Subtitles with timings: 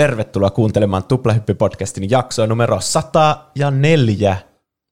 [0.00, 4.36] Tervetuloa kuuntelemaan Tuplahyppi-podcastin jaksoa numero 104.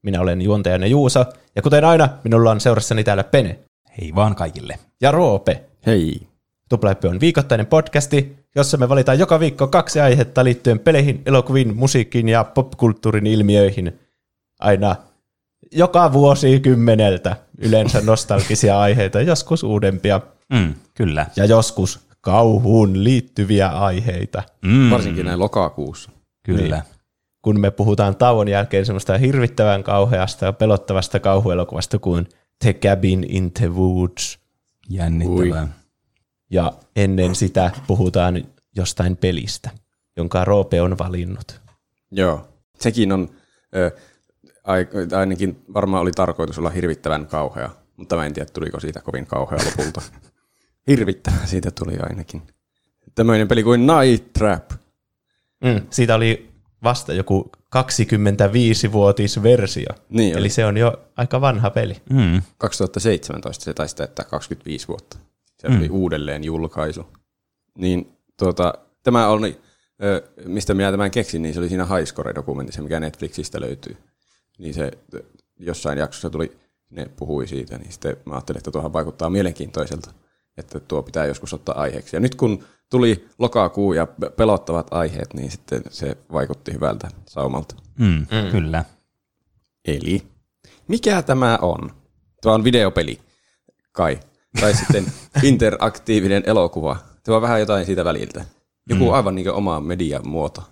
[0.02, 1.24] Minä olen juontajana Juuso,
[1.56, 3.58] ja kuten aina, minulla on seurassani täällä Pene
[3.98, 4.78] Hei vaan kaikille.
[5.00, 5.64] ja Roope.
[5.86, 6.20] Hei.
[6.68, 12.28] Tuplahyppi on viikoittainen podcasti, jossa me valitaan joka viikko kaksi aihetta liittyen peleihin, elokuviin, musiikkiin
[12.28, 13.98] ja popkulttuurin ilmiöihin.
[14.60, 14.96] Aina
[15.72, 20.20] joka vuosi kymmeneltä yleensä nostalgisia aiheita, joskus uudempia
[20.52, 21.26] Mm, kyllä.
[21.36, 24.42] ja joskus kauhuun liittyviä aiheita.
[24.62, 26.10] Mm, Varsinkin näin lokakuussa.
[26.42, 26.76] Kyllä.
[26.76, 26.84] Niin.
[27.42, 32.28] kun me puhutaan tauon jälkeen semmoista hirvittävän kauheasta ja pelottavasta kauhuelokuvasta kuin
[32.64, 34.38] The Cabin in the Woods.
[34.90, 35.68] Jännittävää.
[36.50, 38.44] Ja ennen sitä puhutaan
[38.76, 39.70] jostain pelistä,
[40.16, 41.60] jonka Roope on valinnut.
[42.10, 42.48] Joo.
[42.80, 43.28] Sekin on,
[44.64, 49.26] ai- ainakin varmaan oli tarkoitus olla hirvittävän kauhea, mutta mä en tiedä, tuliko siitä kovin
[49.26, 50.02] kauhea lopulta.
[50.88, 52.42] Hirvittävä siitä tuli ainakin.
[53.14, 54.70] Tämmöinen peli kuin Night Trap.
[55.64, 56.50] Mm, siitä oli
[56.82, 59.88] vasta joku 25-vuotis versio.
[60.08, 60.50] Niin Eli oli.
[60.50, 61.96] se on jo aika vanha peli.
[62.10, 65.18] Mm, 2017 se taisi täyttää 25 vuotta.
[65.58, 67.06] Se oli uudelleen julkaisu.
[67.78, 69.60] Niin tuota, tämä oli,
[70.44, 73.96] mistä minä tämän keksin, niin se oli siinä Highscore-dokumentissa, mikä Netflixistä löytyy.
[74.58, 74.90] Niin se
[75.58, 76.58] jossain jaksossa tuli,
[76.90, 80.10] ne puhui siitä, niin sitten mä ajattelin, että tuohan vaikuttaa mielenkiintoiselta,
[80.58, 82.16] että tuo pitää joskus ottaa aiheeksi.
[82.16, 87.74] Ja nyt kun tuli lokakuu ja pe- pelottavat aiheet, niin sitten se vaikutti hyvältä saumalta.
[87.98, 88.50] mm, mm.
[88.50, 88.84] Kyllä.
[89.84, 90.22] Eli
[90.88, 91.90] mikä tämä on?
[92.42, 93.18] Tuo on videopeli,
[93.92, 94.20] kai.
[94.60, 95.06] Tai sitten
[95.42, 96.96] interaktiivinen elokuva.
[97.24, 98.44] Tuo on vähän jotain siitä väliltä.
[98.90, 99.12] Joku mm.
[99.12, 100.62] aivan niin oma median muoto.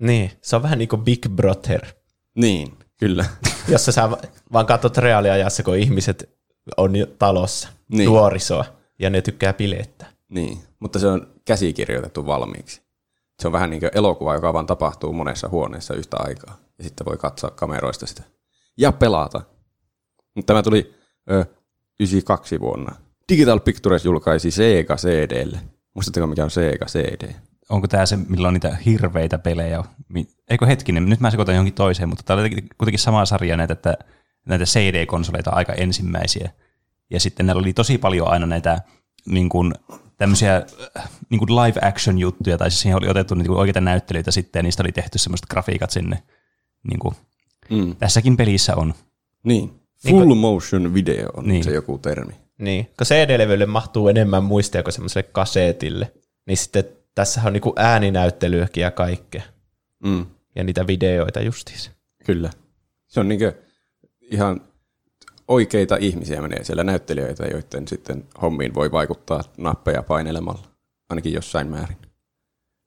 [0.00, 1.86] Niin, se on vähän niin kuin Big Brother,
[2.34, 3.24] Niin, kyllä.
[3.72, 4.18] jossa sä va-
[4.52, 6.30] vaan katsot reaaliajassa, kun ihmiset
[6.76, 7.98] on jo talossa, Niin.
[7.98, 8.06] niin.
[8.08, 8.64] nuorisoa,
[9.02, 10.08] ja ne tykkää bilettää.
[10.28, 12.82] niin, mutta se on käsikirjoitettu valmiiksi.
[13.40, 16.56] Se on vähän niin kuin elokuva, joka vaan tapahtuu monessa huoneessa yhtä aikaa.
[16.78, 18.22] Ja sitten voi katsoa kameroista sitä.
[18.76, 19.40] Ja pelata.
[20.34, 20.94] Mutta tämä tuli
[21.30, 21.44] ö,
[22.00, 22.96] 92 vuonna.
[23.28, 25.60] Digital Pictures julkaisi Sega CDlle.
[25.94, 27.32] Muistatteko mikä on Sega CD?
[27.68, 29.84] Onko tämä se, millä on niitä hirveitä pelejä?
[30.50, 33.94] Eikö hetkinen, nyt mä sekoitan johonkin toiseen, mutta tämä oli kuitenkin sama sarja näitä, että
[34.46, 36.50] näitä CD-konsoleita aika ensimmäisiä.
[37.12, 38.80] Ja sitten näillä oli tosi paljon aina näitä
[39.26, 39.74] niin kuin,
[40.16, 40.62] tämmöisiä
[40.96, 44.30] äh, niin kuin live action juttuja, tai siis siihen oli otettu niin kuin oikeita näyttelyitä
[44.30, 46.22] sitten, ja niistä oli tehty semmoiset grafiikat sinne.
[46.88, 47.14] Niin kuin,
[47.70, 47.96] Mm.
[47.96, 48.94] tässäkin pelissä on.
[49.44, 49.70] Niin.
[50.04, 51.64] Niin Full motion video on Niin.
[51.64, 52.32] se joku termi.
[52.58, 56.12] Niin, kun CD-levylle mahtuu enemmän muistia kuin semmoiselle kasetille,
[56.46, 56.84] niin sitten
[57.14, 59.42] tässä on niinku ääninäyttelyäkin ja kaikkea.
[60.04, 60.26] Mm.
[60.56, 61.90] Ja niitä videoita justiinsa.
[62.24, 62.50] Kyllä.
[63.06, 63.52] Se on niinkö
[64.20, 64.60] ihan
[65.48, 70.62] oikeita ihmisiä menee siellä näyttelijöitä, joiden sitten hommiin voi vaikuttaa nappeja painelemalla.
[71.10, 71.96] Ainakin jossain määrin.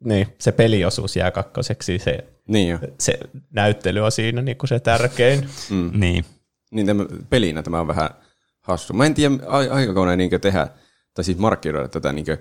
[0.03, 2.79] Niin, se peliosuus jää kakkoseksi, se, Niin jo.
[2.99, 3.19] se
[3.51, 5.49] näyttely on siinä niinku se tärkein.
[5.69, 5.91] Mm.
[5.99, 6.25] Niin.
[6.71, 8.09] Niin tämä, pelinä tämä on vähän
[8.61, 8.93] hassu.
[8.93, 10.67] Mä en tiedä, ai- aikooko ne niinkö tehdä,
[11.13, 12.37] tai siis markkinoida tätä niinkö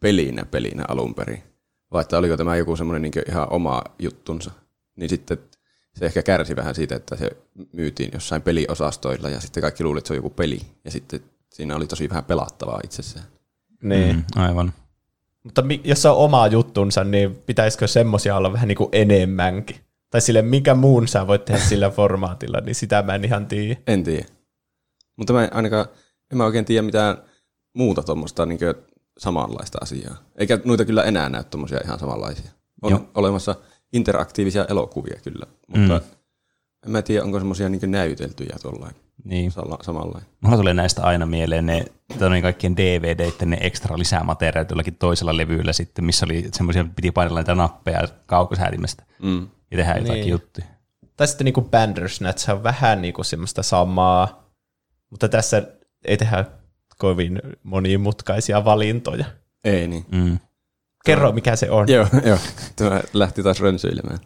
[0.00, 1.42] pelinä pelinä alun perin.
[1.92, 4.50] Vai että oliko tämä joku semmoinen niinkö ihan oma juttunsa.
[4.96, 5.38] Niin sitten
[5.94, 7.30] se ehkä kärsi vähän siitä, että se
[7.72, 10.60] myytiin jossain peliosastoilla ja sitten kaikki luulivat, että se on joku peli.
[10.84, 11.20] Ja sitten
[11.52, 13.26] siinä oli tosi vähän pelattavaa itsessään.
[13.82, 14.16] Niin.
[14.16, 14.72] Mm, aivan.
[15.44, 19.76] Mutta jos se on oma juttunsa, niin pitäisikö semmosia olla vähän niinku enemmänkin?
[20.10, 23.80] Tai sille, minkä muun sä voit tehdä sillä formaatilla, niin sitä mä en ihan tiedä.
[23.86, 24.26] En tiedä.
[25.16, 25.86] Mutta mä en ainakaan,
[26.32, 27.16] en mä oikein tiedä mitään
[27.74, 28.60] muuta tuommoista niin
[29.18, 30.16] samanlaista asiaa.
[30.36, 32.50] Eikä noita kyllä enää näy tuommoisia ihan samanlaisia.
[32.82, 32.90] On.
[32.90, 33.10] Joo.
[33.14, 33.54] olemassa
[33.92, 36.00] interaktiivisia elokuvia kyllä, mutta mm.
[36.86, 39.52] en mä tiedä, onko semmoisia niin näyteltyjä tuollain Niin.
[39.82, 40.24] samanlain.
[40.40, 45.72] Mulla tulee näistä aina mieleen ne tota, kaikkien DVD-itten ne ekstra lisämateriaalit jollakin toisella levyllä
[45.72, 49.48] sitten, missä oli semmoisia, piti painella niitä nappeja kaukosäätimestä Mm.
[49.70, 50.28] ja tehdä jotakin Niin.
[50.28, 50.66] juttuja.
[51.16, 54.50] Tai sitten niinku Bandersnatch on vähän niinku semmoista samaa,
[55.10, 55.62] mutta tässä
[56.04, 56.44] ei tehdä
[56.98, 59.24] kovin monimutkaisia valintoja.
[59.64, 60.04] Ei niin.
[60.12, 60.38] Mm.
[61.04, 61.88] Kerro, mikä se on.
[61.88, 62.38] Joo, joo.
[62.76, 64.18] Tämä lähti taas rönsyilemään.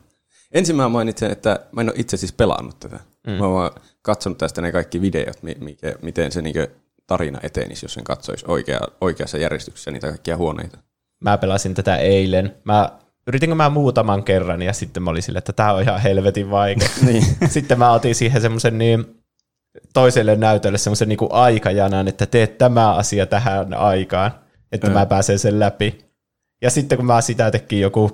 [0.52, 3.00] Ensin mä mainitsen, että mä en ole itse siis pelannut tätä.
[3.26, 3.32] Mm.
[3.32, 3.70] Mä oon
[4.02, 6.66] katsonut tästä ne kaikki videot, mi- mikä, miten se niinku
[7.06, 10.78] tarina etenisi, jos sen katsoisi oikea, oikeassa järjestyksessä niitä kaikkia huoneita.
[11.20, 12.56] Mä pelasin tätä eilen.
[12.64, 12.90] Mä
[13.26, 16.88] yritinkö mä muutaman kerran ja sitten mä olin silleen, että tää on ihan helvetin vaikea.
[17.06, 17.24] niin.
[17.48, 19.24] sitten mä otin siihen semmoisen niin
[19.92, 24.30] toiselle näytölle semmoisen niin aikajanan, että teet tämä asia tähän aikaan,
[24.72, 26.03] että mä pääsen sen läpi.
[26.64, 28.10] Ja sitten kun mä sitä tekin joku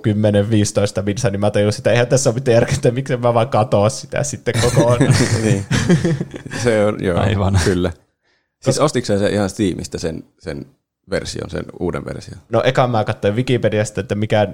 [0.99, 3.49] 10-15 minsa, niin mä tajusin, että eihän tässä ole mitään järkeä, että miksi mä vaan
[3.49, 5.15] katoa sitä sitten kokonaan.
[5.43, 5.65] niin.
[6.63, 7.59] Se on, joo, Aivan.
[7.65, 7.91] kyllä.
[8.61, 10.65] Siis ostitko sä se ihan Steamista sen, sen
[11.09, 12.41] version, sen uuden version?
[12.49, 14.47] No eka mä katsoin Wikipediasta, että mikä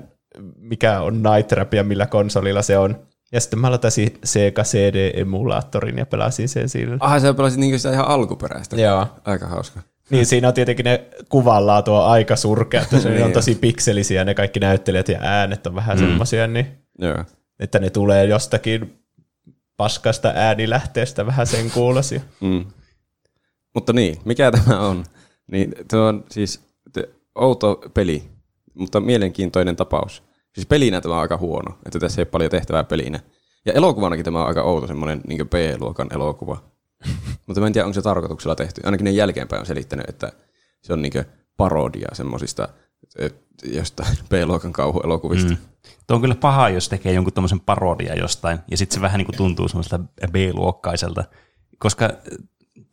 [0.58, 3.00] mikä on Night Trap ja millä konsolilla se on.
[3.32, 6.98] Ja sitten mä latasin Sega CD-emulaattorin ja pelasin sen sillä.
[7.00, 8.76] Ah, sä pelasit niinku sitä ihan alkuperäistä.
[8.76, 9.08] Joo.
[9.26, 9.80] Aika hauska.
[10.09, 14.33] Niin siinä on tietenkin ne kuvanlaatu on aika surkea, että se on tosi pikselisiä ne
[14.33, 16.06] kaikki näyttelijät ja äänet on vähän mm.
[16.06, 16.68] semmoisia, niin,
[17.00, 17.24] Joo.
[17.59, 19.00] että ne tulee jostakin
[19.77, 22.21] paskasta äänilähteestä vähän sen kuulosia.
[22.42, 22.65] Mm.
[23.74, 25.06] Mutta niin, mikä tämä on?
[25.51, 26.68] Niin tuo on siis
[27.36, 28.24] outo peli,
[28.74, 30.24] mutta mielenkiintoinen tapaus.
[30.53, 33.19] Siis pelinä tämä on aika huono, että tässä ei ole paljon tehtävää pelinä.
[33.65, 36.63] Ja elokuvanakin tämä on aika outo, semmoinen niin B-luokan elokuva.
[37.46, 38.82] Mutta mä en tiedä, onko se tarkoituksella tehty.
[38.86, 40.32] Ainakin ne jälkeenpäin on selittänyt, että
[40.82, 41.26] se on niin
[41.58, 42.70] parodia semmoisista
[43.64, 45.52] jostain B-luokan kauhuelokuvista.
[45.52, 45.58] Mm.
[46.08, 49.26] Tuo on kyllä paha, jos tekee jonkun tämmöisen parodia jostain, ja sitten se vähän niin
[49.26, 50.00] kuin tuntuu semmoista
[50.32, 51.24] B-luokkaiselta,
[51.80, 52.10] koska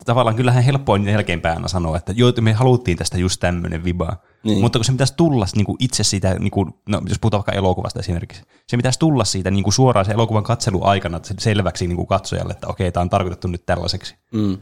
[0.05, 4.17] tavallaan kyllähän helppoin jälkeenpäin sanoa, että joo, me haluttiin tästä just tämmöinen viba.
[4.45, 4.61] Niin.
[4.61, 7.53] Mutta kun se pitäisi tulla niin kuin itse siitä, niin kuin, no, jos puhutaan vaikka
[7.53, 11.97] elokuvasta esimerkiksi, se pitäisi tulla siitä niin kuin suoraan se elokuvan katselu aikana selväksi niin
[11.97, 14.15] kuin katsojalle, että okei, tämä on tarkoitettu nyt tällaiseksi.
[14.33, 14.59] Mm.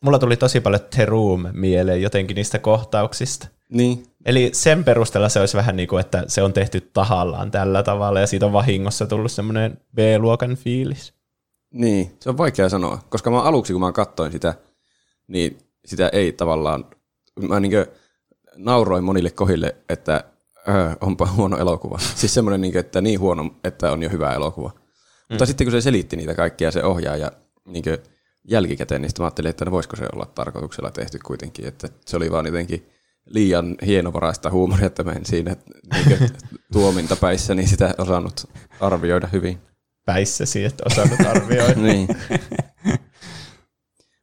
[0.00, 3.48] Mulla tuli tosi paljon The Room mieleen jotenkin niistä kohtauksista.
[3.68, 4.06] Niin.
[4.24, 8.20] Eli sen perusteella se olisi vähän niin kuin, että se on tehty tahallaan tällä tavalla
[8.20, 11.14] ja siitä on vahingossa tullut semmoinen B-luokan fiilis.
[11.72, 14.54] Niin, se on vaikea sanoa, koska mä aluksi kun mä katsoin sitä,
[15.28, 16.84] niin sitä ei tavallaan,
[17.40, 17.72] mä niin
[18.56, 20.24] nauroin monille kohille, että
[20.68, 21.98] öö, onpa huono elokuva.
[22.14, 24.68] Siis semmoinen, niin että niin huono, että on jo hyvä elokuva.
[24.68, 24.82] Mm.
[25.30, 27.32] Mutta sitten kun se selitti niitä kaikkia, se ohjaaja
[27.64, 27.84] niin
[28.48, 32.16] jälkikäteen, niin sitten mä ajattelin, että no voisiko se olla tarkoituksella tehty kuitenkin, että se
[32.16, 32.88] oli vaan jotenkin
[33.26, 35.56] liian hienovaraista huumoria, että mä en siinä
[35.94, 36.30] niin
[36.72, 38.46] tuomintapäissä niin sitä osannut
[38.80, 39.58] arvioida hyvin.
[40.04, 41.80] Päissäsi, että osannut arvioida.
[41.92, 42.08] niin.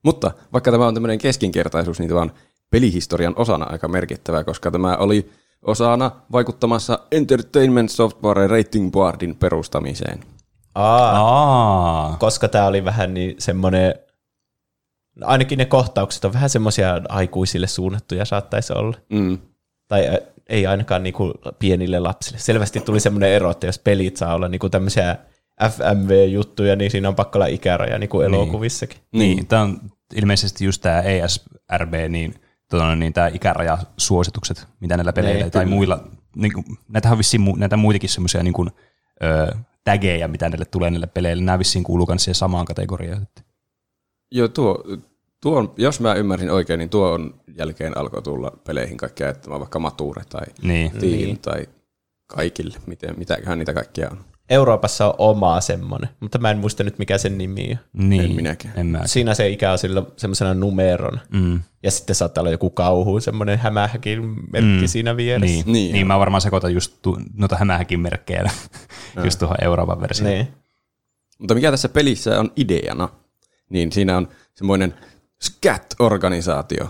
[0.03, 2.31] Mutta vaikka tämä on tämmöinen keskinkertaisuus, niin tämä on
[2.69, 5.31] pelihistorian osana aika merkittävä, koska tämä oli
[5.61, 10.19] osana vaikuttamassa Entertainment Software Rating Boardin perustamiseen.
[10.75, 12.17] Aa, Aa.
[12.19, 13.95] koska tämä oli vähän niin semmoinen,
[15.21, 18.97] ainakin ne kohtaukset on vähän semmoisia aikuisille suunnattuja saattaisi olla.
[19.09, 19.37] Mm.
[19.87, 22.39] Tai ei ainakaan niinku pienille lapsille.
[22.39, 25.17] Selvästi tuli semmoinen ero, että jos pelit saa olla niinku tämmöisiä
[25.63, 28.41] FMV-juttuja, niin siinä on pakko olla ikäraja niin kuin niin.
[28.41, 28.97] elokuvissakin.
[29.11, 29.79] Niin, niin tämä on
[30.15, 32.35] ilmeisesti just tämä ESRB, niin,
[32.69, 35.75] tuota, niin tämä ikärajasuositukset, mitä näillä peleillä ne, tai kyllä.
[35.75, 36.03] muilla,
[36.35, 38.69] niin kuin, näitä on vissiin näitä muitakin semmoisia niin kuin,
[39.23, 43.27] ö, tägejä, mitä näille tulee näille peleille, nämä vissiin kuuluu myös siihen samaan kategoriaan.
[44.31, 44.83] Joo, tuo,
[45.41, 49.49] tuo on, jos mä ymmärsin oikein, niin tuo on jälkeen alkoi tulla peleihin kaikkea, että
[49.49, 50.91] vaikka Mature tai niin.
[50.91, 51.39] Team niin.
[51.39, 51.67] tai
[52.27, 54.17] kaikille, miten, mitäköhän niitä kaikkia on.
[54.49, 58.09] Euroopassa on oma semmoinen, mutta mä en muista nyt mikä sen nimi on.
[58.09, 58.73] Niin, en minäkään.
[58.77, 59.01] En mä.
[59.07, 61.19] Siinä se ikä on sillä semmoisena numeron.
[61.31, 61.59] Mm.
[61.83, 64.87] Ja sitten saattaa olla joku kauhu, semmoinen hämähäkin merkki mm.
[64.87, 65.55] siinä vieressä.
[65.55, 68.51] Niin, niin, niin mä varmaan sekoitan just tu- noita hämähäkin merkkejä
[69.23, 70.33] just tuohon Euroopan versioon.
[70.33, 70.47] Niin.
[71.39, 73.09] Mutta mikä tässä pelissä on ideana,
[73.69, 74.93] niin siinä on semmoinen
[75.43, 76.87] SCAT-organisaatio.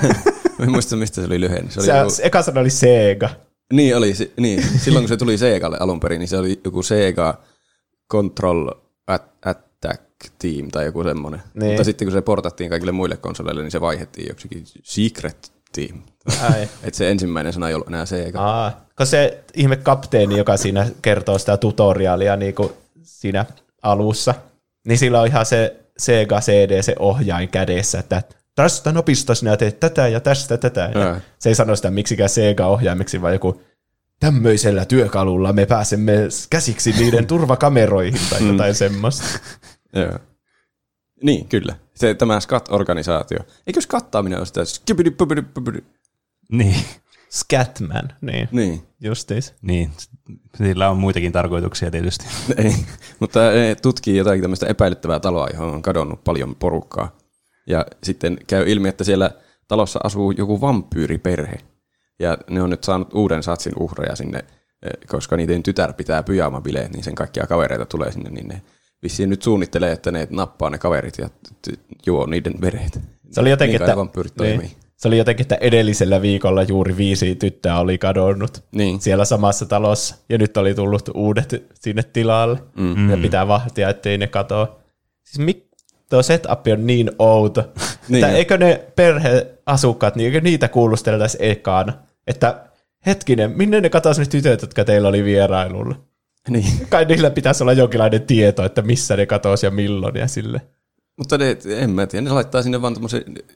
[0.58, 1.70] Mä en muista, mistä se oli lyhenne.
[1.70, 2.12] Se, oli se joku...
[2.22, 3.30] eka sana oli Sega.
[3.72, 4.62] Niin oli, niin.
[4.78, 7.38] silloin kun se tuli Segalle alun perin, niin se oli joku Sega
[8.12, 8.70] Control
[9.42, 10.02] Attack
[10.38, 11.42] Team tai joku semmoinen.
[11.54, 11.66] Niin.
[11.66, 16.02] Mutta sitten kun se portattiin kaikille muille konsoleille, niin se vaihdettiin joksikin Secret Team.
[16.82, 18.40] Että se ensimmäinen sana ei ollut enää Sega.
[18.40, 22.72] Aa, kun se ihme kapteeni, joka siinä kertoo sitä tutoriaalia niin kuin
[23.02, 23.46] siinä
[23.82, 24.34] alussa,
[24.86, 28.22] niin sillä on ihan se Sega CD, se ohjain kädessä, että
[28.62, 30.90] tästä nopista sinä teet tätä ja tästä tätä.
[30.94, 33.62] Ja se ei sano sitä miksikään Sega-ohjaimiksi, vaan joku
[34.20, 36.12] tämmöisellä työkalulla me pääsemme
[36.50, 38.48] käsiksi niiden turvakameroihin tai mm.
[38.48, 39.24] jotain semmoista.
[39.96, 40.18] Joo.
[41.22, 41.76] Niin, kyllä.
[41.94, 43.38] Se, tämä SCAT-organisaatio.
[43.66, 44.60] Eikö skattaaminen ole sitä?
[46.52, 46.84] Niin.
[47.30, 48.48] Scatman, niin.
[48.52, 48.82] Niin.
[49.00, 49.54] Justiis.
[49.62, 49.90] Niin,
[50.56, 52.24] sillä on muitakin tarkoituksia tietysti.
[52.64, 52.74] Ei,
[53.20, 53.40] mutta
[53.82, 57.19] tutkii jotakin tämmöistä epäilyttävää taloa, johon on kadonnut paljon porukkaa.
[57.66, 59.30] Ja sitten käy ilmi, että siellä
[59.68, 61.58] talossa asuu joku vampyyriperhe.
[62.18, 66.92] Ja ne on nyt saanut uuden satsin uhreja sinne, eh, koska niiden tytär pitää pyjamabileet,
[66.92, 68.62] niin sen kaikkia kavereita tulee sinne, niin ne
[69.02, 71.28] vissiin nyt suunnittelee, että ne nappaa ne kaverit ja
[72.06, 73.00] juo niiden vereet.
[73.30, 77.78] Se oli jotenkin, niin että, niin, se oli jotenkin, että edellisellä viikolla juuri viisi tyttöä
[77.78, 79.00] oli kadonnut niin.
[79.00, 83.10] siellä samassa talossa, ja nyt oli tullut uudet sinne tilalle, mm.
[83.10, 84.80] ja pitää vahtia, ettei ne katoa.
[85.24, 85.69] Siis mik,
[86.10, 87.72] tuo setup on niin outo.
[88.08, 91.92] niin että eikö ne perheasukkaat, niin eikö niitä kuulusteltaisi ekana?
[92.26, 92.64] Että
[93.06, 95.94] hetkinen, minne ne katosi ne tytöt, jotka teillä oli vierailulla?
[96.48, 96.86] Niin.
[96.88, 100.60] Kai niillä pitäisi olla jonkinlainen tieto, että missä ne katosi ja milloin ja sille.
[101.16, 102.96] Mutta ne, en mä tiedä, ne laittaa sinne vaan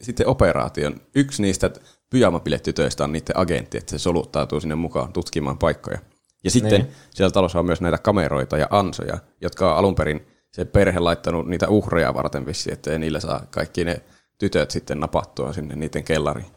[0.01, 1.01] sitten operaation.
[1.15, 1.71] Yksi niistä
[2.11, 5.99] pyjamapilettytöistä on niiden agentti, että se soluttautuu sinne mukaan tutkimaan paikkoja.
[6.45, 6.93] Ja sitten Niin.
[7.11, 11.47] siellä talossa on myös näitä kameroita ja ansoja, jotka on alun perin se perhe laittanut
[11.47, 14.03] niitä uhreja varten vissi, ettei niillä saa kaikki ne
[14.39, 16.53] tytöt sitten napattua sinne niiden kellariin.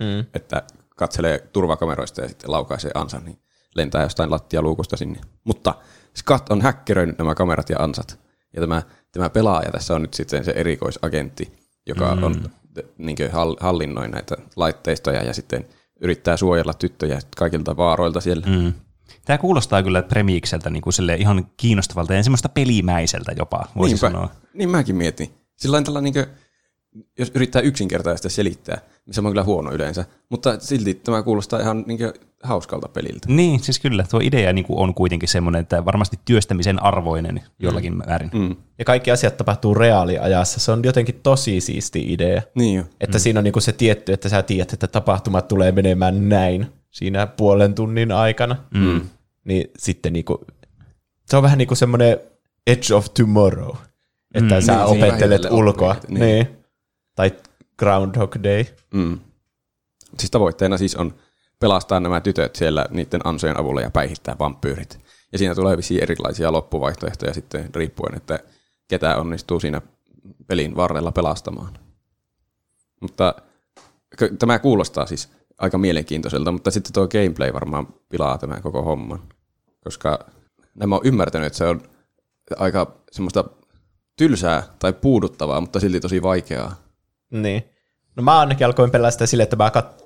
[0.00, 0.26] Mm.
[0.34, 0.62] Että
[0.96, 3.38] katselee turvakameroista ja sitten laukaisee ansan, niin
[3.74, 5.20] lentää jostain lattialuukusta sinne.
[5.44, 5.74] Mutta
[6.16, 8.18] Scott on häkkeröinyt nämä kamerat ja ansat.
[8.54, 8.82] Ja tämä,
[9.12, 11.52] tämä pelaaja tässä on nyt sitten se erikoisagentti,
[11.86, 12.22] joka mm.
[12.22, 12.50] on
[12.98, 13.16] niin
[13.60, 15.66] hallinnoi näitä laitteistoja ja sitten
[16.00, 18.46] yrittää suojella tyttöjä kaikilta vaaroilta siellä.
[18.46, 18.72] Mm.
[19.24, 24.06] Tämä kuulostaa kyllä Premiikseltä niin kuin ihan kiinnostavalta ja semmoista pelimäiseltä jopa, voisi Niinpä.
[24.06, 24.30] sanoa.
[24.54, 25.30] Niin mäkin mietin.
[25.56, 26.14] Sillä tällä niin
[27.18, 30.04] jos yrittää yksinkertaisesti selittää, niin se on kyllä huono yleensä.
[30.28, 31.98] Mutta silti tämä kuulostaa ihan niin
[32.42, 33.28] hauskalta peliltä.
[33.28, 34.04] Niin, siis kyllä.
[34.10, 38.02] Tuo idea niin kuin on kuitenkin semmoinen, että varmasti työstämisen arvoinen jollakin mm.
[38.06, 38.30] määrin.
[38.34, 38.56] Mm.
[38.78, 40.60] Ja kaikki asiat tapahtuu reaaliajassa.
[40.60, 42.42] Se on jotenkin tosi siisti idea.
[42.54, 42.84] Niin jo.
[43.00, 43.20] Että mm.
[43.20, 47.74] siinä on niinku se tietty, että sä tiedät, että tapahtumat tulee menemään näin siinä puolen
[47.74, 48.56] tunnin aikana.
[48.74, 49.00] Mm.
[49.44, 50.44] Niin sitten niinku,
[51.26, 52.18] se on vähän niin kuin semmoinen
[52.66, 53.76] Edge of Tomorrow.
[54.34, 54.60] Että Mm.
[54.60, 55.96] mm, sä Niin, opettelet vähitellen ulkoa.
[56.08, 56.20] Niin.
[56.20, 56.20] niin.
[56.20, 56.64] niin.
[57.14, 57.32] Tai
[57.78, 58.64] Groundhog Day.
[58.94, 59.18] Mm.
[60.18, 61.14] Siis tavoitteena siis on
[61.60, 65.00] pelastaa nämä tytöt siellä niiden ansojen avulla ja päihittää vampyyrit.
[65.32, 68.38] Ja siinä tulee vissiin erilaisia loppuvaihtoehtoja sitten riippuen, että
[68.88, 69.80] ketä onnistuu siinä
[70.46, 71.78] pelin varrella pelastamaan.
[73.00, 73.34] Mutta
[74.38, 79.22] tämä kuulostaa siis aika mielenkiintoiselta, mutta sitten tuo gameplay varmaan pilaa tämän koko homman.
[79.84, 80.18] Koska
[80.74, 81.82] nämä on ymmärtänyt, että se on
[82.56, 83.44] aika semmoista
[84.16, 86.74] tylsää tai puuduttavaa, mutta silti tosi vaikeaa.
[87.30, 87.64] Niin.
[88.16, 90.04] No mä ainakin alkoin pelaa sitä silleen, että mä kat...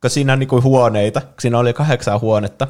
[0.00, 2.68] kun siinä on niinku huoneita, siinä oli kahdeksan huonetta,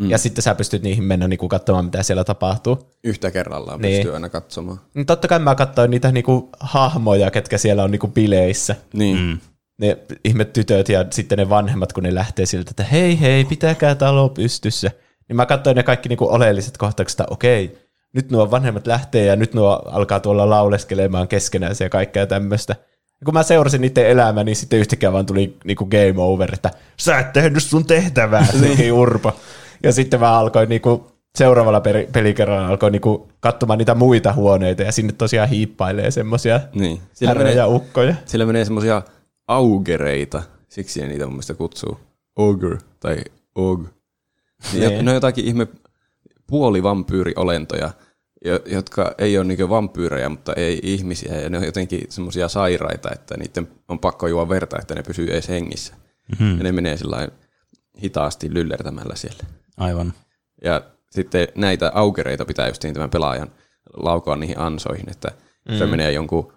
[0.00, 0.10] mm.
[0.10, 2.78] ja sitten sä pystyt niihin mennä niinku katsomaan, mitä siellä tapahtuu.
[3.04, 3.96] Yhtä kerrallaan Niin.
[3.96, 4.80] pystyy aina katsomaan.
[4.94, 8.76] Niin totta kai mä katsoin niitä niinku hahmoja, ketkä siellä on niinku bileissä.
[8.92, 9.18] Niin.
[9.18, 9.38] Mm.
[9.78, 13.94] Ne ihmet tytöt ja sitten ne vanhemmat, kun ne lähtee siltä, että hei hei, pitäkää
[13.94, 14.90] talo pystyssä.
[15.28, 17.78] Niin mä katsoin ne kaikki niinku oleelliset kohtaukset, että okei,
[18.12, 22.76] nyt nuo vanhemmat lähtee ja nyt nuo alkaa tuolla lauleskelemaan keskenään ja kaikkea tämmöistä.
[23.20, 26.70] Ja kun mä seurasin niiden elämää, niin sitten yhtäkkiä vaan tuli niinku game over, että
[26.96, 29.36] sä et tehnyt sun tehtävää, teki Urpo.
[29.82, 34.92] Ja sitten mä alkoin niinku, seuraavalla peri- pelikerralla alkoin niinku katsomaan niitä muita huoneita ja
[34.92, 37.00] sinne tosiaan hiippailee semmosia Niin.
[37.34, 38.14] Menee, ukkoja.
[38.26, 39.02] siellä menee semmoisia
[39.48, 42.00] augereita, siksi ne niitä mun mielestä kutsuu.
[42.36, 43.16] Ogre tai
[43.54, 43.86] og.
[44.72, 44.88] Niin.
[44.88, 45.04] Niin.
[45.04, 45.66] Ne on jotakin ihme
[46.46, 47.90] puolivampyyriolentoja,
[48.44, 51.40] jo- jotka ei ole niinku vampyyrejä, mutta ei ihmisiä.
[51.40, 55.30] Ja ne on jotenkin semmoisia sairaita, että niiden on pakko juoda verta, että ne pysyy
[55.30, 55.94] edes hengissä.
[56.28, 56.58] Mm-hmm.
[56.58, 57.28] Ja ne menee sillä
[58.02, 59.42] hitaasti lyllertämällä siellä.
[59.76, 60.12] Aivan.
[60.64, 63.50] Ja sitten näitä aukereita pitää just tämän pelaajan
[63.96, 65.28] laukoa niihin ansoihin, että
[65.68, 65.78] mm.
[65.78, 66.52] se menee jonkun,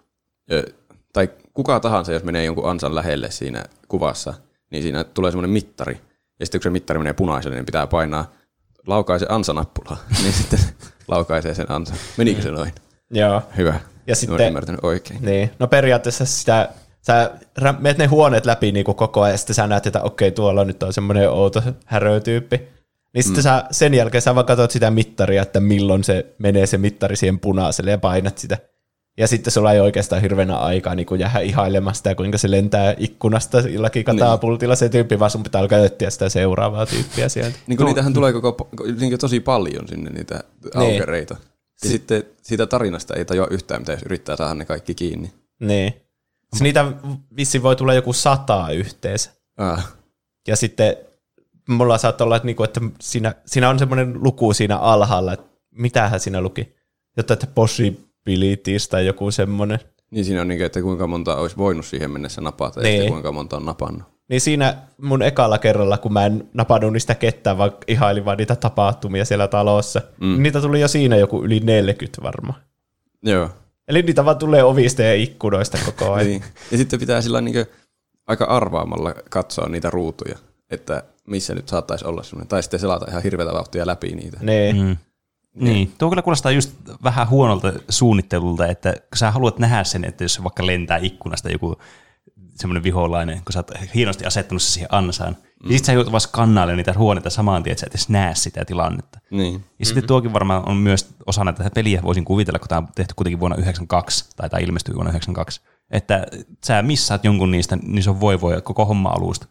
[1.12, 4.34] tai kuka tahansa, jos menee jonkun ansan lähelle siinä kuvassa,
[4.70, 6.00] niin siinä tulee semmoinen mittari.
[6.40, 8.32] Ja sitten kun se mittari menee punaiselle, niin pitää painaa
[8.86, 10.60] laukaise ansanappulaa, niin sitten
[11.08, 11.96] laukaisee sen ansan.
[12.16, 12.72] Menikö se noin?
[13.10, 13.42] Joo.
[13.56, 13.70] Hyvä.
[13.70, 15.24] Ja Olen sitten, ymmärtänyt oikein.
[15.24, 16.68] niin, no periaatteessa sitä,
[17.02, 17.30] sä
[17.78, 20.64] meet ne huoneet läpi niin kuin koko ajan, ja sitten sä näet, että okei, tuolla
[20.64, 22.60] nyt on semmoinen outo härötyyppi.
[23.14, 23.42] Niin sitten mm.
[23.42, 27.40] sä, sen jälkeen sä vaan katsot sitä mittaria, että milloin se menee se mittari siihen
[27.40, 28.58] punaiselle ja painat sitä.
[29.18, 33.60] Ja sitten sulla ei oikeastaan hirveänä aikaa niin jäädä ihailemaan sitä, kuinka se lentää ikkunasta
[33.60, 37.58] jollakin katapultilla se tyyppi, vaan sun pitää alkaa etsiä sitä seuraavaa tyyppiä sieltä.
[37.66, 38.68] Niin kuin niitähän tulee koko,
[39.00, 41.36] niin tosi paljon sinne niitä aukereita.
[41.84, 45.32] Ja sitten siitä tarinasta ei tajua yhtään, mitä jos yrittää saada ne kaikki kiinni.
[45.60, 45.92] Niin.
[46.52, 46.92] Siis niitä
[47.36, 49.30] vissi voi tulla joku sata yhteensä.
[49.56, 49.92] Ah.
[50.48, 50.96] Ja sitten
[51.68, 56.20] mulla saattaa olla, että, niinku, että siinä, siinä on semmoinen luku siinä alhaalla, että mitähän
[56.20, 56.76] siinä luki.
[57.16, 57.46] Jotta, että
[58.24, 59.78] possibilities tai joku semmoinen.
[60.10, 62.94] Niin siinä on niin, että kuinka monta olisi voinut siihen mennessä napata ja Niin.
[62.94, 64.02] sitten kuinka monta on napannut.
[64.28, 68.56] Niin siinä mun ekalla kerralla, kun mä en napannut niistä ketään, vaan ihailin vaan niitä
[68.56, 70.26] tapahtumia siellä talossa, mm.
[70.26, 72.60] niin niitä tuli jo siinä joku yli 40 varmaan.
[73.22, 73.50] Joo.
[73.88, 76.26] Eli niitä vaan tulee ovista ja ikkunoista koko ajan.
[76.26, 76.44] Niin.
[76.70, 77.66] Ja sitten pitää sillä niin
[78.26, 80.38] aika arvaamalla katsoa niitä ruutuja,
[80.70, 82.48] että missä nyt saattaisi olla semmoinen.
[82.48, 84.38] Tai sitten selata ihan hirveätä vauhtia läpi niitä.
[84.42, 84.76] Niin.
[84.76, 84.96] Mm.
[85.54, 86.70] Niin, tuo kyllä kuulostaa just
[87.04, 91.76] vähän huonolta suunnittelulta, että kun sä haluat nähdä sen, että jos vaikka lentää ikkunasta joku
[92.54, 95.68] semmoinen viholainen, kun sä oot hienosti asettanut se siihen ansaan, mm.
[95.68, 98.64] niin sit sä joudut vaan niitä huoneita samaan tien, että sä et edes näe sitä
[98.64, 99.18] tilannetta.
[99.30, 99.52] Niin.
[99.52, 99.84] Ja mm-hmm.
[99.84, 103.40] sitten tuokin varmaan on myös osana tätä peliä, voisin kuvitella, kun tämä on tehty kuitenkin
[103.40, 106.26] vuonna 1992, tai tämä ilmestyi vuonna 1992, että
[106.64, 109.46] sä missaat jonkun niistä, niin se on voi voi koko homma alusta,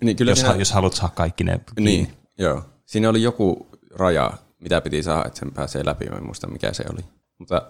[0.00, 1.90] Niin, kyllä jos, siinä, jos haluat saada kaikki ne kiinni.
[1.90, 2.62] niin, joo.
[2.86, 6.06] Siinä oli joku raja, mitä piti saada, että sen pääsee läpi.
[6.06, 7.04] Mä en muista, mikä se oli.
[7.38, 7.62] Mutta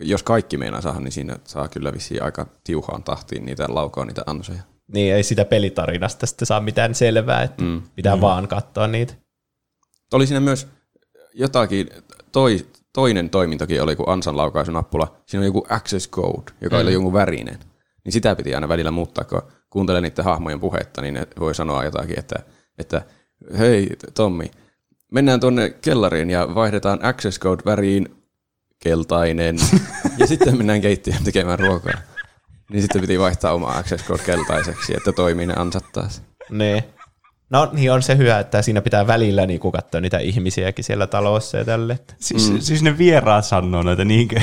[0.00, 4.22] jos kaikki meinaa saada, niin siinä saa kyllä vissiin aika tiuhaan tahtiin niitä laukaa, niitä
[4.26, 4.62] ansoja.
[4.94, 7.82] niin ei sitä pelitarinasta sitten saa mitään selvää, että mm.
[7.94, 8.20] pitää mm.
[8.20, 9.14] vaan katsoa niitä.
[10.12, 10.68] Oli siinä myös
[11.34, 11.88] jotakin,
[12.32, 15.16] toi, toinen toimintokin oli kuin ansan laukaisunappula.
[15.26, 16.82] Siinä on joku access code, joka mm.
[16.82, 17.58] oli jonkun värinen.
[18.04, 21.84] Niin sitä piti aina välillä muuttaa, kun kuuntelee niiden hahmojen puhetta, niin ne voi sanoa
[21.84, 22.36] jotakin, että,
[22.78, 23.02] että
[23.58, 24.50] hei Tommi,
[25.10, 28.08] mennään tuonne kellariin ja vaihdetaan access code väriin
[28.82, 29.56] keltainen.
[30.18, 32.00] ja sitten mennään keittiöön tekemään ruokaa.
[32.70, 36.22] Niin sitten piti vaihtaa oma access code keltaiseksi, että toimii ne ansat taas.
[36.50, 36.84] Niin.
[37.50, 41.58] No niin on se hyvä, että siinä pitää välillä niin katsoa niitä ihmisiäkin siellä talossa
[41.58, 41.98] ja tälle.
[42.18, 42.60] Siis, mm.
[42.60, 44.40] siis ne vieraat sanoo näitä niinkö?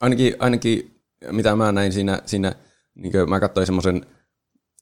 [0.00, 1.00] Ainakin, ainakin
[1.30, 2.52] mitä mä näin siinä, siinä
[2.94, 4.06] niin mä katsoin semmoisen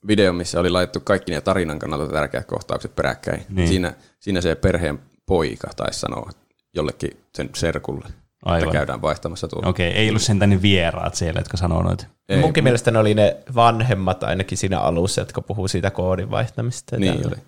[0.06, 3.44] videon, missä oli laitettu kaikki ne tarinan kannalta tärkeät kohtaukset peräkkäin.
[3.48, 3.68] Niin.
[3.68, 6.30] Siinä, siinä se perheen poika taisi sanoa
[6.74, 8.08] jollekin sen serkulle,
[8.44, 8.62] Aivan.
[8.62, 9.68] että käydään vaihtamassa tuolla.
[9.68, 12.06] Okei, ei ollut sentään ne vieraat siellä, jotka sanoo noita.
[12.28, 16.96] Ei, Munkin mielestä ne oli ne vanhemmat ainakin siinä alussa, jotka puhuu siitä koodin vaihtamista.
[16.96, 17.28] Niin tällä.
[17.28, 17.42] oli.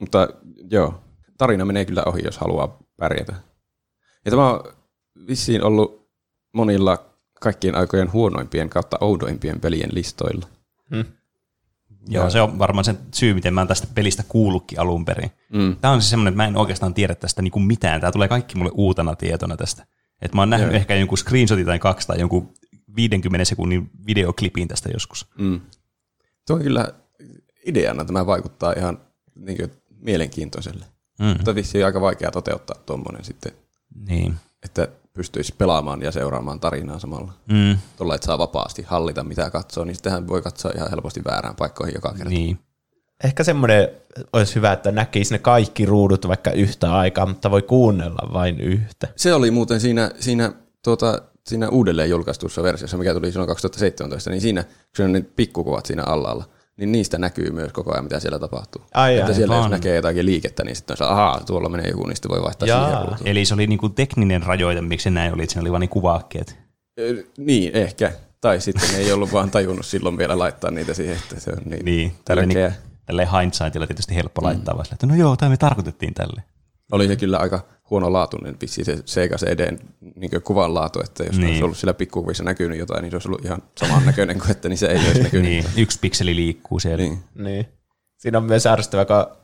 [0.00, 0.28] Mutta
[0.70, 1.02] joo,
[1.38, 3.34] tarina menee kyllä ohi, jos haluaa pärjätä.
[4.24, 4.64] Ja tämä on
[5.28, 6.08] vissiin ollut
[6.54, 7.06] monilla
[7.40, 10.46] kaikkien aikojen huonoimpien kautta oudoimpien pelien listoilla.
[10.90, 11.04] Hmm.
[12.08, 15.30] Joo, se on varmaan se syy, miten mä oon tästä pelistä kuullutkin alun perin.
[15.52, 15.76] Mm.
[15.76, 18.00] Tämä on siis semmoinen, että mä en oikeastaan tiedä tästä niin kuin mitään.
[18.00, 19.86] Tämä tulee kaikki mulle uutena tietona tästä.
[20.22, 20.76] Et mä oon nähnyt Joo.
[20.76, 22.54] ehkä jonkun screenshotin tai kaksi tai jonkun
[22.96, 25.26] 50 sekunnin videoklipin tästä joskus.
[25.38, 25.60] Mm.
[26.46, 26.92] Tuo on kyllä
[27.66, 28.98] ideana tämä vaikuttaa ihan
[29.34, 29.70] niin kuin,
[30.00, 30.84] mielenkiintoiselle.
[31.18, 31.26] Mm.
[31.26, 33.52] Mutta vissiin aika vaikea toteuttaa tuommoinen sitten.
[34.08, 34.34] Niin.
[34.64, 37.32] Että pystyisi pelaamaan ja seuraamaan tarinaa samalla.
[37.52, 37.78] Mm.
[37.96, 41.94] Tuolla, että saa vapaasti hallita mitä katsoo, niin sittenhän voi katsoa ihan helposti väärään paikkoihin
[41.94, 42.30] joka kerta.
[42.30, 42.58] Niin.
[43.24, 43.88] Ehkä semmoinen
[44.32, 49.08] olisi hyvä, että näkisi ne kaikki ruudut vaikka yhtä aikaa, mutta voi kuunnella vain yhtä.
[49.16, 50.52] Se oli muuten siinä, siinä,
[50.84, 54.64] tuota, siinä uudelleen julkaistussa versiossa, mikä tuli silloin 2017, niin siinä,
[54.96, 56.44] kun on ne pikkukuvat siinä alla
[56.76, 58.82] niin niistä näkyy myös koko ajan, mitä siellä tapahtuu.
[58.94, 59.64] Ai, että ai, siellä vaan.
[59.64, 62.68] jos näkee jotakin liikettä, niin sitten on ahaa, tuolla menee joku, niin sitten voi vaihtaa
[62.68, 62.84] Jaa.
[62.84, 63.28] siihen ruutuun.
[63.28, 65.88] Eli se oli niinku tekninen rajoite, miksi se näin oli, että siinä oli vain niin
[65.88, 66.56] kuvaakkeet.
[67.38, 68.12] Niin, ehkä.
[68.40, 71.84] Tai sitten ei ollut vaan tajunnut silloin vielä laittaa niitä siihen, että se on niin,
[71.84, 72.68] niin tärkeää.
[72.68, 74.46] Niin, tälleen hindsightilla tietysti helppo mm.
[74.46, 76.42] laittaa, vaan että no joo, tämä me tarkoitettiin tälle.
[76.92, 79.78] Oli se kyllä aika huono laatuinen vissi se Sega CDn
[80.16, 81.48] niin kuvan laatu, että jos niin.
[81.48, 84.68] olisi ollut sillä pikkukuvissa näkynyt jotain, niin se olisi ollut ihan saman näköinen kuin, että
[84.68, 85.50] niin se ei olisi näkynyt.
[85.50, 86.96] niin, yksi pikseli liikkuu siellä.
[86.96, 87.18] Niin.
[87.34, 87.66] niin.
[88.18, 89.36] Siinä on myös ärsyttävä, kun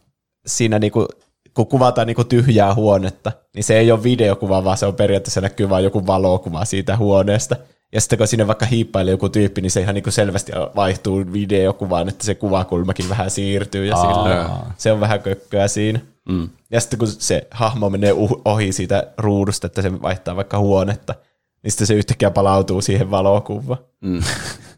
[0.46, 1.08] siinä niinku,
[1.54, 5.68] kun kuvataan niinku tyhjää huonetta, niin se ei ole videokuva, vaan se on periaatteessa näkyy
[5.68, 7.56] vain joku valokuva siitä huoneesta.
[7.92, 11.24] Ja sitten kun sinne vaikka hiippailee joku tyyppi, niin se ihan niin kuin selvästi vaihtuu
[11.32, 16.00] videokuvaan, että se kuvakulmakin vähän siirtyy ja sille, se on vähän kökköä siinä.
[16.28, 16.48] Mm.
[16.70, 18.12] Ja sitten kun se hahmo menee
[18.44, 21.14] ohi siitä ruudusta, että se vaihtaa vaikka huonetta,
[21.62, 23.78] niin sitten se yhtäkkiä palautuu siihen valokuvaan.
[24.00, 24.22] Mm.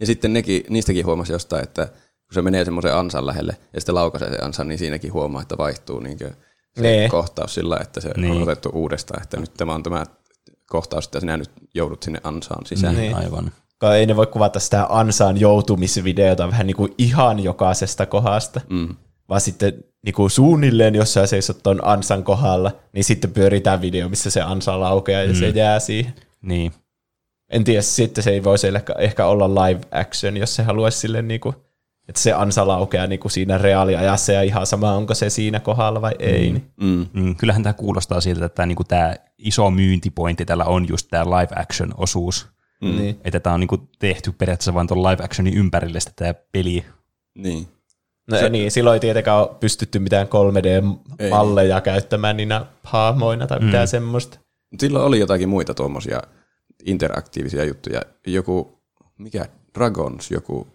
[0.00, 3.94] Ja sitten nekin, niistäkin huomasi jostain, että kun se menee semmoisen ansan lähelle ja sitten
[3.94, 6.33] laukaisee se ansan, niin siinäkin huomaa, että vaihtuu niin se
[6.80, 7.09] nee.
[7.09, 8.33] kohtaus sillä, että se niin.
[8.33, 10.04] on otettu uudestaan, että nyt tämä on tämä
[10.68, 12.96] kohtaus, että sinä nyt joudut sinne ansaan sisään.
[12.96, 13.16] Niin.
[13.16, 13.52] Aivan.
[13.96, 18.96] Ei ne voi kuvata sitä ansaan joutumisvideota vähän niin kuin ihan jokaisesta kohdasta, mm.
[19.28, 23.80] vaan sitten niin kuin suunnilleen, jos sä seisot tuon ansan kohdalla, niin sitten pyörii tämä
[23.80, 25.34] video, missä se ansa laukeaa ja mm.
[25.34, 26.14] se jää siihen.
[26.42, 26.72] Niin.
[27.50, 28.66] En tiedä, sitten se ei voisi
[28.98, 31.54] ehkä olla live action, jos se haluaisi sille niin kuin,
[32.08, 36.00] että se ansa laukeaa niin kuin siinä reaaliajassa ja ihan sama, onko se siinä kohdalla
[36.00, 36.50] vai ei.
[36.50, 36.54] Mm.
[36.54, 37.06] Niin.
[37.12, 37.22] Mm.
[37.22, 37.36] Mm.
[37.36, 41.24] Kyllähän tämä kuulostaa siltä, että tämä, niin kuin tämä iso myyntipointti tällä on just tämä
[41.24, 42.46] live action osuus.
[42.82, 42.96] Mm.
[42.96, 43.20] Niin.
[43.24, 46.84] Että tämä on niin kuin tehty periaatteessa vain tuon live actionin ympärille tämä peli.
[47.34, 47.68] Niin.
[48.30, 51.82] No se, niin, silloin ei tietenkään ole pystytty mitään 3D-malleja ei.
[51.82, 53.64] käyttämään niinä hahmoina tai mm.
[53.64, 54.38] mitään semmoista.
[54.78, 56.22] Silloin oli jotakin muita tuommoisia
[56.84, 58.02] interaktiivisia juttuja.
[58.26, 58.82] Joku,
[59.18, 60.66] mikä, Dragons, joku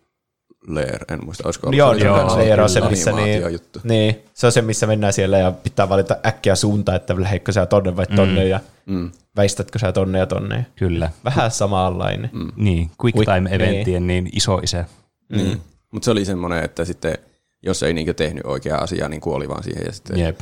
[0.67, 3.79] Lair, en muista, olisiko ollut joo, se, joo, Lair on se, missä niin, juttu.
[3.83, 7.65] niin, se on se, missä mennään siellä ja pitää valita äkkiä suunta, että lähetkö sä
[7.65, 8.49] tonne vai tonne mm.
[8.49, 9.11] ja mm.
[9.35, 10.65] väistätkö sä tonne ja tonne.
[10.75, 11.11] Kyllä.
[11.25, 12.29] Vähän samanlainen.
[12.33, 12.51] Mm.
[12.55, 14.23] Niin, quick, quick time eventtien niin.
[14.23, 14.85] niin iso isä.
[15.29, 15.59] Niin, mm.
[15.91, 17.17] mutta se oli semmoinen, että sitten
[17.63, 20.39] jos ei niinkö tehnyt oikeaa asiaa, niin kuoli vaan siihen ja sitten Jep.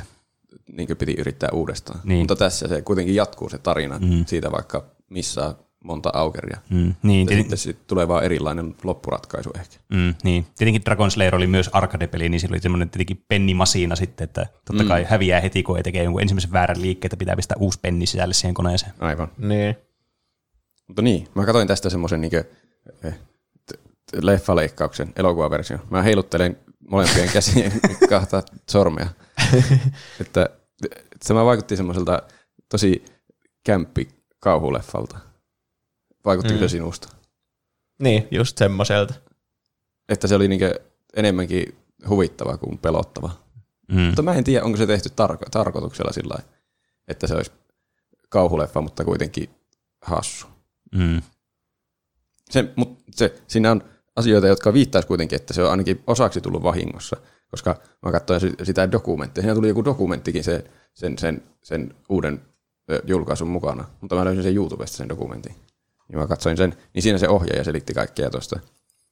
[0.72, 2.00] Niinkö piti yrittää uudestaan.
[2.04, 2.20] Niin.
[2.20, 4.26] Mutta tässä se kuitenkin jatkuu se tarina mm.
[4.26, 6.58] siitä vaikka missä monta aukeria.
[6.70, 9.76] Mm, niin, ja sitten sit tulee vaan erilainen loppuratkaisu ehkä.
[9.90, 10.46] Mm, niin.
[10.58, 14.84] Tietenkin Dragon Slayer oli myös arcade-peli, niin sillä oli semmoinen tietenkin pennimasiina sitten, että totta
[14.84, 15.08] kai mm.
[15.10, 18.34] häviää heti, kun ei tekee jonkun ensimmäisen väärän liikkeen, että pitää pistää uusi penni sisälle
[18.34, 18.94] siihen koneeseen.
[19.00, 19.28] Aivan.
[19.38, 19.76] Niin.
[20.88, 22.32] Mutta niin, mä katsoin tästä semmoisen niin
[24.22, 25.78] leffaleikkauksen, elokuvaversio.
[25.90, 26.58] Mä heiluttelen
[26.90, 27.72] molempien käsien
[28.10, 29.10] kahta sormea.
[30.22, 30.50] että
[31.22, 32.24] se vaikutti semmoiselta
[32.70, 33.06] tosi
[33.64, 34.08] kämppi
[34.40, 35.20] kauhuleffalta.
[36.26, 36.60] Vaikuttiko mm.
[36.60, 37.10] se sinusta?
[38.00, 39.14] Niin, just semmoiselta.
[40.10, 40.66] Että se oli niinku
[41.16, 41.78] enemmänkin
[42.10, 43.30] huvittava kuin pelottava.
[43.92, 44.02] Mm.
[44.02, 46.36] Mutta mä en tiedä, onko se tehty tarko- tarkoituksella sillä
[47.08, 47.52] että se olisi
[48.30, 49.50] kauhuleffa, mutta kuitenkin
[50.02, 50.48] hassu.
[50.96, 51.22] Mm.
[52.50, 53.84] Se, mut se, siinä on
[54.18, 57.18] asioita, jotka viittaisi kuitenkin, että se on ainakin osaksi tullut vahingossa,
[57.52, 57.76] koska
[58.06, 59.42] mä katsoin sitä dokumenttia.
[59.42, 62.42] Siinä tuli joku dokumenttikin se, sen, sen, sen uuden
[63.06, 65.56] julkaisun mukana, mutta mä löysin sen YouTubesta sen dokumentin.
[66.10, 68.60] Niin mä katsoin sen, niin siinä se ohjaaja selitti kaikkea tuosta.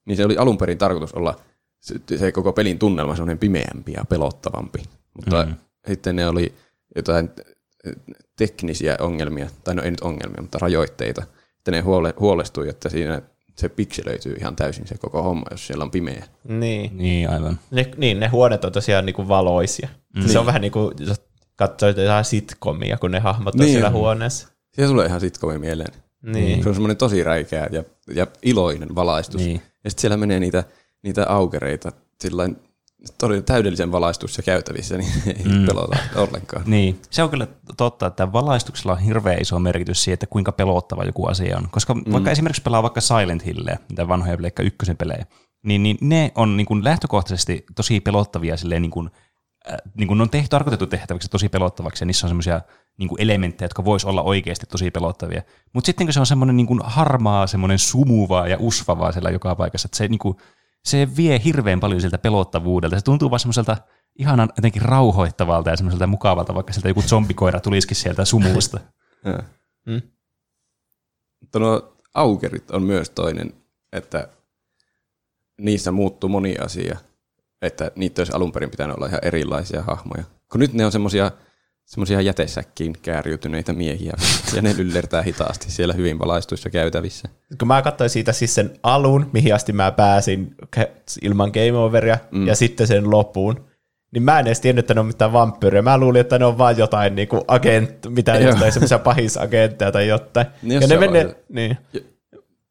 [0.05, 1.39] Niin se oli alun perin tarkoitus olla
[1.79, 4.83] se, se koko pelin tunnelma semmoinen pimeämpi ja pelottavampi.
[5.13, 5.49] Mutta Mm.
[5.49, 5.55] mm.
[5.87, 6.53] sitten ne oli
[6.95, 7.29] jotain
[8.37, 11.23] teknisiä ongelmia, tai no ei nyt ongelmia, mutta rajoitteita,
[11.57, 13.21] että ne huole, huolestui, että siinä
[13.55, 16.25] se pikselöityy ihan täysin se koko homma, jos siellä on pimeä.
[16.47, 16.97] Niin.
[16.97, 17.59] Niin, aivan.
[17.71, 19.87] Ne, niin, ne huoneet on tosiaan niinku valoisia.
[20.15, 20.27] Mm.
[20.27, 21.21] Se on vähän niin kuin, jos
[21.55, 23.93] katsoo jotain sitcomia, kun ne hahmot on Niin siellä on.
[23.93, 24.47] huoneessa.
[24.73, 25.93] Siellä tulee ihan sitcomi mieleen.
[26.21, 26.63] Niin.
[26.63, 27.83] Se on semmoinen tosi räikeä ja,
[28.15, 29.41] ja iloinen valaistus.
[29.41, 29.61] Niin.
[29.83, 30.63] Ja sitten siellä menee niitä,
[31.03, 31.91] niitä aukereita
[32.21, 32.57] sillain
[33.17, 35.65] todella täydellisen valaistus ja käytävissä, niin ei mm.
[35.65, 36.63] pelota ollenkaan.
[36.65, 37.01] Niin.
[37.09, 41.25] Se on kyllä totta, että valaistuksella on hirveän iso merkitys siihen, että kuinka pelottava joku
[41.25, 41.67] asia on.
[41.71, 42.03] Koska mm.
[42.11, 45.25] vaikka esimerkiksi pelaa vaikka Silent Hillia, mitä vanhoja Pleikka ykkösen pelejä,
[45.63, 49.09] niin, niin ne on niin kuin lähtökohtaisesti tosi pelottavia silleen niin kuin,
[49.71, 52.61] äh, niin kuin ne on tehty, tarkoitettu tehtäväksi tosi pelottavaksi, ja niissä on semmoisia
[52.97, 55.41] niin kuin elementtejä, jotka vois olla oikeasti tosi pelottavia.
[55.73, 59.55] Mutta sitten kun se on semmoinen niin kuin harmaa, semmoinen sumuva ja usvavaa siellä joka
[59.55, 60.37] paikassa, että se, niin kuin,
[60.85, 62.95] se vie hirveän paljon siltä pelottavuudelta.
[62.95, 63.77] Se tuntuu vaan semmoiselta
[64.19, 68.79] ihanan jotenkin rauhoittavalta ja semmoiselta mukavalta, vaikka sieltä joku zombikoira tulisikin sieltä sumusta.
[69.25, 69.43] Ja.
[69.85, 70.01] Mm.
[71.39, 73.53] Mutta nuo aukerit on myös toinen,
[73.91, 74.27] että
[75.61, 76.97] niissä muuttuu moni asia,
[77.61, 80.23] että niitä olisi alun perin pitänyt olla ihan erilaisia hahmoja.
[80.51, 81.31] Kun nyt ne on semmoisia
[81.85, 84.13] semmoisia jätesäkkiin kääriytyneitä miehiä,
[84.55, 87.29] ja ne lyllertää hitaasti siellä hyvin valaistuissa käytävissä.
[87.59, 90.55] Kun mä katsoin siitä siis sen alun, mihin asti mä pääsin
[91.21, 92.47] ilman game overia, mm.
[92.47, 93.65] ja sitten sen lopun,
[94.11, 95.81] niin mä en edes tiennyt, että ne on mitään vampyyriä.
[95.81, 98.49] Mä luulin, että ne on vaan jotain niin kuin agent, mitä Joo.
[98.49, 100.47] jostain semmoisia pahisagentteja tai jotain.
[100.61, 101.77] Niin ja ne menee, vaiheessa- niin,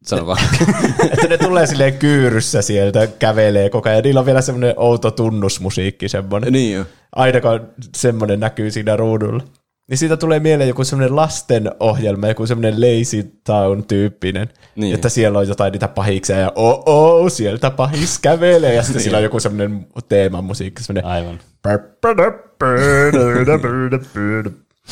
[0.06, 0.38] Sano vaan.
[1.12, 3.98] että ne tulee silleen kyyryssä sieltä, kävelee koko ajan.
[3.98, 6.52] Ja niillä on vielä semmoinen outo tunnusmusiikki semmoinen.
[6.52, 6.84] niin jo.
[7.16, 9.44] Aina kun semmoinen näkyy siinä ruudulla.
[9.88, 14.46] Niin siitä tulee mieleen joku semmoinen lastenohjelma, joku semmoinen Lazy Town-tyyppinen.
[14.46, 14.58] Niin.
[14.76, 14.94] Niin.
[14.94, 18.74] Että siellä on jotain niitä pahiksia ja oh, oh sieltä pahis kävelee.
[18.74, 21.38] Ja sitten sillä on joku semmoinen teemamusiikki, semmoinen Aivan.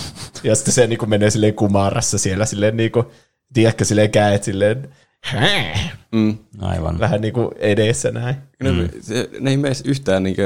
[0.45, 3.13] ja sitten se niinku menee silleen kumarassa siellä silleen niinku,
[3.55, 4.89] tiedätkö, silleen käet silleen
[6.13, 6.39] Mm.
[6.61, 6.99] Aivan.
[6.99, 8.37] vähän niinku edessä näin.
[8.63, 10.37] Ne, se, ne ei mene yhtään niin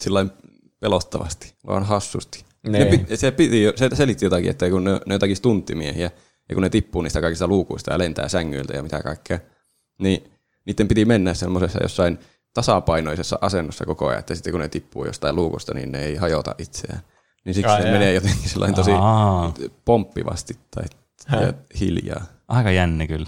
[0.00, 0.30] sillain
[0.80, 2.44] pelottavasti, vaan hassusti.
[2.68, 2.90] Ne Niin.
[3.00, 6.10] piti, se, piti, se selitti jotakin, että kun ne, ne jotakin stunttimiehiä,
[6.48, 9.38] ja kun ne tippuu niistä kaikista luukuista ja lentää sängyiltä ja mitä kaikkea,
[9.98, 10.30] niin
[10.64, 12.18] niiden piti mennä semmoisessa jossain
[12.54, 16.54] tasapainoisessa asennossa koko ajan, että sitten kun ne tippuu jostain luukusta, niin ne ei hajota
[16.58, 17.00] itseään.
[17.44, 17.92] Niin siksi Ai se jaa.
[17.98, 20.84] menee jotenkin sellainen tosi Aa, pomppivasti tai
[21.40, 22.24] ja hiljaa.
[22.48, 23.26] aika jänne kyllä.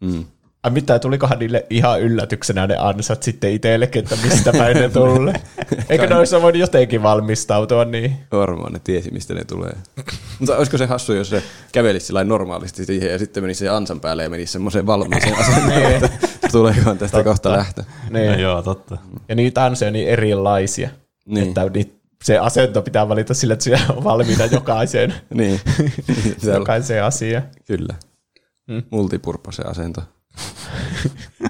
[0.00, 0.24] Mm.
[0.62, 5.34] Ai mitä, tulikohan niille ihan yllätyksenä ne ansat sitten itsellekin, että mistä päin ne tulee?
[5.88, 8.16] Eikö ne olisi voinut jotenkin valmistautua niin?
[8.32, 9.72] Varmaan ne tiesi, mistä ne tulee.
[10.38, 11.42] Mutta olisiko se hassu, jos se
[11.72, 15.82] kävelisi sillä normaalisti siihen ja sitten menisi se ansan päälle ja menisi semmoiseen valmiiseen asentoon,
[15.92, 16.08] että
[16.52, 17.84] tuleekohan tästä kohta lähtö.
[18.10, 18.40] No niin.
[18.40, 18.98] joo, totta.
[19.28, 20.88] Ja niitä ansoja on niin erilaisia,
[21.26, 21.34] Niin.
[21.34, 21.48] niin.
[21.48, 21.92] että niitä,
[22.24, 25.60] se asento pitää valita sillä, että siellä on valmiina jokaisen, Niin,
[26.06, 27.42] Pitää olla- jokaisen asia.
[27.66, 27.94] kyllä.
[28.66, 28.82] Mm.
[28.90, 30.02] Multipurpose asento.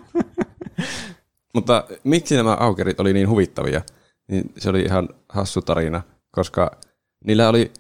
[1.54, 3.82] Mutta miksi nämä aukerit oli niin huvittavia?
[4.28, 6.70] Niin se oli ihan hassu tarina, koska
[7.24, 7.72] niillä oli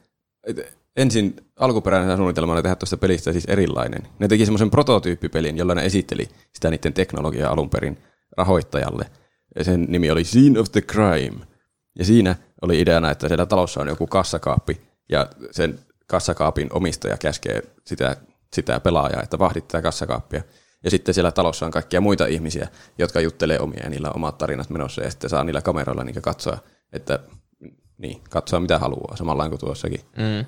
[0.96, 4.02] ensin alkuperäinen suunnitelma oli tehdä tuosta pelistä siis erilainen.
[4.18, 7.98] Ne teki semmoisen prototyyppipelin, jolla ne esitteli sitä niiden teknologiaa alun perin
[8.36, 9.10] rahoittajalle.
[9.56, 11.46] Ja sen nimi oli Scene of the Crime.
[11.98, 17.62] Ja siinä oli ideana, että siellä talossa on joku kassakaappi, ja sen kassakaapin omistaja käskee
[17.86, 18.16] sitä,
[18.52, 20.42] sitä pelaajaa, että vahdit tätä kassakaappia.
[20.84, 24.38] Ja sitten siellä talossa on kaikkia muita ihmisiä, jotka juttelee omia ja niillä on omat
[24.38, 26.58] tarinat menossa, ja sitten saa niillä kameroilla niin katsoa,
[26.92, 27.18] että
[27.98, 30.00] niin, katsoa mitä haluaa, samalla kuin tuossakin.
[30.00, 30.46] Mm.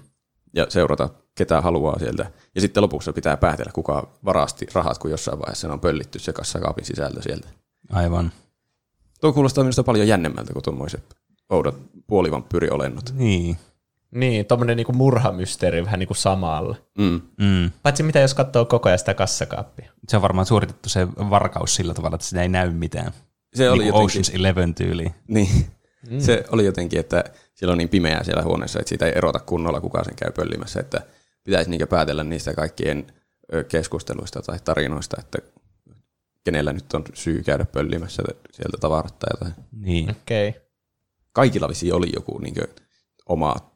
[0.55, 2.31] Ja seurata, ketä haluaa sieltä.
[2.55, 6.33] Ja sitten lopussa pitää päätellä, kuka varasti rahat, kun jossain vaiheessa ne on pöllitty se
[6.33, 7.49] kassakaapin sisältö sieltä.
[7.93, 8.33] Aivan.
[9.21, 11.17] Tuo kuulostaa minusta paljon jännemmältä kuin tuommoiset
[11.51, 13.15] oudot puolivampyyriolennot.
[13.15, 13.57] Niin.
[14.13, 16.77] Niin, tommonen niinku murhamysteeri vähän niinku samalla.
[16.99, 17.21] Mm.
[17.39, 17.71] Mm.
[17.83, 19.93] Paitsi mitä jos katsoo koko ajan sitä kassakaappia.
[20.09, 23.13] Se on varmaan suoritettu se varkaus sillä tavalla, että sitä ei näy mitään.
[23.55, 25.15] Se oli niin jotenkin, Ocean's Eleven tyyli.
[25.29, 25.67] niin,
[26.11, 26.21] mm.
[26.21, 29.81] se oli jotenkin, että siellä on niin pimeää siellä huoneessa, että siitä ei erota kunnolla,
[29.81, 31.01] kuka sen käy pöllimässä, että
[31.45, 33.07] pitäisi niinkö päätellä niistä kaikkien
[33.69, 35.39] keskusteluista tai tarinoista, että
[36.45, 38.23] kenellä nyt on syy käydä pöllimässä
[38.53, 39.65] sieltä tavarat tai jotain.
[39.73, 40.11] Niin.
[40.11, 40.49] Okei.
[40.49, 40.63] Okay.
[41.33, 42.55] kaikilla vissiin oli joku niin
[43.27, 43.72] oma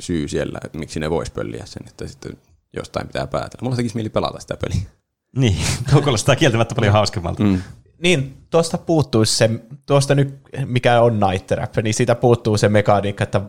[0.00, 2.32] syy siellä, että miksi ne vois pölliä sen, että sitten
[2.76, 3.62] jostain pitää päätellä.
[3.62, 4.82] Mulla tekisi mieli pelata sitä peliä.
[5.36, 5.56] Niin,
[5.92, 7.42] tuo kuulostaa kieltämättä paljon hauskemmalta.
[7.42, 7.62] Mm.
[7.98, 9.50] Niin, tuosta puuttuisi se,
[9.86, 13.40] tuosta nyt, mikä on Night Trap, niin siitä puuttuu se mekaniikka, että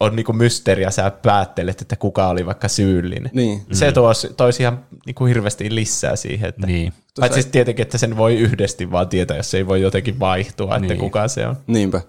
[0.00, 3.30] on niinku mysteeriä, sä päättelet, että kuka oli vaikka syyllinen.
[3.34, 3.62] Niin.
[3.72, 3.94] Se mm.
[3.94, 6.92] toisi, toisi ihan niinku hirveästi lisää siihen, että Niin.
[7.20, 10.76] Paitsi siis tietenkin, että sen voi yhdesti vaan tietää, jos se ei voi jotenkin vaihtua,
[10.76, 10.98] että Niin.
[10.98, 11.56] kuka se on.
[11.66, 12.00] Niinpä.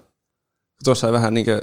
[0.84, 1.62] Tuossa vähän niin kuin,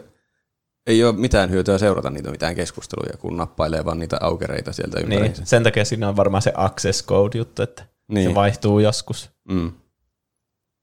[0.87, 5.12] ei ole mitään hyötyä seurata niitä mitään keskusteluja, kun nappailee vaan niitä aukereita sieltä Niin.
[5.12, 5.45] ympäriinsä.
[5.45, 8.29] Sen takia siinä on varmaan se access code juttu, että Niin.
[8.31, 9.31] se vaihtuu joskus.
[9.49, 9.73] Mm.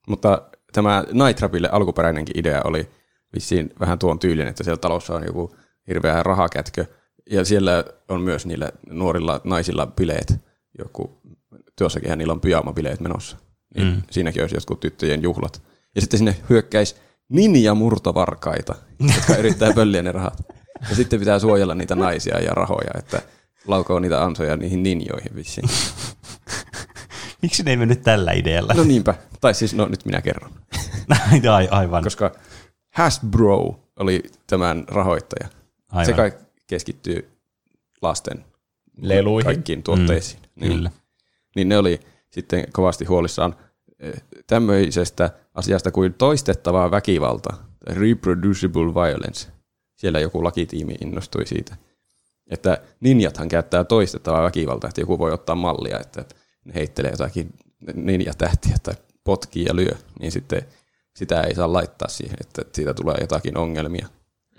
[0.07, 0.41] Mutta
[0.73, 2.89] tämä Night Trapille alkuperäinenkin idea oli
[3.33, 5.55] vissiin vähän tuon tyylin, että siellä talossa on joku
[5.87, 6.85] hirveä rahakätkö,
[7.29, 10.33] ja siellä on myös niillä nuorilla naisilla bileet,
[10.77, 11.21] joku,
[11.77, 13.37] tuossakin niillä on pyjama-bileet menossa.
[13.75, 14.01] Niin Mm.
[14.11, 15.61] Siinäkin olisi jotkut tyttöjen juhlat.
[15.95, 16.95] Ja sitten sinne hyökkäisi
[17.29, 18.75] ninja-murtovarkaita,
[19.15, 20.37] jotka yrittää pölliä ne rahat.
[20.89, 23.21] Ja sitten pitää suojella niitä naisia ja rahoja, että
[23.67, 25.69] laukoo niitä ansoja niihin ninjoihin vissiin.
[27.41, 28.73] Miksi ne ei mennyt tällä idealla?
[28.73, 29.13] No niinpä.
[29.41, 30.51] Tai siis, no nyt minä kerron.
[31.53, 32.03] Ai, aivan.
[32.03, 32.31] koska
[32.93, 35.47] Hasbro oli tämän rahoittaja.
[35.91, 36.05] aivan.
[36.05, 36.31] Se kai
[36.67, 37.29] keskittyy
[38.01, 38.45] lasten
[39.01, 39.45] Leluihin.
[39.45, 40.41] kaikkiin tuotteisiin.
[40.41, 40.91] Mm, niin, kyllä.
[41.55, 43.55] niin ne oli sitten kovasti huolissaan
[44.47, 47.53] tämmöisestä asiasta kuin toistettavaa väkivalta,
[47.87, 49.47] reproducible violence.
[49.95, 51.75] Siellä joku lakitiimi innostui siitä.
[52.49, 56.25] Että ninjathan käyttää toistettavaa väkivaltaa, että joku voi ottaa mallia, että
[56.65, 57.53] ne heittelee jotakin
[57.93, 60.61] ninjatähtiä tai potkii ja lyö, niin sitten
[61.15, 64.07] sitä ei saa laittaa siihen, että siitä tulee jotakin ongelmia.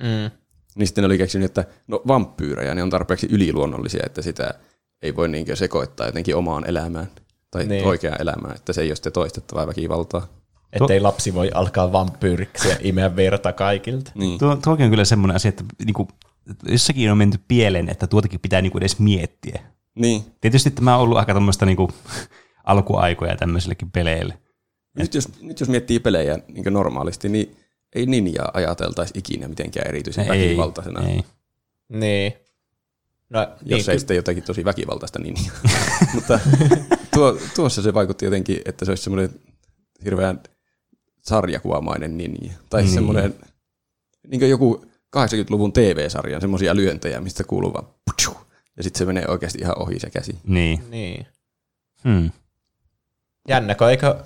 [0.01, 0.31] Mm.
[0.75, 4.55] Niin sitten oli keksinyt, että no vampyyrejä, ne on tarpeeksi yliluonnollisia, että sitä
[5.03, 7.11] ei voi niinkö sekoittaa jotenkin omaan elämään
[7.51, 7.85] tai Niin.
[7.87, 10.27] oikeaan elämään, että se ei ole sitten toistettavaa väkivaltaa.
[10.73, 14.11] Ettei lapsi voi alkaa vampyyriksi ja imeä verta kaikilta.
[14.15, 14.39] Niin.
[14.39, 16.09] Tuo, tuokin on kyllä semmoinen asia, että niinku,
[16.69, 19.61] jossakin on menty pieleen, että tuotakin pitää niinku edes miettiä.
[19.95, 20.25] niin.
[20.41, 21.91] Tietysti tämä on ollut aika tuommoista niinku,
[22.65, 24.39] alkuaikoja tämmöisillekin peleille.
[24.99, 27.57] Nyt, jos, nyt jos miettii pelejä niin normaalisti, niin
[27.95, 31.25] ei ninjaa ajateltaisi ikinä mitenkään erityisen väkivaltaisena, Ei.
[31.89, 32.33] Niin.
[33.31, 35.55] No, jos niin, ei ky- sitten jotakin tosi väkivaltaista ninjaa.
[36.15, 36.41] Mutta
[37.19, 39.31] tuo, tuossa se vaikutti jotenkin, että se olisi semmoinen
[40.05, 40.41] hirveän
[41.23, 42.53] sarjakuvamainen ninja.
[42.71, 42.95] Tai Niin.
[42.95, 43.35] semmoinen,
[44.27, 44.85] niin joku
[45.17, 48.37] 80-luvun TV-sarjan semmoisia lyöntejä, mistä kuuluu vaan putsu,
[48.77, 50.39] ja sitten se menee oikeasti ihan ohi se käsi.
[50.47, 50.85] Niin.
[50.91, 51.27] niin.
[52.05, 52.31] Hmm.
[53.49, 54.25] Jännä, kun eikö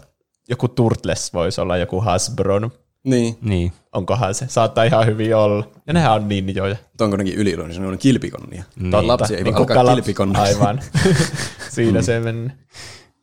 [0.49, 2.71] joku Turtles voisi olla joku Hasbron?
[3.05, 3.73] Niin, Niin.
[3.93, 4.47] Onkohan se?
[4.49, 5.71] Saattaa ihan hyvin olla.
[5.87, 6.77] Ja nehän on ninjoja.
[6.89, 8.63] mutta onko nekin yliluonnollinen, semmoinen kilpikonnia.
[8.77, 8.91] Niin.
[8.91, 9.07] Niin.
[9.09, 10.43] Lapsi ei Niin voi alkaa kilpikonniksi.
[10.43, 10.81] Aivan.
[11.75, 12.51] Siinä se meni.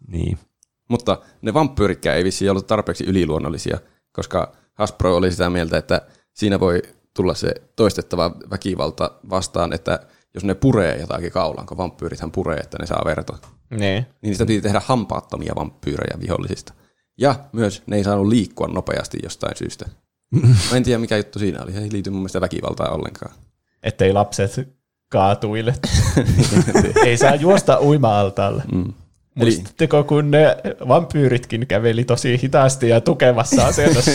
[0.08, 0.38] Niin.
[0.89, 3.78] Mutta ne vampyyritkään ei vissiin ollut tarpeeksi yliluonnollisia,
[4.12, 6.02] koska Hasbro oli sitä mieltä, että
[6.34, 6.82] siinä voi
[7.15, 10.00] tulla se toistettava väkivalta vastaan, että
[10.34, 13.38] jos ne puree jotakin kaulaan, kun vampyyrithän puree, että ne saa verta,
[13.70, 13.80] Niin.
[13.80, 16.74] niin niistä piti tehdä hampaattomia vampyyrejä vihollisista.
[17.19, 19.86] Ja myös ne ei saanut liikkua nopeasti jostain syystä.
[20.71, 21.71] Mä en tiedä, mikä juttu siinä oli.
[21.77, 23.32] Ei liity mun mielestä väkivaltaan ollenkaan.
[23.84, 24.69] Ettei lapset
[25.10, 25.73] kaatuille.
[27.05, 28.63] ei saa juosta uima-altaalle.
[28.73, 28.93] Mm.
[29.36, 34.12] Muistatteko, kun ne vampyyritkin käveli tosi hitaasti ja tukevassa asennossa?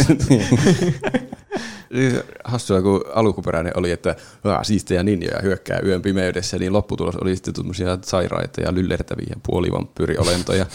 [1.94, 2.14] Siis
[2.44, 7.54] Hassua, kun alkuperäinen oli, että "Aa, siistejä ninjoja hyökkää yön pimeydessä, niin lopputulos oli sitten
[7.54, 10.66] tuommoisia sairaita ja lyllertäviä puolivampyyriolentoja.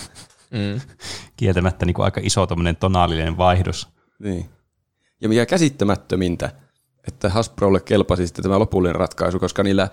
[0.51, 0.81] Mm.
[1.37, 2.47] Kieltämättä niin kuin aika iso
[2.79, 3.87] tonaalinen vaihdos.
[4.19, 4.49] niin.
[5.21, 6.51] Ja mikä käsittämättömintä,
[7.07, 9.87] että Hasbrolle kelpasi sitten tämä lopullinen ratkaisu, koska niillä,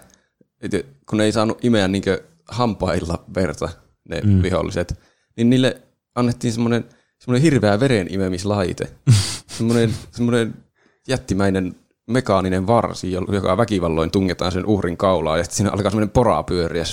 [1.08, 3.68] kun ne ei saanut imeä niinkö hampailla verta,
[4.08, 4.42] ne mm.
[4.42, 5.00] viholliset,
[5.36, 5.82] niin niille
[6.14, 6.84] annettiin semmoinen,
[7.18, 8.90] semmoinen hirveä verenimemislaite.
[9.56, 10.54] semmoinen, semmoinen
[11.08, 11.74] jättimäinen
[12.06, 16.84] mekaaninen varsi, joka väkivalloin tungetaan sen uhrin kaulaan, ja sitten siinä alkaa semmoinen pora pyöriä,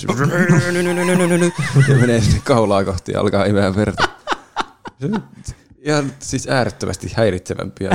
[1.90, 4.04] ja menee sinne kaulaa kohti ja alkaa imeä verta.
[5.78, 7.92] Ihan siis äärettömästi häiritsevämpi ja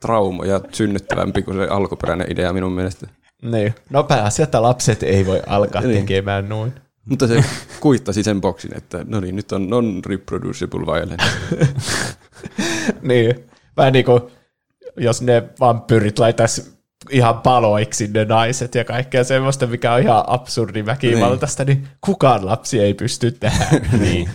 [0.00, 3.06] traumoja synnyttävämpi kuin se alkuperäinen idea minun mielestä.
[3.42, 3.74] niin.
[3.90, 6.00] No pääasia, että lapset ei voi alkaa Niin.
[6.00, 6.72] tekemään noin.
[7.04, 7.44] Mutta se
[7.80, 11.24] kuittasi sen boksin, että no niin, nyt on non-reproducible violence.
[13.02, 13.44] niin.
[13.76, 14.20] Vähän niin kuin,
[14.98, 16.78] jos ne vampyyrit laitais
[17.10, 22.80] ihan paloiksi ne naiset ja kaikkea semmoista, mikä on ihan absurdi väkivaltaista, niin kukaan lapsi
[22.80, 23.68] ei pysty tähän.
[24.00, 24.30] Niin.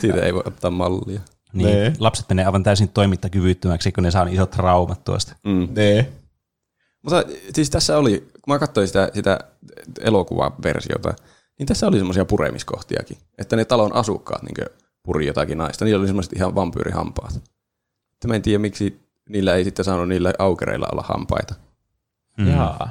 [0.00, 1.20] Siitä ei voi ottaa mallia.
[1.52, 1.66] niin.
[1.68, 1.92] Nee.
[1.98, 5.36] Lapset menee aivan täysin toimintakyvyttömäksi, kun ne saa niin isot traumat tuosta.
[5.46, 5.68] Mm.
[5.76, 6.08] niin.
[7.02, 9.38] Mutta siis tässä oli, kun mä katsoin sitä, sitä
[10.00, 11.14] elokuvaversiota,
[11.58, 13.16] niin tässä oli semmoisia puremiskohtiakin.
[13.38, 14.66] Että ne talon asukkaat niin
[15.02, 15.84] puri jotakin naista.
[15.84, 17.36] Niillä oli semmoiset ihan vampyyrihampaat.
[18.12, 21.54] Että mä en tiedä, miksi niillä ei sitten saanut niillä aukereilla olla hampaita.
[22.38, 22.48] Mm.
[22.48, 22.90] Jaa.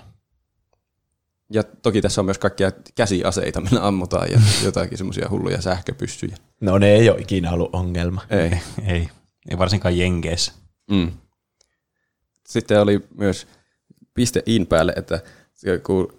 [1.50, 6.38] Ja toki tässä on myös kaikkia käsiaseita, millä ammutaan ja jotakin semmoisia hulluja sähköpyssyjä.
[6.62, 8.22] No ne ei ole ikinä ollut ongelma.
[8.30, 8.52] Ei.
[8.88, 9.10] Ei,
[9.50, 10.54] ei varsinkaan Jenkeissä.
[10.92, 11.12] Mm.
[12.48, 13.48] Sitten oli myös
[14.14, 15.20] piste in päälle, että
[15.86, 16.14] kun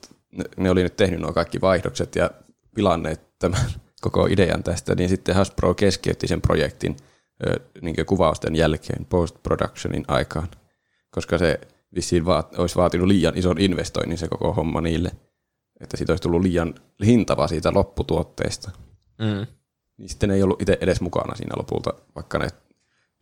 [0.57, 2.31] ne oli nyt tehnyt nuo kaikki vaihdokset ja
[2.75, 3.61] pilanneet tämän
[4.01, 6.97] koko idean tästä, niin sitten Hasbro keskeytti sen projektin
[7.81, 10.49] niin kuvausten jälkeen post-productionin aikaan,
[11.11, 11.61] koska se
[11.95, 15.11] vissiin vaat, olisi vaatinut liian ison investoinnin se koko homma niille,
[15.81, 18.71] että siitä olisi tullut liian hintava siitä lopputuotteesta.
[19.19, 19.47] Mm.
[19.97, 22.49] Niin sitten ei ollut itse edes mukana siinä lopulta, vaikka ne,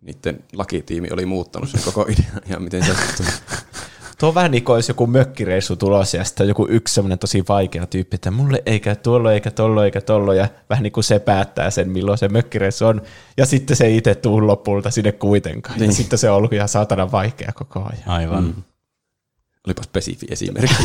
[0.01, 2.93] niiden lakitiimi oli muuttanut sen koko idean ja miten se
[4.23, 7.45] Tuo on vähän niin kuin olisi joku mökkireissu tulossa ja sitten joku yksi semmoinen tosi
[7.49, 11.19] vaikea tyyppi, että mulle eikä tuollo eikä tollo eikä tollo ja vähän niin kuin se
[11.19, 13.03] päättää sen, milloin se mökkireissu on.
[13.37, 15.79] Ja sitten se ei itse tuu lopulta sinne kuitenkaan.
[15.79, 15.91] Niin.
[15.91, 18.09] Ja sitten se on ollut ihan saatana vaikea koko ajan.
[18.09, 18.45] Aivan.
[18.45, 18.63] Mm.
[19.67, 20.75] Olipa spesifi esimerkki.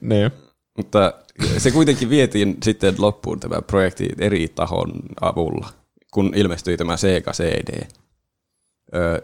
[0.00, 0.30] niin.
[0.76, 1.12] Mutta
[1.58, 5.68] se kuitenkin vietiin sitten loppuun tämä projekti eri tahon avulla
[6.12, 7.88] kun ilmestyi tämä Sega CD.
[8.94, 9.20] Öö,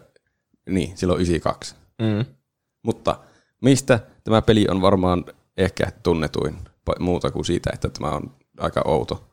[0.68, 1.74] niin, silloin 92.
[2.02, 2.34] Mm.
[2.82, 3.18] Mutta
[3.62, 5.24] mistä tämä peli on varmaan
[5.56, 6.56] ehkä tunnetuin
[7.00, 9.30] muuta kuin siitä, että tämä on aika outo,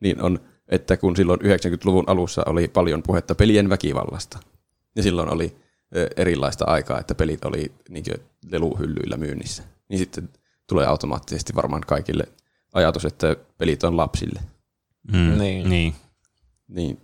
[0.00, 4.38] niin on, että kun silloin 90-luvun alussa oli paljon puhetta pelien väkivallasta,
[4.96, 5.56] ja silloin oli
[6.16, 8.04] erilaista aikaa, että pelit oli niin
[8.50, 10.28] leluhyllyillä myynnissä, niin sitten
[10.66, 12.24] tulee automaattisesti varmaan kaikille
[12.74, 14.40] ajatus, että pelit on lapsille.
[15.12, 15.70] Mm, niin.
[15.70, 15.94] niin
[16.74, 16.98] niin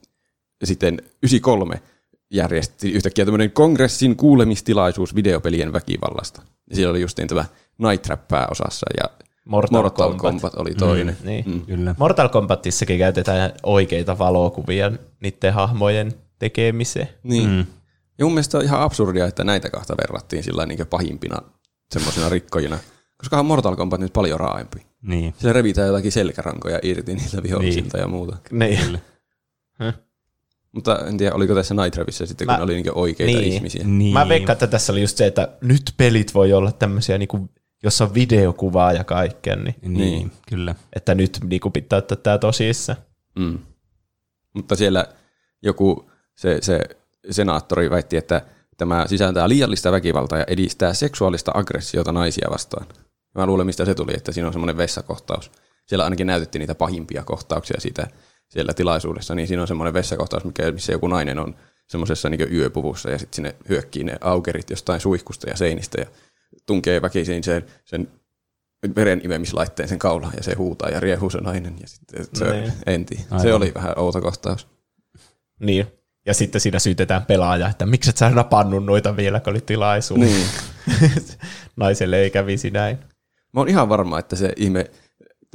[0.65, 1.83] sitten 93
[2.31, 6.43] järjesti yhtäkkiä tämmöinen kongressin kuulemistilaisuus videopelien väkivallasta.
[6.71, 7.45] Ja siellä oli justiin tämä
[7.79, 9.11] Night Trap pääosassa ja
[9.45, 10.21] Mortal, Mortal Kombat.
[10.21, 11.17] Kombat oli toinen.
[11.21, 11.45] Mm, niin.
[11.47, 11.61] mm.
[11.67, 11.95] Kyllä.
[11.99, 17.09] Mortal Kombatissakin käytetään oikeita valokuvia niiden hahmojen tekemiseen.
[17.23, 17.51] Niin.
[17.51, 17.67] Mm.
[18.19, 21.37] Ja mun mielestä on ihan absurdia, että näitä kahta verrattiin sillä niin pahimpina
[21.93, 22.79] semmoisina rikkojina.
[23.17, 24.87] Koska on Mortal Kombat nyt paljon raaempi.
[25.03, 25.35] Niin.
[25.39, 28.03] Siellä revitään jotakin selkärankoja irti niiltä vihollisilta niin.
[28.03, 28.37] ja muuta.
[28.51, 28.99] Niin.
[30.73, 33.85] Mutta en tiedä, oliko tässä Night Ravissä sitten, kun Mä, oli niinku oikeita niin, ihmisiä.
[33.85, 34.13] Niin.
[34.13, 37.49] Mä veikkaan, että tässä oli just se, että nyt pelit voi olla tämmöisiä, niinku,
[37.83, 39.57] jossa on videokuvaa ja kaikkea.
[39.57, 40.33] Niin, niin, niin.
[40.49, 40.75] kyllä.
[40.93, 42.97] Että nyt niinku, pitää ottaa tämä tosissa.
[43.39, 43.59] Mm.
[44.55, 45.07] Mutta siellä
[45.63, 46.81] joku se, se
[47.31, 48.43] senaattori väitti, että
[48.77, 52.87] tämä sisältää liiallista väkivaltaa ja edistää seksuaalista aggressiota naisia vastaan.
[53.35, 55.51] Mä luulen, mistä se tuli, että siinä on semmoinen vessakohtaus.
[55.87, 58.07] Siellä ainakin näytettiin niitä pahimpia kohtauksia siitä
[58.49, 61.57] siellä tilaisuudessa, niin siinä on semmoinen vessakohtaus, mikä, missä joku nainen on
[61.89, 66.07] semmoisessa niin yöpuvussa ja sitten sinne hyökkii ne aukerit jostain suihkusta ja seinistä ja
[66.67, 68.09] tunkee väkisin sen, sen
[68.97, 72.73] veren imemislaitteen sen kaulaan ja se huutaa ja riehuu se nainen ja sitten se niin.
[72.87, 73.27] enti.
[73.43, 74.69] Se oli vähän outo kohtaus.
[75.61, 75.87] Niin,
[76.27, 80.21] ja sitten siinä syytetään pelaaja, että miksi et sä napannut noita vielä, kun oli tilaisuus.
[80.21, 80.47] Niin.
[81.77, 82.99] Naiselle ei kävisi näin.
[83.53, 84.91] Mä oon ihan varma, että se ihme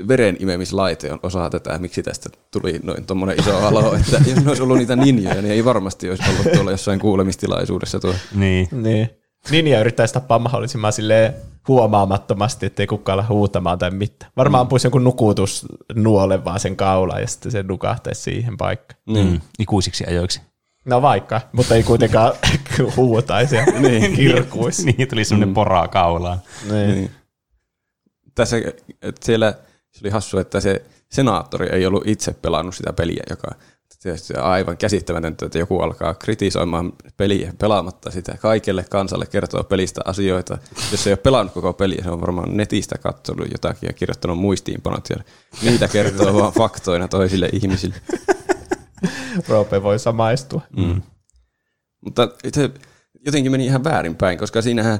[0.07, 4.47] veren imemislaite on osa tätä, miksi tästä tuli noin tuommoinen iso alo, että jos ne
[4.47, 8.13] olisi ollut niitä ninjoja, niin ei varmasti olisi ollut tuolla jossain kuulemistilaisuudessa tuo.
[8.35, 8.67] Niin.
[8.71, 9.09] niin.
[9.51, 11.33] Ninja yrittäisi tappaa mahdollisimman silleen
[11.67, 14.31] huomaamattomasti, ettei kukaan ole huutamaan tai mitään.
[14.37, 14.61] Varmaan mm.
[14.61, 19.01] ampuisi joku nukutusnuole vaan sen kaulaan ja sitten se nukahtaisi siihen paikkaan.
[19.07, 19.27] Niin.
[19.27, 19.41] Mm.
[19.59, 20.41] Ikuisiksi ajoiksi.
[20.85, 22.33] No vaikka, mutta ei kuitenkaan
[22.97, 24.15] huutaisi ja niin.
[24.15, 24.85] kirkuisi.
[24.85, 25.53] niin, tuli semmoinen mm.
[25.53, 26.41] poraa kaulaan.
[26.69, 26.87] Niin.
[26.87, 27.11] niin.
[28.35, 28.57] Tässä,
[29.01, 29.53] että siellä
[30.03, 33.47] se oli hassu, että se senaattori ei ollut itse pelannut sitä peliä, joka
[34.01, 38.37] tietysti aivan käsittämätöntä, että joku alkaa kritisoimaan peliä pelaamatta sitä.
[38.37, 40.57] Kaikelle kansalle kertoo pelistä asioita.
[40.91, 44.37] Jos se ei ole pelannut koko peliä, se on varmaan netistä katsonut jotakin ja kirjoittanut
[44.37, 45.15] muistiinpanot ja
[45.61, 47.95] niitä kertoo vaan faktoina toisille ihmisille.
[49.49, 50.61] Roope voi samaistua.
[50.77, 51.01] Mm.
[52.01, 52.69] Mutta se
[53.25, 54.99] jotenkin meni ihan väärinpäin, koska siinähän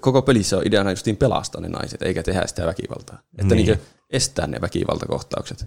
[0.00, 3.18] koko pelissä on ideana justiin pelastaa ne naiset, eikä tehdä sitä väkivaltaa.
[3.38, 3.66] Että niin.
[3.66, 5.66] Niin estää ne väkivaltakohtaukset.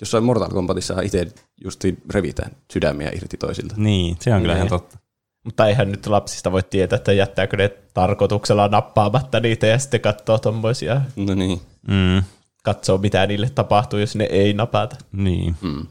[0.00, 1.26] Jossain Mortal Kombatissa itse
[1.64, 3.74] justiin revitään sydämiä irti toisilta.
[3.78, 4.98] Niin, se on kyllä ihan totta.
[5.44, 10.38] Mutta eihän nyt lapsista voi tietää, että jättääkö ne tarkoituksella nappaamatta niitä ja sitten katsoo
[10.38, 11.00] tommoisia.
[11.16, 11.60] No niin.
[11.88, 12.22] Mm.
[12.62, 14.96] Katsoo, mitä niille tapahtuu, jos ne ei napata.
[15.12, 15.56] Niin.
[15.60, 15.86] Mm.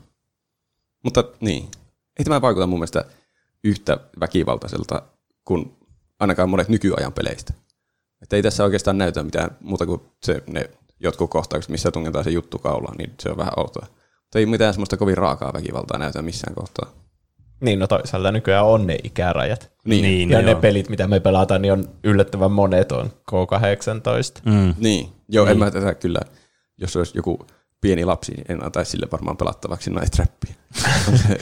[1.03, 1.67] Mutta niin,
[2.19, 3.05] ei tämä vaikuta mun mielestä
[3.63, 5.01] yhtä väkivaltaiselta
[5.45, 5.77] kuin
[6.19, 7.53] ainakaan monet nykyajan peleistä.
[8.29, 10.69] Että ei tässä oikeastaan näytä mitään muuta kuin se, ne
[10.99, 13.87] jotkut kohtaukset, missä tungetaan se juttu kaulaan, niin se on vähän outoa.
[14.21, 16.91] Mutta ei mitään semmoista kovin raakaa väkivaltaa näytä missään kohtaa.
[17.61, 19.71] Niin, no toisaalta nykyään on ne ikärajat.
[19.85, 24.41] Niin, niin ja ne, ne pelit, mitä me pelataan, niin on yllättävän monet on K18.
[24.45, 24.73] Mm.
[24.77, 25.51] Niin, joo, niin.
[25.51, 26.19] en mä tätä kyllä,
[26.77, 27.47] jos olisi joku
[27.81, 30.53] pieni lapsi, niin en antaisi sille varmaan pelattavaksi Night Trappia.
[31.11, 31.37] on se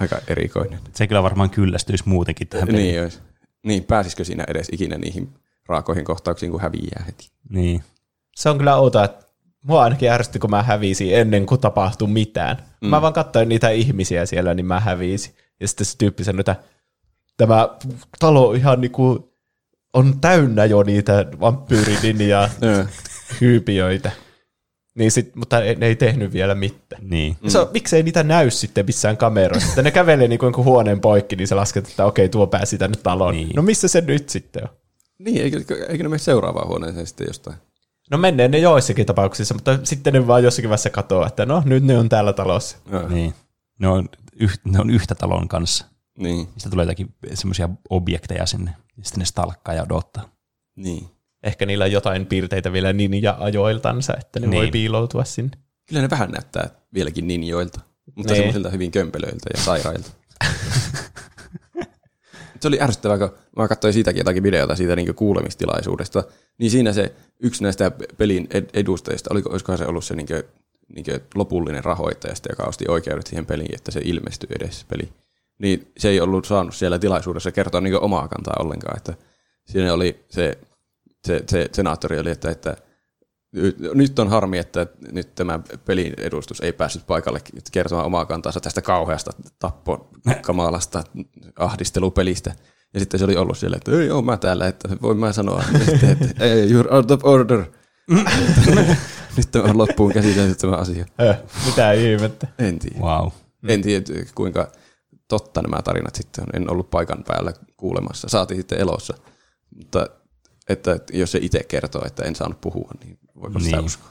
[0.00, 0.78] aika erikoinen.
[0.94, 2.84] Se kyllä varmaan kyllästyisi muutenkin tähän peliin.
[2.84, 3.18] Niin, olisi.
[3.66, 5.34] niin, pääsisikö siinä edes ikinä niihin
[5.68, 7.28] raakoihin kohtauksiin, kun häviää heti?
[7.50, 7.82] Niin.
[8.36, 9.26] Se on kyllä outoa, että
[9.62, 12.56] mua ainakin ärsytti, kun mä hävisin ennen kuin tapahtui mitään.
[12.80, 12.88] Mm.
[12.88, 15.34] Mä vaan katsoin niitä ihmisiä siellä, niin mä hävisin.
[15.60, 16.56] Ja sitten se tyyppi sanoi, että
[17.36, 17.68] tämä
[18.18, 19.34] talo ihan niinku
[19.94, 22.48] on täynnä jo niitä vampyyridin ja
[23.40, 24.10] hyypiöitä.
[24.94, 27.02] Niin sit, mutta ne ei tehnyt vielä mitään.
[27.10, 27.36] Niin.
[27.42, 27.48] Mm.
[27.48, 29.82] Se on, miksei niitä näy sitten missään kameroissa?
[29.82, 33.34] Ne kävelee niin kuin huoneen poikki, niin sä lasket, että okei, tuo pääsi tänne taloon.
[33.34, 33.50] Niin.
[33.56, 34.77] No missä se nyt sitten on?
[35.18, 35.56] Niin, eikö,
[35.88, 37.56] eikö ne mene seuraavaan huoneeseen sitten jostain?
[38.10, 41.84] No menee ne joissakin tapauksissa, mutta sitten ne vaan jossakin vaiheessa katoaa, että no nyt
[41.84, 42.76] ne on täällä talossa.
[42.92, 43.08] Joo.
[43.08, 43.34] niin.
[43.78, 44.08] Ne on,
[44.40, 45.84] yh, ne on yhtä talon kanssa.
[46.18, 48.70] Niin, Niistä tulee jotakin semmoisia objekteja sinne.
[48.96, 50.28] Ja sitten ne stalkkaa ja odottaa.
[50.76, 51.08] niin.
[51.42, 54.56] Ehkä niillä on jotain piirteitä vielä ninja-ajoiltansa, että ne niin.
[54.56, 54.72] voi Niin.
[54.72, 55.50] piiloutua sinne.
[55.88, 57.80] Kyllä ne vähän näyttää vieläkin ninjoilta,
[58.16, 58.36] mutta Niin.
[58.38, 60.10] semmoisilta hyvin kömpelöiltä ja sairailta.
[62.60, 66.24] se oli ärsyttävää, kun mä katsoin siitäkin jotakin videota siitä niin kuulemistilaisuudesta,
[66.58, 70.42] niin siinä se yksi näistä pelin ed- edustajista, oliko, olisikohan se ollut se niin kuin,
[70.88, 75.08] niin kuin lopullinen rahoittaja, joka osti oikeudet siihen peliin, että se ilmestyi edes peli.
[75.58, 79.14] Niin se ei ollut saanut siellä tilaisuudessa kertoa niin omaa kantaa ollenkaan, että
[79.66, 80.58] siinä oli se,
[81.26, 82.76] se, se senaattori oli, että, että
[83.94, 87.40] nyt on harmi, että nyt tämä pelin edustus ei päässyt paikalle
[87.72, 91.04] kertomaan omaa kantaansa tästä kauheasta tappokamalasta
[91.58, 92.54] ahdistelupelistä.
[92.94, 95.64] Ja sitten se oli ollut siellä, että ei ole mä täällä, että voin mä sanoa,
[95.84, 97.64] sitten, että ei, you're out of order.
[99.36, 101.06] nyt on loppuun käsitelty tämä asia.
[101.20, 101.36] Öh,
[101.66, 102.46] mitä ihmettä.
[102.58, 102.98] En tiedä.
[103.00, 103.28] Wow.
[103.68, 104.72] En tiedä, kuinka
[105.28, 106.62] totta nämä tarinat sitten on.
[106.62, 108.28] En ollut paikan päällä kuulemassa.
[108.28, 109.14] Saatiin sitten elossa.
[109.76, 110.06] Mutta
[110.68, 113.84] että, että jos se itse kertoo, että en saanut puhua, niin voiko sitä Niin.
[113.86, 114.10] uskoa?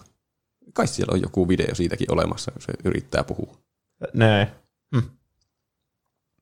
[0.73, 3.57] Kai siellä on joku video siitäkin olemassa, kun se yrittää puhua.
[4.13, 4.47] Näin.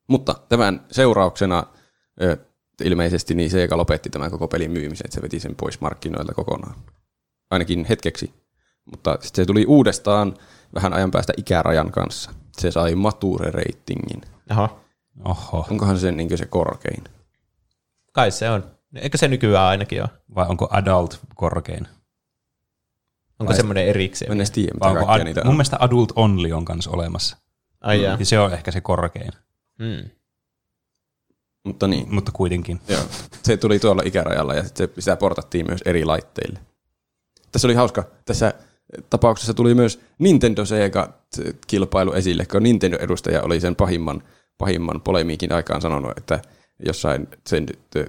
[0.08, 1.66] Mutta tämän seurauksena
[2.22, 2.36] ö,
[2.84, 6.34] ilmeisesti niin se, joka lopetti tämän koko pelin myymisen, että se veti sen pois markkinoilta
[6.34, 6.74] kokonaan.
[7.50, 8.34] Ainakin hetkeksi.
[8.90, 10.36] Mutta sitten se tuli uudestaan
[10.74, 12.30] vähän ajan päästä ikärajan kanssa.
[12.58, 14.22] Se sai mature-reitingin.
[14.50, 14.80] Oho,
[15.24, 15.66] Oho.
[15.70, 17.04] Onkohan se niin se korkein?
[18.12, 18.75] kai se on.
[18.98, 20.08] Eikö se nykyään ainakin ole?
[20.34, 21.86] Vai onko adult korkein?
[23.38, 24.38] Onko Vai- semmoinen erikseen?
[24.52, 25.54] Tiedä, Vai onko ad, niitä mun on.
[25.54, 27.36] mielestä adult only on kanssa olemassa.
[27.80, 28.16] Ai jaa.
[28.20, 29.30] Ja se on ehkä se korkein,
[29.78, 30.10] Hmm.
[31.64, 32.80] Mutta niin, mutta kuitenkin.
[32.88, 33.02] joo.
[33.42, 36.58] Se tuli tuolla ikärajalla ja sitten se- sitä portattiin myös eri laitteille.
[37.52, 38.04] Tässä oli hauska.
[38.24, 38.54] Tässä
[39.10, 44.22] tapauksessa tuli myös Nintendo Sega-kilpailu esille, kun Nintendo-edustaja oli sen pahimman,
[44.58, 46.42] pahimman polemiikin aikaan sanonut, että
[46.78, 47.66] jossain sen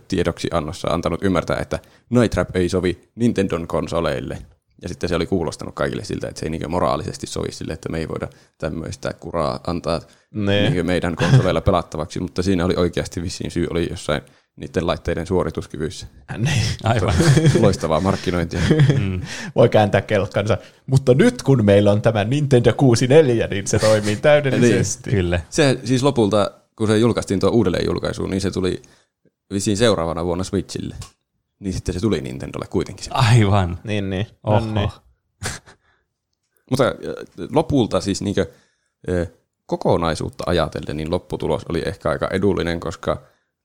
[0.08, 4.38] tiedoksi annossa antanut ymmärtää, että Night Trap ei sovi Nintendon konsoleille.
[4.82, 7.90] Ja sitten se oli kuulostanut kaikille siltä, että se ei niin moraalisesti sovi sille, että
[7.90, 10.02] me ei voida tämmöistä kuraa antaa
[10.34, 10.70] Nee.
[10.70, 14.22] niin meidän konsoleilla pelattavaksi, mutta siinä oli oikeasti vissiin syy oli jossain
[14.56, 16.08] niiden laitteiden suorituskyvyissä.
[16.38, 16.62] Niin.
[16.84, 17.14] Aivan.
[17.60, 18.60] Loistavaa markkinointia.
[19.00, 19.22] mm.
[19.56, 20.58] Voi kääntää kelkkansa.
[20.88, 25.10] Mutta nyt kun meillä on tämä Nintendo 64, niin se toimii täydellisesti.
[25.10, 25.40] Kyllä.
[25.50, 28.82] Se siis lopulta, kun se julkaistiin tuo uudelleen julkaisuun, niin se tuli
[29.54, 30.96] vissiin seuraavana vuonna Switchille.
[31.60, 33.06] Niin sitten se tuli Nintendolle kuitenkin.
[33.06, 33.12] se.
[33.14, 33.80] Aivan.
[33.84, 34.28] Niin, niin.
[34.44, 34.60] Oho.
[34.60, 34.90] No niin.
[36.70, 36.94] Mutta äh,
[37.52, 38.46] lopulta siis niinkö,
[39.10, 39.28] äh,
[39.66, 43.22] kokonaisuutta ajatellen, niin lopputulos oli ehkä aika edullinen, koska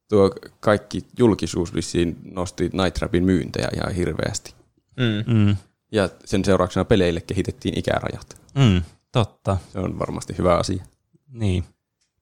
[0.09, 4.55] tuo kaikki julkisuus vissiin nosti Night Trapin myyntejä ihan hirveästi.
[4.97, 5.35] Mm.
[5.35, 5.57] Mm.
[5.93, 8.37] Ja sen seurauksena peleille kehitettiin ikärajat.
[8.55, 8.83] Mm.
[9.13, 9.57] Totta.
[9.73, 10.85] Se on varmasti hyvä asia.
[11.29, 11.65] Niin.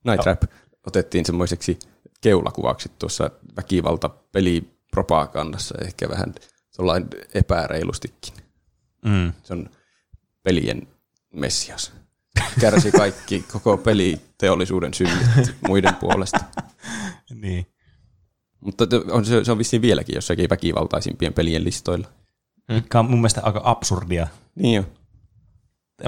[0.03, 0.43] Night Trap
[0.87, 1.79] otettiin semmoiseksi
[2.21, 6.35] keulakuvaksi tuossa väkivalta pelipropagandassa ehkä vähän
[6.75, 8.33] tuollain epäreilustikin.
[9.05, 9.33] Mm.
[9.43, 9.69] Se on
[10.43, 10.87] pelien
[11.33, 11.93] messias.
[12.59, 16.39] Kärsi kaikki koko peliteollisuuden synnit muiden puolesta.
[17.41, 17.67] Niin.
[18.59, 22.07] Mutta on, se, se on vissiin vieläkin jossakin väkivaltaisimpien pelien listoilla.
[22.67, 24.27] Mikä on mun mielestä aika absurdia.
[24.55, 24.85] Niin jo.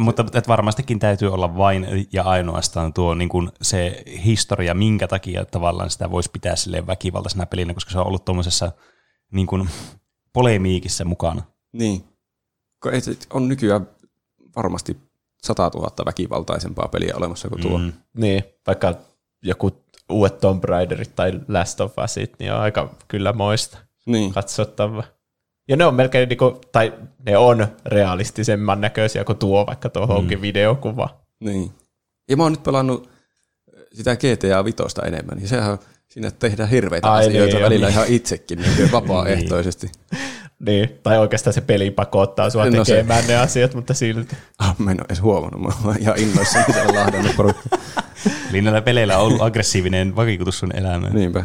[0.01, 5.45] Mutta että varmastikin täytyy olla vain ja ainoastaan tuo niin kuin se historia, minkä takia
[5.45, 8.71] tavallaan sitä voisi pitää silleen väkivaltaisena pelinä, koska se on ollut tuommoisessa
[9.31, 9.69] niin kuin
[10.33, 11.41] polemiikissa mukana.
[11.73, 12.03] Niin.
[12.83, 13.87] Kun ei, se- on nykyään
[14.55, 14.97] varmasti
[15.43, 17.77] 100 000 väkivaltaisempaa peliä olemassa kuin tuo.
[17.77, 17.93] Mm.
[18.17, 18.93] Niin, vaikka
[19.43, 19.71] joku
[20.09, 24.33] uudet Tomb Raiderit tai Last of Usit, niin on aika kyllä moista Niin.
[24.33, 25.03] katsottava.
[25.68, 26.93] Ja ne on melkein, niinku, tai
[27.26, 30.16] ne on realistisemman näköisiä kuin tuo vaikka tuo mm.
[30.16, 31.09] onkin videokuva.
[31.39, 31.72] Niin.
[32.30, 33.09] Ja mä oon nyt pelannut
[33.93, 37.93] sitä GTA Vitosta enemmän, ja sehän on, siinä tehdään hirveitä Ai asioita niin, välillä niin.
[37.93, 39.91] ihan itsekin niin vapaaehtoisesti.
[40.59, 44.36] Niin, tai oikeastaan se peli pakottaa sua No se- tekemään ne asiat, mutta silti.
[44.59, 47.78] Ah, mä en ole edes huomannut, mä oon ihan innoissani siellä lahdannut porukka.
[48.49, 51.14] Eli näillä peleillä on ollut aggressiivinen vakikutus sun elämään.
[51.14, 51.43] Niinpä.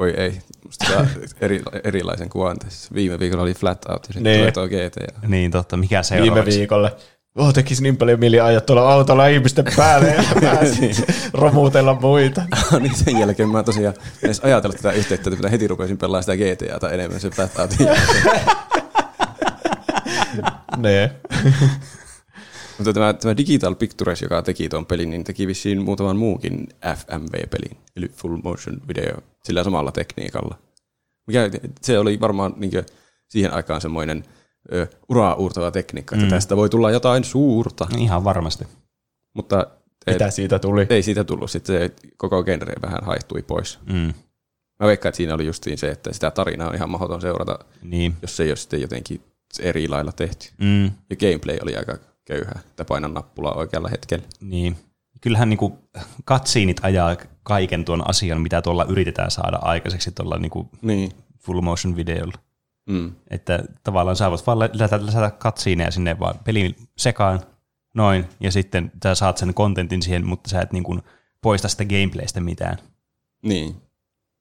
[0.00, 0.40] Voi ei.
[0.64, 1.06] Musta saa
[1.40, 2.94] eri, erilaisen kuvan tässä.
[2.94, 4.38] Viime viikolla oli Flat Out ja sitten Niin.
[4.38, 5.28] tulee tuo GTA.
[5.28, 6.58] Niin totta, mikä Viime seuraavaksi?
[6.58, 6.90] viikolla.
[7.34, 12.42] Oh, tekisi niin paljon mieli ajaa tuolla autolla ihmisten päälle ja pääsi romutella muita.
[12.80, 16.90] niin sen jälkeen mä tosiaan edes ajatellut tätä yhteyttä, että heti rupesin pelaamaan sitä GTAta
[16.90, 18.40] enemmän sen Flat Outin jälkeen.
[20.76, 21.10] Ne.
[22.80, 27.76] Mutta tämä, tämä Digital Pictures, joka teki tuon pelin, niin teki vissiin muutaman muukin FMV-pelin,
[27.96, 30.58] eli Full Motion Video, sillä samalla tekniikalla.
[31.26, 31.50] Mikä,
[31.80, 32.72] se oli varmaan niin
[33.28, 34.24] siihen aikaan semmoinen
[34.72, 36.30] ö, uraa uurtava tekniikka, että mm.
[36.30, 37.86] tästä voi tulla jotain suurta.
[37.98, 38.64] Ihan varmasti.
[39.34, 39.66] Mutta
[40.06, 40.86] et, Mitä siitä tuli?
[40.90, 43.78] ei siitä tullut, sitten se koko genre vähän haihtui pois.
[43.86, 44.14] Mm.
[44.80, 48.16] Mä veikkaan, että siinä oli justiin se, että sitä tarinaa on ihan mahdoton seurata, Niin.
[48.22, 49.20] jos se ei ole sitten jotenkin
[49.58, 50.48] eri lailla tehty.
[50.58, 50.84] Mm.
[50.84, 51.98] Ja gameplay oli aika
[52.30, 54.24] köyhää, että painan nappulaa oikealla hetkellä.
[54.40, 54.76] Niin.
[55.20, 55.78] Kyllähän niinku
[56.24, 61.12] katsiinit ajaa kaiken tuon asian, mitä tuolla yritetään saada aikaiseksi tuolla niinku Niin.
[61.38, 62.38] full motion videolla.
[62.88, 63.12] Mm.
[63.30, 67.40] Että tavallaan sä voit vaan lisätä, lisätä katsiineja sinne vaan pelin sekaan,
[67.94, 70.98] noin, ja sitten sä saat sen kontentin siihen, mutta sä et niinku
[71.42, 72.78] poista sitä gameplaystä mitään.
[73.42, 73.76] Niin.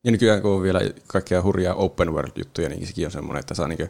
[0.04, 3.68] Ja nykyään kun on vielä kaikkea hurjaa open world-juttuja, niin sekin on semmoinen, että saa
[3.68, 3.90] niin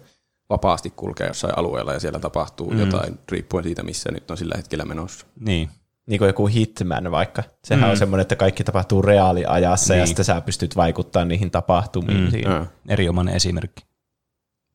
[0.50, 2.80] vapaasti kulkea jossain alueella ja siellä tapahtuu mm.
[2.80, 5.26] jotain, riippuen siitä, missä nyt on sillä hetkellä menossa.
[5.39, 5.70] Niin.
[6.08, 7.43] Niin kuin joku Hitman vaikka.
[7.64, 7.91] Sehän Mm.
[7.91, 10.08] on semmoinen, että kaikki tapahtuu reaaliajassa ja Niin.
[10.08, 12.22] sitten sä pystyt vaikuttamaan niihin tapahtumiin.
[12.24, 12.32] Mm.
[12.32, 12.54] siinä.
[12.54, 12.66] Ja.
[12.88, 13.82] Erinomainen esimerkki.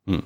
[0.06, 0.22] Mm.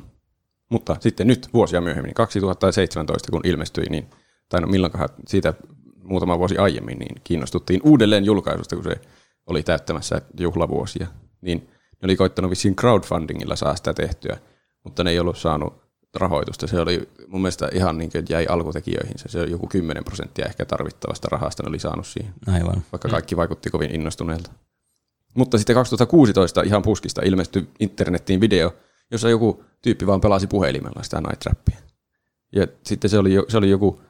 [0.70, 4.11] Mutta sitten nyt vuosia myöhemmin, 2017 kun ilmestyi, niin,
[4.49, 5.55] tai no milloinkohan siitä
[6.03, 9.01] muutama vuosi aiemmin, niin kiinnostuttiin uudelleen julkaisusta, kun se
[9.46, 11.07] oli täyttämässä juhlavuosia.
[11.40, 11.59] Niin
[11.90, 14.36] ne oli koittanut vissiin crowdfundingilla saa sitä tehtyä,
[14.89, 15.74] mutta ne ei ollut saanut
[16.14, 16.66] rahoitusta.
[16.66, 19.14] Se oli mun mielestä ihan niin kuin jäi alkutekijöihin.
[19.16, 22.82] Se oli joku 10 prosenttia ehkä tarvittavasta rahasta ne oli saanut siihen, Aivan.
[22.93, 24.51] vaikka kaikki vaikutti kovin innostuneelta.
[25.34, 28.74] Mutta sitten 2016 ihan puskista ilmestyi internettiin video,
[29.11, 31.76] jossa joku tyyppi vaan pelasi puhelimella sitä Night Trappia.
[32.53, 34.01] Ja sitten se oli, se oli joku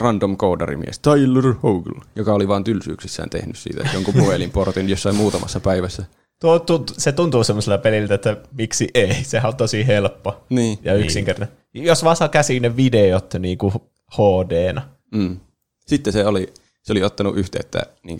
[0.00, 6.04] random koodarimies, Tyler Hogle, joka oli vaan tylsyyksissään tehnyt siitä jonkun puhelinportin jossain muutamassa päivässä.
[6.42, 9.24] Tuo, tunt, se tuntuu semmoisella peliltä, että miksi ei.
[9.24, 10.78] Sehän on tosi helppo Niin.
[10.82, 11.56] ja yksinkertainen.
[11.74, 13.72] Jos vaan saa käsiin ne videot niin kuin
[14.12, 14.88] HD-na.
[15.14, 15.40] Mm.
[15.86, 18.18] Sitten se oli, se oli ottanut yhteyttä niin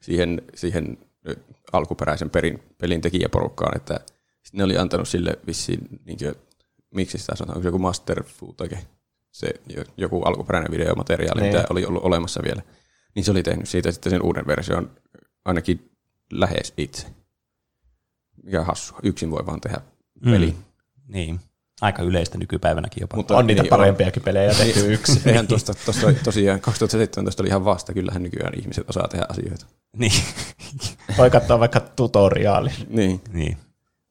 [0.00, 0.98] siihen, siihen
[1.72, 4.00] alkuperäisen perin, pelin tekijäporukkaan, että
[4.52, 6.34] ne oli antanut sille vissiin, niin kuin,
[6.94, 8.78] miksi sitä sanotaan, onko se joku master footage,
[9.32, 11.54] se jo- joku alkuperäinen videomateriaali, Niin.
[11.54, 12.62] mitä oli ollut olemassa vielä.
[13.14, 14.90] Niin se oli tehnyt siitä sitten sen uuden version
[15.44, 15.90] ainakin
[16.32, 17.06] lähes itse.
[18.46, 18.98] Mikä on hassua.
[19.02, 19.80] Yksin voi vaan tehdä
[20.24, 20.46] peli.
[20.46, 20.56] Mm.
[21.08, 21.40] Niin.
[21.80, 23.16] Aika yleistä nykypäivänäkin jopa.
[23.16, 25.20] Mutta On niitä niin, parempiakin pelejä tehty yksi.
[25.26, 29.66] Eihän tuosta, tuosta tosiaan 2017 oli ihan vasta, kyllähän nykyään ihmiset osaa tehdä asioita.
[29.96, 30.12] Niin.
[31.18, 32.70] Voi katsoa vaikka tutoriaali.
[32.88, 33.56] Niin, niin.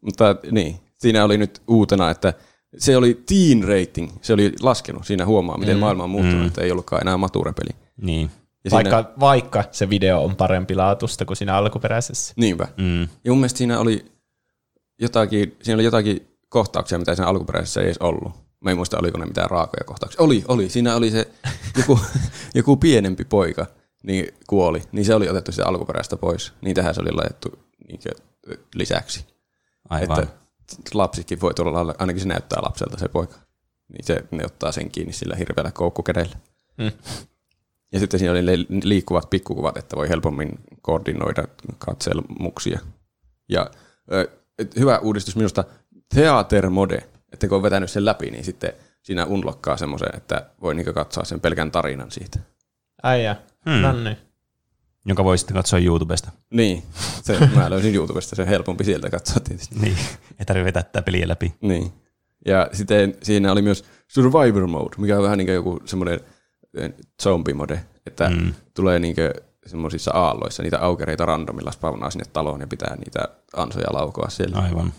[0.02, 2.34] mutta niin, siinä oli nyt uutena, että
[2.78, 5.06] se oli teen rating, se oli laskenut.
[5.06, 5.80] Siinä huomaa, miten mm.
[5.80, 6.48] maailma on muuttunut, mm.
[6.48, 7.70] että ei ollutkaan enää mature-peli.
[8.02, 8.32] Niin.
[8.66, 12.34] Ja Vaikka, siinä, vaikka se video on parempi laatusta kuin siinä alkuperäisessä.
[12.38, 12.68] niinpä.
[12.78, 13.02] Mm.
[13.02, 14.06] Ja mun mielestä siinä oli
[15.00, 18.34] jotakin, siinä oli jotakin kohtauksia, mitä siinä alkuperäisessä ei edes ollut.
[18.60, 20.22] Mä en muista, oliko ne mitään raakoja kohtauksia.
[20.22, 20.70] Oli, oli.
[20.70, 21.28] Siinä oli se
[21.78, 22.00] joku,
[22.56, 23.66] joku pienempi poika,
[24.04, 24.82] niin kuoli.
[24.91, 26.54] Niin se oli otettu sitä alkuperäistä pois.
[26.62, 28.00] Niin tähän se oli laitettu niin
[28.76, 29.26] lisäksi.
[29.89, 30.20] Aivan.
[30.20, 30.34] Että
[30.93, 33.36] lapsikin voi lailla, ainakin se näyttää lapselta se poika.
[33.93, 36.36] Niin se, ne ottaa sen kiinni sillä hirveällä koukkukädellä.
[36.78, 36.91] Mm.
[37.91, 41.43] Ja sitten siinä oli liikkuvat pikkukuvat, että voi helpommin koordinoida
[41.78, 42.80] katselmuksia.
[43.50, 43.72] Ja
[44.12, 44.28] ö,
[44.60, 45.64] et hyvä uudistus minusta,
[46.14, 47.03] Theater Mode,
[47.34, 51.24] että kun on vetänyt sen läpi, niin sitten siinä unlokkaa semmoisen, että voi niinku katsoa
[51.24, 52.39] sen pelkän tarinan siitä.
[53.03, 53.36] Äijä.
[53.70, 54.03] Hmm.
[54.03, 54.18] Niin.
[55.06, 56.32] Jonka voi sitten katsoa YouTubesta.
[56.49, 56.84] Niin,
[57.24, 59.76] se, mä löysin YouTubesta, se on helpompi sieltä katsoa tietysti.
[59.80, 59.97] Niin.
[60.39, 61.56] Ei tarvitse vetää tätä peliä läpi.
[61.62, 61.93] Niin.
[62.45, 66.20] Ja sitten siinä oli myös Survivor Mode, mikä on vähän niin kuin joku semmoinen
[67.24, 68.53] zombie-mode, että mm.
[68.74, 69.16] tulee niin
[69.66, 73.20] semmoisissa aalloissa niitä aukereita randomilla spawnaa sinne taloon ja pitää niitä
[73.55, 74.59] ansoja laukoa siellä.
[74.59, 74.93] Aivan.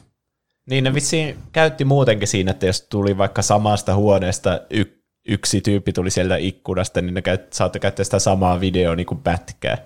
[0.70, 5.92] Niin ne vissiin käytti muutenkin siinä, että jos tuli vaikka samasta huoneesta y- yksi tyyppi
[5.92, 9.78] tuli sieltä ikkunasta, niin ne käyt, saatte käyttää sitä samaa videoa niin kuin pätkää.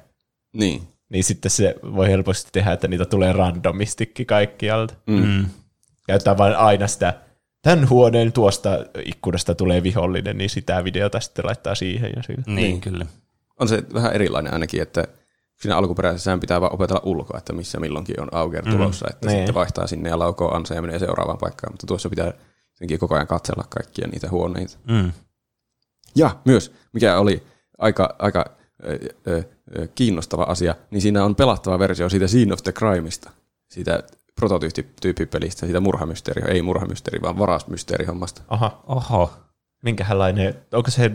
[0.52, 0.82] Niin.
[1.08, 4.94] Niin sitten se voi helposti tehdä, että niitä tulee randomistikin kaikkialta.
[5.06, 5.24] Mm.
[5.24, 5.46] Mm.
[6.06, 7.14] Käyttää vain aina sitä,
[7.62, 8.70] tämän huoneen tuosta
[9.04, 12.42] ikkunasta tulee vihollinen, niin sitä videota sitten laittaa siihen ja sillä.
[12.46, 12.56] Niin.
[12.56, 13.06] niin, kyllä.
[13.60, 15.04] On se vähän erilainen ainakin, että
[15.60, 19.36] siinä alkuperäisessä pitää vaan opetella ulkoa, että missä milloinkin on auger tulossa, että Niin.
[19.38, 22.32] sitten vaihtaa sinne ja laukoo ansa ja menee seuraavaan paikkaan, mutta tuossa pitää
[22.74, 24.78] jotenkin koko ajan katsella kaikkia niitä huoneita.
[24.88, 25.12] Mm.
[26.16, 27.42] Ja myös, mikä oli
[27.78, 28.44] aika, aika
[28.84, 29.42] ö, ö,
[29.78, 33.30] ö, kiinnostava asia, niin siinä on pelattava versio siitä Scene of the Crimeista,
[33.68, 34.02] siitä
[34.34, 38.42] prototyyppipelistä, siitä murhamysteeri, ei murhamysteeri, vaan varasmysteerihommasta.
[38.48, 39.32] Aha, Oho.
[39.82, 41.10] minkälainen, onko se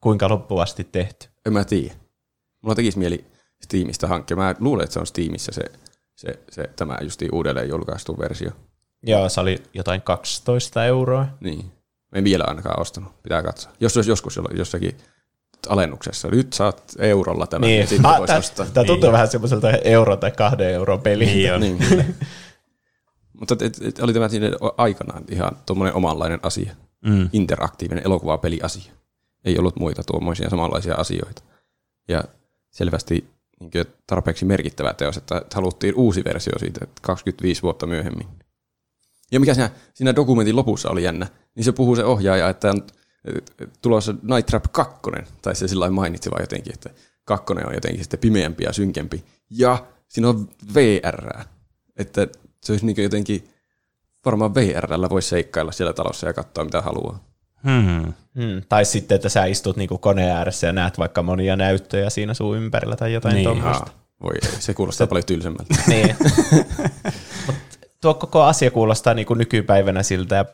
[0.00, 1.28] kuinka loppuvasti tehty?
[1.46, 1.94] En mä tiedä.
[2.62, 3.24] Mulla tekisi mieli
[3.64, 4.36] Steamista hankkia.
[4.36, 5.62] Mä luulen, että se on Steamissa se,
[6.16, 8.50] se, se tämä justi uudelleen julkaistu versio.
[9.02, 11.26] Joo, se oli jotain 12 euroa.
[11.40, 11.72] Niin.
[12.12, 13.22] En vielä ainakaan ostanut.
[13.22, 13.72] Pitää katsoa.
[13.80, 14.96] Jos olisi joskus jossakin
[15.68, 16.28] alennuksessa.
[16.28, 17.68] Nyt saat eurolla tämän.
[17.68, 18.66] Niin, ja sitten ah, voisi ostaa.
[18.66, 21.58] tää tuntuu vähän semmoiselta euro- tai kahden euron peliltä.
[21.58, 21.78] Niin.
[21.78, 22.04] Niin, kyllä.
[23.40, 24.28] Mutta et, et, oli tämä
[24.76, 26.74] aikanaan ihan tuommoinen omanlainen asia.
[27.04, 27.28] Mm.
[27.32, 28.92] Interaktiivinen elokuvapeliasia.
[29.44, 31.42] Ei ollut muita tuommoisia samanlaisia asioita.
[32.08, 32.24] Ja
[32.70, 33.28] selvästi
[33.60, 38.28] niin tarpeeksi merkittävä teos, että haluttiin uusi versio siitä että 25 vuotta myöhemmin.
[39.32, 42.82] Ja mikä siinä, siinä dokumentin lopussa oli jännä, niin se puhuu se ohjaaja, että on
[43.82, 45.00] tulossa Night Trap 2,
[45.42, 46.90] tai se sillä mainitsi vaan jotenkin, että
[47.24, 49.24] kakkonen on jotenkin sitten pimeämpi ja synkempi.
[49.50, 51.44] Ja siinä on VR,
[51.96, 52.26] että
[52.62, 53.48] se olisi niin jotenkin,
[54.24, 57.27] varmaan VRllä voisi seikkailla siellä talossa ja katsoa mitä haluaa.
[57.64, 58.12] Hmm.
[58.34, 58.62] Hmm.
[58.68, 62.56] Tai sitten, että sä istut niinku koneen ääressä ja näet vaikka monia näyttöjä siinä sun
[62.56, 63.44] ympärillä tai jotain Niin.
[63.44, 63.90] tuommoista.
[64.22, 65.74] Voi ei, se kuulostaa paljon tylsemmältä.
[65.86, 66.16] Niin.
[67.46, 67.56] Mut
[68.00, 70.44] tuo koko asia kuulostaa niinku nykypäivänä siltä,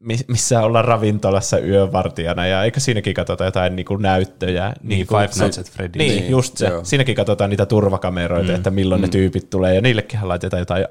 [0.00, 4.68] mi- missä ollaan ravintolassa yövartijana, ja eikö siinäkin katsota jotain niinku näyttöjä?
[4.82, 5.98] Niin, niinku Five se- Nights at Freddy's.
[5.98, 6.66] Niin, Niin, just se.
[6.66, 6.84] joo.
[6.84, 8.54] Siinäkin katsotaan niitä turvakameroita, mm.
[8.54, 9.02] että milloin mm.
[9.02, 10.86] ne tyypit tulee, ja niillekin laitetaan jotain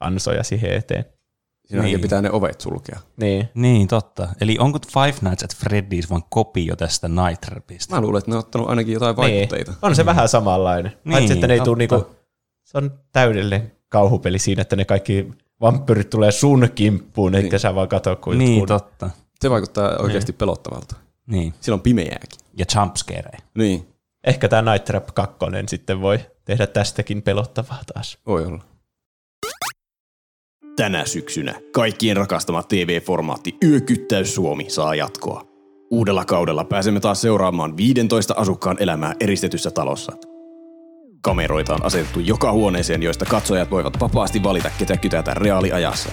[0.00, 1.04] ansoja siihen eteen.
[1.66, 1.92] Siinä Niin.
[1.92, 2.00] niin.
[2.00, 3.00] pitää ne ovet sulkea.
[3.16, 3.48] Niin.
[3.54, 4.28] Niin, totta.
[4.40, 7.94] Eli onko Five Nights at Freddy's vaan kopio tästä Night Trapista?
[7.94, 9.70] Mä luulen, että ne on ottanut ainakin jotain vaikutteita.
[9.70, 9.78] Niin.
[9.82, 10.92] On se vähän samanlainen.
[11.04, 12.06] Niin, Paitsi, että ne ei tule niinku,
[12.64, 15.28] se on täydellinen kauhupeli siinä, että ne kaikki
[15.60, 17.44] vampyrit tulee sun kimppuun, niin.
[17.44, 19.10] eikä sä vaan katso, kun Niin, jotkut- totta.
[19.40, 20.96] Se vaikuttaa oikeasti pelottavalta.
[21.26, 21.54] Niin.
[21.60, 22.40] Siellä on pimeääkin.
[22.58, 23.38] Ja jumpscare.
[23.58, 23.88] Niin,
[24.24, 25.36] Ehkä tämä Night Trap 2
[25.68, 28.18] sitten voi tehdä tästäkin pelottavaa taas.
[28.26, 28.62] voi olla.
[30.76, 35.46] Tänä syksynä kaikkien rakastama TV-formaatti Yökyttäys Suomi saa jatkoa.
[35.90, 40.12] Uudella kaudella pääsemme taas seuraamaan 15 asukkaan elämää eristetyssä talossa.
[41.20, 46.12] Kameroita on asetettu joka huoneeseen, joista katsojat voivat vapaasti valita, ketä kytätään reaaliajassa.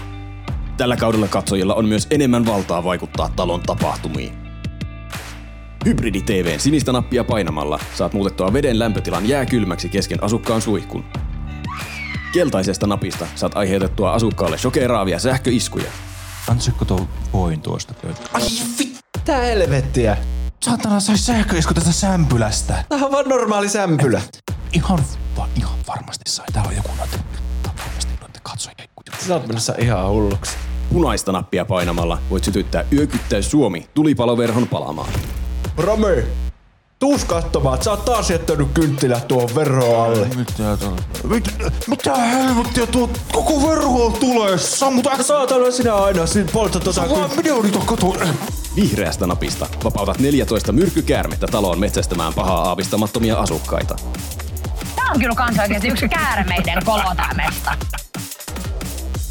[0.78, 4.34] Tällä kaudella katsojilla on myös enemmän valtaa vaikuttaa talon tapahtumiin.
[5.86, 11.04] Hybridi TVn sinistä nappia painamalla saat muutettua veden lämpötilan jääkylmäksi kesken asukkaan suihkun.
[12.34, 15.92] Keltaisesta napista saat aiheutettua asukkaalle shokeraavia sähköiskuja.
[16.50, 18.22] Ansaako tuo voin tuosta pöytä?
[18.34, 18.42] Ai
[19.26, 20.18] Tää helvettiä!
[20.64, 22.84] Saatana sai sähköisku tästä sämpylästä.
[22.90, 24.22] Tää on vaan normaali sämpylä.
[24.74, 25.00] Ihan,
[25.38, 26.46] va, ihan varmasti sai.
[26.54, 27.18] Täällä on joku noita,
[27.80, 28.88] varmasti noita katsojia.
[29.28, 30.52] Sä oot menossa ihan hulluksi.
[30.94, 35.10] Punaista nappia painamalla voit sytyttää Yökyttäys Suomi tulipaloverhon palamaan.
[35.78, 36.43] Rame!
[37.04, 40.28] Tuus katsomaan, että sä oot taas jättänyt kynttilät tuohon verhoon alle.
[40.36, 41.02] Mitä tuolla?
[41.24, 41.52] Mitä,
[41.88, 44.58] mitä helvettiä tuo koko verho tulee?
[44.58, 45.24] Sammut äkkiä.
[45.24, 48.38] Saatana sinä aina, siinä poltat tota Vaan minä yritän.
[48.76, 53.96] Vihreästä napista vapautat 14 myrkkykäärmettä taloon metsästämään pahaa aavistamattomia asukkaita.
[54.96, 57.72] Tää on kyllä kans oikeesti yksi käärmeiden kolotaimesta.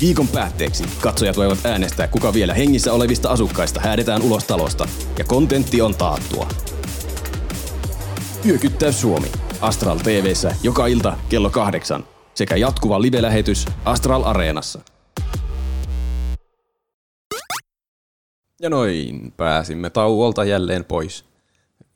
[0.00, 5.82] Viikon päätteeksi katsojat voivat äänestää, kuka vielä hengissä olevista asukkaista häädetään ulos talosta, ja kontentti
[5.82, 6.48] on taattua.
[8.46, 9.32] Yökyttäys Suomi.
[9.60, 14.80] Astral TVssä joka ilta kello kahdeksan sekä jatkuva live-lähetys Astral Areenassa.
[18.60, 21.24] Ja noin, pääsimme tauolta jälleen pois.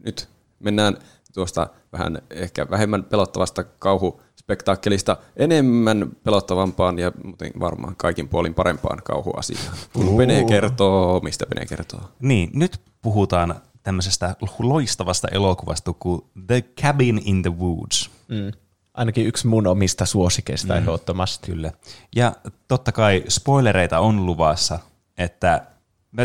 [0.05, 0.28] Nyt
[0.59, 0.97] mennään
[1.34, 9.76] tuosta vähän ehkä vähemmän pelottavasta kauhuspektaakkelista enemmän pelottavampaan ja muuten varmaan kaikin puolin parempaan kauhuasiaan.
[10.16, 12.01] Pene kertoo, mistä Pene kertoo.
[12.20, 13.55] Niin, nyt puhutaan
[13.87, 18.11] tämmöisestä loistavasta elokuvasta kuin The Cabin in the Woods.
[18.28, 18.53] Mm.
[18.95, 20.78] Ainakin yksi mun omista suosikeista mm.
[20.78, 21.47] ehdottomasti.
[21.47, 21.72] Kyllä.
[22.16, 22.32] Ja
[22.68, 24.78] totta kai spoilereita on luvassa,
[25.18, 25.66] että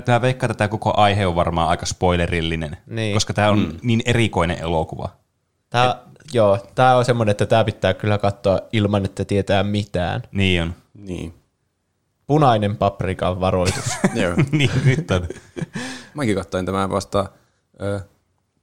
[0.08, 3.14] mä veikkaan, että tämä koko aihe on varmaan aika spoilerillinen, Niin.
[3.14, 3.78] koska tämä on mm.
[3.84, 5.10] niin erikoinen elokuva.
[5.70, 5.96] Tää,
[6.34, 10.22] joo, tää on semmoinen, että tää pitää kyllä katsoa ilman, että tietää mitään.
[10.32, 10.76] Niin on.
[10.94, 11.34] Niin.
[12.28, 13.86] Punainen paprikan varoitus.
[14.22, 14.34] Joo.
[14.52, 15.28] niin, nyt on.
[16.14, 17.30] Mäkin katsoin tämän vasta
[17.82, 18.00] ö,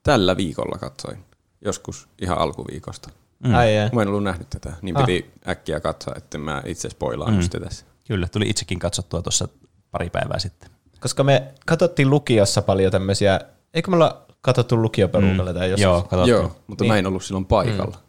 [0.02, 1.18] tällä viikolla katsoin.
[1.64, 3.10] Joskus ihan alkuviikosta.
[3.44, 3.54] mm.
[3.54, 3.90] Ai jää.
[3.92, 5.06] Mä en ollut nähnyt tätä, niin Ah.
[5.06, 7.42] piti äkkiä katsoa, että mä itse spoilaan mm.
[7.42, 7.84] sitä tässä.
[8.08, 9.48] Kyllä, tuli itsekin katsottua tuossa
[9.90, 10.70] pari päivää sitten.
[11.00, 13.40] Koska me katsottiin lukiossa paljon tämmöisiä,
[13.74, 15.90] eikö me olla katsottu lukioperukalla tai jossain?
[15.90, 16.30] Joo, katsottu.
[16.30, 16.92] Joo, mutta Niin.
[16.92, 17.96] mä en ollut silloin paikalla.
[17.96, 18.02] Mm.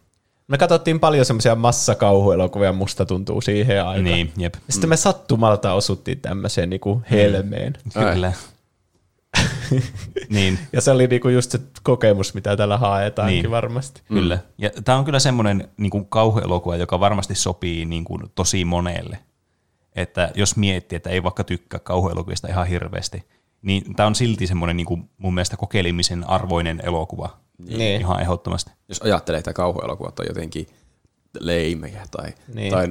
[0.48, 4.04] Me katsottiin paljon semmoisia massakauhuelokuvia, musta tuntuu siihen aikaan.
[4.04, 4.54] Niin, jep.
[4.56, 7.78] Ja sitten me sattumalta osuttiin tämmöiseen niinku helmeen.
[7.96, 8.14] Ai.
[8.14, 8.34] Kyllä.
[10.30, 13.52] niin, Ja se oli niinku just se kokemus, mitä tällä haetaankin Niin.
[13.52, 14.02] varmasti.
[14.08, 14.40] Kyllä.
[14.58, 19.20] Ja tämä on kyllä semmoinen niin kuin kauhuelokuva, joka varmasti sopii niin kuin, tosi monelle.
[19.96, 23.24] Että jos miettii, että ei vaikka tykkää kauhuelokuvista ihan hirveästi,
[23.62, 27.38] niin tämä on silti semmoinen niin kuin, mun mielestä kokeilemisen arvoinen elokuva.
[27.58, 28.02] Niin.
[28.02, 28.72] Ihan ehdottomasti.
[28.88, 30.68] Jos ajattelee, että kauhuelokuvat on jotenkin
[31.40, 32.34] leimejä tai.
[32.54, 32.72] Niin.
[32.72, 32.88] tai,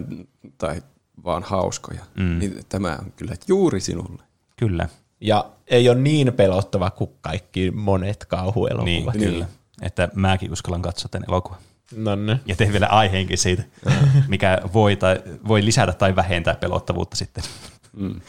[0.59, 0.83] tai
[1.25, 2.39] vaan hauskoja, mm.
[2.39, 4.23] niin tämä on kyllä juuri sinulle.
[4.57, 4.89] Kyllä.
[5.21, 9.15] Ja ei ole niin pelottava kuin kaikki monet kauhuelokuvat.
[9.15, 9.47] Niin, kyllä.
[9.83, 11.59] Että mäkin uskallan katsoa tämän elokuvan.
[11.97, 12.41] No niin.
[12.47, 13.63] Ja teen vielä aiheenkin siitä,
[14.29, 17.45] mikä voi, tai, voi lisätä tai vähentää pelottavuutta sitten.
[17.97, 18.21] Mm.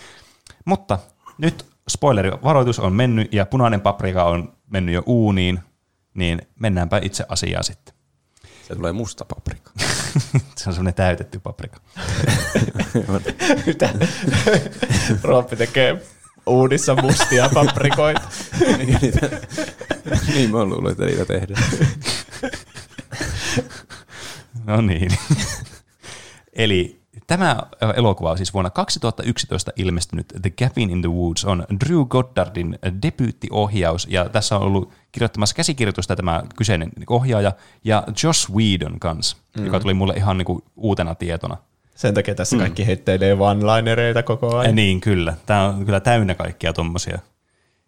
[0.66, 1.00] Mutta
[1.38, 5.60] nyt spoilerivaroitus on mennyt ja punainen paprika on mennyt jo uuniin,
[6.14, 7.94] niin mennäänpä itse asiaan sitten.
[8.68, 9.72] Se tulee musta paprika.
[10.58, 11.80] Se on semmoinen täytetty paprika.
[13.66, 13.90] Mitä?
[15.24, 16.02] Roppi tekee
[16.50, 18.22] uudissa mustia paprikoita.
[20.34, 21.64] niin mä luulen, että niitä tehdään.
[24.66, 25.12] No niin.
[26.54, 27.58] Eli tämä
[27.96, 34.08] elokuva on siis vuonna 2011 ilmestynyt The Cabin in the Woods on Drew Goddardin debyyttiohjaus,
[34.10, 37.52] ja tässä on ollut kirjoittamassa käsikirjoitusta tämä kyseinen ohjaaja,
[37.84, 39.66] ja Josh Whedon kanssa, mm.
[39.66, 41.58] joka tuli mulle ihan niinku uutena tietona.
[42.00, 44.76] Sen takia tässä kaikki heitteilee one-linereita koko Ja ajan.
[44.76, 45.34] niin, kyllä.
[45.46, 47.20] Tämä on kyllä täynnä kaikkia tommosia.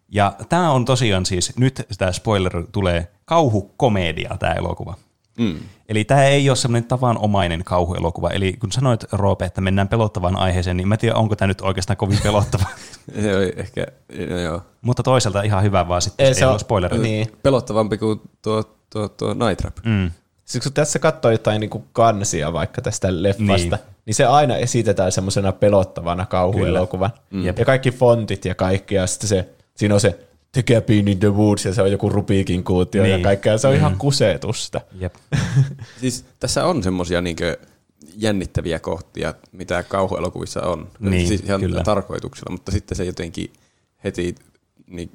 [0.08, 4.94] Ja tämä on tosiaan siis, nyt tämä spoiler tulee, kauhukomedia tämä elokuva.
[5.38, 5.54] Mm.
[5.88, 8.30] Eli tämä ei ole semmoinen tavanomainen kauhuelokuva.
[8.30, 11.60] Eli kun sanoit, Roope, että mennään pelottavaan aiheeseen, niin mä en tiedä, onko tämä nyt
[11.60, 12.64] oikeastaan kovin pelottava.
[13.22, 13.86] Se oli ehkä,
[14.30, 17.02] no joo, Mutta toisaalta ihan hyvä vaan sitten, Ei se ei ole- spoilereita.
[17.02, 17.26] Niin.
[17.42, 19.76] pelottavampi kuin tuo, tuo, tuo Night Trap.
[19.84, 20.10] Mm.
[20.44, 23.91] Siis kun tässä katsoo jotain niinku kansia vaikka tästä leffasta, Niin.
[24.06, 27.10] Niin, se aina esitetään semmoisena pelottavana kauhuelokuvan.
[27.30, 27.44] Mm.
[27.44, 30.18] Ja kaikki fontit ja kaikki, ja sitten se, siinä on se
[30.52, 33.12] The Cabin in the Woods, ja se on joku Rubikin kuutio Niin.
[33.12, 33.58] ja kaikkea.
[33.58, 34.80] Se on ihan kusetusta.
[35.00, 35.14] Jep.
[36.00, 37.56] Siis tässä on semmosia niinkö
[38.16, 40.88] jännittäviä kohtia, mitä kauhuelokuvissa on.
[41.00, 41.82] Niin, siis ihan kyllä.
[41.82, 43.52] tarkoituksella, mutta sitten se jotenkin
[44.04, 44.34] heti
[44.86, 45.10] niin,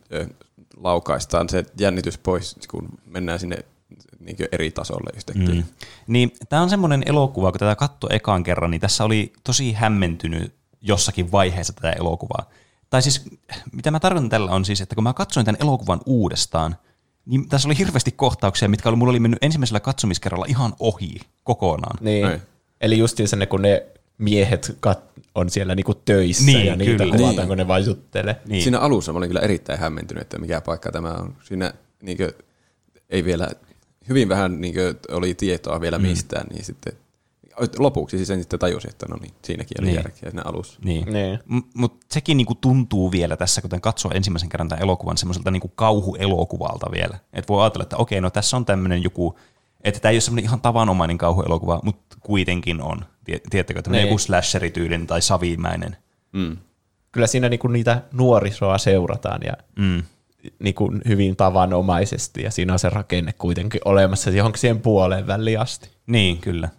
[0.77, 3.57] laukaistaan se jännitys pois, kun mennään sinne
[4.28, 5.55] niin eri tasolle yhtäkkiä.
[5.55, 5.63] Mm.
[6.07, 10.53] Niin, tämä on semmoinen elokuva, kun tätä katsoi ekaan kerran, niin tässä oli tosi hämmentynyt
[10.82, 12.49] jossakin vaiheessa tätä elokuvaa.
[12.89, 13.21] Tai siis,
[13.71, 16.75] mitä mä tarkoitan tällä on siis, että kun mä katsoin tämän elokuvan uudestaan,
[17.25, 21.97] niin tässä oli hirveästi kohtauksia, mitkä oli, mulla oli mennyt ensimmäisellä katsomiskerralla ihan ohi kokonaan.
[22.01, 22.25] Niin.
[22.28, 22.38] Ei.
[22.82, 23.84] Eli justiin ne, kun ne
[24.17, 27.17] miehet kat- on siellä niinku töissä Niin, ja niitä kyllä.
[27.17, 27.47] kuvataan, Niin.
[27.47, 28.36] kun ne vaan juttelee.
[28.47, 28.63] Niin.
[28.63, 31.36] Siinä alussa mä olin kyllä erittäin hämmentynyt, että mikä paikka tämä on.
[31.43, 32.34] Siinä niinkö,
[33.09, 33.49] ei vielä,
[34.10, 36.93] hyvin vähän niinkö, oli tietoa vielä mistään, niin sitten
[37.80, 39.95] lopuksi siis sen sitten tajusin, että no niin, siinäkin oli Niin.
[39.95, 40.03] niin.
[40.03, 40.80] järkeä siinä alussa.
[40.84, 41.14] Niin.
[41.14, 41.39] Niin.
[41.74, 46.91] Mutta sekin niinku tuntuu vielä tässä, kun katsoo ensimmäisen kerran tämän elokuvan semmoiselta niinku kauhuelokuvalta
[46.91, 47.20] vielä.
[47.34, 49.39] Että voi ajatella, että okei, no tässä on tämmöinen joku,
[49.84, 53.05] että tämä ei ole semmoinen ihan tavanomainen kauhuelokuva, mutta kuitenkin on.
[53.24, 54.10] Tie- Tiedättekö, tämmöinen Niin.
[54.12, 55.97] joku slasherityylinen tai savimäinen.
[56.34, 56.58] Mm.
[57.12, 60.03] Kyllä siinä niinku niitä nuorisoa seurataan ja Mm.
[60.59, 65.89] Niinku hyvin tavanomaisesti, ja siinä on se rakenne kuitenkin olemassa johonkin siihen puoleen väliin asti.
[66.07, 66.69] Niin, kyllä.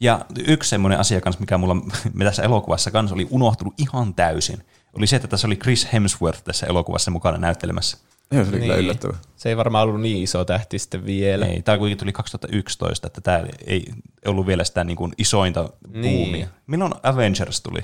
[0.00, 1.74] Ja yksi semmoinen asia kans, mikä mulla
[2.14, 4.58] me tässä elokuvassa kanssa oli unohtunut ihan täysin,
[4.92, 7.98] oli se, että tässä oli Chris Hemsworth tässä elokuvassa mukana näyttelemässä.
[8.32, 8.84] Joo, se oli kyllä Niin.
[8.84, 9.16] yllättävää.
[9.36, 11.46] Se ei varmaan ollut niin iso tähti sitten vielä.
[11.46, 13.84] Ei, tämä kuitenkin tuli 2011, että tämä ei
[14.26, 16.16] ollut vielä sitä niin kuin isointa Niin.
[16.16, 16.46] buumia.
[16.66, 17.80] Milloin Avengers tuli?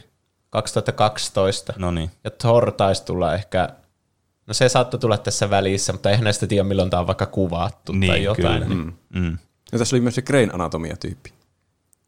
[0.50, 1.72] 2012.
[1.78, 2.10] No niin.
[2.24, 3.68] Ja Thor taisi tulla ehkä,
[4.46, 7.92] no se saattoi tulla tässä välissä, mutta eihän näistä tiedä milloin tämä on vaikka kuvattu
[7.92, 8.62] tai Niin, jotain.
[8.62, 8.74] kyllä.
[8.74, 8.94] Niin.
[9.14, 9.38] Mm.
[9.72, 11.32] Ja tässä oli myös se Grain Anatomia-tyyppi.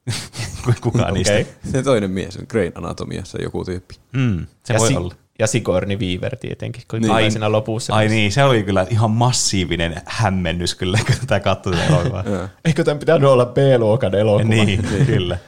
[0.80, 1.32] Kuka niistä?
[1.32, 1.47] Okei.
[1.72, 3.95] Se toinen mies on Grain Anatomiassa joku tyyppi.
[4.12, 5.14] Mm, se Ja, voi si- olla.
[5.39, 7.09] ja Sigourney Weaver tietenkin, kun Niin.
[7.09, 7.14] niin.
[7.14, 7.95] Ai- siinä lopussa.
[7.95, 12.24] Ai niin, se oli kyllä ihan massiivinen hämmennys kyllä, kun tämä katsoi tätä elokuvaa.
[12.64, 14.49] Eikö tämän pitänyt olla B-luokan elokuva?
[14.55, 15.39] niin, kyllä.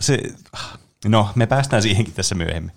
[0.00, 0.18] Se,
[1.04, 2.72] no, me päästään siihenkin tässä myöhemmin.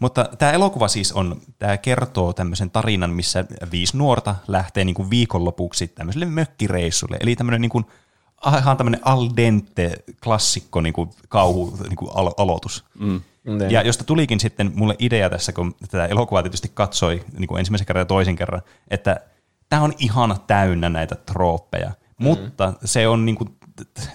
[0.00, 5.10] Mutta tämä elokuva siis on, tämä kertoo tämmöisen tarinan, missä viisi nuorta lähtee niin kuin
[5.10, 7.16] viikonlopuksi tämmöiselle mökkireissulle.
[7.20, 7.84] Eli tämmöinen niin kuin,
[8.58, 9.92] ihan tämmöinen al dente
[10.24, 12.84] klassikko niin kuin kauhu niin kuin alo- aloitus.
[12.98, 13.20] Mm.
[13.44, 13.70] Niin.
[13.70, 17.86] Ja josta tulikin sitten mulle idea tässä, kun tätä elokuvaa tietysti katsoi niin kuin ensimmäisen
[17.86, 19.20] kerran ja toisen kerran, että
[19.68, 22.24] tämä on ihan täynnä näitä trooppeja, mm.
[22.24, 23.48] mutta se on niin kuin,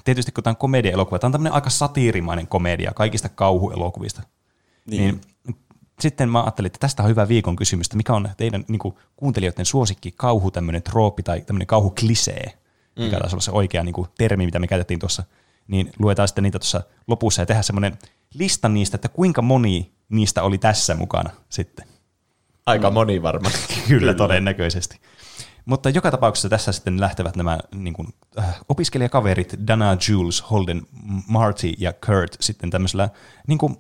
[0.04, 4.22] tietysti kun tämä on komedia-elokuva, tämä on tämmöinen aika satiirimainen komedia kaikista kauhuelokuvista.
[4.86, 5.02] Niin.
[5.02, 5.22] niin
[6.04, 8.96] sitten mä ajattelin, että tästä on hyvä viikon kysymys, että mikä on teidän niin kuin,
[9.16, 12.54] kuuntelijoiden suosikki kauhu, tämmöinen trooppi tai tämmöinen kauhuklisee,
[12.96, 13.20] mikä mm.
[13.20, 15.24] taisi olla se oikea niin kuin, termi, mitä me käytettiin tuossa,
[15.68, 17.98] niin luetaan sitten niitä tuossa lopussa ja tehdään semmoinen
[18.34, 21.86] lista niistä, että kuinka moni niistä oli tässä mukana sitten.
[22.66, 23.54] Aika moni varmaan.
[23.88, 25.00] Kyllä, todennäköisesti.
[25.66, 28.08] Mutta joka tapauksessa tässä sitten lähtevät nämä niin kuin,
[28.40, 30.82] äh, opiskelijakaverit Dana, Jules, Holden,
[31.28, 33.10] Marty ja Kurt sitten tämmöisellä,
[33.48, 33.78] niin kuin,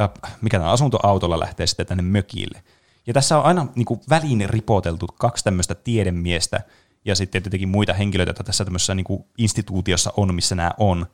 [0.00, 0.10] äh,
[0.40, 2.62] mikä tämä asuntoautolla lähtee sitten tänne mökille.
[3.06, 6.60] Ja tässä on aina niin kuin, väliin ripoteltu kaksi tämmöistä tiedemiestä
[7.04, 11.06] ja sitten tietenkin muita henkilöitä, joita tässä tämmöisessä niin kuin, instituutiossa on, missä nämä on,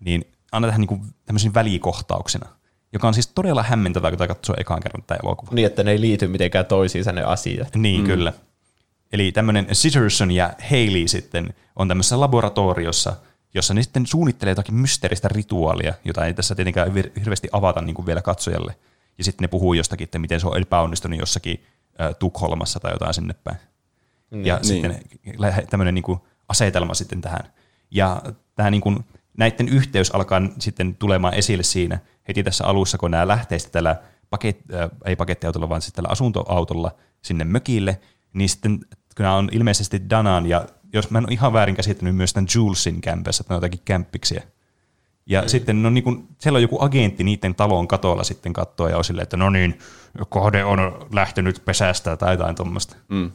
[0.00, 2.48] niin aina tähän niin kuin, tämmöisiin välikohtauksena,
[2.92, 5.54] joka on siis todella hämmentävää, kun katsoo ekaan kerran tätä elokuvaa.
[5.54, 7.76] Niin, että ne ei liity mitenkään toisiinsa ne asiat.
[7.76, 8.06] Niin, mm.
[8.06, 8.32] kyllä.
[9.12, 13.16] Eli tämmöinen Sitterson ja Haley sitten on tämmöisessä laboratoriossa,
[13.54, 17.94] jossa ne sitten suunnittelee jotakin mysteeristä rituaalia, jota ei tässä tietenkään hir- hirveästi avata niin
[17.94, 18.76] kuin vielä katsojalle.
[19.18, 21.64] Ja sitten ne puhuu jostakin, että miten se on epäonnistunut jossakin
[22.00, 23.56] äh, Tukholmassa tai jotain sinne päin.
[24.30, 24.64] Mm, ja niin.
[24.64, 25.00] sitten
[25.70, 27.52] tämmöinen niin kuin asetelma sitten tähän.
[27.90, 28.22] Ja
[28.54, 29.04] tämä niin kuin,
[29.36, 31.98] näiden yhteys alkaa sitten tulemaan esille siinä
[32.28, 33.96] heti tässä alussa, kun nämä lähtee sitten tällä
[34.30, 38.00] paket, äh, ei pakettiautolla, vaan sitten tällä asuntoautolla sinne mökille,
[38.32, 38.78] niin sitten
[39.16, 42.48] kun nämä on ilmeisesti Danan ja jos mä en ole ihan väärin käsittänyt myös tämän
[42.54, 44.42] Julesin kämpässä, että ne on jotakin kämppiksiä.
[45.26, 45.48] Ja mm.
[45.48, 49.04] sitten no niin kun, siellä on joku agentti niiden talon katolla sitten katsoa ja on
[49.04, 49.78] silleen, että no niin,
[50.28, 50.78] kohde on
[51.12, 52.96] lähtenyt pesästä tai jotain tuommoista.
[53.08, 53.30] Mm.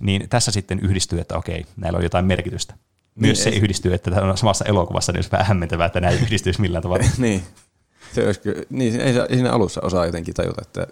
[0.00, 2.74] Niin tässä sitten yhdistyy, että okei, näillä on jotain merkitystä.
[3.14, 6.10] Myös niin, se yhdistyy, että tämä on samassa elokuvassa, niin olisi vähän hämmentävää, että nämä
[6.10, 7.04] ei yhdistyisi millään tavalla.
[7.18, 7.42] niin.
[8.12, 10.86] Se olisi kyllä, niin, ei, ei siinä alussa osaa jotenkin tajuta, että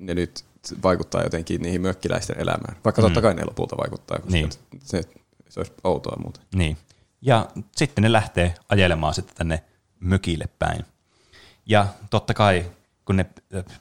[0.00, 0.44] ne nyt
[0.82, 2.76] vaikuttaa jotenkin niihin mökkiläisten elämään.
[2.84, 3.06] Vaikka mm.
[3.06, 4.50] totta kai ne lopulta vaikuttaa, koska niin.
[4.82, 5.02] se,
[5.48, 6.42] se olisi outoa muuten.
[6.54, 6.76] Niin.
[7.22, 9.62] Ja sitten ne lähtee ajelemaan sitten tänne
[10.00, 10.84] mökille päin.
[11.66, 12.66] Ja totta kai,
[13.04, 13.26] kun ne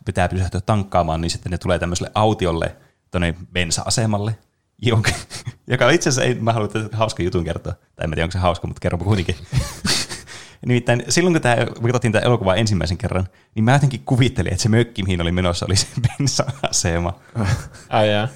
[0.05, 2.75] pitää pysähtyä tankkaamaan, niin sitten ne tulee tämmöiselle autiolle
[3.11, 4.37] tuonne bensa-asemalle,
[4.77, 5.11] jonka,
[5.67, 8.67] joka itse asiassa ei, mä haluan hauska jutun kertoa, tai en tiedä onko se hauska,
[8.67, 9.35] mutta kerron kuitenkin.
[10.65, 14.63] Nimittäin silloin, kun tämä, me katsottiin tämä elokuva ensimmäisen kerran, niin mä jotenkin kuvittelin, että
[14.63, 17.19] se mökki, mihin oli menossa, oli se bensa-asema.
[17.89, 18.27] Ai jaa.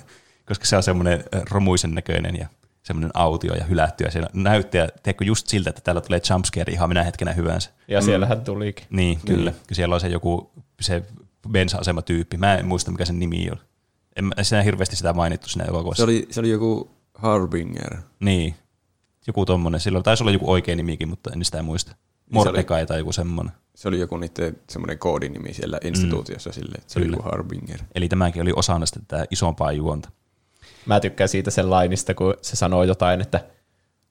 [0.48, 2.48] Koska se on semmoinen romuisen näköinen ja
[2.90, 4.04] semmoinen autio ja hylätty.
[4.04, 7.70] Ja siellä näytti, teekö just siltä, että täällä tulee jumpscare ihan minä hetkenä hyvänsä.
[7.88, 8.86] Ja siellähän tulikin.
[8.90, 9.52] Niin, kyllä.
[9.52, 9.62] Niin.
[9.72, 11.04] Siellä on se joku se
[11.52, 12.38] bensa-asematyyppi.
[12.38, 13.58] Mä en muista, mikä sen nimi on.
[14.16, 16.02] En mä siinä hirveästi sitä mainittu siinä elokuvassa.
[16.02, 17.98] Se oli, se oli joku Harbinger.
[18.20, 18.56] Niin,
[19.28, 19.80] joku tommonen.
[19.80, 21.96] Silloin taisi olla joku oikein nimikin, mutta en sitä muista.
[22.32, 23.54] Mordecai tai joku semmoinen.
[23.76, 26.54] Se oli joku niiden semmoinen koodinimi siellä instituutiossa mm.
[26.54, 27.16] sille, että se Kyllä.
[27.16, 27.80] oli joku Harbinger.
[27.96, 30.10] Eli tämäkin oli osana tätä isompaa juonta.
[30.86, 33.40] Mä tykkään siitä sen lainista, kun se sanoo jotain, että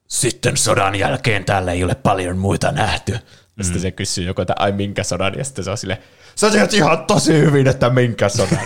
[0.07, 3.11] sitten sodan jälkeen täällä ei ole paljon muita nähty.
[3.11, 3.19] Ja
[3.55, 3.63] mm.
[3.63, 5.99] sitten se kysyy joku, että ai minkä sodan, ja sitten se on silleen,
[6.35, 8.59] sä tiedät ihan tosi hyvin, että minkä sodan.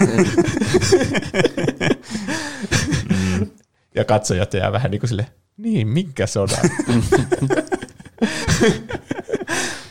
[3.10, 3.48] mm.
[3.96, 5.28] Ja katsojat jää vähän niin kuin silleen,
[5.58, 6.70] niin, minkä sodan?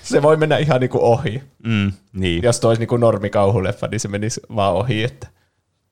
[0.02, 1.42] se voi mennä ihan niinku ohi.
[1.64, 2.42] Mm, niin.
[2.42, 5.26] Jos toisi niinku normikauhuleffa, niin se menisi vaan ohi, että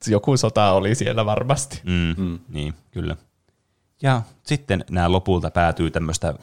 [0.07, 1.81] joku sota oli siellä varmasti.
[1.83, 2.39] Mm, mm.
[2.49, 3.15] Niin, kyllä.
[4.01, 6.33] Ja sitten nämä lopulta päätyy tämmöistä,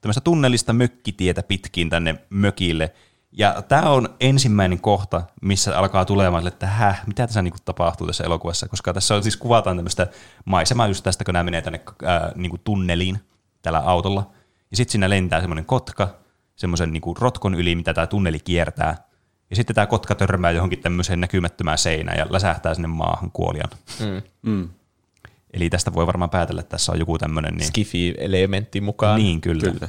[0.00, 2.94] tämmöistä tunnelista mökkitietä pitkin tänne mökille.
[3.32, 8.24] Ja tämä on ensimmäinen kohta, missä alkaa tulemaan, että häh, mitä tässä niinku tapahtuu tässä
[8.24, 10.06] elokuvassa, koska tässä on siis kuvataan tämmöistä
[10.44, 13.20] maisemaa just tästä, kun nämä menee tänne ää, niinku tunneliin
[13.62, 14.30] tällä autolla.
[14.70, 16.08] Ja sitten siinä lentää semmoinen kotka,
[16.56, 19.09] semmoisen niin rotkon yli, mitä tämä tunneli kiertää.
[19.50, 23.70] Ja sitten tämä kotka törmää johonkin tämmöiseen näkymättömään seinään ja läsähtää sinne maahan kuolian.
[24.00, 24.22] Mm.
[24.42, 24.68] Mm.
[25.52, 27.54] Eli tästä voi varmaan päätellä, että tässä on joku tämmöinen...
[27.54, 27.66] Niin...
[27.66, 29.18] Skifi-elementti mukaan.
[29.18, 29.72] Niin, kyllä.
[29.72, 29.88] kyllä.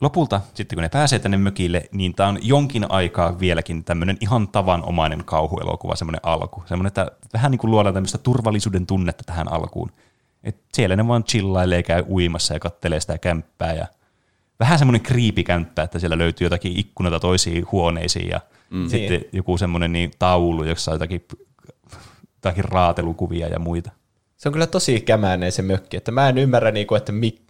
[0.00, 4.48] Lopulta, sitten kun ne pääsee tänne mökille, niin tämä on jonkin aikaa vieläkin tämmöinen ihan
[4.48, 6.62] tavanomainen kauhuelokuva, semmoinen alku.
[6.66, 9.92] Semmoinen, että vähän niin kuin luodaan tämmöistä turvallisuuden tunnetta tähän alkuun.
[10.44, 13.86] Et siellä ne vaan chillailee, käy uimassa ja kattelee sitä kämppää ja
[14.60, 18.40] vähän semmoinen kriipikämppä, että siellä löytyy jotakin ikkunoita toisiin huoneisiin ja
[18.70, 18.88] mm.
[18.88, 19.30] sitten niin.
[19.32, 21.24] joku semmoinen niin taulu, jossa on jotakin,
[22.34, 23.90] jotakin raatelukuvia ja muita.
[24.36, 27.42] Se on kyllä tosi kämäinen se mökki, että mä en ymmärrä, niinku, että mik,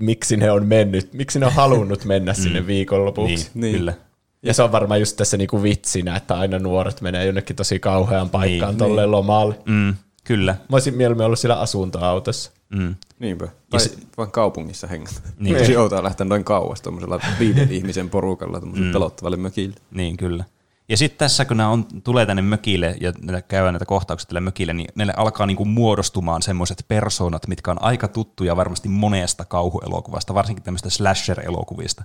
[0.00, 2.42] miksi ne on mennyt, miksi ne on halunnut mennä mm.
[2.42, 3.50] sinne viikonlopuksi.
[3.54, 3.76] Niin, niin.
[3.76, 3.94] Kyllä.
[4.42, 8.30] Ja se on varmaan just tässä niinku vitsinä, että aina nuoret menee jonnekin tosi kauhean
[8.30, 9.10] paikkaan niin, tolleen niin.
[9.10, 9.54] lomalle.
[9.64, 10.52] Mm, kyllä.
[10.52, 12.50] Mä olisin mieluummin ollut siellä asuntoautossa.
[12.70, 12.94] Mm.
[13.18, 13.48] Niinpä.
[13.70, 15.20] Tai se, vaan kaupungissa hengätä.
[15.38, 15.56] Niin.
[15.56, 18.92] Tosi outoa lähteä noin kauas tuommoisella viiden ihmisen porukalla mm.
[18.92, 19.76] pelottavalle mökille.
[19.90, 20.44] Niin, kyllä.
[20.88, 23.12] Ja sitten tässä, kun nämä on, tulee tänne mökille ja
[23.48, 28.08] käydään näitä kohtauksia tälle mökille, niin ne alkaa niinku muodostumaan semmoiset persoonat, mitkä on aika
[28.08, 32.04] tuttuja varmasti monesta kauhuelokuvasta, varsinkin tämmöistä slasher-elokuvista.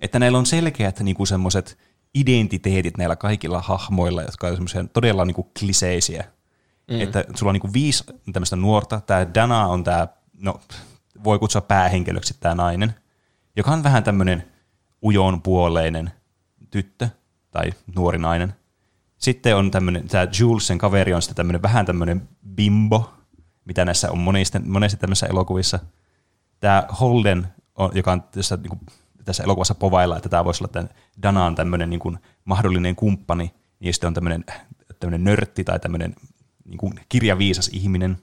[0.00, 1.78] Että näillä on selkeät niinku semmoiset
[2.14, 6.24] identiteetit näillä kaikilla hahmoilla, jotka on semmoisia todella niinku kliseisiä.
[6.90, 7.00] Mm.
[7.00, 9.00] Että sulla on niinku viisi tämmöistä nuorta.
[9.00, 10.08] Tämä Dana on tämä,
[10.40, 10.60] no
[11.24, 12.94] voi kutsua päähenkilöksi tämä nainen,
[13.56, 14.44] joka on vähän tämmöinen
[15.02, 16.12] ujon puoleinen
[16.70, 17.08] tyttö
[17.50, 18.54] tai nuori nainen.
[19.18, 23.14] Sitten on tämmöinen, tämä Julesin kaveri on sitten tämmöinen vähän tämmöinen bimbo,
[23.64, 25.78] mitä näissä on monesti, monesti tämmöisissä elokuvissa.
[26.60, 28.80] Tämä Holden, on, joka on tässä, niin kuin,
[29.24, 30.90] tässä elokuvassa povailla, että tämä voisi olla tämän
[31.22, 34.44] Danan tämmöinen niin kuin, mahdollinen kumppani, niin sitten on tämmöinen,
[35.00, 36.14] tämmöinen nörtti tai tämmöinen
[36.64, 38.18] niin kuin, kirjaviisas ihminen.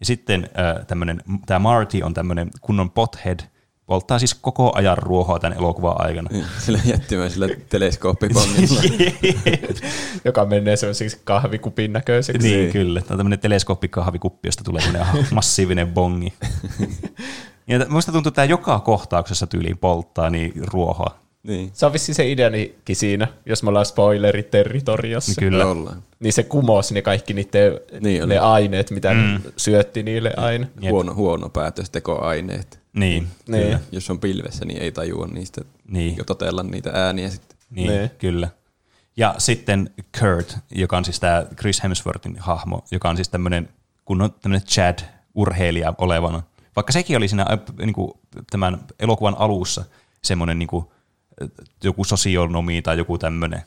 [0.00, 0.48] Ja sitten
[0.86, 3.40] tämmöinen, tämä Marty on tämmöinen kunnon pothead,
[3.86, 6.28] polttaa siis koko ajan ruohoa tämän elokuvan aikana.
[6.32, 8.80] Niin, Sillä jättimäisellä teleskooppipongilla.
[10.24, 12.48] joka menee semmoisiksi kahvikupin näköiseksi.
[12.48, 13.00] Niin, kyllä.
[13.00, 16.32] Tämä on tämmöinen teleskooppikahvikuppi, josta tulee tämmöinen massiivinen bongi.
[17.66, 21.23] Ja musta tuntuu, että tämä joka kohtauksessa tyyliin polttaa niin ruohoa.
[21.44, 21.70] Niin.
[21.72, 25.40] Se on vissi se ideanikin siinä, jos me ollaan spoileriterritoriossa.
[25.40, 25.66] Kyllä.
[25.66, 26.02] Ollaan.
[26.20, 29.40] Niin se kumosi ne kaikki niiden, Niin ne aineet, mitä mm.
[29.56, 30.66] syötti niille aina.
[30.80, 30.90] Jep.
[30.92, 32.80] Huono, huono päätöstekoaineet.
[32.92, 33.62] Niin, Niin.
[33.64, 33.80] kyllä.
[33.92, 36.16] Jos on pilvessä, niin ei tajua niistä Niin.
[36.16, 37.58] jo totella niitä ääniä sitten.
[37.70, 38.10] Niin, Niin.
[38.18, 38.48] kyllä.
[39.16, 39.90] Ja sitten
[40.20, 43.68] Kurt, joka on siis tämä Chris Hemsworthin hahmo, joka on siis tämmöinen
[44.04, 46.42] kunnon tämmöinen Chad-urheilija olevana.
[46.76, 48.12] Vaikka sekin oli siinä äh, niin kuin,
[48.50, 49.84] tämän elokuvan alussa
[50.22, 50.84] semmoinen niin kuin,
[51.84, 53.62] joku sosionomi tai joku tämmöinen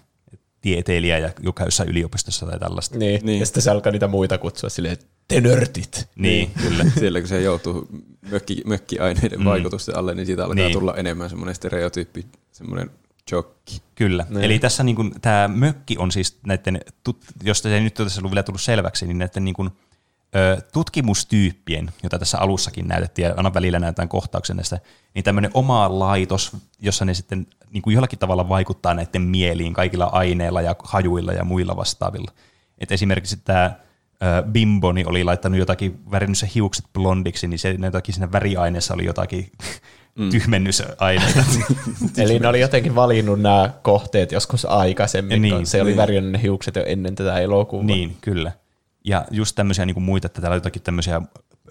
[0.61, 2.97] tieteilijä, ja joka jossain yliopistossa tai tällaista.
[2.97, 3.13] Niin.
[3.13, 3.25] Niin.
[3.25, 3.39] niin.
[3.39, 6.07] Ja sitten se alkaa niitä muita kutsua silleen, että te nörtit.
[6.15, 6.85] Niin, kyllä.
[6.99, 7.87] Siellä kun se joutuu
[8.31, 9.45] mökki, mökkiaineiden mm.
[9.45, 10.65] vaikutusten alle, niin siitä alkaa Niin.
[10.65, 10.79] niin.
[10.79, 12.91] tulla enemmän semmoinen stereotyyppi, semmoinen
[13.31, 13.81] jokki.
[13.95, 14.25] Kyllä.
[14.29, 14.43] Niin.
[14.43, 18.23] Eli tässä niin kuin, tämä mökki on siis näiden, tut, josta ei nyt ole tässä
[18.23, 19.69] vielä tullut selväksi, niin näiden niin kuin,
[20.73, 24.79] tutkimustyyppien, jota tässä alussakin näytettiin, ja aina välillä näytetään kohtauksen näistä,
[25.13, 30.05] niin tämmöinen oma laitos, jossa ne sitten niin kuin jollakin tavalla vaikuttaa näiden mieliin kaikilla
[30.05, 32.31] aineilla ja hajuilla ja muilla vastaavilla.
[32.79, 33.75] Et esimerkiksi tämä
[34.51, 39.05] Bimbo niin oli laittanut jotakin, värinnyt se hiukset blondiksi, niin se jotakin siinä väriaineessa oli
[39.05, 39.51] jotakin
[40.15, 40.29] mm.
[40.33, 41.43] tyhmennysaineita.
[42.17, 45.97] Eli ne oli jotenkin valinnut nämä kohteet joskus aikaisemmin, Niin, niin, se oli niin.
[45.97, 47.85] värjännyt ne hiukset jo ennen tätä elokuvaa.
[47.85, 48.51] Niin, kyllä.
[49.07, 51.21] Ja just tämmöisiä niin kuin muita, että täällä on jotakin tämmöisiä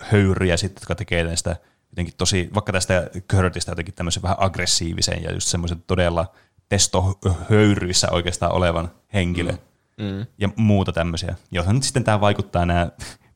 [0.01, 1.57] höyryjä sitten, jotka tekee näistä
[1.91, 6.33] jotenkin tosi, vaikka tästä Curtista jotenkin tämmöisen vähän aggressiivisen ja just semmoisen todella
[6.69, 9.53] testohöyryissä oikeastaan olevan henkilö.
[9.97, 10.27] Mm.
[10.39, 12.91] Ja muuta tämmöisiä, johon nyt sitten tämä vaikuttaa nämä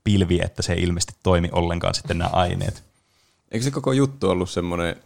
[0.05, 2.85] pilvi, että se ei ilmeisesti toimi ollenkaan sitten nämä aineet.
[3.51, 4.97] Eikö se koko juttu ollut semmoinen,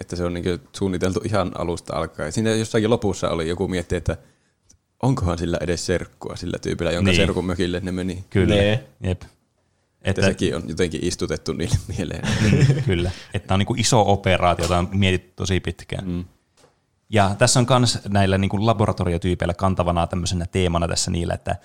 [0.00, 2.32] että se on niin suunniteltu ihan alusta alkaen?
[2.32, 4.16] Siinä jossakin lopussa oli joku mietti, että
[5.04, 7.20] onkohan sillä edes serkkua sillä tyypillä, jonka Niin.
[7.20, 8.24] serkun mökille ne meni.
[8.30, 8.84] Kyllä, Nee.
[9.00, 9.22] jep.
[9.22, 9.28] Että
[10.10, 12.28] Että, sekin on jotenkin istutettu niille mieleen.
[12.86, 16.08] Kyllä, että on niin kuin iso operaatio, jota on mietitty tosi pitkään.
[16.08, 16.24] Mm.
[17.10, 21.56] Ja tässä on myös näillä niin kuin laboratoriotyypeillä kantavana tämmöisenä teemana tässä niillä, että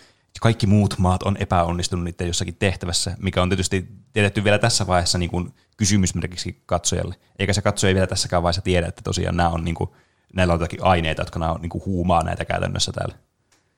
[0.42, 5.18] kaikki muut maat on epäonnistunut niiden jossakin tehtävässä, mikä on tietysti tiedetty vielä tässä vaiheessa
[5.18, 7.16] niin kuin kysymysmerkiksi katsojalle.
[7.40, 9.90] Eikä se katsoja vielä tässäkään vaiheessa tiedä, että tosiaan nämä on niin kuin,
[10.34, 13.16] näillä on jotakin aineita, jotka nämä on, niin kuin huumaa näitä käytännössä täällä.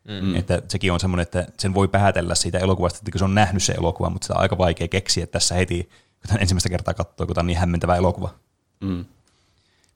[0.08, 0.36] Mm.
[0.36, 3.64] Että sekin on semmoinen, että sen voi päätellä siitä elokuvasta, että kun se on nähnyt
[3.64, 7.28] se elokuva, mutta sitä on aika vaikea keksiä tässä heti, kun tämän ensimmäistä kertaa katsoo,
[7.28, 8.30] kun tämä on niin hämmentävä elokuva.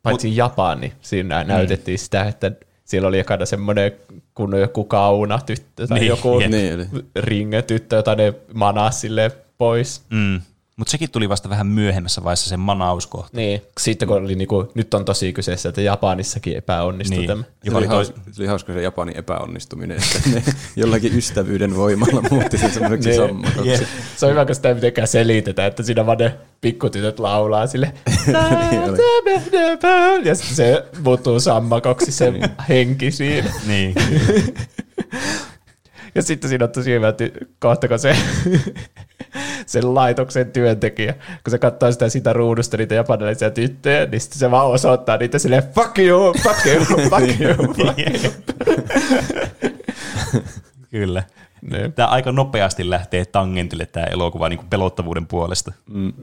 [0.03, 1.47] Paitsi Mut, Japani, siinä mm.
[1.47, 2.51] näytettiin sitä, että
[2.85, 3.91] siellä oli ekana semmoinen
[4.33, 6.39] kun joku kauna tyttö tai Niin, joku.
[6.39, 7.05] Niin oli.
[7.15, 10.01] ringe tyttö, jota ne manas silleen pois.
[10.09, 10.41] Mm.
[10.77, 13.37] Mutta sekin tuli vasta vähän myöhemmässä vaiheessa sen manauskohta.
[13.37, 17.27] Niin, sitten kun oli niinku, nyt on tosi kyseessä, että Japanissakin epäonnistui Niin.
[17.27, 17.43] tämä.
[17.43, 20.43] Se Joka oli, haus, tois- se oli hauska se Japanin epäonnistuminen, että ne
[20.75, 23.21] jollakin ystävyyden voimalla muutti sen semmoiseksi Niin.
[23.21, 23.69] sammakoksi.
[23.69, 23.81] Yeah.
[24.17, 27.93] Se on hyvä, kun sitä ei mitenkään selitetä, että siinä vaan ne pikkutytöt laulaa sille.
[30.25, 32.33] ja sitten se muuttuu sammakoksi se
[32.69, 33.51] henki siinä.
[33.67, 33.93] Niin.
[36.15, 38.15] Ja sitten siinä on tosi hyvä ty- kohta, kun se
[39.65, 44.51] sen laitoksen työntekijä, kun se katsoo sitä siitä ruudusta niitä japanilaisia tyttöjä, niin sitten se
[44.51, 47.55] vaan osoittaa niitä silleen fuck you, fuck you, fuck you.
[47.73, 48.31] Fuck you.
[50.91, 51.23] Kyllä.
[51.71, 51.93] Niin.
[51.93, 55.71] Tämä aika nopeasti lähtee tangentille tämä elokuva niin kuin pelottavuuden puolesta.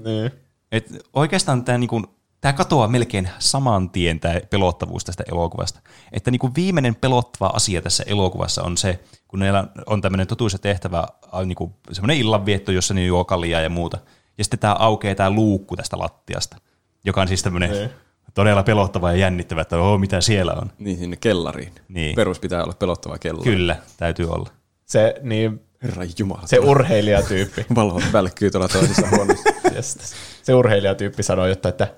[0.04, 0.30] Niin.
[0.72, 2.06] Et oikeastaan tämä, niin kuin,
[2.40, 5.80] tämä katoaa melkein saman tien tämä pelottavuus tästä elokuvasta.
[6.12, 9.00] Että niin kuin viimeinen pelottava asia tässä elokuvassa on se,
[9.32, 10.98] kun meillä on tämmöinen totuus ja tehtävä,
[11.34, 13.98] äh, niin kuin semmoinen illanvietto, jossa ne juo kaljaa ja muuta.
[14.38, 16.56] Ja sitten tämä aukeaa tämä luukku tästä lattiasta,
[17.04, 17.90] joka on siis tämmöinen Niin.
[18.34, 20.72] todella pelottava ja jännittävä, että oh, mitä siellä on.
[20.78, 21.72] Niin sinne kellariin.
[21.88, 22.16] Niin.
[22.16, 23.44] Perus pitää olla pelottava kellari.
[23.50, 24.50] Kyllä, täytyy olla.
[24.86, 26.42] Se, niin, Herra Jumala.
[26.46, 29.98] se urheilijatyyppi, Valot välkkyy tuolla toisessa huoneessa.
[30.42, 31.94] Se urheilijatyyppi sanoi jotta, että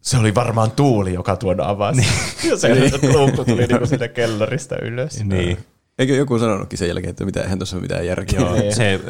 [0.00, 2.02] se oli varmaan tuuli, joka tuon avasi.
[2.50, 2.68] Ja se
[3.12, 5.24] luukku tuli niinku siitä kellarista ylös.
[5.24, 5.58] Niin.
[5.98, 8.40] Eikö joku sanonutkin sen jälkeen, että mitä, eihän tuossa ole mitään järkeä?
[8.40, 8.74] Joo, Niin.
[8.74, 9.00] se,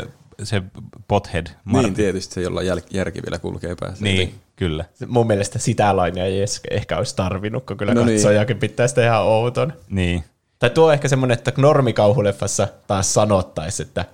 [0.42, 0.62] se
[1.08, 1.86] pothead, Marty.
[1.86, 4.04] Niin, tietysti se, jolla jäl- järki vielä kulkee päässä.
[4.04, 4.84] Niin, kyllä.
[5.06, 8.16] Mun mielestä sitä lainia ei edes ehkä olisi tarvinnut, kun kyllä No niin.
[8.16, 9.72] katsojakin pitää sitä ihan outon.
[9.90, 10.24] Niin.
[10.58, 14.04] Tai tuo on ehkä semmoinen, että normikauhuleffassa taas sanottaisi, että,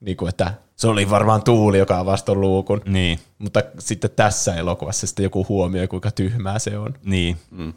[0.00, 2.82] niin kuin, että se oli varmaan tuuli, joka avasi luukun.
[2.86, 6.94] Niin, Mutta sitten tässä elokuvassa sitten joku huomioi, kuinka tyhmää se on.
[7.04, 7.36] niin.
[7.50, 7.72] Mm.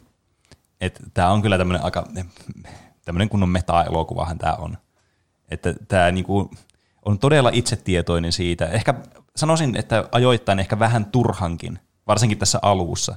[1.14, 2.08] Tämä on kyllä tämmöinen aika,
[3.06, 4.78] tämmöinen kunnon meta-elokuvahan tämä on.
[5.48, 6.50] Että tämä niinku
[7.04, 8.66] on todella itsetietoinen siitä.
[8.66, 8.94] Ehkä
[9.36, 13.16] sanoisin, että ajoittain ehkä vähän turhankin, varsinkin tässä alussa.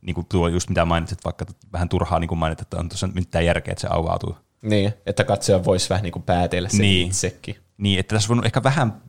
[0.00, 3.06] Niin kuin tuo just mitä mainitsit, vaikka vähän turhaa niin kuin mainit, että on tuossa
[3.06, 4.36] mitään järkeä, että se avautuu.
[4.62, 7.06] Niin, että katsoja voisi vähän niin kuin päätellä sen Niin.
[7.06, 7.56] itsekin.
[7.78, 9.02] Niin, että tässä on ehkä vähän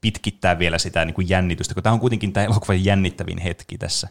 [0.00, 4.08] pitkittää vielä sitä niin kuin jännitystä, kun tämä on kuitenkin tämä elokuvan jännittävin hetki tässä.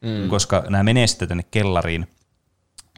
[0.00, 0.28] Mm.
[0.28, 2.06] Koska nämä menee sitten tänne kellariin,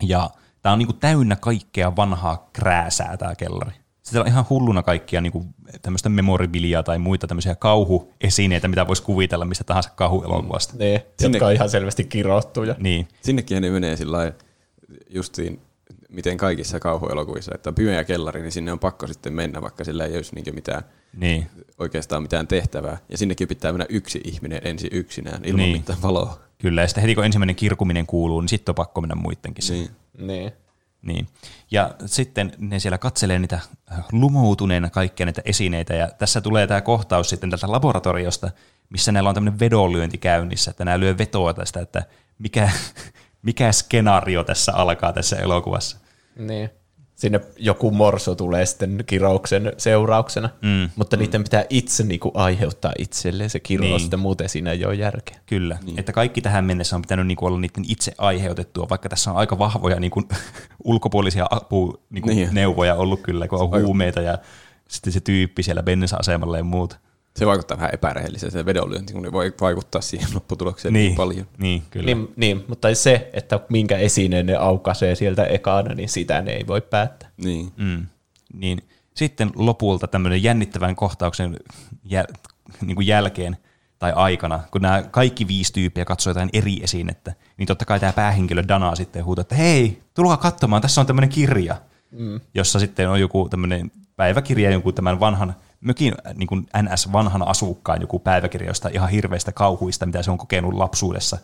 [0.02, 0.30] ja
[0.62, 3.72] tämä on niin kuin täynnä kaikkea vanhaa krääsää tämä kellari.
[4.02, 9.02] Sitten on ihan hulluna kaikkia niin kuin tämmöistä memoribiliaa tai muita tämmöisiä kauhuesineitä, mitä voisi
[9.02, 10.74] kuvitella mistä tahansa kauhuelokuvasta.
[10.78, 12.74] Niin, jotka on ihan selvästi kirottuja.
[12.78, 14.32] Niin, Sinnekin ne menee sillä
[15.10, 15.60] justiin,
[16.08, 20.04] miten kaikissa kauhuelokuvissa, että on pimeä kellari, niin sinne on pakko sitten mennä, vaikka sillä
[20.04, 20.82] ei olisi niin mitään,
[21.16, 21.46] niin,
[21.78, 22.98] oikeastaan mitään tehtävää.
[23.08, 25.76] Ja sinnekin pitää mennä yksi ihminen ensin yksinään, ilman niin.
[25.76, 26.40] mitään valoa.
[26.58, 26.80] kyllä.
[26.80, 29.64] Ja sitten heti kun ensimmäinen kirkuminen kuuluu, niin sitten on pakko mennä muidenkin.
[29.70, 29.90] Niin.
[30.18, 30.52] Niin.
[31.02, 31.26] Niin.
[31.70, 33.56] Ja sitten ne siellä katselee niitä
[33.92, 38.50] äh, lumoutuneena kaikkia näitä esineitä, ja tässä tulee tämä kohtaus sitten tältä laboratoriosta,
[38.90, 42.02] missä näillä on tämmöinen vedonlyönti käynnissä, että nämä lyö vetoa tästä, että
[42.38, 42.70] mikä,
[43.42, 45.96] mikä skenaario tässä alkaa tässä elokuvassa.
[46.36, 46.70] Niin.
[47.22, 50.90] Sinne joku morso tulee sitten kirouksen seurauksena, Mm.
[50.96, 54.10] mutta niiden pitää itse niinku aiheuttaa itselleen se kirous, Niin.
[54.10, 54.20] niin.
[54.20, 55.36] muuten siinä ei ole järkeä.
[55.46, 55.98] Kyllä, niin.
[56.00, 59.58] että kaikki tähän mennessä on pitänyt niinku olla niiden itse aiheutettua, vaikka tässä on aika
[59.58, 60.22] vahvoja niinku,
[60.84, 62.36] ulkopuolisia apu, niinku, niin.
[62.36, 62.54] Niin.
[62.54, 64.38] neuvoja ollut kyllä, kun on huumeita ja
[64.88, 66.96] sitten se tyyppi siellä bensa-asemalla ja muuta.
[67.36, 71.46] Se vaikuttaa vähän epärehelliseltä se vedonlyönti, kun ne voi vaikuttaa siihen lopputulokseen niin, niin paljon.
[71.58, 72.06] Niin, kyllä.
[72.06, 76.66] Niin, niin, mutta se, että minkä esineen ne aukaisee sieltä ekana, niin sitä ne ei
[76.66, 77.30] voi päättää.
[77.36, 77.72] Niin.
[77.76, 78.06] Mm.
[78.54, 78.78] Niin
[79.14, 81.56] sitten lopulta tämmöinen jännittävän kohtauksen
[82.04, 82.26] jäl,
[82.80, 83.56] niin kuin jälkeen
[83.98, 88.12] tai aikana, kun nämä kaikki viisi tyyppiä katsoo jotain eri esinettä, niin totta kai tämä
[88.12, 91.76] päähenkilö Dana sitten huutaa, että hei, tulkaa katsomaan, tässä on tämmöinen kirja,
[92.10, 92.40] mm.
[92.54, 98.18] jossa sitten on joku tämmöinen päiväkirja, joku tämän vanhan mökin niin kuin NS-vanhan asukkaan joku
[98.18, 101.38] päiväkirja jostain ihan hirveistä kauhuista, mitä se on kokenut lapsuudessa.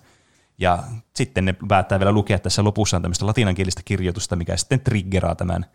[0.58, 0.82] Ja
[1.14, 5.66] sitten ne päättää vielä lukea tässä lopussa on tämmöistä latinankielistä kirjoitusta, mikä sitten triggeraa tämän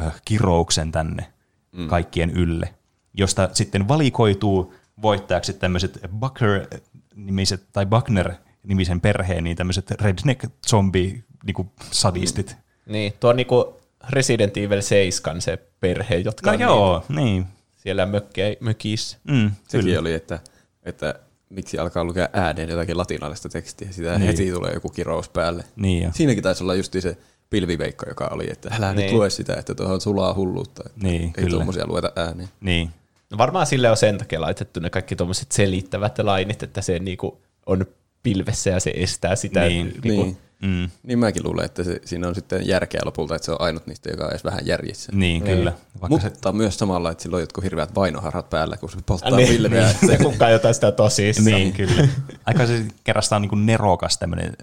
[0.00, 1.32] ö, kirouksen tänne
[1.72, 1.88] mm.
[1.88, 2.74] kaikkien ylle,
[3.14, 12.56] josta sitten valikoituu voittajaksi tämmöiset Bucker-nimiset, tai Buckner-nimisen perheen, niin tämmöiset redneck zombie niinku sadistit.
[12.86, 17.46] Niin, tuo on niinku Resident Evil 7 se perhe, jotka No on joo, niin.
[17.84, 19.16] Siellä mökke, mökissä.
[19.24, 20.00] Mm, Sekin kyllä.
[20.00, 20.38] oli, että,
[20.82, 21.14] että
[21.50, 24.26] miksi alkaa lukea ääneen jotakin latinalaista tekstiä, sitä Niin.
[24.26, 25.64] heti tulee joku kirous päälle.
[25.76, 26.10] Niin jo.
[26.14, 27.16] Siinäkin taisi olla justi se
[27.50, 29.04] pilviveikko, joka oli, että älä niin.
[29.06, 30.82] nyt lue sitä, että tuohon sulaa hulluutta.
[30.86, 31.50] Että Niin, ei kyllä.
[31.50, 32.48] tuommoisia lueta ääneen.
[32.60, 32.90] Niin.
[33.30, 37.40] No varmaan sille on sen takia laitettu ne kaikki tuommoiset selittävät lainit, että se niinku
[37.66, 37.86] on
[38.24, 39.60] pilvessä ja se estää sitä.
[39.60, 40.38] Niin, niinku, Niin.
[40.62, 43.86] Mm, Niin mäkin luulen, että se, siinä on sitten järkeä lopulta, että se on ainut
[43.86, 45.12] niistä, joka on edes vähän järjissä.
[45.14, 45.72] niin, kyllä.
[46.00, 49.30] Vaikka Mutta se, myös samalla, että sillä on jotkut hirveät vainoharhat päällä, kun se polttaa
[49.30, 49.86] Niin, niin, pilveä.
[50.02, 51.44] niin, se kukaan jotain sitä tosissaan.
[51.46, 52.08] niin, kyllä.
[52.46, 54.56] Aika se kerrastaan niin kuin nerokas tämmöinen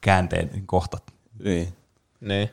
[0.00, 0.98] käänteen kohta.
[1.44, 1.72] niin.
[2.20, 2.50] Niin.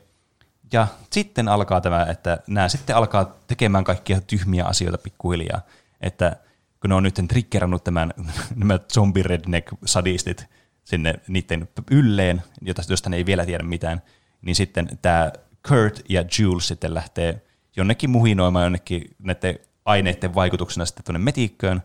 [0.74, 5.62] Ja sitten alkaa tämä, että nämä sitten alkaa tekemään kaikkia tyhmiä asioita pikkuhiljaa.
[6.02, 6.36] Että
[6.82, 8.14] kun ne on nyt triggerannut tämän,
[8.56, 10.46] nämä zombie redneck sadistit
[10.84, 14.02] sinne niiden ylleen, jota- josta ne ei vielä tiedä mitään,
[14.42, 15.32] niin sitten tämä
[15.68, 17.42] Kurt ja Jules sitten lähtee
[17.76, 21.84] jonnekin muhinoimaan jonnekin näiden aineiden vaikutuksena sitten tuonne metikköön,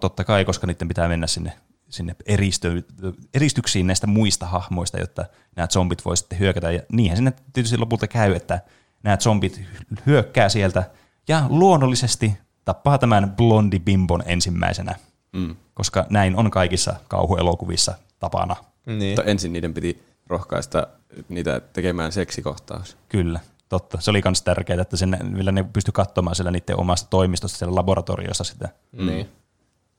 [0.00, 1.52] totta kai, koska niiden pitää mennä sinne,
[1.88, 2.82] sinne eristö,
[3.34, 5.24] eristyksiin näistä muista hahmoista, jotta
[5.56, 6.70] nämä zombit voi sitten hyökätä.
[6.70, 8.60] Ja niinhän sinne tietysti lopulta käy, että
[9.02, 9.62] nämä zombit
[10.06, 10.90] hyökkää sieltä
[11.28, 14.94] ja luonnollisesti tappaa tämän blondi bimbon ensimmäisenä,
[15.32, 15.56] mm.
[15.74, 18.56] koska näin on kaikissa kauhuelokuvissa tapana.
[18.86, 19.10] Niin.
[19.10, 20.86] Mutta ensin niiden piti rohkaista
[21.28, 22.96] niitä tekemään seksikohtaus.
[23.08, 24.00] Kyllä, totta.
[24.00, 27.74] Se oli myös tärkeää, että sen, vielä ne pysty katsomaan siellä niiden omasta toimistosta siellä
[27.74, 28.68] laboratoriossa sitä.
[28.92, 29.28] Niin.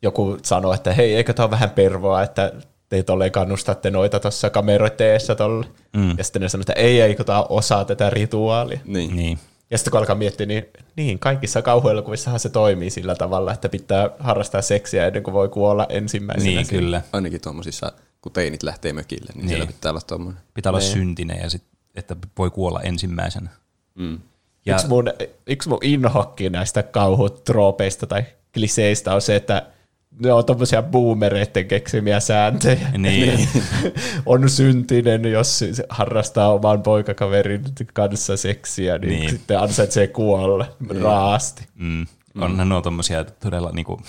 [0.01, 2.53] Joku sanoi, että hei, eikö tämä ole vähän pervoa, että
[2.89, 5.65] te tolleen kannustatte noita tuossa kameroiden eessä tolle.
[5.95, 6.17] Mm.
[6.17, 8.79] Ja sitten ne sanoi, että ei, eikö tämä ole osa tätä rituaalia.
[8.85, 9.15] Niin.
[9.15, 9.39] Niin,
[9.69, 10.65] Ja sitten kun alkaa miettiä, niin,
[10.95, 15.85] niin kaikissa kauhuelokuvissahan se toimii sillä tavalla, että pitää harrastaa seksiä ennen kuin voi kuolla
[15.89, 16.45] ensimmäisenä.
[16.55, 16.79] niin siinä.
[16.83, 17.01] kyllä.
[17.13, 17.91] Ainakin tuommoisissa,
[18.21, 19.49] kun teinit lähtee mökille, niin, niin.
[19.49, 20.41] siellä pitää olla tuommoinen.
[20.53, 20.91] Pitää olla Niin.
[20.93, 21.63] syntinen ja sit,
[21.95, 23.49] että voi kuolla ensimmäisenä.
[23.95, 24.19] Mm.
[24.65, 25.05] Ja, Yksi mun,
[25.47, 28.23] yksi mun inhokki näistä kauhutroopeista tai
[28.53, 29.65] kliseistä on se, että
[30.19, 32.89] ne on tommosia boomereiden keksimiä sääntöjä.
[32.97, 33.49] Niin.
[34.25, 37.63] on syntinen, jos harrastaa oman poikakaverin
[37.93, 39.19] kanssa seksiä, niin, Niin.
[39.19, 39.29] niin.
[39.29, 40.65] sitten ansaitsee kuolla
[41.01, 41.67] raasti.
[41.75, 42.05] Mm.
[42.41, 44.01] Onhan nuo tommosia todella niinku,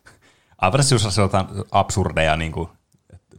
[0.92, 2.70] jos sanotaan absurdeja niinku,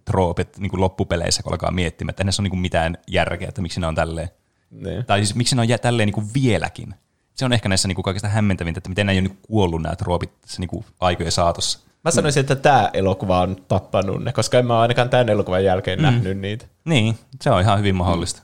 [0.05, 3.87] troopit niinku loppupeleissä, kun alkaa miettimään, että näissä ole niinku mitään järkeä, että miksi ne
[3.87, 4.29] on tälleen.
[4.71, 5.05] Niin.
[5.05, 6.93] Tai siis miksi ne on jä- tälleen niinku vieläkin.
[7.33, 9.95] Se on ehkä näissä niinku kaikista hämmentävintä, että miten nämä ei ole niinku kuollut nämä
[9.95, 11.79] troopit tässä niinku aikojen saatossa.
[12.07, 15.99] Mä sanoisin, että tämä elokuva on tappanut ne, koska en mä ainakaan tämän elokuvan jälkeen
[15.99, 16.03] mm.
[16.03, 16.65] nähnyt niitä.
[16.85, 18.41] Niin, se on ihan hyvin mahdollista.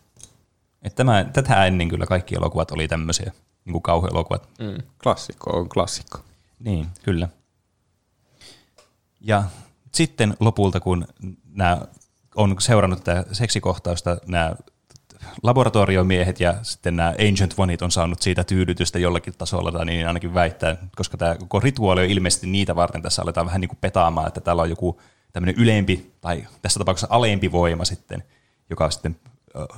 [0.82, 3.32] Että tämä, tätä ennen kyllä kaikki elokuvat oli tämmöisiä,
[3.66, 4.50] niin kuin kauhuelokuvat.
[4.60, 4.78] Mm.
[5.04, 6.20] Klassikko on klassikko.
[6.60, 7.30] Niin, kyllä.
[9.22, 9.44] Ja
[9.94, 11.08] sitten lopulta, kun
[11.54, 11.78] nämä
[12.36, 14.56] on seurannut tätä seksikohtausta, nämä
[15.44, 20.34] laboratoriomiehet ja sitten nämä Ancient Oneit on saanut siitä tyydytystä jollakin tasolla, tai niin ainakin
[20.34, 24.28] väittää, koska tämä koko rituaali on ilmeisesti niitä varten, tässä aletaan vähän niin kuin petaamaan,
[24.28, 25.02] että täällä on joku
[25.34, 28.24] tämmöinen ylempi, tai tässä tapauksessa alempi voima sitten,
[28.70, 29.16] joka sitten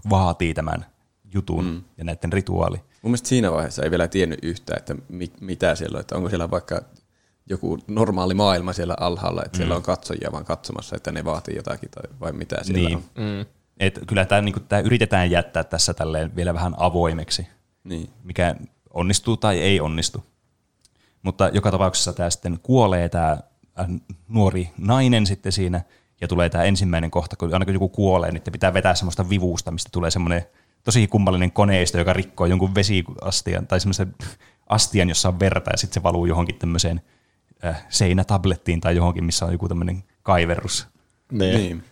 [0.10, 0.86] vaatii tämän
[1.34, 1.84] jutun mm.
[1.98, 2.78] ja näiden rituaali.
[2.78, 6.30] Mun mielestä siinä vaiheessa ei vielä tiennyt yhtään, että mi- mitä siellä on, että onko
[6.30, 6.82] siellä vaikka
[7.50, 9.60] joku normaali maailma siellä alhaalla, että mm.
[9.60, 12.98] siellä on katsojia vaan katsomassa, että ne vaatii jotakin tai vai mitä siellä Niin.
[12.98, 13.04] on.
[13.16, 13.46] Mm.
[13.80, 17.48] Et kyllä tämä, niinku, yritetään jättää tässä tälleen vielä vähän avoimeksi,
[17.84, 18.10] Niin.
[18.24, 18.56] mikä
[18.94, 20.24] onnistuu tai ei onnistu.
[21.24, 23.38] Mutta joka tapauksessa tämä sitten kuolee tämä
[23.80, 23.88] äh,
[24.28, 25.82] nuori nainen sitten siinä,
[26.22, 29.72] ja tulee tämä ensimmäinen kohta, kun aina kun joku kuolee, niin pitää vetää semmoista vivusta,
[29.72, 30.46] mistä tulee semmoinen
[30.84, 34.16] tosi kummallinen koneisto, joka rikkoo jonkun vesiastian tai semmoisen
[34.70, 37.02] astian, jossa on verta, ja sitten se valuu johonkin tämmöiseen
[37.66, 40.88] äh, seinätablettiin tai johonkin, missä on joku tämmöinen kaiverus.
[41.32, 41.84] Niin.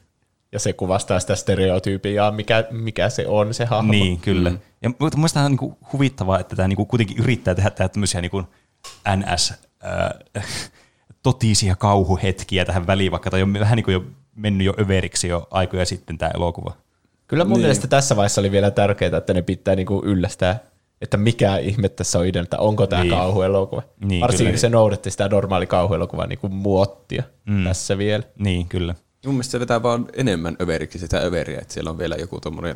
[0.54, 0.56] Niin.
[0.56, 3.92] Ja se kuvastaa sitä stereotypiaa, mikä, mikä se on se hahmo.
[3.92, 4.50] Niin, kyllä.
[4.50, 4.60] Mm.
[4.82, 7.90] Ja mutta mun mielestä tämä on niinku huvittavaa, että tämä niinku kuitenkin yrittää tehdä, tehdä
[7.90, 8.44] tämmöisiä niinku
[9.18, 9.54] NS
[10.36, 10.44] äh,
[11.24, 14.04] totisia kauhuhetkiä tähän väliin, vaikka tämä on vähän niin kuin jo
[14.36, 16.74] mennyt jo överiksi jo aikoja sitten tämä elokuva.
[17.28, 17.54] Kyllä mun Niin.
[17.58, 17.62] niin.
[17.62, 20.60] mielestä tässä vaiheessa oli vielä tärkeää, että ne pitää niinku yllästää,
[21.02, 23.10] että mikä ihme tässä on idea, että onko tämä Niin.
[23.12, 23.20] niin.
[23.20, 23.82] kauhuelokuva.
[24.00, 24.58] Niin, Niin, Varsinkin kyllä.
[24.60, 27.54] se noudatti sitä normaali kauhuelokuvan niinku muottia Mm.
[27.56, 27.64] mm.
[27.64, 28.24] tässä vielä.
[28.40, 28.96] Niin, kyllä.
[29.26, 32.76] Mun mielestä se vetää vaan enemmän överiksi sitä överiä, että siellä on vielä joku tommonen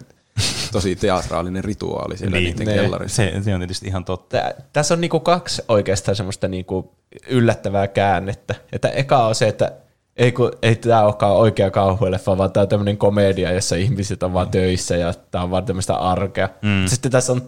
[0.72, 3.15] tosi teatraalinen rituaali siellä Niin, niiden ne- kellarissa.
[3.15, 4.38] Se, se on tietysti ihan totta.
[4.38, 6.91] Tää, tässä on niinku kaksi oikeastaan semmoista niinku
[7.28, 8.56] yllättävää käännettä.
[8.72, 9.72] Että eka on se, että
[10.18, 14.34] ei, kun, ei tämä olekaan oikea kauhueleffa, vaan tämä on tämmöinen komedia, jossa ihmiset on
[14.34, 16.49] vaan töissä ja tämä on vaan tämmöistä arkea.
[16.61, 16.88] Mm.
[16.88, 17.41] Sitten tässä on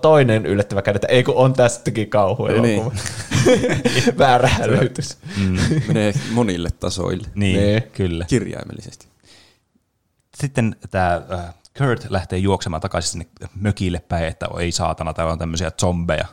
[0.00, 2.92] toinen yllättävä että ei kun on tästäkin kauhuelokuva.
[3.46, 4.18] Niin.
[4.18, 5.18] Väärä hälytys.
[5.88, 7.82] Menee monille tasoille Niin, Niin.
[7.82, 8.24] kyllä.
[8.28, 9.06] kirjaimellisesti.
[10.36, 15.38] Sitten tämä äh, Kurt lähtee juoksemaan takaisin sinne mökille päin, että ei saatana, täällä on
[15.38, 16.26] tämmöisiä zombeja.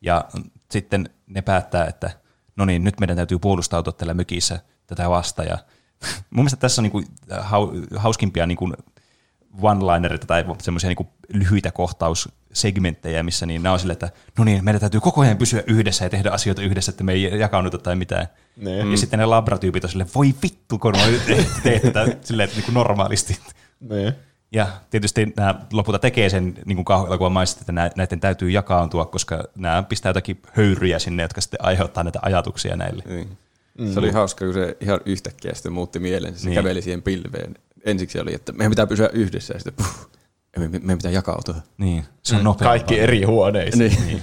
[0.00, 0.24] Ja
[0.70, 2.10] sitten ne päättää, että
[2.56, 5.44] no niin, nyt meidän täytyy puolustautua tällä mökissä tätä vasta.
[5.44, 5.58] Ja
[6.30, 7.02] mun mielestä tässä on niinku
[7.40, 8.72] hau, hauskimpia niinku
[9.62, 14.80] one-linereita tai semmoisia niinku lyhyitä kohtaussegmenttejä, missä niin nämä on sille, että no niin, meidän
[14.80, 18.26] täytyy koko ajan pysyä yhdessä ja tehdä asioita yhdessä, että me ei jakauduta tai mitään.
[18.56, 18.90] Niin.
[18.90, 20.94] Ja sitten ne labratyypit on silleen, voi vittu, kun
[21.62, 23.38] teet tätä silleen, että niinku normaalisti.
[23.80, 24.12] Niin.
[24.52, 29.06] Ja tietysti nämä lopulta tekee sen niin kuin kauhuelokuvan maista, että nä- näiden täytyy jakaantua,
[29.06, 33.02] koska nämä pistää jotakin höyryjä sinne, jotka sitten aiheuttaa näitä ajatuksia näille.
[33.06, 33.38] Niin.
[33.78, 33.92] Mm.
[33.92, 36.38] Se oli hauska, kun se ihan yhtäkkiä sitten muutti mielensä.
[36.38, 36.50] Se Niin.
[36.54, 36.64] niin.
[36.64, 37.54] käveli siihen pilveen.
[37.84, 40.10] Ensiksi oli, että meidän pitää pysyä yhdessä ja sitten puh,
[40.58, 41.54] me, me, meidän pitää jakautua.
[41.78, 42.68] Niin, se on nopea.
[42.68, 43.92] Kaikki eri huoneisiin.
[44.06, 44.22] Niin.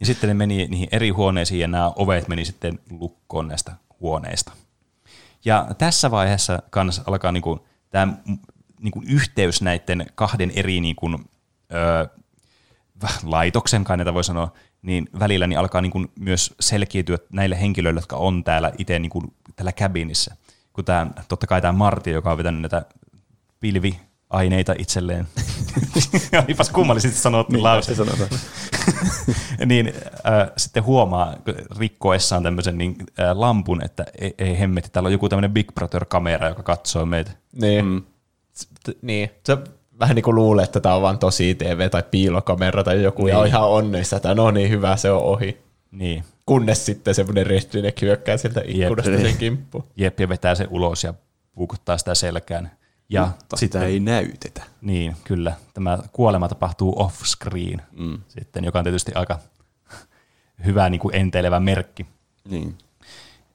[0.00, 4.52] Ja sitten ne meni niihin eri huoneisiin ja nämä ovet meni sitten lukkoon näistä huoneista.
[5.44, 8.14] Ja tässä vaiheessa kanssa alkaa niinku tämä
[8.80, 11.10] niinku yhteys näiden kahden eri niinku,
[11.74, 12.08] ö,
[13.22, 14.52] laitoksen, kai näitä voi sanoa,
[14.82, 19.22] niin välillä niin alkaa niinku myös selkiytyä näille henkilöille, jotka on täällä itse niinku
[19.56, 20.34] täällä cabinissa.
[20.72, 22.82] Kun tämä, totta kai tämä Marti, joka on vetänyt näitä
[23.60, 25.28] pilviaineita itselleen.
[26.44, 27.92] Olipas kummallisesti sanottu niin, lause.
[29.66, 29.92] niin
[30.26, 31.36] äh, sitten huomaa
[31.78, 36.48] rikkoessaan tämmöisen niin, äh, lampun, että ei, ei hemmetti, täällä on joku tämmöinen Big Brother-kamera,
[36.48, 37.30] joka katsoo meitä.
[37.52, 37.84] Niin.
[37.84, 38.02] Mm.
[39.02, 39.30] niin.
[39.46, 39.58] Se
[40.00, 43.32] vähän niin kuin luulee, että tämä on vaan tosi TV tai piilokamera tai joku, niin.
[43.32, 45.60] ja on ihan onneissa, että no niin, hyvä, se on ohi.
[45.90, 49.20] Niin, Kunnes sitten semmoinen redneck hyökkää sieltä ikkunasta Jep.
[49.20, 49.84] sen kimppuun.
[49.96, 51.14] Jep, ja vetää se ulos ja
[51.54, 52.70] puukuttaa sitä selkään.
[53.08, 54.62] Ja Mutta sitä ei näytetä.
[54.80, 55.52] Niin, kyllä.
[55.74, 58.18] Tämä kuolema tapahtuu off-screen mm.
[58.28, 59.38] sitten, joka on tietysti aika
[60.66, 62.06] hyvä niin kuin enteilevä merkki.
[62.48, 62.78] Niin.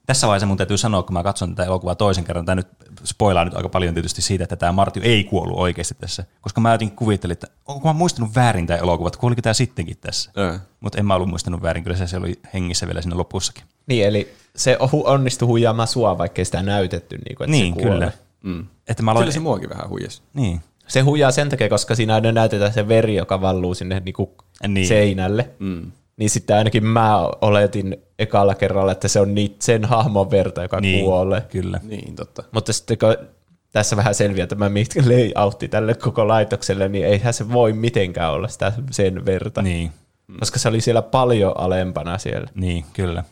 [0.06, 2.68] Tässä vaiheessa mun täytyy sanoa, kun mä katson tätä elokuvaa toisen kerran, tämä nyt
[3.03, 6.72] spoilaa nyt aika paljon tietysti siitä, että tämä Marty ei kuollut oikeasti tässä, koska mä
[6.72, 10.32] jotenkin kuvittelin, että onko mä muistanut väärin tämä elokuva, että kuoliko tämä sittenkin tässä.
[10.36, 10.60] Ää.
[10.80, 13.64] Mutta en mä ollut muistanut väärin, kyllä se, se oli hengissä vielä siinä lopussakin.
[13.88, 17.18] Niin, eli se onnistui huijaamaan sua, vaikka ei sitä näytetty.
[17.18, 17.94] Niin, kuin, että Niin, se kuolee.
[17.99, 18.11] kyllä.
[18.44, 18.65] Mm.
[18.88, 20.22] Että mä aloin, Kyllä se muakin vähän huijasi.
[20.34, 24.34] niin, Se huijaa sen takia, koska siinä aina näytetään se veri, joka valluu sinne niinku
[24.68, 24.88] Niin.
[24.88, 25.49] seinälle.
[25.60, 25.91] Mm.
[26.18, 30.80] Niin sitten ainakin mä oletin ekalla kerralla, että se on niitä sen hahmon verta, joka
[30.80, 31.42] niin kuolee.
[31.42, 31.80] kyllä.
[31.84, 32.44] Niin, totta.
[32.52, 33.28] Mutta sitten kun
[33.72, 38.48] tässä vähän selviää tämä mitkä layoutti tälle koko laitokselle, niin eihän se voi mitenkään olla
[38.48, 39.62] sitä sen verta.
[39.62, 39.92] Niin,
[40.40, 42.48] Koska se oli siellä paljon alempana siellä.
[42.56, 43.24] niin, kyllä.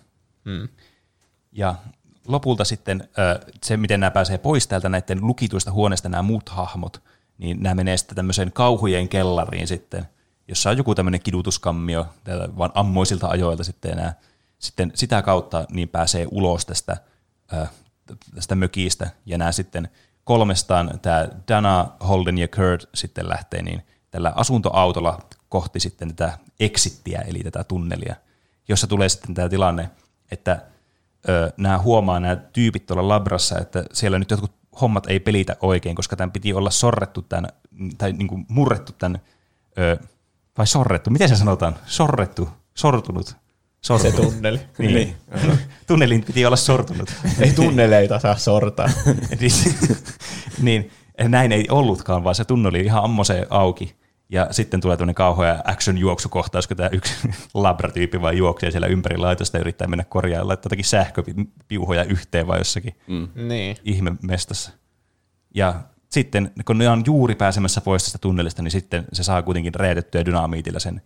[0.45, 0.67] Mm.
[1.51, 1.75] Ja
[2.27, 3.09] lopulta sitten
[3.63, 7.03] se, miten nämä pääsee pois täältä näiden lukituista huoneista, nämä muut hahmot,
[7.37, 10.05] niin nämä menee sitten tämmöiseen kauhujen kellariin sitten,
[10.47, 12.05] jossa on joku tämmöinen kidutuskammio,
[12.57, 14.13] vaan ammoisilta ajoilta sitten, nämä,
[14.63, 16.97] sitten sitä kautta niin pääsee ulos tästä,
[18.35, 19.89] tästä mökistä, ja nämä sitten
[20.23, 23.81] kolmestaan, tämä Dana, Holden ja Kurt sitten lähtee niin
[24.11, 25.19] tällä asuntoautolla
[25.49, 28.15] kohti sitten tätä exittiä, eli tätä tunnelia,
[28.67, 29.89] jossa tulee sitten tämä tilanne,
[30.31, 30.61] että
[31.29, 35.95] ö, nämä huomaa nämä tyypit tuolla labrassa, että siellä nyt jotkut hommat ei pelitä oikein,
[35.95, 37.49] koska tämän piti olla sorrettu tämän,
[37.97, 39.21] tai niin kuin murrettu tämän,
[39.77, 39.97] ö,
[40.57, 41.75] vai sorrettu, miten se sanotaan?
[41.85, 43.42] Sorrettu, sortunut,
[43.83, 44.33] Se sortunut.
[44.33, 44.59] tunneli.
[44.79, 45.15] Niin.
[45.87, 47.09] Tunnelin piti olla sortunut.
[47.39, 48.89] Ei tunneleita saa sortaa.
[49.39, 49.51] niin,
[50.61, 50.91] niin
[51.27, 53.95] näin ei ollutkaan, vaan se tunneli oli ihan ammoseen auki.
[54.29, 57.13] Ja sitten tulee tämmöinen kauhea action-juoksukohtaus, kun tämä yksi
[57.53, 62.57] labratyyppi vaan juoksee siellä ympäri laitosta ja yrittää mennä korjaamaan, laittaa jotakin sähköpiuhoja yhteen vai
[62.59, 63.27] jossakin Mm.
[63.47, 63.77] niin.
[63.83, 64.71] ihmemestassa.
[65.55, 65.75] Ja
[66.11, 70.25] sitten, kun ne on juuri pääsemässä pois tästä tunnelista, niin sitten se saa kuitenkin räjätettyä
[70.25, 71.01] dynamiitilla sen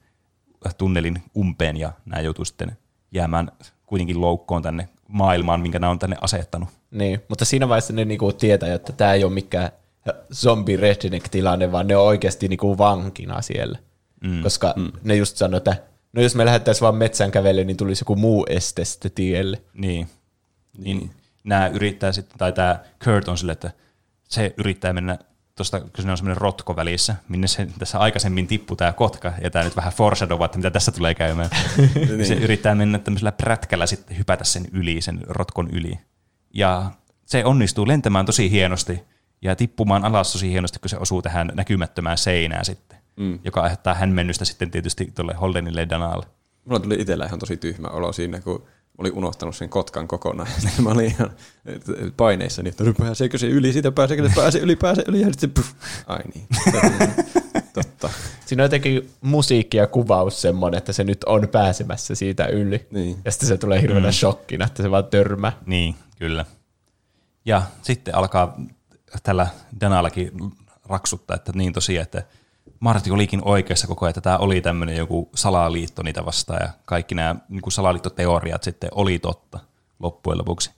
[0.77, 2.77] tunnelin umpeen ja nämä joutuu sitten
[3.11, 3.51] jäämään
[3.85, 6.69] kuitenkin loukkoon tänne maailmaan, minkä nämä on tänne asettanut.
[6.91, 9.69] Niin, mutta siinä vaiheessa ne niinku tietää, että tämä ei ole mikään
[10.33, 13.79] zombie redneck-tilanne, vaan ne on oikeasti niinku vankina siellä.
[14.23, 14.43] Mm.
[14.43, 14.91] Koska mm.
[15.03, 15.75] ne just sanoo, että
[16.13, 19.61] no jos me lähdettäisiin vaan metsään kävelle, niin tulisi joku muu este sitten tielle.
[19.73, 20.07] Niin.
[20.77, 21.11] niin.
[21.43, 23.71] Nämä yrittää sitten, tai tämä Kurt on sille, että
[24.23, 25.19] se yrittää mennä
[25.57, 29.51] tuosta, kun siinä on semmoinen rotko välissä, minne se tässä aikaisemmin tippui tämä kotka, ja
[29.51, 31.49] tämä nyt vähän foreshadowaa, että mitä tässä tulee käymään.
[31.95, 32.25] niin.
[32.25, 35.99] Se yrittää mennä tämmöisellä prätkällä sitten hypätä sen yli, sen rotkon yli.
[36.53, 36.91] Ja
[37.25, 39.03] se onnistuu lentämään tosi hienosti
[39.41, 43.39] ja tippumaan alas tosi hienosti, kun se osuu tähän näkymättömään seinään sitten, mm.
[43.43, 46.25] joka aiheuttaa hämmennystä sitten tietysti tuolle Holdenille ja Danalle.
[46.65, 48.67] Mulla tuli itsellä ihan tosi tyhmä olo siinä, kun
[48.97, 50.49] mä olin unohtanut sen kotkan kokonaan.
[50.55, 51.31] Ja sitten mä olin ihan
[52.17, 55.27] paineissa, niin että no pääseekö se yli, siitä pääseekö se pääse yli, pääse yli, ja
[55.27, 55.71] sitten puff.
[56.07, 56.47] Ai niin.
[57.73, 58.09] Totta.
[58.45, 62.87] Siinä on jotenkin musiikki ja kuvaus semmoinen, että se nyt on pääsemässä siitä yli.
[62.91, 63.17] Niin.
[63.25, 64.13] Ja sitten se tulee hirveänä mm.
[64.13, 65.51] shokkina, että se vaan törmää.
[65.65, 66.45] Niin, kyllä.
[67.45, 68.61] Ja sitten alkaa
[69.23, 69.47] tällä
[69.81, 70.31] Danallakin
[70.89, 72.23] raksuttaa, että niin tosiaan, että
[72.79, 77.15] Martti olikin oikeassa koko ajan, että tämä oli tämmöinen joku salaliitto niitä vastaan ja kaikki
[77.15, 79.59] nämä niin kuin salaliittoteoriat sitten oli totta
[79.99, 80.71] loppujen lopuksi.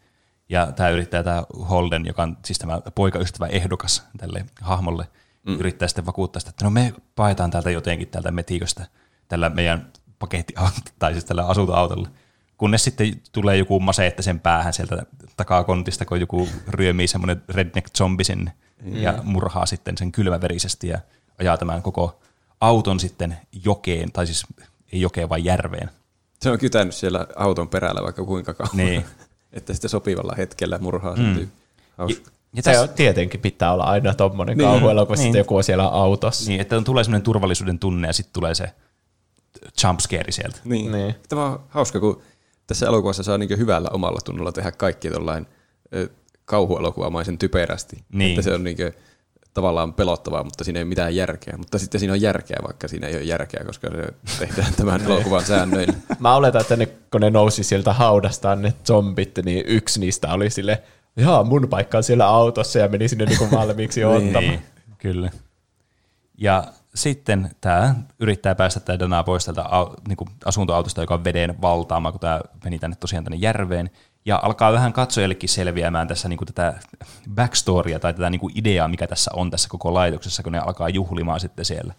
[0.49, 5.07] Ja tämä yrittää tämä Holden, joka on siis tämä poikaystävä ehdokas tälle hahmolle,
[5.45, 5.59] mm.
[5.59, 8.85] yrittää sitten vakuuttaa sitä, että no me paetaan täältä jotenkin täältä metiköstä
[9.27, 10.53] tällä meidän paketti,
[10.99, 12.09] tai siis tällä asuntoautolla.
[12.57, 15.03] Kunnes sitten tulee joku masette sen päähän sieltä
[15.37, 18.53] takakontista, kun joku ryömii semmoinen redneck zombi sinne
[18.83, 18.95] mm.
[18.95, 20.99] ja murhaa sitten sen kylmäverisesti ja
[21.39, 22.19] ajaa tämän koko
[22.61, 24.45] auton sitten jokeen, tai siis
[24.91, 25.89] ei jokeen, vaan järveen.
[26.41, 28.77] Se on kytänyt siellä auton perällä vaikka kuinka kauan.
[28.77, 29.05] Niin.
[29.53, 31.47] että sitten sopivalla hetkellä murhaa sen mm.
[31.97, 32.31] Hauska.
[32.53, 35.23] Ja Se on, tietenkin pitää olla aina tommonen niin, kauhuelokuva, kun niin.
[35.23, 36.49] sitten joku on siellä autossa.
[36.49, 38.73] Niin, että on, tulee semmoinen turvallisuuden tunne ja sitten tulee se
[39.83, 40.57] jumpscare sieltä.
[40.63, 40.91] Niin.
[40.91, 41.15] Niin.
[41.29, 42.21] Tämä on hauska, kun
[42.67, 45.47] tässä elokuvassa saa niin hyvällä omalla tunnolla tehdä kaikki tuollain
[46.45, 48.03] kauhuelokuvamaisen typerästi.
[48.13, 48.29] Niin.
[48.29, 48.77] Että se on niin
[49.53, 51.57] tavallaan pelottavaa, mutta siinä ei ole mitään järkeä.
[51.57, 55.45] Mutta sitten siinä on järkeä, vaikka siinä ei ole järkeä, koska se tehdään tämän elokuvan
[55.45, 55.93] säännöillä.
[56.19, 60.49] Mä oletan, että ne, kun ne nousi sieltä haudastaan ne zombit, niin yksi niistä oli
[60.49, 60.83] sille,
[61.15, 64.43] jaa, mun paikka on siellä autossa ja meni sinne niinku valmiiksi ottamaan.
[64.43, 64.61] Niin,
[64.97, 65.31] kyllä.
[66.37, 66.63] Ja
[66.95, 69.63] sitten tämä yrittää päästä tämä Dana pois tältä
[70.07, 73.89] niin kuin asuntoautosta, joka on veden valtaama, kun tämä meni tänne tosiaan tänne järveen.
[74.29, 76.73] Ja alkaa vähän katsojallekin selviämään tässä niin kuin tätä
[77.35, 80.89] backstorya tai tätä niin kuin ideaa, mikä tässä on tässä koko laitoksessa, kun ne alkaa
[80.89, 81.93] juhlimaan sitten siellä.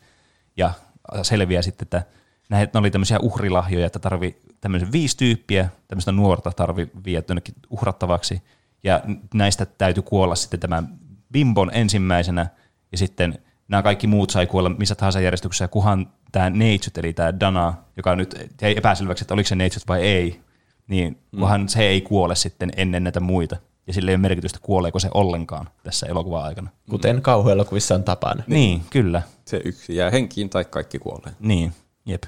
[0.57, 0.70] Ja
[1.23, 2.02] selviää sitten, että
[2.48, 8.43] näitä oli tämmöisiä uhrilahjoja, että tarvi tämmöisen viisi tyyppiä, tämmöistä nuorta tarvi viedä jonnekin uhrattavaksi.
[8.85, 9.02] Ja
[9.35, 10.98] näistä täytyy kuolla sitten tämän
[11.32, 12.47] Bimbon ensimmäisenä,
[12.93, 13.39] ja sitten
[13.69, 18.16] nämä kaikki muut sai kuolla missä tahansa järjestyksessä, kunhan tämä Neitsyt, eli tämä Dana, joka
[18.16, 20.40] nyt jäi epäselväksi, että oliko se Neitsyt vai ei,
[20.91, 23.57] niin kunhan se ei kuole sitten ennen näitä muita.
[23.87, 26.71] Ja sillä ei ole merkitystä, kuoleeko se ollenkaan tässä elokuvan aikana.
[26.91, 28.43] Kuten kauhuelokuvissa on tapana.
[28.47, 29.23] Niin, kyllä.
[29.45, 31.33] Se yksi jää henkiin tai kaikki kuolee.
[31.41, 31.73] Niin,
[32.07, 32.23] jep.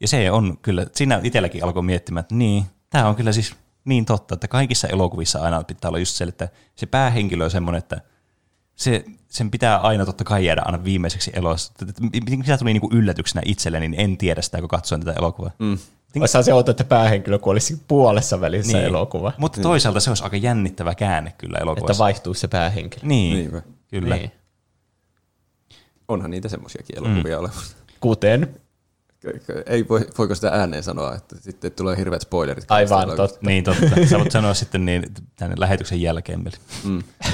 [0.00, 3.54] Ja se on kyllä, siinä itselläkin alkoi miettimään, että niin, tämä on kyllä siis
[3.84, 7.78] niin totta, että kaikissa elokuvissa aina pitää olla just se, että se päähenkilö on semmoinen,
[7.78, 8.00] että
[8.74, 11.72] se, sen pitää aina totta kai jäädä aina viimeiseksi elossa.
[12.36, 15.50] Mitä tuli niinku yllätyksenä itselleni, niin en tiedä sitä, kun katsoin tätä elokuvaa.
[15.58, 15.78] Mm.
[16.20, 18.86] Olisihan se outo, että päähenkilö kuolisi puolessa välissä niin.
[18.86, 19.32] elokuva.
[19.38, 22.04] Mutta toisaalta se olisi aika jännittävä käänne kyllä Että elokuvassa.
[22.04, 23.02] vaihtuu se päähenkilö.
[23.06, 23.62] niin, Niinpä.
[23.88, 24.16] kyllä.
[24.16, 24.32] Niin.
[26.08, 27.40] Onhan niitä semmoisiakin elokuvia mm.
[27.40, 27.76] olemassa.
[28.00, 28.54] Kuten,
[29.66, 32.64] Ei voi, voiko sitä ääneen sanoa, että sitten tulee hirveät spoilerit.
[32.68, 33.38] aivan totta.
[33.42, 33.86] Niin totta.
[34.10, 35.06] Sä voit sanoa sitten niin
[35.36, 36.44] tänne lähetyksen jälkeen.
[36.84, 37.02] Mm.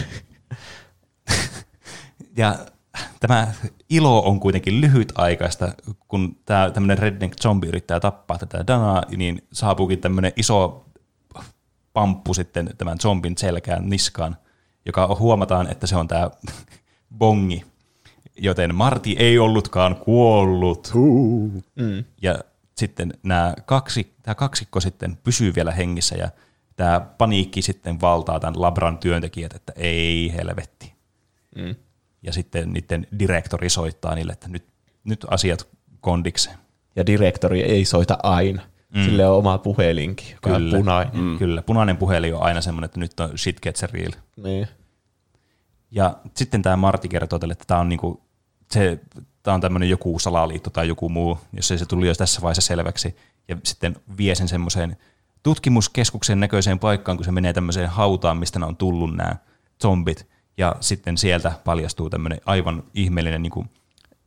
[2.36, 2.58] ja
[3.20, 3.52] tämä
[3.90, 5.72] ilo on kuitenkin lyhytaikaista,
[6.08, 10.84] kun tämä tämmöinen redneck zombie yrittää tappaa tätä Danaa, niin saapuukin tämmöinen iso
[11.92, 14.36] pamppu sitten tämän zombin selkään niskaan,
[14.86, 16.30] joka huomataan, että se on tämä
[17.18, 17.64] bongi,
[18.38, 20.92] joten Marti ei ollutkaan kuollut.
[21.76, 22.04] Mm.
[22.22, 22.38] Ja
[22.76, 26.30] sitten nämä kaksi, tämä kaksikko sitten pysyy vielä hengissä ja
[26.76, 30.92] tämä paniikki sitten valtaa tämän Labran työntekijät, että ei helvetti.
[31.56, 31.74] Mm.
[32.22, 34.64] Ja sitten niiden direktori soittaa niille, että nyt,
[35.04, 35.68] nyt asiat
[36.00, 36.58] kondikseen.
[36.96, 38.62] Ja direktori ei soita aina.
[38.94, 39.04] Mm.
[39.04, 40.76] Sille on oma puhelinkin, joka Kyllä.
[40.76, 41.16] on punainen.
[41.16, 41.38] Mm.
[41.38, 44.12] Kyllä, punainen puhelin on aina semmoinen, että nyt on shit gets real.
[44.36, 44.68] Niin.
[45.90, 48.20] Ja sitten tämä Martti kertoo teille, että tämä on, niinku,
[48.70, 49.00] se,
[49.42, 52.62] tämä on tämmöinen joku salaliitto tai joku muu, jos ei se tuli jo tässä vaiheessa
[52.62, 53.16] selväksi.
[53.48, 54.96] Ja sitten vie sen semmoiseen
[55.42, 59.36] tutkimuskeskuksen näköiseen paikkaan, kun se menee tämmöiseen hautaan, mistä ne on tullut nämä
[59.82, 60.26] zombit.
[60.58, 63.70] Ja sitten sieltä paljastuu tämmöinen aivan ihmeellinen niin kuin,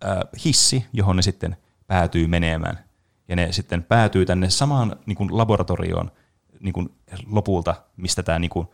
[0.05, 2.79] äh, hissi, johon ne sitten päätyy menemään.
[3.27, 6.11] Ja ne sitten päätyy tänne samaan niin kuin laboratorioon
[6.59, 6.89] niin kuin
[7.25, 8.67] lopulta, mistä tämä, niin kuin,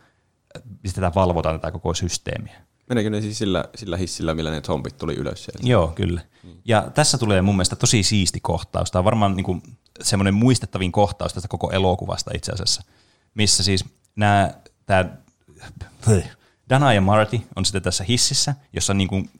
[0.82, 2.60] mistä tämä valvotaan tätä koko systeemiä.
[2.88, 5.68] Meneekö ne siis sillä, sillä hissillä, millä ne zombit tuli ylös sieltä?
[5.68, 6.20] Joo, kyllä.
[6.64, 8.90] Ja tässä tulee mun mielestä tosi siisti kohtaus.
[8.90, 9.62] Tämä on varmaan niin kuin
[10.02, 12.82] semmoinen muistettavin kohtaus tästä koko elokuvasta itse asiassa,
[13.34, 13.84] missä siis
[14.16, 14.54] nämä,
[14.86, 15.04] tämä
[16.68, 19.30] Dana ja Marty on sitten tässä hississä, jossa niin kuin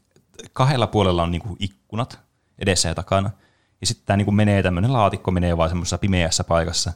[0.52, 2.18] kahdella puolella on niin kuin ikkunat
[2.59, 3.30] edessä ja takana.
[3.80, 6.92] Ja sitten tämä niin menee tämmöinen laatikko, menee vaan semmoisessa pimeässä paikassa.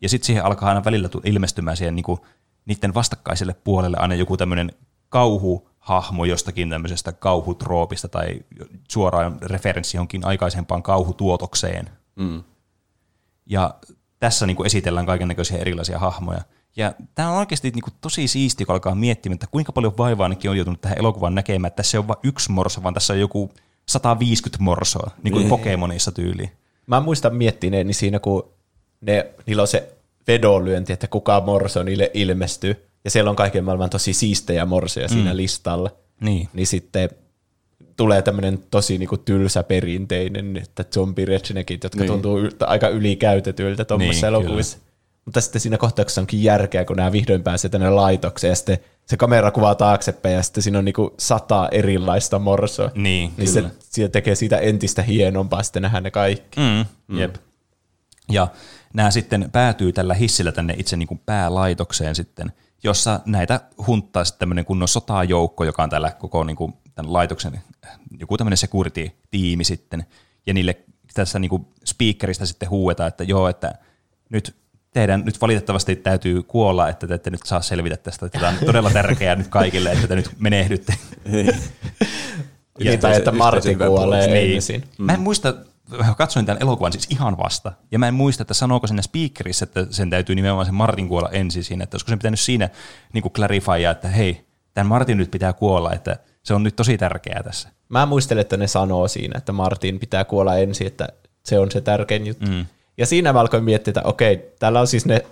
[0.00, 2.20] Ja sitten siihen alkaa aina välillä ilmestymään siihen niin kuin
[2.64, 4.72] niiden vastakkaiselle puolelle aina joku tämmöinen
[5.08, 8.40] kauhuhahmo jostakin tämmöisestä kauhutroopista tai
[8.88, 11.90] suoraan referenssi johonkin aikaisempaan kauhutuotokseen.
[12.16, 12.42] Mm.
[13.46, 13.74] Ja
[14.18, 16.40] tässä niin kuin esitellään kaiken näköisiä erilaisia hahmoja.
[16.76, 20.24] Ja tämä on oikeasti niin kuin tosi siisti, kun alkaa miettimään, että kuinka paljon vaivaa
[20.24, 23.12] ainakin on joutunut tähän elokuvan näkemään, että tässä ei ole vain yksi morso, vaan tässä
[23.12, 23.50] on joku
[23.88, 26.50] 150 morsoa, niin kuin Pokemonissa tyyliin.
[26.86, 28.48] Mä muistan miettineeni siinä, kun
[29.00, 29.92] ne, niillä on se
[30.28, 32.88] vedonlyönti, että kuka morso niille ilmestyy.
[33.04, 35.36] Ja siellä on kaiken maailman tosi siistejä morsoja siinä Mm.
[35.36, 35.90] listalla.
[36.20, 36.48] Niin.
[36.52, 37.10] Niin sitten
[37.96, 41.90] tulee tämmöinen tosi niinku tylsä perinteinen, että zombie jotka Niin.
[41.96, 42.06] niin.
[42.06, 44.78] tuntuu aika ylikäytetyiltä tuommoisessa Niin, niin, elokuvissa.
[45.24, 49.16] Mutta sitten siinä kohtauksessa onkin järkeä, kun nämä vihdoin pääsee tänne laitokseen ja sitten se
[49.16, 52.90] kamera kuvaa taaksepäin ja sitten siinä on niinku sata erilaista morsoa.
[52.94, 53.74] Niin, niin se, kyllä.
[53.78, 56.60] se tekee siitä entistä hienompaa sitten nähdä ne kaikki.
[56.60, 57.34] Mm, jep.
[58.30, 58.48] Ja
[58.94, 62.52] nämä sitten päätyy tällä hissillä tänne itse niin kuin päälaitokseen sitten,
[62.84, 67.60] jossa näitä hunttaa sitten tämmöinen kunnon sotajoukko, joka on täällä koko niin kuin tämän laitoksen
[68.20, 70.06] joku tämmöinen security-tiimi sitten.
[70.46, 70.76] Ja niille
[71.14, 73.74] tässä niin kuin speakerista sitten huuetaan, että joo, että
[74.30, 74.61] nyt
[74.92, 78.26] teidän nyt valitettavasti täytyy kuolla, että te ette nyt saa selvitä tästä.
[78.26, 80.94] Että tämä on todella tärkeää nyt kaikille, että te nyt menehdytte.
[82.84, 84.54] Niin, tai että Martin kuolee Niin.
[84.54, 84.84] ensin.
[84.98, 85.54] Mä en muista,
[85.98, 89.64] mä katsoin tämän elokuvan siis ihan vasta, ja mä en muista, että sanooko siinä speakerissä,
[89.64, 92.68] että sen täytyy nimenomaan sen Martin kuolla ensin siinä, että olisiko sen pitänyt siinä
[93.12, 94.44] niin kuin clarifya, että hei,
[94.74, 97.68] tämän Martin nyt pitää kuolla, että se on nyt tosi tärkeää tässä.
[97.88, 101.08] Mä muistelen, että ne sanoo siinä, että Martin pitää kuolla ensin, että
[101.44, 102.50] se on se tärkein juttu.
[102.50, 102.66] Mm.
[102.98, 105.24] Ja siinä mä alkoin miettiä, että okei, täällä on siis ne,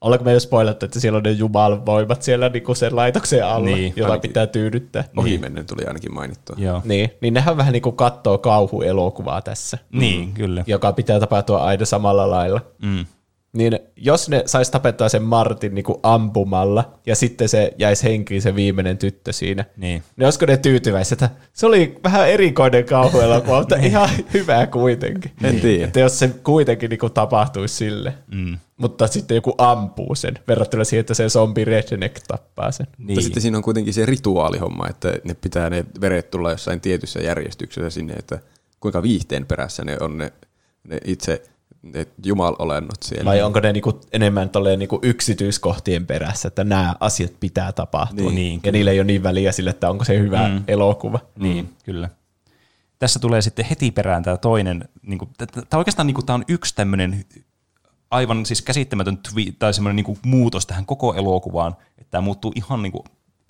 [0.00, 3.64] ollaanko me jo spoilattu, että siellä on ne jumalan voimat siellä niinku sen laitoksen alla,
[3.66, 4.28] Niin, niin, jota ainakin.
[4.30, 5.04] pitää tyydyttää.
[5.16, 6.56] Ohimennen tuli ainakin mainittua.
[6.58, 6.80] Joo.
[6.84, 10.64] Niin, niin nehän vähän niin kuin kattoo kauhuelokuvaa tässä, Niin, kyllä.
[10.66, 12.60] joka pitää tapahtua aina samalla lailla.
[12.82, 13.06] Mm.
[13.54, 18.42] Niin jos ne sais tapettua sen Martin niin kuin ampumalla, ja sitten se jäisi henkiin
[18.42, 20.02] se viimeinen tyttö siinä, Niin.
[20.16, 25.30] niin olisiko ne tyytyväisiä, että se oli vähän erikoinen kauhuelokuva, mutta ihan hyvä kuitenkin.
[25.44, 25.84] En tiedä.
[25.84, 28.58] Että jos se kuitenkin niin kuin tapahtuisi sille, Mm.
[28.76, 32.86] mutta sitten joku ampuu sen, verrattuna siihen, että se zombi redneck tappaa sen.
[32.98, 33.22] Mutta Niin.
[33.22, 37.90] sitten siinä on kuitenkin se rituaalihomma, että ne pitää ne veret tulla jossain tietyssä järjestyksessä
[37.90, 38.38] sinne, että
[38.80, 40.32] kuinka viihteen perässä ne on ne,
[40.88, 41.42] ne itse
[42.24, 43.30] jumalolennot siellä.
[43.30, 48.30] Vai onko ne niinku enemmän niinku yksityiskohtien perässä, että nämä asiat pitää tapahtua.
[48.30, 50.64] Niin, niin, ja niillä ei ole niin väliä sille, että onko se hyvä mm.
[50.68, 51.20] elokuva.
[51.38, 52.08] Niin, kyllä.
[52.98, 56.44] Tässä tulee sitten heti perään tämä toinen, niin kuin, tämä oikeastaan niin kuin, tämä on
[56.48, 57.24] yksi tämmöinen
[58.10, 62.52] aivan siis käsittämätön twi- tai semmoinen niin kuin, muutos tähän koko elokuvaan, että tämä muuttuu
[62.56, 63.04] ihan niin kuin,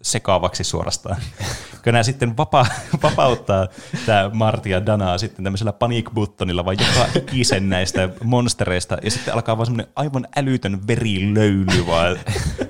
[0.04, 1.16] sekaavaksi suorastaan.
[1.84, 2.66] Kun nämä sitten vapa-
[3.02, 3.68] vapauttaa
[4.06, 9.34] tämä Marty ja Danaa sitten tämmöisellä panic buttonilla vai joka ikisen näistä monstereista, ja sitten
[9.34, 12.16] alkaa vaan semmoinen aivan älytön verilöyly, vaan,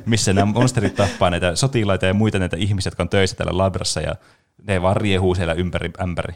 [0.07, 4.01] missä nämä monsterit tappaa näitä sotilaita ja muita näitä ihmisiä, jotka on töissä täällä labrassa,
[4.01, 4.15] ja
[4.63, 6.35] ne vaan riehuu siellä ympäri ämpäri.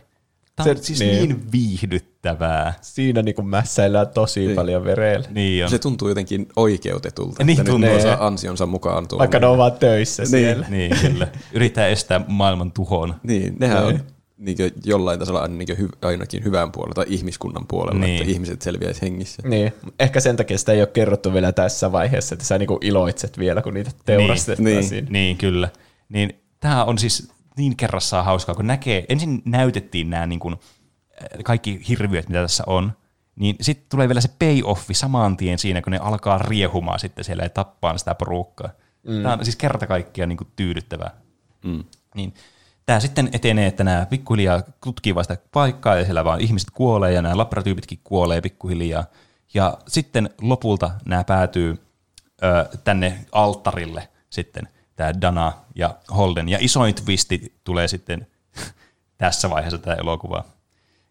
[0.58, 1.28] Tämä on Se- siis niin.
[1.28, 2.74] niin viihdyttävää.
[2.80, 4.54] Siinä niinku mässäillään tosi niin.
[4.56, 5.28] paljon verellä.
[5.30, 5.70] Niin on.
[5.70, 7.94] Se tuntuu jotenkin oikeutetulta, Niin että nyt tuntuu.
[7.96, 9.20] ne saa ansionsa mukaan tuolla.
[9.20, 10.30] Vaikka ne on vaan töissä Niin.
[10.30, 10.66] siellä.
[10.68, 11.28] Niin, kyllä.
[11.52, 13.14] Yrittää estää maailman tuhon.
[13.22, 13.94] Niin, nehän Niin.
[13.94, 14.00] on
[14.38, 18.20] niin jollain tasolla niin hy, ainakin hyvän puolella tai ihmiskunnan puolella, Niin.
[18.20, 19.42] että ihmiset selviäisi hengissä.
[19.48, 23.38] Niin, ehkä sen takia sitä ei ole kerrottu vielä tässä vaiheessa, että sä niinku iloitset
[23.38, 24.84] vielä, kun niitä teurastetaan Niin.
[24.84, 25.06] siinä.
[25.10, 25.68] Niin, kyllä.
[26.08, 27.28] Niin tämä on siis
[27.58, 32.64] niin kerrassaan hauskaa, kun näkee, ensin näytettiin nämä niin kuin, äh, kaikki hirviöt, mitä tässä
[32.66, 32.92] on,
[33.36, 37.42] niin sitten tulee vielä se payoffi saman tien siinä, kun ne alkaa riehumaan sitten siellä
[37.42, 38.70] ja tappaa sitä porukkaa.
[39.08, 39.22] Mm.
[39.22, 41.10] Tämä on siis kerta kaikkiaan niin kuin tyydyttävää.
[41.64, 41.84] Mm.
[42.14, 42.34] Niin,
[42.86, 47.12] tämä sitten etenee, että nämä pikkuhiljaa tutkii vaan sitä paikkaa ja siellä vaan ihmiset kuolee
[47.12, 49.04] ja nämä labratyypitkin kuolee pikkuhiljaa.
[49.54, 51.78] Ja sitten lopulta nämä päätyy
[52.42, 54.68] ö, tänne alttarille sitten,
[54.98, 56.48] tämä Dana ja Holden.
[56.48, 58.26] Ja isoin twisti tulee sitten
[59.18, 60.44] tässä vaiheessa tämä elokuva,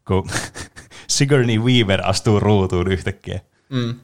[0.08, 0.30] kun
[1.08, 3.40] Sigourney Weaver astuu ruutuun yhtäkkiä.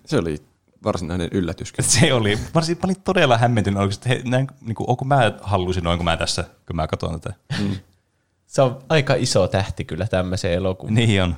[0.05, 0.37] Se oli
[0.83, 1.73] varsinainen yllätys.
[1.81, 6.03] Se oli, varsin paljon todella hämmentynyt, oliko, että he, näin, niin kuin, onko mä hallusinoinko
[6.03, 7.35] mä tässä, kun mä katson tätä.
[8.47, 10.93] Se on aika iso tähti kyllä tämmöiseen elokuvaan.
[10.95, 11.35] Niin on.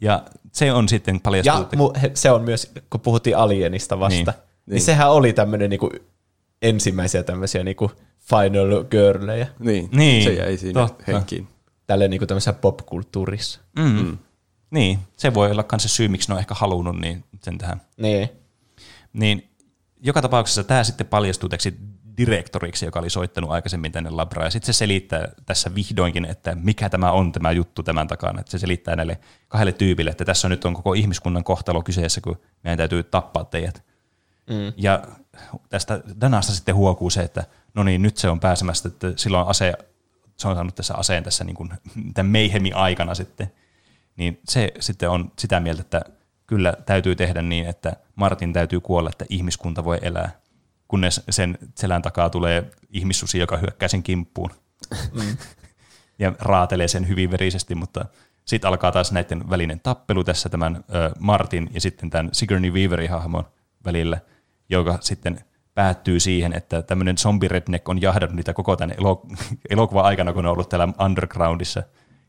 [0.00, 0.22] Ja
[0.52, 1.72] se on sitten Ja paljastunut.
[1.96, 4.34] mu- he- se on myös, kun puhuttiin Alienista vasta, niin, niin.
[4.66, 5.90] niin sehän oli tämmöinen niinku
[6.62, 11.04] ensimmäisiä tämmöisiä niinku final girlejä, Niin, Niin, se jäi siinä totta.
[11.06, 11.48] henkiin.
[11.86, 13.60] tälleen niinku tämmöisessä popkulttuurissa.
[13.78, 14.18] mm.
[14.70, 17.80] Niin, se voi olla myös se syy, miksi ne on ehkä halunnut niin sen tähän.
[17.96, 18.28] Niin.
[19.12, 19.48] Niin
[20.00, 21.74] joka tapauksessa tämä sitten paljastuu täksi
[22.16, 24.46] direktoriksi, joka oli soittanut aikaisemmin tänne labraan.
[24.46, 28.40] Ja sitten se selittää tässä vihdoinkin, että mikä tämä on tämä juttu tämän takana.
[28.40, 29.18] Että se selittää näille
[29.48, 33.84] kahdelle tyypille, että tässä nyt on koko ihmiskunnan kohtalo kyseessä, kun meidän täytyy tappaa teidät.
[34.50, 34.72] Mm.
[34.76, 35.02] Ja
[35.68, 37.44] tästä Danasta sitten huokuu se, että
[37.74, 39.74] no niin, nyt se on pääsemässä, että silloin ase,
[40.36, 41.70] se on saanut tässä aseen tässä niin kuin,
[42.14, 43.52] tämän meihemi aikana sitten.
[44.16, 46.00] Niin se sitten on sitä mieltä, että
[46.46, 50.40] kyllä täytyy tehdä niin, että Martin täytyy kuolla, että ihmiskunta voi elää,
[50.88, 54.50] kunnes sen selän takaa tulee ihmissusi, joka hyökkää sen kimppuun.
[55.12, 55.36] Mm.
[56.18, 58.04] ja raatelee sen hyvin verisesti, mutta
[58.44, 63.10] sitten alkaa taas näiden välinen tappelu tässä tämän ö, Martin ja sitten tämän Sigourney Weaverin
[63.10, 63.44] hahmon
[63.84, 64.20] välillä,
[64.72, 65.40] joka sitten
[65.74, 69.26] päättyy siihen, että tämmöinen zombi redneck on jahdannut niitä koko tämän elo-
[69.70, 71.82] elokuvan aikana, kun ne on ollut täällä undergroundissa.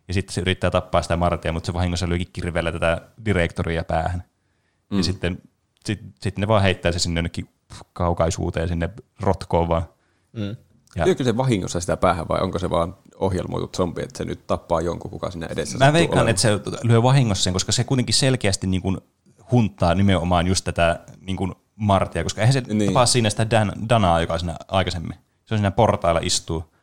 [0.07, 4.24] Ja sitten se yrittää tappaa sitä Martia, mutta se vahingossa lyökin kirveellä tätä direktoria päähän.
[4.90, 4.98] Mm.
[4.98, 5.41] Ja sitten
[5.86, 7.49] sit, sit ne vaan heittää se sinne jonnekin
[7.94, 8.90] kaukaisuuteen sinne
[9.20, 9.86] rotkoon vaan.
[10.34, 10.56] Mm.
[10.95, 11.06] Ja-.
[11.06, 14.82] Lyökö se vahingossa sitä päähän vai onko se vaan ohjelmoitu zombi, että se nyt tappaa
[14.82, 18.68] jonkun, kuka siinä edessä Mä veikkaan, että se lyö vahingossa sen, koska se kuitenkin selkeästi
[18.68, 18.98] niin kuin
[19.52, 22.77] hunttaa nimenomaan just tätä niin kuin Martia, koska eihän se niin.
[22.77, 22.89] Niin.
[22.89, 25.15] tapaa siinä sitä Dan, Danaa, joka siinä aikaisemmin.
[25.45, 26.73] Se on siinä portailla istuu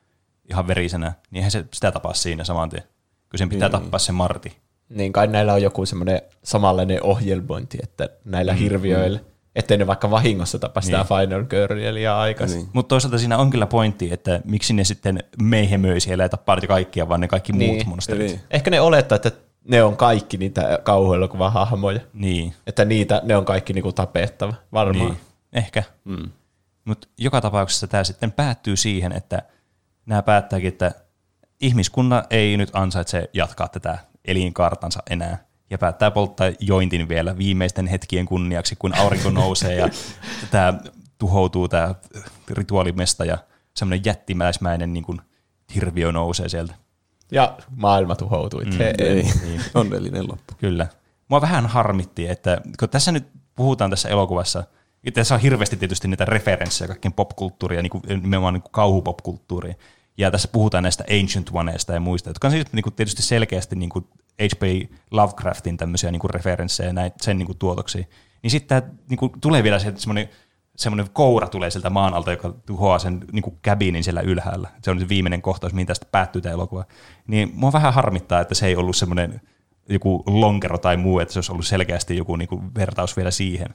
[0.50, 2.82] ihan verisenä, niin eihän se sitä tapaa siinä saman tien.
[3.28, 3.80] Kyllä sen pitää Niin.
[3.82, 4.56] tappaa se Marti.
[4.88, 9.24] Niin kai näillä on joku semmoinen samanlainen ohjelmointi, että näillä mm, hirviöillä, mm.
[9.54, 11.06] ettei ne vaikka vahingossa tapa sitä Niin.
[11.06, 12.58] Final Girlia liian aikaisin.
[12.58, 12.68] Niin.
[12.72, 17.08] Mutta toisaalta siinä on kyllä pointti, että miksi ne sitten meihemöi siellä ja tappaa kaikkia,
[17.08, 17.74] vaan ne kaikki Niin.
[17.74, 18.26] muut monsterit.
[18.26, 18.40] Niin.
[18.50, 19.32] Ehkä ne olettaa, että
[19.65, 22.01] ne on kaikki niitä kauhuelokuvan hahmoja.
[22.12, 22.55] Niin.
[22.66, 25.09] Että niitä, ne on kaikki niinku tapettava, varmaan.
[25.09, 25.20] Niin,
[25.53, 25.82] ehkä.
[26.05, 26.31] Mm.
[26.85, 29.43] Mutta joka tapauksessa tämä sitten päättyy siihen, että
[30.07, 30.93] nämä päättääkin, että
[31.61, 35.45] ihmiskunnan ei nyt ansaitse jatkaa tätä elinkaartansa enää.
[35.70, 39.89] Ja päättää polttaa jointin vielä viimeisten hetkien kunniaksi, kun aurinko nousee ja
[40.51, 40.74] tämä
[41.19, 41.95] tuhoutuu tämä
[42.51, 43.39] rituaalimesta ja
[43.77, 45.20] semmoinen jättimäismäinen niin kuin
[45.74, 46.74] hirviö nousee sieltä.
[47.31, 48.65] Ja maailma tuhoutui.
[48.65, 49.61] Mm, Ei, niin.
[49.74, 50.55] onnellinen loppu.
[50.59, 50.86] Kyllä.
[51.28, 53.27] Mua vähän harmitti, että kun tässä nyt
[53.57, 54.65] puhutaan tässä elokuvassa,
[55.15, 59.77] tässä on hirveästi tietysti niitä referenssejä kaikkien popkulttuuria, niin kuin, nimenomaan niin kuin kauhupopkulttuuriin.
[60.19, 63.77] Ja tässä puhutaan näistä Ancient Oneista ja muista, jotka on siis niin kuin tietysti selkeästi
[63.77, 64.05] niin kuin
[64.43, 64.90] H.P.
[65.11, 68.05] Lovecraftin tämmöisiä niin kuin referenssejä näin, sen niin kuin tuotoksia.
[68.43, 70.28] Niin sitten tämä niin kuin, tulee vielä se, semmoinen,
[70.81, 74.69] semmoinen koura tulee sieltä maan alta, joka tuhoaa sen niin kuin cabinin siellä ylhäällä.
[74.82, 76.85] Se on se viimeinen kohtaus, mihin tästä päättyy tämä elokuva.
[77.27, 79.40] Niin mua vähän harmittaa, että se ei ollut semmoinen
[79.89, 83.69] joku lonkero tai muu, että se olisi ollut selkeästi joku niin kuin vertaus vielä siihen.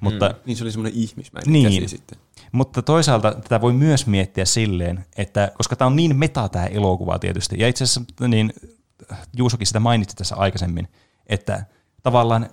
[0.00, 0.34] Mutta, mm.
[0.46, 1.64] Niin se oli semmoinen ihmismäinen Niin.
[1.64, 2.18] käsi sitten.
[2.52, 7.18] mutta toisaalta tätä voi myös miettiä silleen, että koska tämä on niin meta tämä elokuva
[7.18, 8.52] tietysti, ja itse asiassa niin
[9.36, 10.88] Juusokin sitä mainitsi tässä aikaisemmin,
[11.26, 11.64] että
[12.02, 12.48] tavallaan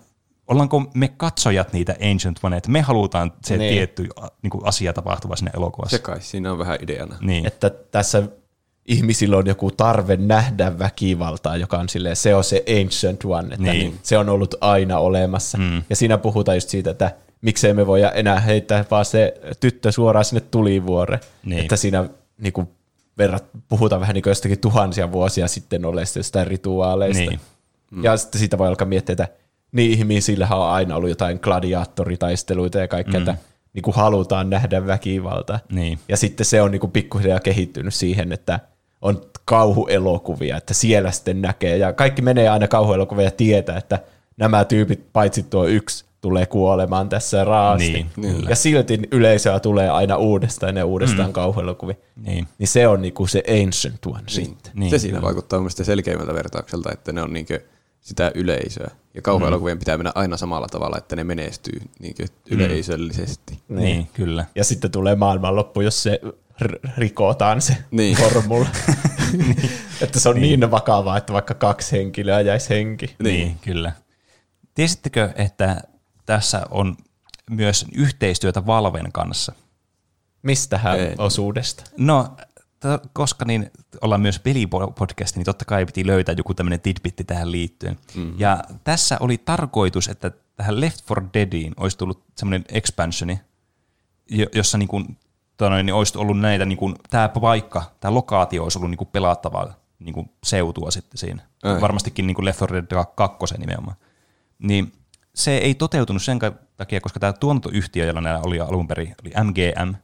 [0.47, 3.59] ollaanko me katsojat niitä Ancient One, että me halutaan se Niin.
[3.59, 3.73] niin.
[3.73, 4.09] tietty
[4.41, 5.97] niin kuin asia tapahtuva sinne elokuvassa.
[5.97, 7.17] Se kai, siinä on vähän ideana.
[7.21, 7.45] Niin.
[7.47, 8.23] Että tässä
[8.85, 13.63] ihmisillä on joku tarve nähdä väkivaltaa, joka on silleen, se on se ancient one, että
[13.71, 13.79] Niin.
[13.79, 13.99] niin.
[14.03, 15.57] se on ollut aina olemassa.
[15.57, 15.83] Mm.
[15.89, 17.11] Ja siinä puhutaan just siitä, että
[17.41, 21.19] miksei me voida enää heittää vaan se tyttö suoraan sinne tulivuore.
[21.45, 21.61] Niin.
[21.61, 22.67] Että siinä niin kuin,
[23.17, 27.23] verrat, puhutaan vähän niin kuin jostakin tuhansia vuosia sitten olleista jostain rituaaleista.
[27.23, 27.39] Niin.
[27.91, 28.03] Mm.
[28.03, 29.27] Ja sitten siitä voi alkaa miettiä, että
[29.71, 33.29] niin ihmisillähän on aina ollut jotain gladiaattoritaisteluita ja kaikkea, mm.
[33.29, 33.37] että
[33.73, 35.59] niin kuin halutaan nähdä väkivaltaa.
[35.71, 35.99] Niin.
[36.09, 38.59] Ja sitten se on niinku pikkuhiljaa kehittynyt siihen, että
[39.01, 41.77] on kauhuelokuvia, että siellä sitten näkee.
[41.77, 43.99] Ja kaikki menee aina kauhuelokuvia ja tietää, että
[44.37, 47.91] nämä tyypit, paitsi tuo yksi, tulee kuolemaan tässä raasti.
[47.91, 48.49] Niin, kyllä.
[48.49, 51.33] ja silti yleisöä tulee aina uudestaan ja uudestaan mm.
[51.33, 51.95] kauhuelokuvia.
[52.15, 52.47] Niin.
[52.57, 54.29] Niin se on niinku se ancient one niin.
[54.29, 54.71] sitten.
[54.75, 55.25] Niin, se siinä kyllä.
[55.27, 57.59] vaikuttaa mielestäni selkeimmältä vertaukselta, että ne on niinkö
[58.07, 58.91] sitä yleisöä.
[59.13, 63.59] Ja kauhuelokuvien pitää mennä aina samalla tavalla, että ne menestyy niinkö yleisöllisesti.
[63.69, 63.83] Niin.
[63.83, 64.45] niin, kyllä.
[64.55, 66.19] Ja sitten tulee maailmanloppu, jos se
[66.61, 68.17] r- rikotaan se Niin.
[68.21, 68.67] formula.
[70.01, 70.59] että se on niin.
[70.59, 73.05] niin vakavaa, että vaikka kaksi henkilöä jäisi henki.
[73.05, 73.17] Niin.
[73.23, 73.91] niin, kyllä.
[74.75, 75.81] Tiesittekö, että
[76.25, 76.97] tässä on
[77.49, 79.53] myös yhteistyötä Valven kanssa?
[80.41, 81.21] Mistähän En.
[81.21, 81.83] osuudesta?
[81.97, 82.37] No,
[83.13, 83.71] koska niin
[84.01, 87.97] ollaan myös pelipodcast, niin totta kai piti löytää joku tämmöinen tidbitti tähän liittyen.
[88.15, 88.39] Mm-hmm.
[88.39, 93.39] Ja tässä oli tarkoitus, että tähän Left 4 Deadiin olisi tullut semmoinen expansioni,
[94.29, 95.17] jo- jossa niin kuin,
[95.61, 99.09] noin, niin olisi ollut näitä, niin kuin, tämä paikka, tämä lokaatio olisi ollut niin kuin
[99.11, 101.41] pelattavaa niin kuin seutua sitten siinä.
[101.63, 101.81] Ai.
[101.81, 103.97] Varmastikin niin kuin Left 4 Dead 2 nimenomaan.
[104.59, 104.93] Niin
[105.35, 106.39] se ei toteutunut sen
[106.77, 109.95] takia, koska tämä tuotantoyhtiö, jolla näillä oli alun perin, oli MGM,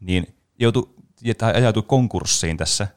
[0.00, 0.88] niin joutui,
[1.38, 2.88] tai ajautui konkurssiin tässä,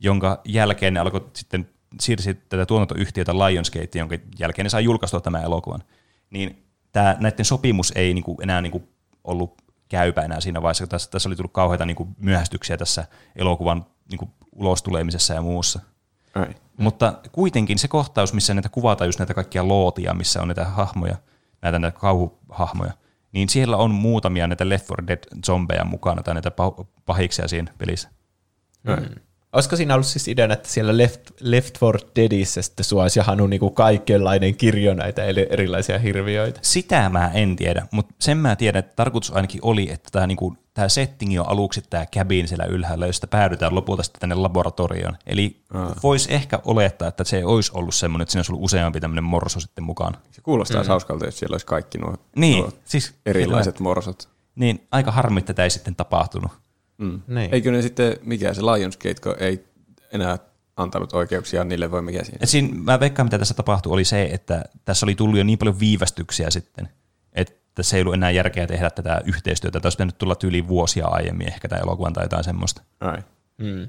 [0.00, 1.68] jonka jälkeen ne alkoi sitten
[2.00, 5.82] siirsi tätä tuotantoyhtiötä Lionsgate, jonka jälkeen ne sai julkaistua tämän elokuvan.
[6.30, 8.88] Niin tämä, näiden sopimus ei niinku enää niinku
[9.24, 13.06] ollut käypä enää siinä vaiheessa, kun tässä, tässä oli tullut kauheita niinku myöhästyksiä tässä
[13.36, 15.80] elokuvan niinku ulostulemisessa ja muussa.
[16.34, 16.54] Ai.
[16.76, 21.16] Mutta kuitenkin se kohtaus, missä näitä kuvataan just näitä kaikkia lootia, missä on näitä hahmoja,
[21.62, 22.92] näitä, näitä kauhuhahmoja,
[23.32, 27.72] niin siellä on muutamia näitä Left 4 Dead zombeja mukana tai näitä pah- pahiksia siinä
[27.78, 28.08] pelissä.
[28.82, 29.20] Mm.
[29.56, 33.50] Olisiko siinä ollut siis ideana, että siellä Left, Left 4 Deadissä sitten sua olisi jahannut
[33.50, 36.60] niinku kaikenlainen kirjo näitä erilaisia hirviöitä?
[36.62, 40.56] Sitä mä en tiedä, mutta sen mä tiedän, että tarkoitus ainakin oli, että tämä niinku,
[40.74, 45.16] tää settingi on aluksi tämä cabin siellä ylhäällä, josta päädytään lopulta sitten tänne laboratorioon.
[45.26, 45.60] Eli
[46.02, 49.60] voisi ehkä olettaa, että se olisi ollut semmoinen, että siinä olisi ollut useampi tämmöinen morso
[49.60, 50.16] sitten mukaan.
[50.30, 50.88] Se kuulostaa mm.
[50.88, 54.28] hauskalta, jos siellä olisi kaikki nuo, Niin, nuo siis erilaiset morsot.
[54.54, 56.65] Niin, aika harmi, että tätä ei sitten tapahtunut.
[56.98, 57.20] Mm.
[57.26, 57.54] Niin.
[57.54, 59.64] Eikö ne sitten, mikä se Lionsgate, kun ei
[60.12, 60.38] enää
[60.76, 62.38] antanut oikeuksia niille voi mikä siinä?
[62.40, 65.58] Et siinä, mä veikkaan, mitä tässä tapahtui, oli se, että tässä oli tullut jo niin
[65.58, 66.88] paljon viivästyksiä sitten,
[67.32, 69.80] että se ei ollut enää järkeä tehdä tätä yhteistyötä.
[69.80, 72.82] Tämä olisi pitänyt tulla tyyliin vuosia aiemmin ehkä tämä elokuvan tai jotain semmoista.
[73.00, 73.18] Ai.
[73.58, 73.88] Mm.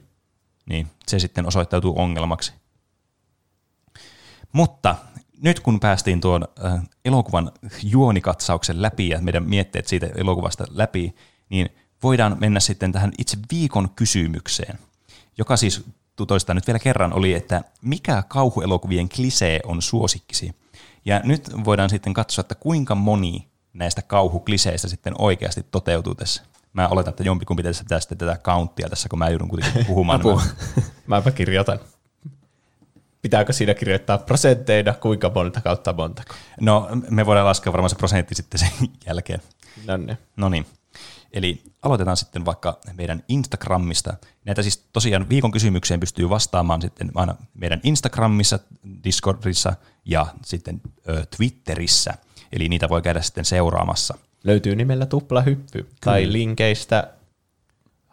[0.70, 2.54] Niin, se sitten osoittautuu ongelmaksi.
[4.52, 4.96] Mutta
[5.42, 7.52] nyt kun päästiin tuon äh, elokuvan
[7.84, 11.16] juonikatsauksen läpi ja meidän mietteet siitä elokuvasta läpi,
[11.50, 11.70] niin
[12.04, 14.80] voidaan mennä sitten tähän itse viikon kysymykseen,
[15.38, 15.84] joka siis
[16.28, 20.56] toistaan nyt vielä kerran oli, että mikä kauhuelokuvien klisee on suosikkisi?
[21.06, 26.44] Ja nyt voidaan sitten katsoa, että kuinka moni näistä kauhukliseistä sitten oikeasti toteutuu tässä.
[26.74, 30.20] Mä oletan, että jompikumpi tässä pitää sitten tätä counttia tässä, kun mä joudun kuitenkin puhumaan.
[30.22, 30.42] Apua.
[31.08, 31.80] Mäpä kirjoitan.
[33.22, 36.34] Pitääkö siinä kirjoittaa prosentteina, kuinka monta kautta montako?
[36.62, 38.70] No, me voidaan laskea varmaan se prosentti sitten sen
[39.06, 39.42] jälkeen.
[40.38, 40.66] No niin.
[41.34, 44.14] Eli aloitetaan sitten vaikka meidän Instagramista.
[44.46, 48.60] Näitä siis tosiaan viikon kysymykseen pystyy vastaamaan sitten aina meidän Instagramissa,
[49.04, 49.74] Discordissa
[50.06, 52.14] ja sitten ö, Twitterissä.
[52.52, 54.18] Eli niitä voi käydä sitten seuraamassa.
[54.44, 57.14] Löytyy nimellä tuplahyppy tai linkeistä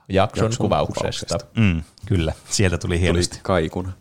[0.08, 1.00] jakson, Jakson kuvauksesta.
[1.38, 1.60] kuvauksesta.
[1.60, 3.38] Mm, kyllä, sieltä tuli Tuli hienosti.
[3.42, 3.92] kaikuna.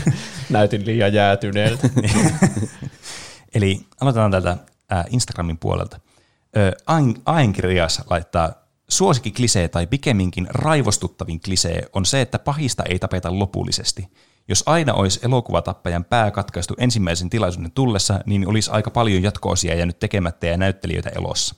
[0.50, 1.88] Näytin liian jäätyneeltä.
[3.54, 4.56] Eli aloitetaan täältä
[4.90, 6.00] ää, Instagramin puolelta.
[7.26, 8.52] Aenkirjas laittaa,
[8.88, 14.08] suosikki klisee tai pikemminkin raivostuttavin klisee on se, että pahista ei tapeta lopullisesti.
[14.48, 19.98] Jos aina olisi elokuvatappajan pää katkaistu ensimmäisen tilaisuuden tullessa, niin olisi aika paljon jatkoosia jäänyt
[19.98, 21.54] tekemättä ja näyttelijöitä elossa.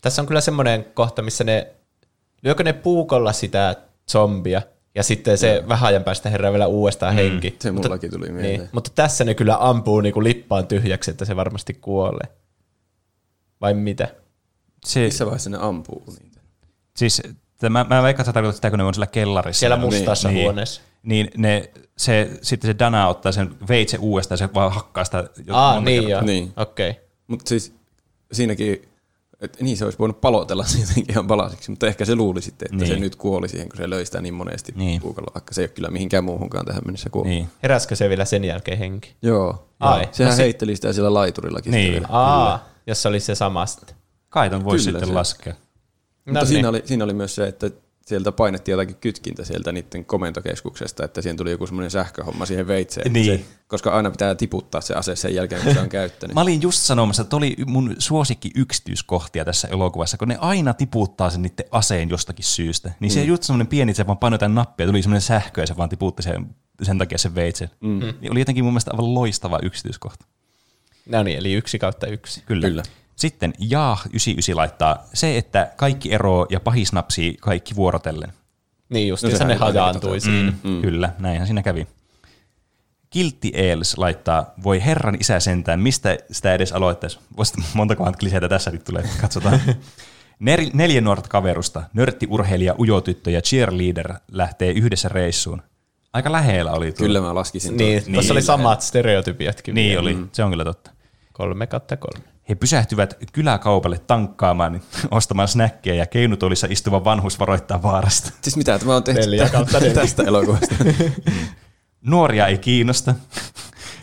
[0.00, 1.72] Tässä on kyllä semmoinen kohta, missä ne,
[2.42, 3.76] lyökö ne puukolla sitä
[4.10, 4.62] zombia
[4.94, 7.56] Ja sitten se vähän ajan päästä herää vielä uudestaan henki.
[7.58, 8.60] Se mutta, mullakin tuli mieleen.
[8.60, 12.39] niin, mutta tässä ne kyllä ampuu niinku lippaan tyhjäksi, että se varmasti kuolee.
[13.60, 14.08] Vai mitä?
[14.84, 16.40] Se, Missä vaiheessa ne ampuu niitä?
[16.96, 17.22] siis,
[17.58, 19.60] tämä, mä veikkaan, että tarkoitat sitä, kun ne on siellä kellarissa.
[19.60, 20.80] Siellä mustassa niin, huoneessa.
[21.02, 25.24] Niin ne, se, sitten se Dana ottaa sen veitse uudestaan ja se vaan hakkaa sitä
[25.46, 26.10] jo Aa, niin kertaa.
[26.10, 26.20] joo.
[26.26, 26.52] Niin.
[26.56, 26.90] Okei.
[26.90, 27.02] Okay.
[27.26, 27.74] Mutta siis
[28.32, 28.88] siinäkin,
[29.40, 32.76] että niin se olisi voinut palotella jotenkin ihan palasiksi, mutta ehkä se luuli sitten, että
[32.84, 32.94] Niin.
[32.94, 35.00] se nyt kuoli siihen, kun se löi sitä niin monesti Niin.
[35.00, 37.30] puukolla, vaikka se ei ole kyllä mihinkään muuhunkaan tähän mennessä kuollut.
[37.30, 37.48] Niin.
[37.62, 39.14] Heräskö se vielä sen jälkeen henki?
[39.22, 39.68] Joo.
[39.80, 40.08] Ai.
[40.12, 41.70] Sehän No heitteli sitä siellä laiturillakin.
[41.70, 42.06] Niin.
[42.10, 43.96] Aa, jos se oli se sama sitten.
[44.28, 45.54] Kaiton voisi Kyllä sitten se- laskea.
[46.26, 46.66] Mutta No siinä, niin.
[46.66, 47.70] oli, siinä oli myös se, että
[48.06, 53.12] sieltä painettiin jotakin kytkintä sieltä niiden komentokeskuksesta, että siihen tuli joku semmoinen sähköhomma siihen veitseen.
[53.12, 53.38] Niin.
[53.38, 56.34] Se, koska aina pitää tiputtaa se ase sen jälkeen, kun se on käyttänyt.
[56.34, 61.30] Mä olin just sanomassa, että oli mun suosikki yksityiskohtia tässä elokuvassa, kun ne aina tiputtaa
[61.30, 62.92] sen niiden aseen jostakin syystä.
[63.00, 65.66] Niin se just semmoinen pieni, että se vaan painoi jotain nappia, tuli semmoinen sähkö ja
[65.66, 67.70] se vaan tiputti sen, sen takia sen veitsen.
[67.80, 68.00] Mm.
[68.20, 70.26] Niin oli jotenkin mun mielestä aivan loistava yksityiskohta.
[71.08, 72.42] No niin, eli yksi kautta yksi.
[72.46, 72.68] Kyllä.
[72.68, 72.82] Kyllä.
[73.16, 78.32] Sitten Jaah 99 laittaa se, että kaikki eroo ja pahis napsii kaikki vuorotellen.
[78.88, 80.52] Niin just, No sehän ne hajaantui siinä.
[80.62, 80.82] Mm.
[80.82, 81.86] Kyllä, näinhän siinä kävi.
[83.10, 87.18] Kiltti Eels laittaa, voi herran isä sentään, mistä sitä edes aloittaisi?
[87.36, 89.60] Voisi montakohan kliseitä tässä nyt tulee, katsotaan.
[90.50, 95.62] Nel- neljä nuorta kaverusta, nörtti, urheilija, ujotyttö ja cheerleader lähtee yhdessä reissuun.
[96.12, 97.06] Aika lähellä oli tuo.
[97.06, 97.76] Kyllä mä laskisin.
[97.76, 98.12] Niin, tuon.
[98.14, 99.74] tuossa oli samat stereotypiatkin.
[99.74, 100.00] Niin vielä.
[100.00, 100.90] oli, se on kyllä totta.
[101.32, 102.24] Kolme kautta kolme.
[102.48, 104.80] He pysähtyvät kyläkaupalle tankkaamaan,
[105.10, 108.32] ostamaan snäkkejä ja keinutuolissa istuva vanhus varoittaa vaarasta.
[108.42, 109.94] Siis mitä, tämä on tehty Neljä kautta neljä.
[109.94, 110.74] tästä elokuvasta.
[112.00, 113.14] Nuoria ei kiinnosta.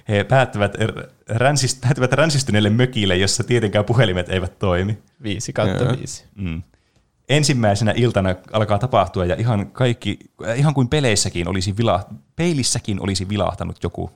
[0.09, 4.97] He päättävät, er- ränsist, päättävät ränsistyneelle mökille, jossa tietenkään puhelimet eivät toimi.
[5.23, 6.25] Viisi kautta viisi.
[6.35, 6.63] Mm.
[7.29, 10.19] Ensimmäisenä iltana alkaa tapahtua ja ihan, kaikki,
[10.55, 12.05] ihan kuin peleissäkin olisi vila,
[12.35, 14.11] peilissäkin olisi vilahtanut joku.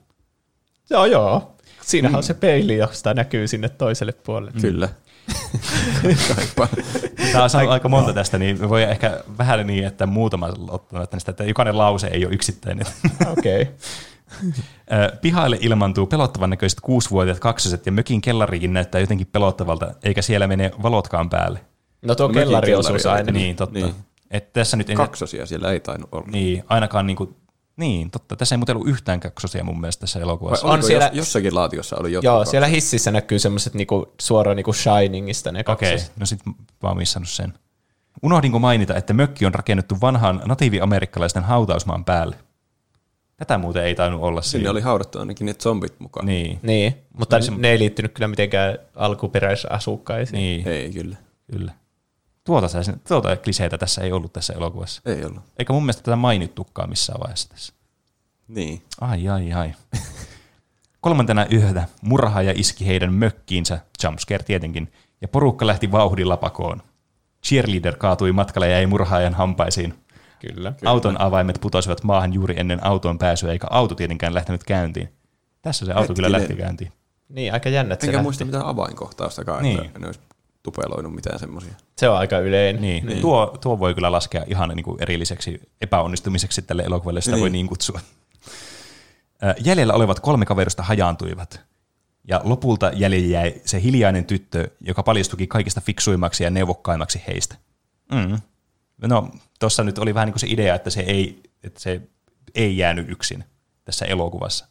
[0.90, 1.56] Joo, joo.
[1.82, 4.60] Siinähän on se peili, josta näkyy sinne toiselle puolelle.
[4.60, 4.88] Kyllä.
[6.34, 6.68] Kaipa.
[7.32, 11.30] Tämä on aika monta tästä, niin me voi ehkä vähän niin, että muutama ottaa tästä,
[11.30, 12.86] että jokainen lause ei ole yksittäinen.
[13.38, 13.62] Okei.
[13.62, 13.74] Okay.
[14.92, 20.46] Ö, Pihalle ilmantuu pelottavan näköiset kuusivuotiaat kaksoset ja mökin kellarikin näyttää jotenkin pelottavalta, eikä siellä
[20.46, 21.60] mene valotkaan päälle.
[22.02, 23.32] No tuo No kellariosuus kellari aina.
[23.32, 23.78] Niin, totta.
[23.78, 23.94] Niin.
[24.30, 26.26] Et tässä nyt ei, Kaksosia siellä ei tainnut olla.
[26.30, 27.36] niin, ainakaan niin kuin,
[27.76, 28.36] niin, totta.
[28.36, 30.66] Tässä ei muuten ollut yhtään kaksosia mun mielestä tässä Vai elokuvassa.
[30.66, 32.50] oliko On siellä- jos, jossakin laatiossa oli jotkut Joo, kaksoset?
[32.50, 36.12] siellä hississä näkyy semmoiset niinku, suoraan niinku Shiningista ne Okei, kaksoset.
[36.16, 37.52] no sit mä oon missannut sen.
[38.22, 42.36] Unohdinko mainita, että mökki on rakennettu vanhan natiivi-amerikkalaisten hautausmaan päälle?
[43.36, 44.70] Tätä muuten ei tainnut olla Sinne siinä.
[44.70, 46.26] oli haudattu ainakin ne zombit mukaan.
[46.26, 50.36] Niin, Niin, mutta se- ne ei liittynyt kyllä mitenkään alkuperäisasukkaisiin.
[50.38, 51.16] niin, Ei kyllä.
[51.52, 51.72] kyllä.
[52.44, 55.02] Tuota, sä- tuota kliseitä tässä ei ollut tässä elokuvassa.
[55.06, 55.42] Ei ollut.
[55.58, 57.72] Eikä mun mielestä tätä mainittukaan missään vaiheessa tässä.
[58.48, 58.82] Niin.
[59.00, 59.72] Ai, ai, ai.
[61.00, 66.82] Kolmantena yötä murhaaja iski heidän mökkiinsä, jumpscare tietenkin, ja porukka lähti vauhdilla pakoon.
[67.46, 69.94] Cheerleader kaatui matkalla ja jäi murhaajan hampaisiin.
[70.40, 70.72] Kyllä.
[70.84, 75.08] Auton avaimet putosivat maahan juuri ennen autoon pääsyä, eikä auto tietenkään lähtenyt käyntiin.
[75.62, 76.40] Tässä se auto kyllä Hetkinen.
[76.50, 76.92] lähti käyntiin.
[77.28, 78.24] Niin, aika jännä, että se Enkä lähti.
[78.24, 79.84] muista mitään avainkohtaustakaan, niin.
[79.84, 80.20] että ne olisi
[80.62, 81.72] tupeloinut mitään semmoisia.
[81.96, 82.82] Se on aika yleinen.
[82.82, 83.20] Niin, niin.
[83.20, 87.40] Tuo, tuo voi kyllä laskea ihan niin kuin erilliseksi epäonnistumiseksi tälle elokuvalle, sitä niin.
[87.40, 87.66] voi Niin.
[87.66, 88.00] kutsua.
[89.64, 91.60] Jäljellä olevat kolme kaverusta hajaantuivat.
[92.28, 97.54] Ja lopulta jäljelle jäi se hiljainen tyttö, joka paljastuki kaikista fiksuimmaksi ja neuvokkaimmaksi heistä.
[98.12, 98.38] Mm.
[99.06, 99.30] No,
[99.60, 102.00] tuossa nyt oli vähän niin kuin se idea, että se ei, että se
[102.54, 103.44] ei jäänyt yksin
[103.84, 104.66] tässä elokuvassa.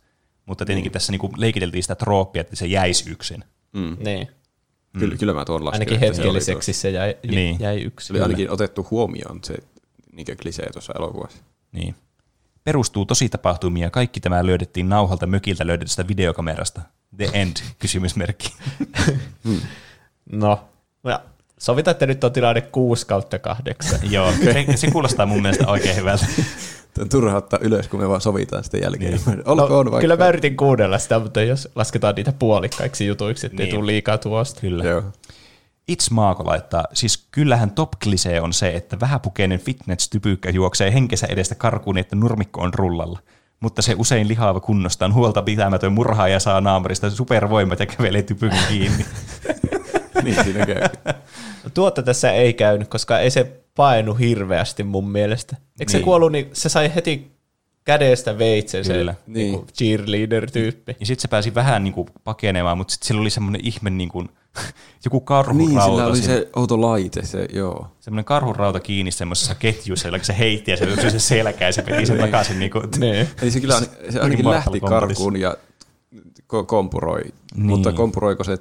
[0.45, 0.93] Mutta tietenkin mm.
[0.93, 3.43] tässä niin kuin leikiteltiin sitä trooppia, että se jäisi yksin.
[3.73, 3.97] Mm.
[3.99, 4.27] Niin.
[4.99, 5.81] Kyllä, kyllä mä tuon lasken.
[5.81, 7.35] Ainakin hetkelliseksi se jäi, Niin.
[7.35, 7.57] niin.
[7.59, 8.07] jäi yksi.
[8.07, 9.55] Se oli ainakin otettu huomioon se
[10.13, 11.37] niinkö klisee tuossa elokuvassa.
[11.71, 11.95] Niin.
[12.63, 13.89] Perustuu tosi tapahtumia.
[13.89, 16.81] Kaikki tämä löydettiin nauhalta mökiltä löydetystä videokamerasta.
[17.17, 18.53] The end, kysymysmerkki.
[20.31, 20.63] No,
[21.03, 21.21] ja
[21.59, 23.99] sovitaan, että nyt on tilanne 6 kautta 8.
[24.11, 26.25] Joo, se, se, kuulostaa mun mielestä oikein hyvältä.
[26.93, 29.19] Tämä on turha ottaa ylös, kun me vaan sovitaan sitten jälkeen.
[29.25, 29.41] Niin.
[29.49, 30.01] Olkoon no, vaikka.
[30.01, 33.75] kyllä mä yritin kuunnella sitä, mutta jos lasketaan niitä puolikkaiksi jutuiksi, ettei Niin.
[33.75, 34.61] tule liikaa tuosta.
[34.61, 34.83] Kyllä.
[34.83, 35.03] Joo.
[35.91, 41.55] It's Maako laittaa, siis kyllähän top klisee on se, että vähäpukeinen fitness-typykkä juoksee henkensä edestä
[41.55, 43.19] karkuun, niin että nurmikko on rullalla.
[43.59, 49.05] Mutta se usein lihaava kunnostaan huolta pitämätön murhaaja saa naamarista supervoimat ja kävelee typykän kiinni.
[50.25, 50.81] niin siinä käy.
[51.63, 55.55] No, tuota tässä ei käynyt, koska ei se painu hirveästi mun mielestä.
[55.79, 56.05] Eikö se Niin.
[56.05, 57.31] kuollut, niin se sai heti
[57.83, 59.15] kädestä veitsen se Kyllä.
[59.27, 59.51] niin.
[59.51, 60.95] Niin cheerleader-tyyppi.
[60.99, 64.09] Ja sitten se pääsi vähän niin kuin pakenemaan, mutta sitten sillä oli semmoinen ihme niin
[64.09, 64.29] kuin,
[65.05, 65.69] joku karhurauta.
[65.69, 67.87] Niin, sillä oli siinä- se outo laite, se joo.
[67.99, 71.85] semmoinen karhurauta kiinni semmoisessa ketjussa, jolla se heitti ja se oli se selkä ja se
[71.85, 72.59] veti sen takaisin.
[72.59, 73.27] Niin kuin, Niin.
[73.41, 75.55] Eli se kyllä se ainakin lähti karkuun ja
[76.53, 77.65] ko- kompuroi, Niin.
[77.65, 78.57] mutta kompuroiko se,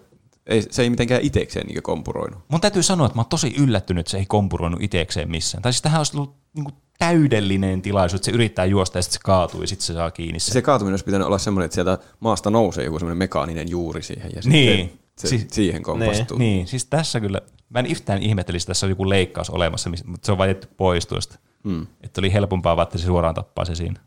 [0.50, 2.38] ei, se ei mitenkään itekseen niin kompuroinut.
[2.48, 5.62] Mun täytyy sanoa, että mä oon tosi yllättynyt, että se ei kompuroinut itekseen missään.
[5.62, 9.14] Tai siis tähän olisi ollut niin kuin täydellinen tilaisuus, että se yrittää juosta ja sitten
[9.14, 10.52] se kaatuu ja sitten se saa kiinni sen.
[10.52, 14.30] Se kaatuminen olisi pitänyt olla semmoinen, että sieltä maasta nousee joku semmoinen mekaaninen juuri siihen
[14.34, 14.78] ja Niin.
[14.88, 16.38] sitten se Siis- siihen kompastuu.
[16.38, 20.26] Niin, siis tässä kyllä, mä en yhtään ihmettelisi, että tässä on joku leikkaus olemassa, mutta
[20.26, 21.38] se on vain jätetty pois tuosta.
[21.64, 21.86] Hmm.
[22.00, 24.00] Että oli helpompaa vaan, että se suoraan tappaa se siinä.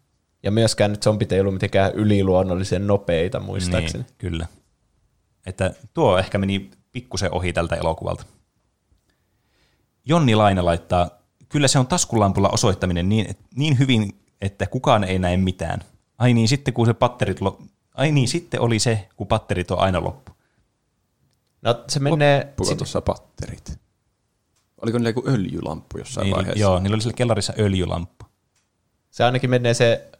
[0.44, 4.04] Ja myöskään nyt zombit ei ollut mitenkään yliluonnollisen nopeita, muistaakseni.
[4.04, 4.48] Niin, kyllä.
[5.46, 8.24] Että tuo ehkä meni pikkusen ohi tältä elokuvalta.
[10.06, 11.10] Jonni Laine laittaa,
[11.50, 15.80] kyllä se on taskulampulla osoittaminen niin, et- niin hyvin, että kukaan ei näe mitään.
[16.18, 17.62] Ai niin, sitten kun se patterit lo-
[17.96, 20.32] Ai niin, sitten oli se, kun patterit on aina loppu.
[21.62, 22.54] No se menee...
[22.64, 23.80] Sit- tuossa patterit.
[24.82, 26.60] Oliko niillä joku öljylamppu jossain Niin, vaiheessa?
[26.62, 28.26] joo, niillä oli siellä kellarissa öljylamppu.
[29.12, 30.12] Se ainakin menee se,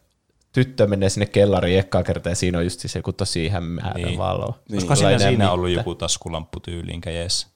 [0.54, 4.06] tyttö menee sinne kellariin ekkaa kertaa ja siinä on just se joku tosi hämäävä Niin.
[4.06, 4.18] niin.
[4.18, 4.58] valo.
[4.72, 5.52] Olisiko Sulla ei siinä, siinä mitään.
[5.52, 7.46] ollut joku taskulamppu tyyliin kädessä?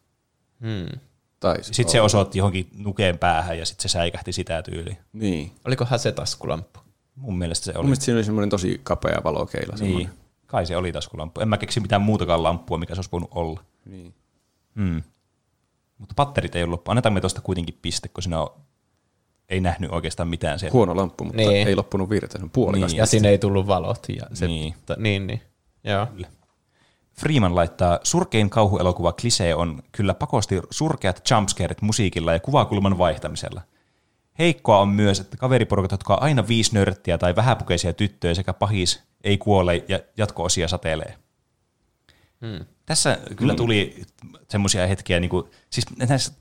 [0.61, 1.01] Hmm.
[1.41, 4.97] Tai Sitten se osoitti johonkin nukeen päähän ja sitten se säikähti sitä tyyliin.
[5.13, 5.53] Niin.
[5.65, 6.81] Olikohan se taskulamppu?
[7.17, 7.85] Mun mielestä se Mun oli.
[7.87, 9.73] mielestä siinä oli semmoinen tosi kapea valokeila.
[9.73, 10.13] Niin, semmoinen.
[10.47, 11.41] kai se oli taskulamppu.
[11.41, 13.61] En mä keksi mitään muutakaan lamppua, mikä se olisi voinut olla.
[13.85, 14.15] Niin.
[14.77, 15.03] Hmm.
[15.99, 16.91] Mutta patterit ei ollut loppu.
[16.91, 18.49] Annetaan me tuosta kuitenkin piste, kun siinä on,
[19.49, 20.73] ei nähnyt oikeastaan mitään siellä.
[20.73, 21.69] Huono lamppu, mutta Niin.
[21.69, 22.91] ei loppunut virta, se on puolikas.
[22.93, 22.99] Niin.
[22.99, 24.07] Ja sinne ei tullut valot.
[24.09, 24.75] Ja se, Niin.
[24.87, 25.43] Ta, niin, niin.
[25.85, 26.07] Joo.
[27.13, 33.63] Freeman laittaa, surkein kauhuelokuva klisee on kyllä pakosti surkeat jumpscareit musiikilla ja kuvakulman vaihtamisella.
[34.39, 39.03] Heikkoa on myös, että kaveriporukat, jotka on aina viisi nörttiä tai vähäpukeisia tyttöjä sekä pahis
[39.25, 41.15] ei kuole ja jatko-osia satelee.
[42.47, 42.65] Hmm.
[42.87, 44.03] Tässä kyllä tuli
[44.49, 46.33] semmoisia hetkiä, niin kuin, siis näissä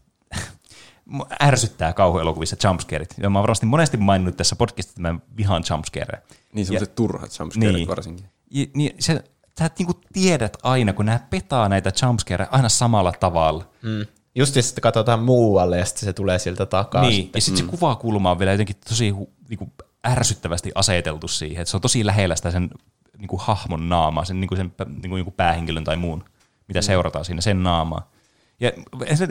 [1.43, 3.13] ärsyttää kauhuelokuvissa jumpscareit.
[3.17, 6.21] Ja mä oon varmasti monesti maininnut tässä podcastissa, että mä vihaan jumpscareja.
[6.53, 7.87] Niin semmoiset turhat jumpscareit Niin.
[7.87, 8.25] varsinkin.
[8.51, 9.23] Ja, niin se,
[9.59, 13.65] sä niinku tiedät aina, kun nämä petaa näitä jumpscareja aina samalla tavalla.
[13.81, 14.05] Mm.
[14.35, 17.01] Just ja sitten katsotaan muualle ja sitten se tulee sieltä takaa.
[17.01, 17.37] niin, sitten.
[17.37, 17.71] ja sitten mm.
[17.71, 19.13] se kuvakulma on vielä jotenkin tosi
[19.49, 19.73] niinku
[20.07, 22.69] ärsyttävästi aseteltu siihen, että se on tosi lähellä sitä sen
[23.17, 26.23] niinku hahmon naamaa, sen, niinku sen niinku, niinku päähenkilön tai muun,
[26.67, 26.83] mitä mm.
[26.83, 28.11] seurataan siinä, sen naamaa.
[28.59, 28.71] Ja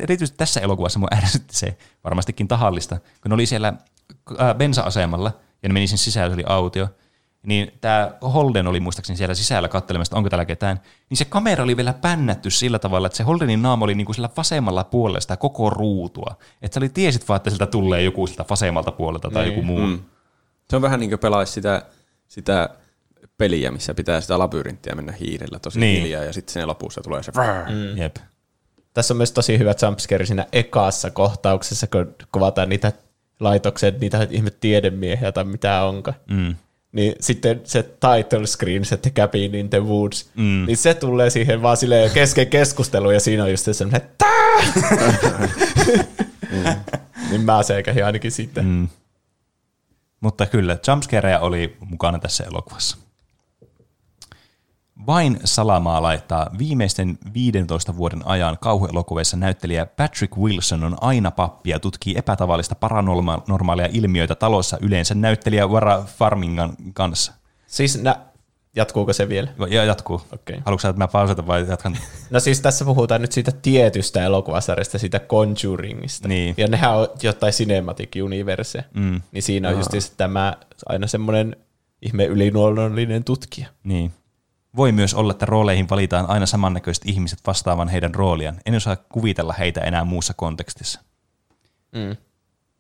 [0.03, 3.73] erityisesti tässä elokuvassa mua ärsytti se varmastikin tahallista, kun oli siellä
[4.39, 5.33] ää, bensa-asemalla
[5.63, 6.89] ja ne meni sinne sisään, se oli autio,
[7.47, 10.81] niin tämä Holden oli muistaakseni siellä sisällä katselemassa, että onko täällä ketään,
[11.11, 14.29] niin se kamera oli vielä pännätty sillä tavalla, että se Holdenin naama oli niinku sillä
[14.37, 16.37] vasemmalla puolella sitä koko ruutua.
[16.63, 19.81] Että sä oli tiesit vaan, että siltä tulee joku siltä vasemmalta puolelta tai joku muu.
[19.81, 19.99] Mm.
[20.71, 21.83] Se on vähän niin kuin pelaisi sitä,
[22.29, 22.69] sitä
[23.39, 25.93] peliä, missä pitää sitä labyrinttiä mennä hiirellä tosi Niin.
[25.93, 26.03] niin.
[26.03, 27.33] hiljaa, ja sitten siinä lopussa tulee se...
[27.33, 27.99] Mm.
[27.99, 28.17] Jep.
[28.97, 32.93] Tässä on myös tosi hyvä jumpscare siinä ekassa kohtauksessa, kun kuvataan niitä
[33.41, 36.15] laitokset, niitä ihme tiedemiehiä tai mitä onka.
[36.31, 36.55] Mm.
[36.93, 40.43] Niin sitten se title screen, se The Cabin in the Woods, Mm.
[40.43, 40.67] mm.
[40.67, 44.57] niin se tulee siihen vaan silleen kesken keskustelun ja siinä on just semmoinen tää!
[47.31, 48.65] niin mä seikähin ainakin sitten.
[48.65, 48.71] Mm.
[48.71, 48.89] Mm.
[50.21, 52.97] Mutta kyllä, jumpscareja oli mukana tässä elokuvassa.
[55.07, 61.81] Vain Salamaa laittaa viimeisten 15 vuoden ajan kauhuelokuvissa näyttelijä Patrick Wilson on aina pappi ja
[61.81, 67.33] tutkii epätavallista paranormaalia ilmiöitä talossa yleensä näyttelijä Vara Farmingan kanssa.
[67.67, 68.21] Siis nä-
[68.77, 69.49] jatkuuko se vielä?
[69.69, 70.23] Ja jatkuu.
[70.33, 70.57] Okei.
[70.65, 71.97] Haluatko sä, että mä pausata vai jatkan?
[72.31, 76.29] No siis tässä puhutaan nyt siitä tietystä elokuvasarjasta, siitä Conjuringista.
[76.29, 76.55] Niin.
[76.57, 78.85] Ja nehän on jotain Cinematic Universe.
[78.95, 79.21] Mm.
[79.33, 80.57] Niin siinä on just tämä
[80.87, 81.57] aina semmoinen
[82.03, 83.69] ihme ylinuollinen tutkija.
[83.85, 84.13] Niin.
[84.77, 88.61] Voi myös olla, että rooleihin valitaan aina samannäköiset ihmiset vastaavan heidän rooliaan.
[88.67, 91.01] En osaa kuvitella heitä enää muussa kontekstissa.
[91.93, 92.17] Mm.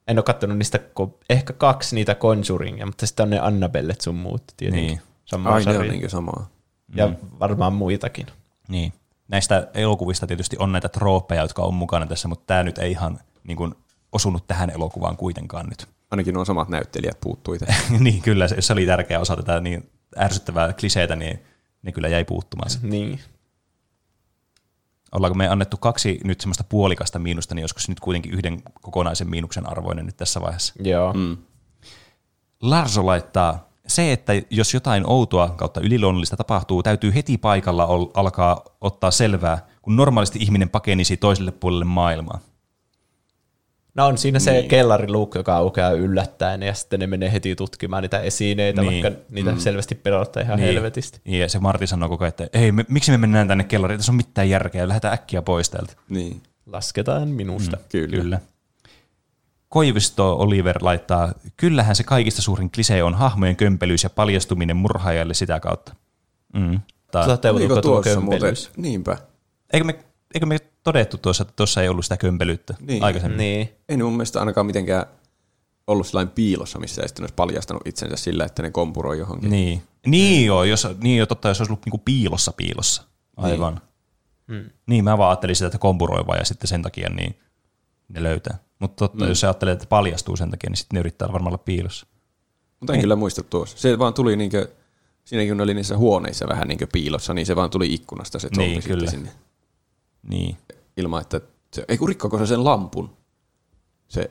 [0.09, 4.14] En ole katsonut niistä ko- ehkä kaksi niitä Conjuringia, mutta sitten on ne Annabellet sun
[4.14, 4.86] muut tietenkin.
[4.86, 5.01] Niin.
[5.24, 5.93] Samaa Ai, ne on sarjaa.
[5.97, 6.48] niin samaa.
[6.94, 7.10] Ja
[7.40, 8.27] varmaan muitakin.
[8.68, 8.93] Niin.
[9.28, 13.20] Näistä elokuvista tietysti on näitä trooppeja, jotka on mukana tässä, mutta tämä nyt ei ihan
[13.44, 13.74] niin kuin,
[14.12, 15.89] osunut tähän elokuvaan kuitenkaan nyt.
[16.10, 17.66] Ainakin nuo samat näyttelijät puuttuu itse.
[17.98, 21.40] niin kyllä, se- se oli tärkeä osa tätä niin ärsyttävää kliseitä, niin
[21.82, 22.70] ne kyllä jäi puuttumaan.
[22.82, 23.20] Niin.
[25.12, 29.70] Ollaanko me annettu kaksi nyt semmoista puolikasta miinusta, niin joskus nyt kuitenkin yhden kokonaisen miinuksen
[29.70, 30.74] arvoinen nyt tässä vaiheessa.
[30.78, 31.12] Joo.
[31.12, 31.36] Mm.
[32.62, 38.62] Larso laittaa, se, että jos jotain outoa kautta yliluonnollista tapahtuu, täytyy heti paikalla ol- alkaa
[38.81, 42.40] ottaa selvää, kun normaalisti ihminen pakenisi toiselle puolelle maailmaa.
[43.97, 44.68] No on siinä se niin.
[44.68, 49.02] kellariluukku, joka aukeaa yllättäen, ja sitten ne menee heti tutkimaan niitä esineitä, Niin.
[49.02, 49.59] vaikka niitä mm.
[49.59, 50.74] selvästi pelottaa ihan niin.
[50.74, 51.20] helvetisti.
[51.24, 54.12] Ja se Martti sanoo koko ajan, että ei, me, miksi me mennään tänne kellariin, tässä
[54.12, 55.93] on mitään järkeä, lähdetään äkkiä pois täältä.
[56.09, 57.77] Niin, Lasketaan minusta.
[57.77, 57.82] Mm.
[57.89, 58.16] kyllä.
[58.16, 58.40] Kyllä.
[59.68, 65.60] Koivisto Oliver laittaa, kyllähän se kaikista suurin klisee on hahmojen kömpelyys ja paljastuminen murhaajalle sitä
[65.60, 65.94] kautta.
[66.55, 66.81] Mm.
[67.10, 68.40] Toteutuuko tuo tuossa muuten?
[68.40, 68.70] kömpelyys?
[68.77, 69.16] Niinpä.
[69.73, 69.98] eikö, me,
[70.37, 73.03] eikö me todettu tuossa, että tuossa ei ollut sitä kömpelyyttä Niin.
[73.05, 73.39] aikaisemmin?
[73.39, 73.69] Niin.
[73.89, 75.07] Ei mun mielestä ainakaan mitenkään
[75.87, 79.51] ollut sellainen piilossa, missä ei sitten olisi paljastanut itsensä sillä, että ne kompuroi johonkin.
[79.51, 79.83] Niin.
[80.07, 83.03] Niin joo, jos, niin joo, totta, jos olisi ollut niinku piilossa piilossa.
[83.37, 83.81] Aivan.
[84.49, 84.73] Niin.
[84.87, 87.39] Niin, mä vaan ajattelin sitä, että kompuroi vaan ja sitten sen takia niin
[88.09, 88.59] ne löytää.
[88.79, 89.29] Mutta totta, mm.
[89.29, 92.07] jos sä ajattelet, että paljastuu sen takia, niin sitten ne yrittää varmaan olla piilossa.
[92.81, 93.79] Mutta en kyllä muista tuossa.
[93.79, 94.69] Se vaan tuli niinkö,
[95.25, 98.49] siinäkin kun ne oli niissä huoneissa vähän niinkö piilossa, niin se vaan tuli ikkunasta se
[98.49, 99.11] zombi Niin, sitten kyllä.
[99.11, 99.31] sinne.
[100.28, 100.57] Niin.
[100.97, 101.40] Ilman, että
[101.73, 103.16] se, ei kun rikkoko se sen lampun.
[104.09, 104.31] Se,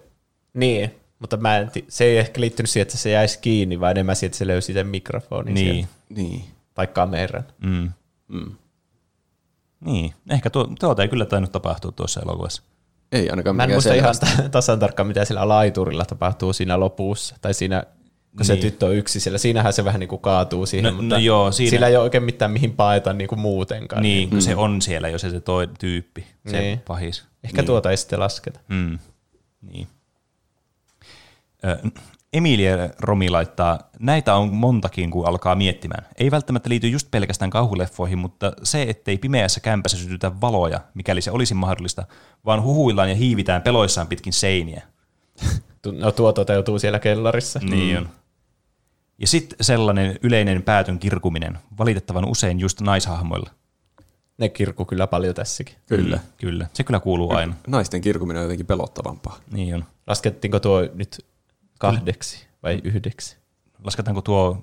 [0.53, 4.15] Niin, mutta mä en se ei ehkä liittynyt siihen, että se jäisi kiinni, vaan enemmän
[4.15, 5.75] siihen, että se löysi sen mikrofonin Niin.
[5.75, 6.45] sieltä, niin.
[6.73, 7.43] tai kameran.
[7.61, 7.91] Mm.
[8.27, 8.51] Mm.
[9.79, 10.13] Niin.
[10.29, 12.61] Ehkä tuo, tuota ei kyllä tainnut tapahtua tuossa elokuvassa.
[13.11, 14.49] Ei ainakaan Mä en muista ihan selvästi.
[14.49, 17.83] tasan tarkkaan, mitä siellä laiturilla tapahtuu siinä lopussa, tai siinä,
[18.37, 18.61] kun se Niin.
[18.61, 19.37] tyttö on yksi siellä.
[19.37, 22.03] Siinähän se vähän niin kuin kaatuu siihen, No- mutta no joo, siinä- sillä ei ole
[22.03, 24.01] oikein mitään mihin paeta niin kuin muutenkaan.
[24.01, 26.79] Niin, kun se on siellä jo se, se toi tyyppi, se Niin.
[26.79, 27.23] pahis.
[27.43, 27.67] Ehkä niin.
[27.67, 28.59] tuota ei sitten lasketa.
[28.67, 28.99] Mm.
[29.61, 29.87] Niin.
[31.65, 31.77] Ö,
[32.33, 36.05] Emilia Romi laittaa, näitä on montakin, kun alkaa miettimään.
[36.17, 41.31] Ei välttämättä liity just pelkästään kauhuleffoihin, mutta se, ettei pimeässä kämpässä sytytä valoja, mikäli se
[41.31, 42.05] olisi mahdollista,
[42.45, 44.81] vaan huhuillaan ja hiivitään peloissaan pitkin seiniä.
[45.93, 47.59] No tuo toteutuu siellä kellarissa.
[47.63, 48.09] Niin on.
[49.17, 53.49] Ja sitten sellainen yleinen päätön kirkuminen, valitettavan usein just naishahmoilla.
[54.37, 55.75] Ne kirkku kyllä paljon tässäkin.
[55.85, 56.15] Kyllä.
[56.15, 57.55] Mm, Kyllä, se kyllä kuuluu aina.
[57.67, 59.39] Naisten kirkuminen on jotenkin pelottavampaa.
[59.51, 59.85] Niin on.
[60.07, 61.25] Laskettiinko tuo nyt
[61.79, 63.37] kahdeksi vai yhdeksi?
[63.83, 64.61] Lasketaanko tuo,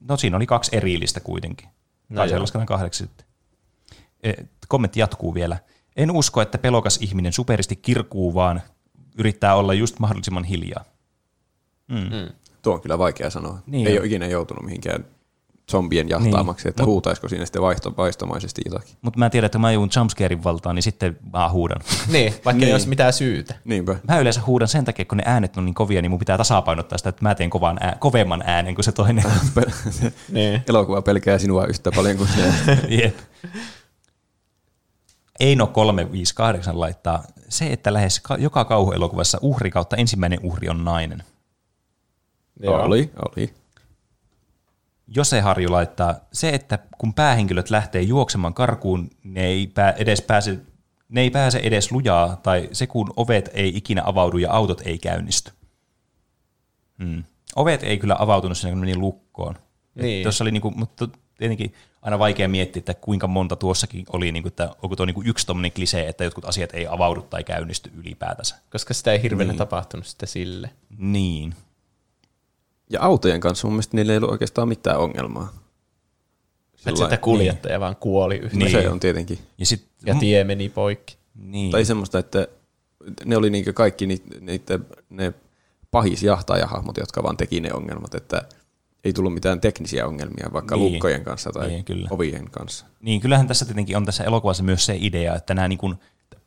[0.00, 1.68] no siinä oli kaksi erillistä kuitenkin.
[2.08, 3.26] No tai se lasketaan kahdeksi sitten.
[4.22, 4.32] E,
[4.68, 5.58] Kommentti jatkuu vielä.
[5.96, 8.62] En usko, että pelokas ihminen superisti kirkuu, vaan
[9.18, 10.84] yrittää olla just mahdollisimman hiljaa.
[11.88, 11.96] Mm.
[11.98, 12.32] Mm.
[12.68, 13.58] Tuo on kyllä vaikea sanoa.
[13.66, 13.98] Niin ei on.
[13.98, 15.04] ole ikinä joutunut mihinkään
[15.70, 16.70] zombien jahtaamaksi, Niin.
[16.70, 18.96] että huutaisiko siinä sitten vaihto, vaistomaisesti jotakin.
[19.02, 21.78] Mutta mä tiedän, että mä joudun jumpscarein valtaan, niin sitten mä huudan.
[22.12, 22.74] Niin, vaikka ei Niin.
[22.74, 23.54] olisi mitään syytä.
[23.64, 23.96] Niinpä.
[24.08, 26.98] Mä yleensä huudan sen takia, kun ne äänet on niin kovia, niin mun pitää tasapainottaa
[26.98, 29.24] sitä, että mä teen kovan ää- kovemman äänen kuin se toinen.
[30.32, 30.62] Niin.
[30.68, 32.42] Elokuva pelkää sinua yhtä paljon kuin se.
[33.02, 33.16] Jep.
[35.40, 41.22] Eino 358 laittaa, se, että lähes ka- joka kauhuelokuvassa uhri kautta ensimmäinen uhri on nainen.
[42.60, 42.82] Joo.
[42.82, 43.54] oli, oli.
[45.14, 50.58] Jose Harju laittaa, se, että kun päähenkilöt lähtee juoksemaan karkuun, ne ei, pää, edes pääse,
[51.08, 54.98] ne ei pääse edes lujaa, tai se kun ovet ei ikinä avaudu ja autot ei
[54.98, 55.52] käynnisty.
[57.02, 57.24] Hmm.
[57.56, 59.54] Ovet ei kyllä avautunut siinä, kun meni lukkoon.
[59.94, 60.22] Niin.
[60.22, 61.08] Tuossa oli niinku, mutta
[61.38, 65.46] tietenkin aina vaikea miettiä, että kuinka monta tuossakin oli, niinku, että onko tuo niinku yksi
[65.46, 68.56] tommonen klisee, että jotkut asiat ei avaudu tai käynnisty ylipäätänsä.
[68.70, 69.58] Koska sitä ei hirveänä niin.
[69.58, 70.70] tapahtunut sitten sille.
[70.98, 71.54] Niin.
[72.90, 75.52] Ja autojen kanssa mun mielestä niillä ei ollut oikeastaan mitään ongelmaa.
[76.86, 78.56] Että sitä kuljettaja vaan kuoli yhtä.
[78.58, 78.72] Niin.
[78.72, 78.82] Niin.
[78.82, 79.38] Se on tietenkin.
[79.58, 81.16] Ja sit, Ja tie meni poikki.
[81.34, 81.70] niin.
[81.70, 82.48] Tai semmoista, että
[83.24, 84.78] ne oli niinkö kaikki ni- niitä,
[85.10, 85.32] ne
[85.90, 88.42] pahis jahtaajahahmot, jotka vaan teki ne ongelmat, että
[89.04, 90.92] ei tullut mitään teknisiä ongelmia vaikka Niin.
[90.92, 92.08] lukkojen kanssa tai Niin, kyllä.
[92.10, 92.86] ovien kanssa.
[93.00, 95.94] Niin, kyllähän tässä tietenkin on tässä elokuvassa myös se idea, että nämä niin kuin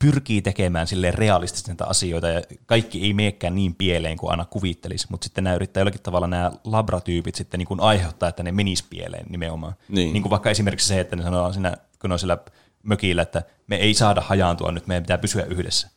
[0.02, 5.08] pyrkii tekemään sille realistisesti näitä asioita ja kaikki ei meekään niin pieleen kuin aina kuvittelisi,
[5.10, 8.84] mutta sitten nämä yrittää jollakin tavalla nämä labratyypit sitten niin kuin aiheuttaa, että ne menis
[8.84, 9.74] pieleen nimenomaan.
[9.90, 10.14] Niin.
[10.14, 12.38] niin kuin vaikka esimerkiksi se, että ne sanoo siinä, kun ne on siellä
[12.84, 15.90] mökillä, että me ei saada hajaantua nyt, meidän pitää pysyä yhdessä.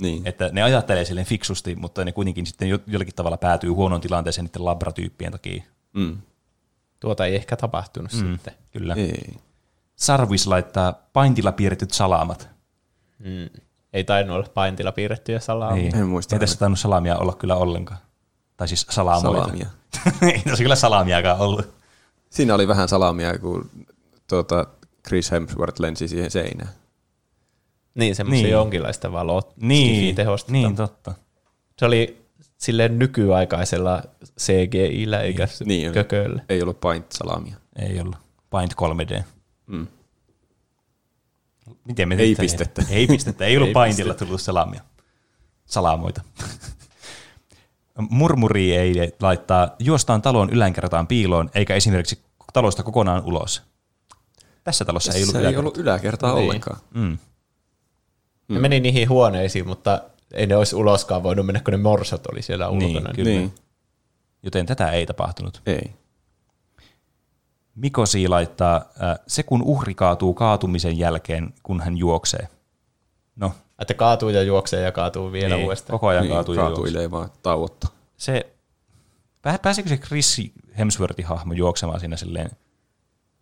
[0.00, 0.22] Niin.
[0.26, 4.44] Että ne ajattelee silleen fiksusti, mutta ne kuitenkin sitten jo- jollakin tavalla päätyy huonoon tilanteeseen
[4.44, 5.62] niiden labratyyppien takia.
[5.92, 6.18] Mm.
[7.00, 8.18] Tuota ei ehkä tapahtunut mm.
[8.18, 8.54] sitten.
[8.72, 8.94] Kyllä.
[8.94, 9.36] Ei.
[9.96, 12.57] Sarvis laittaa paintilla piirretyt salamat.
[13.18, 13.60] Mm.
[13.92, 15.74] Ei tainnut olla paintilla piirrettyjä salaa.
[15.74, 15.96] Niin.
[15.96, 18.00] En muista Ei tässä tainnut salamia olla kyllä ollenkaan.
[18.56, 19.42] Tai siis salamoita.
[19.44, 19.66] Salamia.
[20.32, 21.74] Ei tässä kyllä salamiakaan ollut.
[22.30, 23.70] Siinä oli vähän salamia, kun
[24.28, 24.66] tuota,
[25.08, 26.70] Chris Hemsworth lensi siihen seinään.
[27.94, 28.52] Niin, semmoisia Niin.
[28.52, 29.42] jonkinlaista valoa.
[29.56, 30.52] Niin, tehosta.
[30.52, 31.14] niin totta.
[31.78, 32.26] Se oli
[32.58, 34.02] silleen nykyaikaisella
[34.40, 36.42] CGI-llä eikä Niin niin kököllä.
[36.48, 37.54] Ei ollut paint-salamia.
[37.76, 38.16] Ei ollut.
[38.50, 39.22] Paint 3D.
[39.66, 39.86] Mm.
[41.84, 42.82] Miten me Ei pistettä.
[42.90, 43.44] Ei pistettä.
[43.44, 44.80] Ei ollut Ei paintilla tullut salamia.
[45.64, 46.20] Salamoita.
[48.10, 52.22] Murmuri ei laittaa, juostaan talon ylänkertaan piiloon, eikä esimerkiksi
[52.52, 53.62] talosta kokonaan ulos.
[54.64, 55.60] Tässä talossa ei ollut ei yläkertaa.
[55.60, 56.44] ollut yläkertaa Niin.
[56.44, 56.80] ollenkaan.
[56.94, 57.18] Mm.
[58.48, 62.42] Ne meni niihin huoneisiin, mutta ei ne olisi uloskaan voinut mennä, kun ne morsat oli
[62.42, 63.14] siellä Niin, ulkona.
[63.14, 63.30] kyllä.
[63.30, 63.54] Niin,
[64.42, 65.62] Joten tätä ei tapahtunut.
[65.66, 65.92] ei.
[67.82, 72.48] Mikosi laittaa, äh, se kun uhri kaatuu kaatumisen jälkeen, kun hän juoksee.
[73.36, 75.94] No, Että kaatuu ja juoksee ja kaatuu vielä niin, uudestaan.
[75.94, 76.76] koko ajan Niin, kaatuu ja juoksee.
[76.76, 77.88] kaatuilee vaan tauotta.
[78.16, 78.52] Se,
[79.42, 80.40] pää- pääsikö se Chris
[80.78, 82.50] Hemsworthin hahmo juoksemaan siinä silleen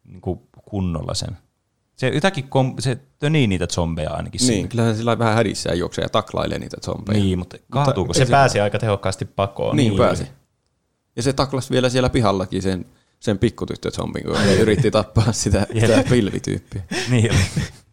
[0.04, 0.40] niin kuin
[0.70, 1.36] kunnolla sen?
[1.96, 4.68] Se jotakin kom- se tönii niitä zombeja ainakin Niin, siinä.
[4.68, 7.18] kyllähän sillä vähän hädissään juoksee ja taklailee niitä zombeja.
[7.20, 8.30] Niin, mutta kaatuuko Se se?
[8.30, 9.76] pääsi aika tehokkaasti pakoon.
[9.76, 10.26] Niin, pääsi.
[11.16, 12.86] Ja se taklasi vielä siellä pihallakin sen,
[13.26, 16.82] sen pikkutyttö zombin, kun se yritti tappaa sitä, sitä pilvityyppiä.
[17.10, 17.40] niin oli.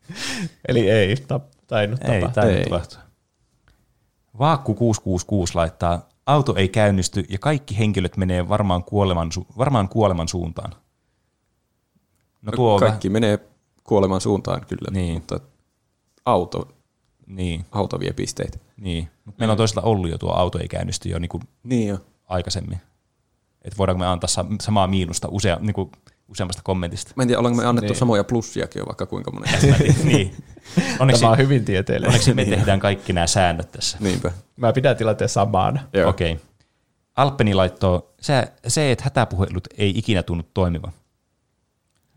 [0.68, 2.44] Eli ei tap, tainnut Ei, tapahtua.
[2.44, 2.56] Ei.
[2.58, 3.00] ei tapahtua.
[4.40, 10.28] Vaakku 666 laittaa, auto ei käynnisty ja kaikki henkilöt menee varmaan kuoleman, su- varmaan kuoleman
[10.28, 10.72] suuntaan.
[12.42, 13.40] No tuo Kaikki menee
[13.84, 15.14] kuoleman suuntaan kyllä, Niin.
[15.14, 15.40] mutta
[16.26, 16.68] auto,
[17.28, 18.58] niin, auto vie pisteitä.
[18.78, 19.10] niin.
[19.26, 21.98] Mut meillä on toisella ollut jo tuo auto ei käynnisty jo niin kuin Niin jo.
[22.26, 22.82] aikaisemmin.
[23.64, 25.92] Että voidaanko me antaa sa- samaa miinusta usea, niin kuin
[26.28, 27.12] useammasta kommentista.
[27.16, 27.90] Mä en tiedä, ollaanko me annettu Niin.
[27.92, 28.00] niin.
[28.00, 29.50] samoja plussiakin jo vaikka kuinka monen.
[30.04, 30.36] niin.
[31.00, 32.10] Onneksi, Tämä on hyvin tieteellinen.
[32.10, 33.98] onneksi me tehdään kaikki nämä säännöt tässä.
[34.02, 34.32] Niinpä.
[34.56, 35.80] Mä pidän tilanteen samana.
[35.94, 36.10] Joo.
[36.10, 36.32] Okei.
[36.32, 36.46] Okay.
[37.16, 40.92] Alppeni laittoi, se, se, että hätäpuhelut ei ikinä tunnu toimivan.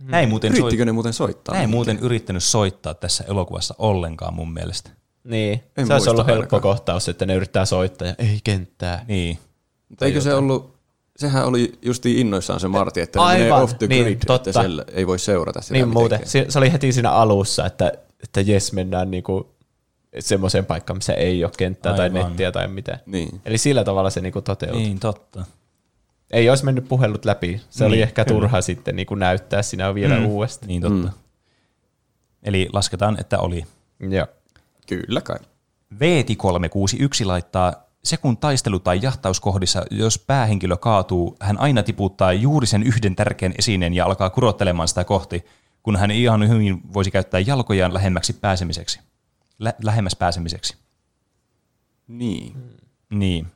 [0.02, 1.54] Näin muuten, soi, Yrittikö ne muuten soittaa?
[1.54, 4.90] näin muuten yrittänyt soittaa tässä elokuvassa ollenkaan mun mielestä.
[5.24, 5.62] Niin.
[5.76, 9.04] En se olisi ollut helppo kohtaus, että ne yrittää soittaa ja ei kenttää.
[9.08, 9.38] Niin.
[9.88, 10.75] Mutta eikö se ollut,
[11.16, 14.50] sehän oli justiin innoissaan se Marti, että ne Aivan, menee off the niin, grid, totta.
[14.50, 16.02] että siellä ei voi seurata sitä Niin muuten.
[16.04, 16.30] mitenkään.
[16.30, 19.56] Se, se oli heti siinä alussa, että, että jes, mennään niinku
[20.18, 22.22] semmoiseen paikkaan, missä ei ole kenttää tai Aivan.
[22.28, 22.98] nettiä tai mitään.
[23.06, 23.40] Niin.
[23.44, 24.80] Eli sillä tavalla se niinku toteutui.
[24.82, 25.44] Niin, totta.
[26.30, 27.60] Ei olisi mennyt puhelut läpi.
[27.70, 28.40] Se Niin, oli ehkä kyllä.
[28.40, 30.26] turha sitten niinku näyttää siinä vielä mm.
[30.26, 30.68] uudestaan.
[30.68, 31.06] Niin, totta.
[31.08, 31.10] Mm.
[32.42, 33.64] Eli lasketaan, että oli.
[34.10, 34.26] Joo.
[34.86, 35.38] Kyllä kai.
[36.00, 42.66] Veeti 361 laittaa, se kun taistelu- tai jahtauskohdissa, jos päähenkilö kaatuu, hän aina tiputtaa juuri
[42.66, 45.44] sen yhden tärkeän esineen ja alkaa kurottelemaan sitä kohti,
[45.82, 49.00] kun hän ihan hyvin voisi käyttää jalkojaan lähemmäksi pääsemiseksi.
[49.58, 50.76] Lä- lähemmäs pääsemiseksi.
[52.08, 52.56] Niin.
[53.10, 53.46] Niin.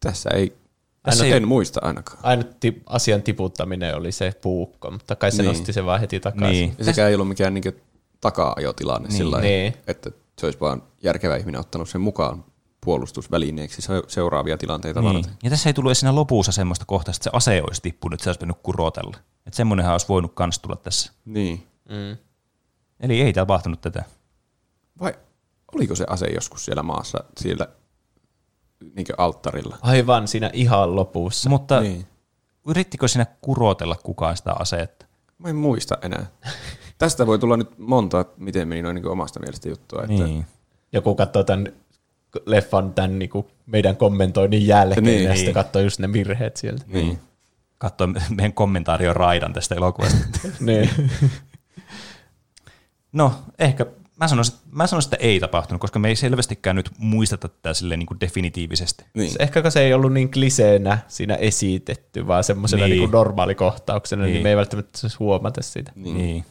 [0.00, 0.56] Tässä ei,
[1.02, 2.18] Tässä en ei- muista ainakaan.
[2.22, 5.48] Ainut tip, asian tiputtaminen oli se puukko, mutta kai se Niin.
[5.48, 6.50] nosti sen vaan heti takaisin.
[6.52, 6.74] Niin.
[6.78, 7.72] Ja sekään ei ollut mikään niinku
[8.20, 9.16] taka-ajotilanne niin.
[9.16, 9.74] sillä niin.
[9.86, 12.44] että se olisi vaan järkevä ihminen ottanut sen mukaan
[12.84, 15.14] puolustusvälineeksi se- seuraavia tilanteita niin.
[15.14, 15.32] varten.
[15.42, 18.30] Ja tässä ei tullut siinä lopussa semmoista kohtaa, että se ase olisi tippunut, että se
[18.30, 19.16] olisi mennyt kurotella.
[19.46, 21.12] Että semmoinenhan olisi voinut kans tulla tässä.
[21.24, 21.66] Niin.
[21.88, 22.16] Mm.
[23.00, 24.04] Eli ei tapahtunut tätä.
[25.00, 25.14] Vai
[25.74, 27.68] oliko se ase joskus siellä maassa, siellä
[28.96, 29.78] niin alttarilla?
[29.82, 31.50] Aivan siinä ihan lopussa.
[31.50, 32.06] Mutta Niin.
[32.68, 35.06] yrittikö siinä kurotella kukaan sitä asetta?
[35.38, 36.26] Mä en muista enää.
[36.98, 40.02] Tästä voi tulla nyt monta, miten meni noin niin omasta mielestä juttua.
[40.02, 40.46] Että Niin.
[40.92, 41.72] Joku katsoo tämän
[42.46, 45.24] leffan tämän niinku meidän kommentoinnin jälkeen Niin.
[45.24, 46.84] ja sitten katsoo just ne virheet sieltä.
[46.86, 47.18] Niin.
[47.78, 50.18] Katsoa meidän kommentaarion raidan tästä elokuvasta.
[50.60, 50.90] niin.
[53.12, 53.86] No, ehkä
[54.20, 57.98] mä sanoisin, mä sanoisin, että ei tapahtunut, koska me ei selvästikään nyt muisteta tätä silleen
[57.98, 59.04] niin kuin definitiivisesti.
[59.14, 59.30] Niin.
[59.30, 62.90] Se- Ehkä se ei ollut niin kliseenä siinä esitetty, vaan semmoisena Niin.
[62.90, 63.00] niin.
[63.00, 64.26] niin normaalikohtauksena, niin.
[64.26, 64.34] Niin.
[64.34, 65.92] niin me ei välttämättä saisi huomata sitä.
[65.94, 66.16] Niin.
[66.18, 66.44] Niin.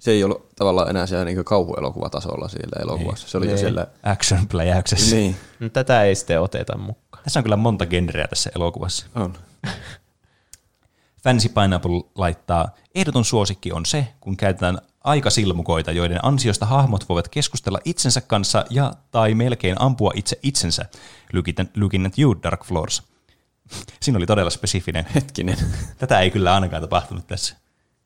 [0.00, 3.28] Se ei ollut tavallaan enää siellä niin kauhuelokuvatasolla siellä elokuvassa.
[3.28, 3.58] Se oli jo Niin.
[3.58, 3.86] siellä...
[4.02, 5.16] Action pläjäyksessä.
[5.16, 5.36] Niin.
[5.60, 7.24] No, tätä ei sitten oteta mukaan.
[7.24, 9.06] Tässä on kyllä monta genreä tässä elokuvassa.
[9.14, 9.34] On.
[11.24, 17.78] Fancy Pineapple laittaa, ehdoton suosikki on se, kun käytetään aikasilmukoita, joiden ansiosta hahmot voivat keskustella
[17.84, 20.84] itsensä kanssa ja tai melkein ampua itse itsensä.
[21.76, 23.02] Looking at you, Dark Floors.
[24.02, 25.06] Siinä oli todella spesifinen.
[25.14, 25.56] Hetkinen.
[25.98, 27.56] Tätä ei kyllä ainakaan tapahtunut tässä.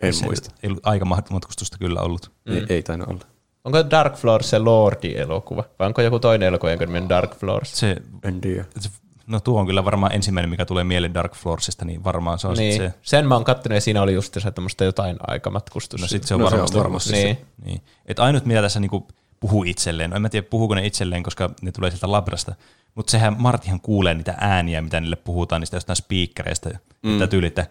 [0.03, 0.51] En ei- muista.
[0.63, 2.33] Ei ollut aikamatkustusta kyllä ollut.
[2.45, 2.57] Mm.
[2.57, 3.21] Ei, ei tainnut olla.
[3.65, 5.65] Onko Dark Floors se Lordi-elokuva?
[5.79, 7.73] Vai onko joku toinen elokuva, jonka nimi on Dark Floors?
[7.81, 8.65] Se, En tiedä.
[8.81, 8.91] se,
[9.27, 12.57] no tuo on kyllä varmaan ensimmäinen, mikä tulee mieleen Dark Floorsista, niin varmaan se on
[12.57, 12.73] Niin.
[12.73, 12.93] sit se.
[13.03, 16.05] Sen mä oon kattonut ja siinä oli just se tämmöistä jotain aikamatkustusta.
[16.05, 17.17] No sitten se on No se on varmasti, varmasti se.
[17.25, 17.39] Niin.
[17.65, 17.81] Niin.
[18.07, 19.09] Et ainut mitä tässä niinku
[19.41, 22.55] puhuu itselleen, no en mä tiedä puhuuko ne itselleen, koska ne tulee sieltä labrasta,
[22.95, 27.11] mutta sehän Martihan kuulee niitä ääniä, mitä niille puhutaan niistä jostain speakereista, mm.
[27.11, 27.67] mitä tyyli, että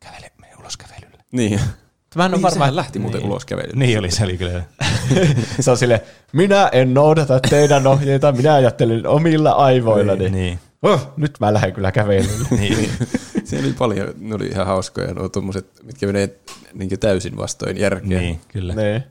[0.00, 0.31] kävele.
[1.32, 1.60] Niin.
[2.16, 3.78] Mä en ole Niin, varmaan, sehän lähti muuten ulos kävelyyn.
[3.78, 4.62] Niin oli, se oli kyllä.
[5.60, 6.02] se on sille,
[6.32, 10.30] minä en noudata teidän ohjeita, minä ajattelen omilla aivoillani.
[10.30, 10.58] niin.
[10.82, 12.48] Oh, nyt mä lähden kyllä kävelylle.
[12.60, 12.90] niin.
[13.44, 16.36] Siellä oli paljon, ne oli ihan hauskoja, nuo tommoset, mitkä menee
[16.74, 18.20] niin täysin vastoin järkeä.
[18.20, 18.74] niin, kyllä.
[18.74, 19.02] niin.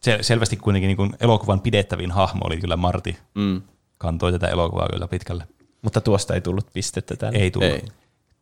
[0.00, 3.16] Se, selvästi kuitenkin niin kuin elokuvan pidettävin hahmo oli kyllä Marti.
[3.34, 3.62] Mm.
[3.98, 5.46] Kantoi tätä elokuvaa kyllä pitkälle.
[5.82, 7.38] Mutta tuosta ei tullut pistettä tänne.
[7.38, 7.70] Ei tullut.
[7.70, 7.84] Ei.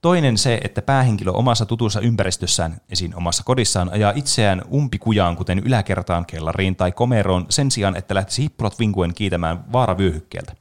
[0.04, 6.26] Toinen se, että päähenkilö omassa tutussa ympäristössään, esiin omassa kodissaan, ajaa itseään umpikujaan, kuten yläkertaan,
[6.26, 10.52] kellariin tai komeroon, sen sijaan, että lähtisi hippulat vinkuen kiitämään vaaravyöhykkeeltä.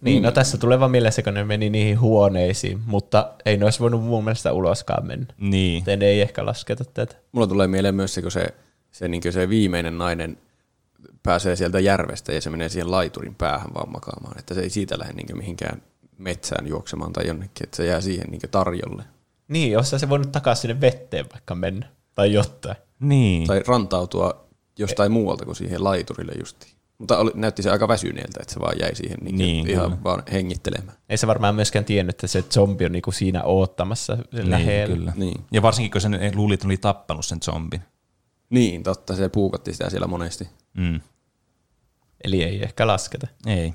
[0.00, 3.64] Niin, no tässä tulee vaan mieleen se, kun ne meni niihin huoneisiin, mutta ei ne
[3.64, 5.26] olisi voinut mun mielestä uloskaan mennä.
[5.38, 5.78] Niin.
[5.78, 7.14] Joten ei ehkä lasketa tätä.
[7.32, 8.46] Mulla tulee mieleen myös se, kun se,
[8.90, 10.38] se, niin se viimeinen nainen
[11.22, 14.38] pääsee sieltä järvestä ja se menee siihen laiturin päähän vaan makaamaan.
[14.38, 15.82] Että se ei siitä lähde niin mihinkään
[16.18, 19.04] metsään juoksemaan tai jonnekin, että se jää siihen niin tarjolle.
[19.48, 21.88] Niin, jos se voinut takaisin sinne vetteen vaikka mennä.
[22.14, 22.76] Tai jotain.
[23.00, 23.46] Niin.
[23.46, 26.72] Tai rantautua jostain muualta kuin siihen laiturille justiin.
[26.98, 30.04] Mutta oli, näytti se aika väsyneeltä, että se vaan jäi siihen niin Niin, ihan kyllä.
[30.04, 30.98] vaan hengittelemään.
[31.08, 34.94] Ei se varmaan myöskään tiennyt, että se zombi on niinku siinä oottamassa niin, lähellä.
[34.96, 35.12] kyllä.
[35.16, 35.44] Niin.
[35.50, 37.82] Ja varsinkin, kun sen luuli, että oli tappanut sen zombin.
[38.50, 40.48] Niin, totta, se puukotti sitä siellä monesti.
[40.74, 41.00] Mm.
[42.24, 43.26] Eli ei ehkä lasketa.
[43.46, 43.74] Ei.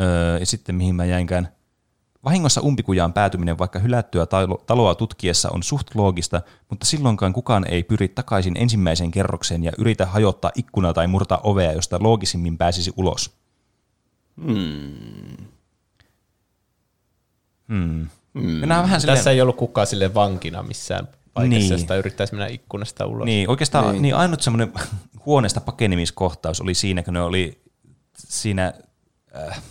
[0.00, 1.48] Öö, ja sitten mihin mä jäinkään.
[2.24, 7.82] Vahingossa umpikujaan päätyminen vaikka hylättyä talo- taloa tutkiessa on suht loogista, mutta silloinkaan kukaan ei
[7.82, 13.30] pyri takaisin ensimmäiseen kerrokseen ja yritä hajottaa ikkunaa tai murtaa ovea, josta loogisimmin pääsisi ulos.
[14.46, 15.36] Hmm.
[17.68, 18.08] Hmm.
[18.34, 21.70] Mennään vähän silleen, Tässä ei ollut kukaan sille vankina missään paikassa, Niin.
[21.72, 23.24] josta yrittäisi mennä ikkunasta ulos.
[23.24, 23.92] Niin, oikeastaan Niin.
[23.92, 24.02] niin.
[24.02, 24.72] Niin ainut semmoinen
[25.26, 27.62] huoneesta pakenemiskohtaus oli siinä, kun ne oli
[28.18, 28.72] siinä,
[29.36, 29.62] äh,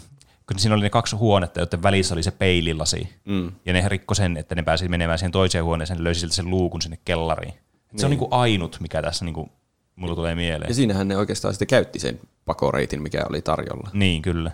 [0.48, 3.10] kun siinä oli ne kaksi huonetta, joiden välissä oli se peililasi.
[3.26, 3.52] Mm.
[3.66, 6.50] Ja ne rikkoi sen, että ne pääsi menemään siihen toiseen huoneeseen ja löysi siltä sen
[6.50, 7.54] luukun sinne kellariin.
[7.54, 8.00] Niin.
[8.00, 9.50] Se on niinku ainut, mikä tässä niinku,
[9.96, 10.70] mulla tulee mieleen.
[10.70, 13.90] Ja siinähän ne oikeastaan sitten käytti sen pakoreitin, mikä oli tarjolla.
[13.94, 14.52] Niin, kyllä.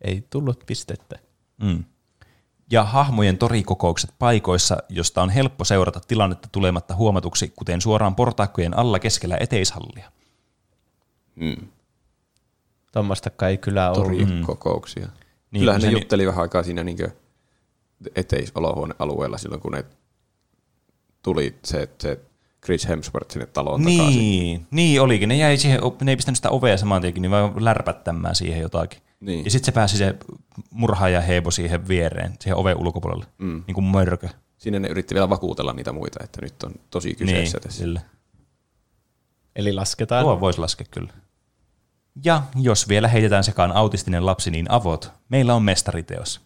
[0.00, 1.18] Ei tullut pistettä.
[1.62, 1.84] Mm.
[2.70, 8.98] Ja hahmojen torikokoukset paikoissa, josta on helppo seurata tilannetta tulematta huomatuksi, kuten suoraan portaikkojen alla
[8.98, 10.12] keskellä eteishallia.
[11.34, 11.56] Mm.
[12.98, 14.04] Tuommoista ei kyllä ollut.
[14.04, 15.06] Torikokouksia.
[15.06, 15.12] Niin,
[15.50, 16.98] Niin, Kyllähän ne jutteli vähän aikaa siinä niin
[18.16, 19.84] eteisolohuonealueella silloin, kun ne
[21.22, 22.20] tuli se, se
[22.64, 24.18] Chris Hemsworth sinne taloon takaisin.
[24.18, 25.28] Niin, niin olikin.
[25.28, 29.00] Ne, jäi siihen, ne ei pistänyt sitä ovea saman tienkin, niin vaan lärpättämään siihen jotakin.
[29.20, 29.44] Niin.
[29.44, 30.14] Ja sitten se pääsi se
[30.70, 33.62] murhaaja Heebo siihen viereen, siihen oven ulkopuolelle, mm.
[33.66, 34.28] niin kuin mörkö.
[34.56, 37.84] Siinä ne yritti vielä vakuutella niitä muita, että nyt on tosi kyseessä niin, tässä.
[37.84, 38.00] Kyllä.
[39.56, 40.24] Eli lasketaan.
[40.24, 41.12] Tuo voisi laskea kyllä.
[42.24, 45.12] Ja jos vielä heitetään sekaan autistinen lapsi, niin avot.
[45.28, 46.40] Meillä on mestariteos.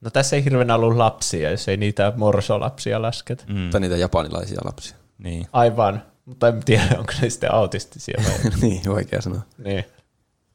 [0.00, 3.44] No tässä ei hirveänä ollut lapsia, jos ei niitä morsolapsia lasketa.
[3.48, 3.70] Mm.
[3.70, 4.96] Tai niitä japanilaisia lapsia.
[5.18, 5.46] Niin.
[5.52, 6.02] Aivan.
[6.24, 9.40] Mutta en tiedä, onko ne sitten autistisia vai niin, vaikea sanoa.
[9.64, 9.84] niin.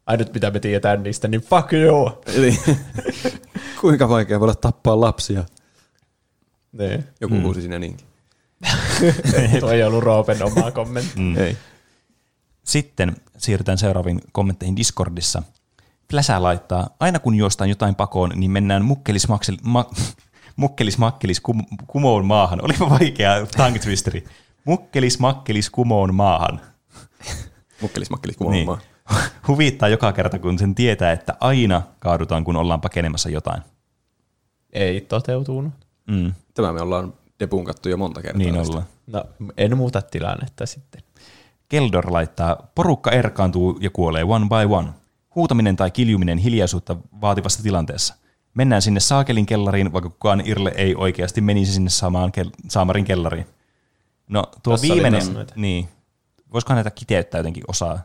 [0.06, 2.12] Ainut mitä me tiedetään niistä, niin fuck you!
[2.36, 2.60] Eli
[3.82, 5.44] kuinka vaikea voi olla tappaa lapsia?
[6.72, 7.04] Niin.
[7.22, 7.42] Joku mm.
[7.42, 8.08] huusi siinä niinkin.
[9.60, 11.20] Tuo ei ollut Roopen omaa kommentti.
[11.20, 11.38] Mm.
[11.38, 11.58] Ei.
[12.66, 15.44] Sitten siirrytään seuraaviin kommentteihin Discordissa.
[16.12, 19.90] Fläsä laittaa, aina kun juostaan jotain pakoon, niin mennään mukkelis, maksel, ma,
[20.56, 22.66] mukkelis makkelis kum, kumoon maahan.
[22.66, 24.26] Olipa vaikea tongue twisteri.
[24.66, 26.62] Mukkelis makkelis kumoon maahan.
[27.82, 28.80] Mukkelis, makkelis, kumoamaan.
[28.80, 29.22] Niin.
[29.48, 33.62] Huvittaa joka kerta, kun sen tietää, että aina kaadutaan, kun ollaan pakenemassa jotain.
[34.74, 35.74] Ei toteutunut.
[36.08, 38.38] Mm, Tämä me ollaan debunkattu jo monta kertaa.
[38.38, 38.86] niin ollaan.
[39.08, 39.24] No,
[39.58, 41.02] en muuta tilannetta sitten.
[41.76, 44.90] Keldor laittaa, porukka erkaantuu ja kuolee one by one.
[45.36, 48.16] Huutaminen tai kiljuminen hiljaisuutta vaativassa tilanteessa.
[48.54, 53.46] Mennään sinne saakelin kellariin, vaikka kukaan Irle ei oikeasti menisi sinne samaan kel- saamarin kellariin.
[54.28, 55.90] No tuo Tossa oli viimeinen, niin,
[56.54, 58.00] voisikohan näitä kiteyttää jotenkin osaa?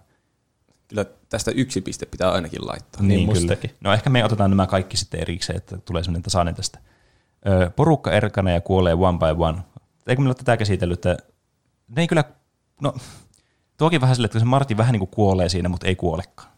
[0.89, 3.03] Kyllä tästä yksi piste pitää ainakin laittaa.
[3.03, 3.41] Niin, kyllä.
[3.41, 3.71] mustakin.
[3.81, 6.79] No ehkä me otetaan nämä kaikki sitten erikseen, että tulee sellainen tasainen tästä.
[7.49, 9.59] Ö, porukka erkana ja kuolee one by one.
[10.07, 11.25] Eikö meillä ole tätä käsitellyt, että
[11.97, 12.25] ne ei kyllä,
[12.81, 12.95] no
[13.81, 16.49] tuokin vähän silleen, että se Martin vähän niin kuin kuolee siinä, mutta ei kuolekaan.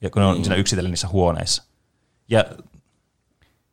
[0.00, 1.62] Ja kun ne on siinä yksitellen niissä huoneissa.
[2.28, 2.44] Ja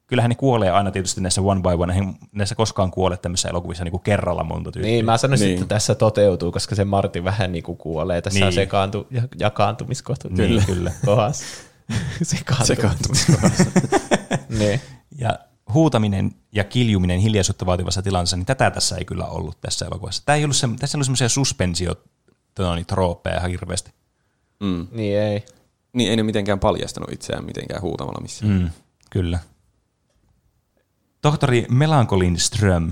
[0.08, 3.84] kyllähän ne kuolee aina tietysti näissä one by one, eihän näissä koskaan kuole tämmöisissä elokuvissa
[3.84, 4.92] niin kuin kerralla monta tyyppiä.
[4.92, 5.62] Niin, mä sanoisin, Niin.
[5.62, 8.22] että tässä toteutuu, koska se Martin vähän niin kuin kuolee.
[8.22, 8.48] Tässä niin.
[8.48, 10.28] on sekaantu, ja- jakaantumiskohta.
[10.30, 10.92] Niin, kyllä.
[11.06, 11.46] Kohdassa.
[12.24, 12.66] Sekaantu.
[12.66, 13.64] Sekaantumiskohdassa.
[14.60, 14.82] niin.
[15.18, 15.40] Ja
[15.74, 20.24] huutaminen ja kiljuminen hiljaisuutta vaativassa tilanteessa, niin tätä tässä ei kyllä ollut tässä elokuvassa.
[20.26, 21.96] Tämä ei ollut se, tässä ei ollut semmoisia suspensio
[22.76, 23.92] niin, trooppeja ihan hirveästi.
[24.60, 24.88] mm.
[24.92, 25.46] niin ei.
[25.94, 28.52] Niin ei ne mitenkään paljastanut itseään mitenkään huutamalla missään.
[28.52, 28.70] Mm,
[29.10, 29.40] kyllä.
[31.22, 32.92] Tohtori Melankolin Ström.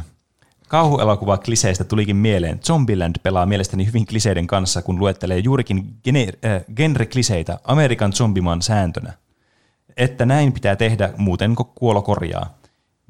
[0.68, 2.60] Kauhuelokuva kliseistä tulikin mieleen.
[2.64, 9.14] Zombieland pelaa mielestäni hyvin kliseiden kanssa, kun luettelee juurikin gene, äh, genre-kliseitä Amerikan zombimaan sääntönä.
[9.98, 12.59] Että näin pitää tehdä, muuten kuolo korjaa.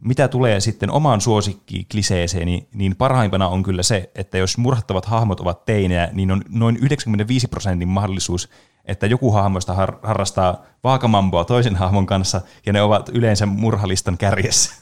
[0.02, 5.40] Mitä tulee sitten omaan suosikki kliseeseeni, niin parhaimpana on kyllä se, että jos murhattavat hahmot
[5.40, 8.50] ovat teinejä, niin on noin 95 prosentin mahdollisuus,
[8.86, 14.74] että joku hahmoista har- harrastaa vaakamamboa toisen hahmon kanssa, ja ne ovat yleensä murhalistan kärjessä.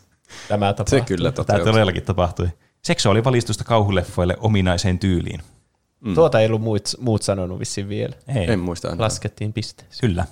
[0.48, 1.02] Tämä Se tapahtuu.
[1.06, 1.72] kyllä Tämä toteutui.
[1.73, 2.49] todellakin tapahtui.
[2.81, 5.41] Seksuaalivalistusta kauhuleffoille ominaiseen tyyliin.
[5.99, 6.15] Mm.
[6.15, 8.15] Tuota ei ollut muut, muut sanonut vissiin vielä.
[8.35, 8.95] Ei, En muista.
[8.98, 9.99] Laskettiin pisteeseen.
[10.02, 10.26] kyllä.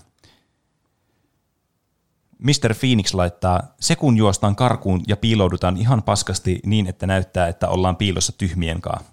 [2.40, 2.76] Mr.
[2.80, 7.96] Phoenix laittaa, se kun juostaan karkuun ja piiloudutaan ihan paskasti niin, että näyttää, että ollaan
[7.96, 9.12] piilossa tyhmien kanssa.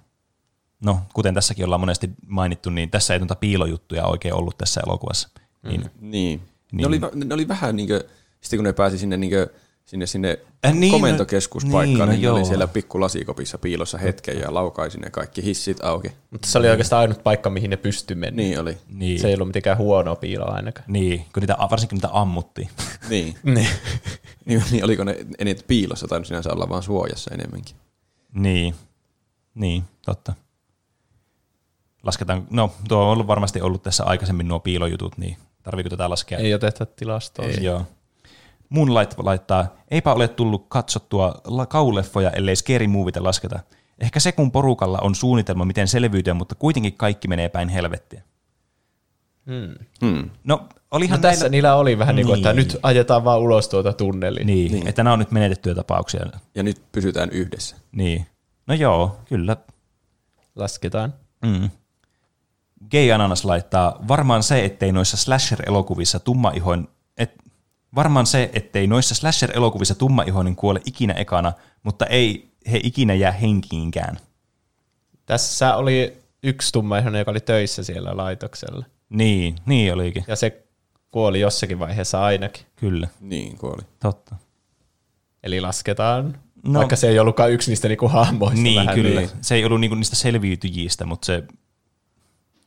[0.84, 5.28] No, kuten tässäkin ollaan monesti mainittu, niin tässä ei tuota piilojuttuja oikein ollut tässä elokuvassa.
[5.62, 5.90] Niin, Niin.
[6.00, 6.40] niin.
[6.72, 6.80] Niin.
[6.80, 8.00] Ne, oli, ne oli vähän niin kuin,
[8.40, 9.46] sitten kun ne pääsi sinne, niin kuin,
[9.84, 12.48] sinne, sinne Äh, niin, komentokeskuspaikkaan, no- niin, niin, niin no oli joo.
[12.48, 16.12] siellä pikku lasikopissa piilossa hetken ja laukaisi ne kaikki hissit auki.
[16.30, 18.42] Mutta se oli oikeastaan ainut paikka, mihin ne pystyi mennä.
[18.42, 18.78] Niin oli.
[18.88, 20.84] niin, Se ei ollut mitenkään huono piilo ainakaan.
[20.88, 22.68] niin, kun niitä, varsinkin niitä ammuttiin.
[23.10, 23.36] Niin.
[23.42, 23.68] Niin.
[24.46, 27.76] niin, niin oliko ne eniten piilossa tai sinänsä olla vaan suojassa enemmänkin.
[28.34, 28.74] niin,
[29.54, 30.34] niin, totta.
[32.02, 36.38] Lasketaan, no tuo on ollut varmasti ollut tässä aikaisemmin nuo piilojutut, niin tarviiko tätä laskea?
[36.38, 37.44] Ei oteta tilastoa.
[37.44, 37.64] Ei.
[37.64, 37.86] Joo.
[38.72, 41.34] Moonlight laittaa, eipä ole tullut katsottua
[41.68, 43.60] kauleffoja, ellei scary movieita lasketa.
[43.98, 48.22] Ehkä se, kun porukalla on suunnitelma, miten selviytyä, mutta kuitenkin kaikki menee päin helvettiä.
[49.46, 49.74] Hmm.
[50.06, 50.30] Hmm.
[50.44, 53.68] No, olihan No tässä näillä- niillä oli vähän niin kuin, että nyt ajetaan vaan ulos
[53.68, 54.46] tuota tunneliin.
[54.46, 56.26] Niin, niin, että nämä on nyt menetettyjä tapauksia.
[56.54, 57.76] Ja nyt pysytään yhdessä.
[57.92, 58.26] Niin.
[58.66, 59.56] No joo, kyllä.
[60.56, 61.14] Lasketaan.
[61.44, 61.70] Mm.
[62.90, 66.88] Gay Ananas laittaa, varmaan se, ettei noissa slasher-elokuvissa tummaihoin,
[67.18, 67.34] et,
[67.94, 71.52] varmaan se, ettei noissa slasher-elokuvissa tummaihoinen kuole ikinä ekana,
[71.82, 74.18] mutta ei he ikinä jää henkiinkään.
[75.26, 78.84] Tässä oli yksi tummaihoinen, joka oli töissä siellä laitoksella.
[79.08, 80.24] Niin, niin olikin.
[80.28, 80.62] Ja se
[81.10, 82.66] kuoli jossakin vaiheessa ainakin.
[82.76, 83.82] Kyllä, Niin kuoli.
[84.00, 84.36] totta.
[85.42, 86.38] Eli lasketaan.
[86.64, 86.72] No.
[86.72, 86.78] No.
[86.78, 88.60] Vaikka se ei ollutkaan yksi niistä niinku hahmoista.
[88.60, 89.20] Niin, vähän kyllä.
[89.20, 89.30] Niin.
[89.40, 91.42] Se ei ollut niinku niistä selviytyjistä, mutta se...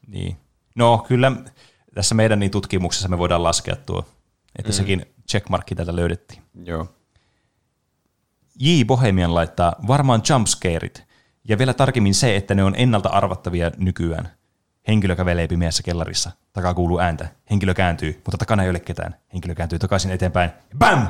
[0.08, 0.38] Niin.
[0.76, 1.32] No, kyllä
[1.94, 4.06] tässä meidän niin tutkimuksessa me voidaan laskea tuo,
[4.60, 4.76] että mm.
[4.76, 6.42] sekin checkmarkki täältä löydettiin.
[6.66, 6.88] Joo.
[8.60, 8.84] J.
[8.86, 11.04] Bohemian laittaa varmaan jumpscareit,
[11.48, 14.30] ja vielä tarkemmin se, että ne on ennalta arvattavia nykyään.
[14.88, 19.16] Henkilö kävelee pimeässä kellarissa, takaa kuuluu ääntä, henkilö kääntyy, mutta takana ei ole ketään.
[19.34, 21.08] Henkilö kääntyy takaisin eteenpäin, BAM!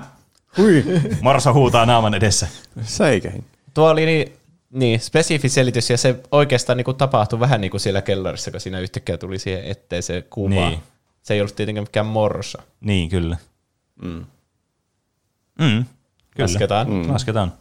[0.58, 0.84] Hui,
[1.22, 2.48] Marsa huutaa naaman edessä.
[2.82, 3.46] säikähin.
[3.74, 4.34] Tuo oli niin,
[4.70, 8.80] niin spesifi selitys, ja se oikeastaan niinku tapahtui vähän niin kuin siellä kellarissa, kun siinä
[8.80, 10.70] yhtäkkiä tuli siihen eteen se kuva.
[10.70, 10.80] Niin.
[11.22, 12.62] Se ei ollut tietenkään mikään morsa.
[12.82, 13.38] Niin, kyllä.
[14.02, 14.26] Mm.
[15.60, 15.86] Mm,
[16.32, 16.44] kyllä.
[16.44, 16.90] Lasketaan.
[16.90, 17.12] Mm.
[17.12, 17.54] Lasketaan.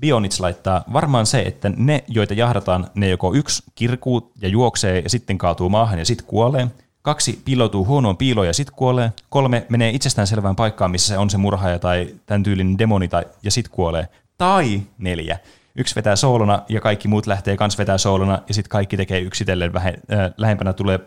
[0.00, 5.10] Bionits laittaa varmaan se, että ne, joita jahdataan, ne joko yksi kirkuu ja juoksee ja
[5.10, 6.68] sitten kaatuu maahan ja sitten kuolee.
[7.02, 9.12] Kaksi piiloutuu huonoon piiloon ja sitten kuolee.
[9.28, 13.24] Kolme menee itsestään selvään paikkaan, missä se on se murhaaja tai tämän tyylinen demoni tai,
[13.42, 14.08] ja sitten kuolee.
[14.38, 15.38] Tai neljä.
[15.76, 19.72] Yksi vetää soolona ja kaikki muut lähtee kans vetää soolona ja sitten kaikki tekee yksitellen
[19.72, 21.00] vähe, äh, lähempänä tulee.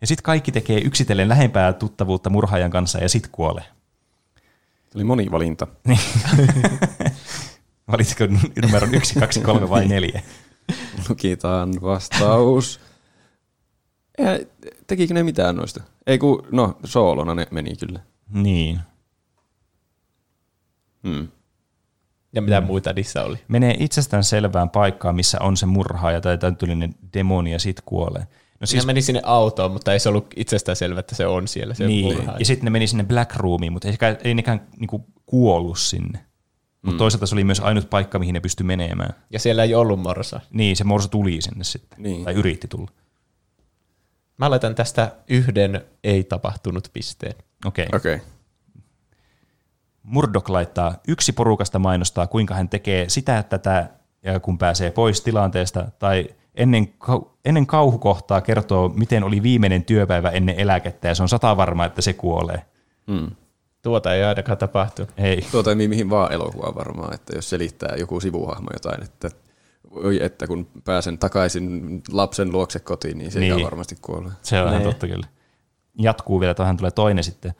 [0.00, 3.64] Ja sitten kaikki tekee yksitellen lähempää tuttavuutta murhaajan kanssa ja sitten kuolee.
[4.94, 5.66] Oli monivalinta.
[7.92, 8.24] Valititko
[8.62, 10.22] numeron yksi, kaksi, kolme vai neljä?
[11.08, 12.80] Lukitaan vastaus.
[14.18, 14.40] Eihän-
[14.86, 15.82] Tekikö ne mitään noista?
[16.06, 18.00] Ei kun, no soolona ne meni kyllä.
[18.32, 18.80] Niin.
[21.08, 21.28] Hmm.
[22.32, 23.38] Ja mitä muita niissä oli.
[23.48, 28.26] Menee itsestään selvään paikkaan, missä on se murhaaja tai tämän tyylinen demoni ja sit kuolee.
[28.60, 28.82] No Siis...
[28.82, 31.74] Ne meni sinne autoon, mutta ei se ollut itsestään selvä, että se on siellä.
[31.74, 32.38] Se niin, murhaaja.
[32.38, 36.18] ja sitten ne meni sinne Black Roomiin, mutta ei, ei nekään niinku kuollut sinne.
[36.82, 36.98] Mutta mm.
[36.98, 39.14] toisaalta se oli myös ainut paikka, mihin ne pystyi menemään.
[39.30, 40.40] ja siellä ei ollut morsa.
[40.50, 42.02] Niin, se morso tuli sinne sitten.
[42.02, 42.24] Niin.
[42.24, 42.90] Tai yritti tulla.
[44.36, 47.34] Mä laitan tästä yhden ei-tapahtunut pisteen.
[47.66, 47.86] Okei.
[47.86, 47.96] Okay.
[47.96, 48.14] Okei.
[48.14, 48.26] Okay.
[50.02, 53.90] Murdoch laittaa, yksi porukasta mainostaa, kuinka hän tekee sitä tätä,
[54.22, 60.30] ja kun pääsee pois tilanteesta, tai ennen, kau- ennen kauhukohtaa kertoo, miten oli viimeinen työpäivä
[60.30, 62.62] ennen eläkettä, ja se on sata varma, että se kuolee.
[63.10, 63.30] Hmm.
[63.82, 65.02] Tuota ei ainakaan tapahtu.
[65.16, 65.46] Ei.
[65.50, 69.30] Tuo toimii mihin vaan elokuvaan varmaan, että jos selittää joku sivuhahmo jotain, että
[69.90, 73.56] oi, että kun pääsen takaisin lapsen luokse kotiin, niin se Niin.
[73.56, 73.64] niin.
[73.64, 74.30] varmasti kuolee.
[74.42, 74.90] Se on ihan Nee.
[74.90, 75.26] totta kyllä.
[75.98, 77.52] Jatkuu vielä, tähän tulee toinen sitten.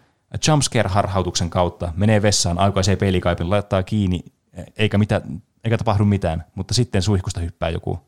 [0.48, 4.20] Jumpscare-harhautuksen kautta menee vessaan, aukaisee peilikaipin, laittaa kiinni,
[4.76, 5.20] eikä, mitä,
[5.64, 7.98] eikä tapahdu mitään, mutta sitten suihkusta hyppää joku.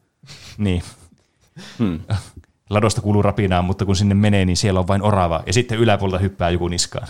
[0.58, 0.82] Niin.
[1.78, 2.00] Hmm.
[2.70, 6.18] Ladosta kuuluu rapinaa, mutta kun sinne menee, niin siellä on vain orava, ja sitten yläpuolelta
[6.22, 7.08] hyppää joku niskaan.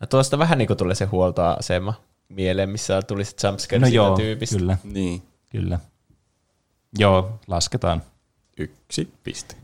[0.00, 1.94] No tuosta vähän niin kuin tulee se huoltoasema
[2.28, 4.58] mieleen, missä tuli se jumpscare No joo, tyypistä.
[4.58, 5.22] kyllä, Niin.
[5.50, 5.78] kyllä.
[6.98, 8.02] Joo, lasketaan.
[8.58, 9.56] Yksi piste.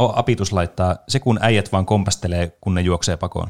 [0.00, 3.48] O, apitus laittaa, se kun äijät vaan kompastelee, kun ne juoksee pakoon.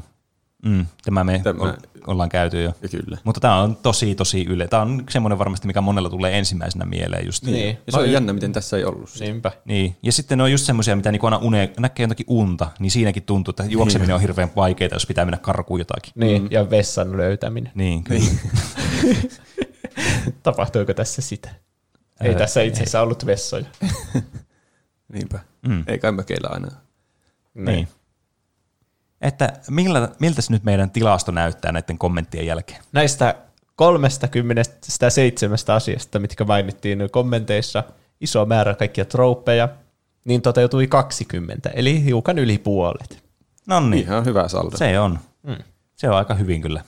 [0.65, 1.73] Mm, tämä me Tämä-
[2.07, 2.73] ollaan käyty jo.
[2.91, 3.17] Kyllä.
[3.23, 4.67] Mutta tämä on tosi, tosi yle.
[4.67, 7.43] Tämä on semmoinen varmasti, mikä monella tulee ensimmäisenä mieleen just.
[7.43, 7.77] Niin.
[7.87, 9.09] Ja se on jännä, miten tässä ei ollut.
[9.19, 9.51] Niinpä.
[9.65, 9.95] Niin.
[10.03, 13.23] Ja sitten ne on just semmoisia, mitä niinku aina une, näkee jotakin unta, niin siinäkin
[13.23, 16.13] tuntuu, että juokseminen on hirveän vaikeaa, jos pitää mennä karkuun jotakin.
[16.15, 17.71] Niin, ja vessan löytäminen.
[17.75, 18.25] Niin, kyllä.
[20.43, 21.49] Tapahtuiko tässä sitä?
[22.21, 23.65] Ei Ää, tässä itse asiassa ollut vessoja.
[25.13, 25.39] Niinpä.
[25.67, 25.83] Mm.
[25.87, 26.67] Ei kai mökeillä aina.
[27.53, 27.87] Niin.
[29.21, 32.81] Että millä, miltä se nyt meidän tilasto näyttää näiden kommenttien jälkeen?
[32.91, 33.35] Näistä
[33.75, 37.83] 37 asiasta, mitkä mainittiin kommenteissa,
[38.21, 39.69] iso määrä kaikkia trooppeja,
[40.25, 43.23] niin toteutui 20, eli hiukan yli puolet.
[43.67, 44.77] No niin, Ihan hyvä saldo.
[44.77, 45.19] se on.
[45.95, 46.83] Se on aika hyvin kyllä.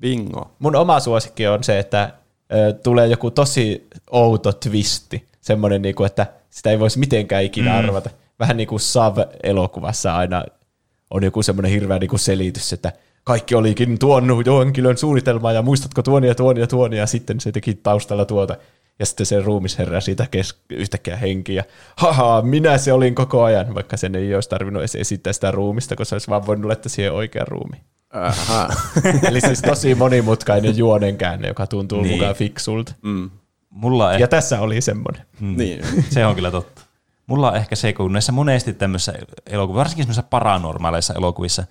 [0.00, 0.50] Bingo.
[0.58, 2.12] Mun oma suosikki on se, että
[2.52, 7.78] ö, tulee joku tosi outo twisti, semmoinen, niinku, että sitä ei voisi mitenkään ikinä mm.
[7.78, 8.10] arvata.
[8.38, 10.44] Vähän niin kuin Sav-elokuvassa aina
[11.10, 12.92] on joku semmoinen hirveä niinku selitys, että
[13.24, 14.24] kaikki olikin tuon
[14.64, 18.56] henkilön suunnitelmaa ja muistatko tuon ja tuon ja tuon ja sitten se teki taustalla tuota.
[18.98, 21.64] Ja sitten se ruumisherra siitä kes- yhtäkkiä henkiä.
[21.96, 25.96] Haha, minä se olin koko ajan, vaikka sen ei olisi tarvinnut edes esittää sitä ruumista,
[25.96, 27.82] koska se olisi vaan voinut laittaa siihen oikean ruumiin.
[28.12, 28.68] Aha.
[29.28, 32.08] Eli siis tosi monimutkainen juonenkäänne, joka tuntuu niin.
[32.08, 32.18] Niin.
[32.18, 32.92] mukaan fiksulta.
[33.02, 33.30] mm.
[33.70, 35.22] Mulla Ja ehkä, tässä oli semmoinen.
[35.40, 35.84] Niin.
[36.10, 36.82] se on kyllä totta.
[37.26, 39.12] Mulla on ehkä se, kun näissä monesti tämmöisissä
[39.46, 41.64] elokuvissa, varsinkin semmoisissa paranormaaleissa elokuvissa,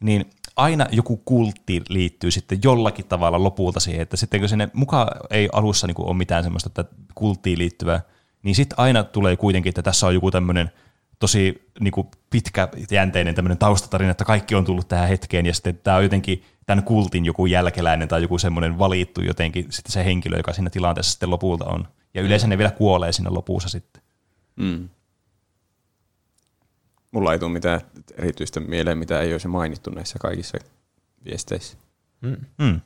[0.00, 5.08] niin aina joku kultti liittyy sitten jollakin tavalla lopulta siihen, että sitten kun sinne mukaan
[5.30, 8.00] ei alussa niin ole mitään semmoista että kulttiin liittyvää,
[8.42, 10.70] niin sitten aina tulee kuitenkin, että tässä on joku tämmöinen
[11.18, 15.96] tosi niin kuin pitkäjänteinen tämmöinen taustatarina, että kaikki on tullut tähän hetkeen ja sitten tämä
[15.96, 20.52] on jotenkin tämän kultin joku jälkeläinen tai joku semmoinen valittu jotenkin sitten se henkilö, joka
[20.52, 21.88] siinä tilanteessa sitten lopulta on.
[22.14, 24.02] Ja yleensä ne vielä kuolee siinä lopussa sitten.
[24.56, 24.88] Mm.
[27.10, 27.80] Mulla ei tule mitään
[28.16, 30.58] erityistä mieleen, mitä ei olisi mainittu näissä kaikissa
[31.24, 31.76] viesteissä.
[32.58, 32.80] Mm.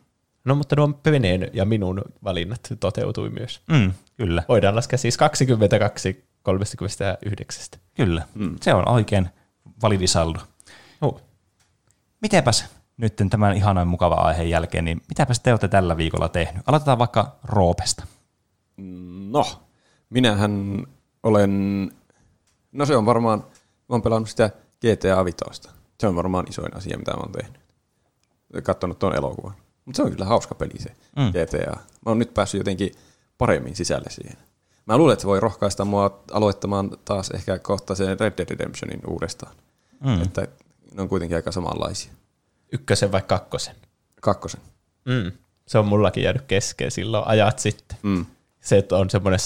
[0.45, 3.61] No mutta nuo Peneen ja minun valinnat toteutui myös.
[3.69, 7.81] Mm, kyllä, Voidaan laskea siis 22 39.
[7.95, 8.23] kyllä.
[8.35, 8.57] Mm.
[8.61, 9.29] Se on oikein
[9.83, 10.39] validi saldo.
[11.01, 11.21] Oh.
[12.21, 12.65] Mitenpäs
[12.97, 16.63] nyt tämän ihanan mukava aiheen jälkeen, niin mitäpäs te olette tällä viikolla tehnyt?
[16.67, 18.07] Aloitetaan vaikka Roopesta.
[19.31, 19.63] No,
[20.11, 20.87] minähän
[21.23, 21.91] olen,
[22.73, 23.45] no se on varmaan,
[23.93, 24.51] mä oon pelannut sitä
[24.81, 25.71] GTA Vitosta.
[26.01, 27.61] Se on varmaan isoin asia, mitä mä oon tehnyt.
[28.63, 29.55] Katsonut tuon elokuvan.
[29.85, 31.29] Mutta se on kyllä hauska peli se Mm.
[31.33, 31.77] GTA.
[31.77, 32.93] Mä oon nyt päässyt jotenkin
[33.39, 34.37] paremmin sisälle siihen.
[34.87, 39.01] Mä luulen, että se voi rohkaista mua aloittamaan taas ehkä kohta sen Red Dead Redemptionin
[39.07, 39.55] uudestaan.
[40.05, 40.23] Mm.
[40.23, 40.49] Että
[40.95, 42.13] ne on kuitenkin aika samanlaisia.
[42.73, 43.77] Ykkösen vai kakkosen?
[44.21, 44.61] Kakkosen.
[45.05, 45.33] Mm.
[45.67, 47.99] Se on mullakin jäänyt kesken silloin ajat sitten.
[48.03, 48.27] Mm.
[48.61, 49.41] Se, että on semmoinen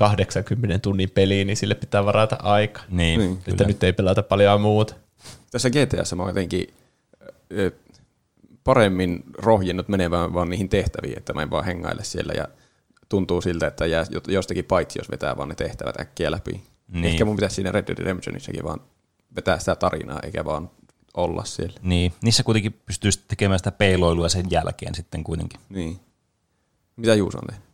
[0.00, 2.80] 180 tunnin peli, niin sille pitää varata aika.
[2.88, 3.54] Niin, Niin, kyllä.
[3.54, 4.94] Että nyt ei pelata paljon muuta.
[5.50, 6.74] Tässä GTAssa mä oon jotenkin
[8.64, 12.48] paremmin rohjennut menemään vaan niihin tehtäviin, että mä en vaan hengaile siellä ja
[13.08, 16.62] tuntuu siltä, että jää jostakin paitsi, jos vetää vaan ne tehtävät äkkiä läpi.
[16.88, 17.04] Niin.
[17.04, 18.80] Ehkä mun pitäisi siinä Red Dead Redemptionissakin vaan
[19.36, 20.70] vetää sitä tarinaa, eikä vaan
[21.14, 21.80] olla siellä.
[21.82, 25.60] Niin, niissä kuitenkin pystyy sitten tekemään sitä peiloilua sen jälkeen sitten kuitenkin.
[25.68, 26.00] Niin.
[26.96, 27.69] Mitä Juuso on tehnyt?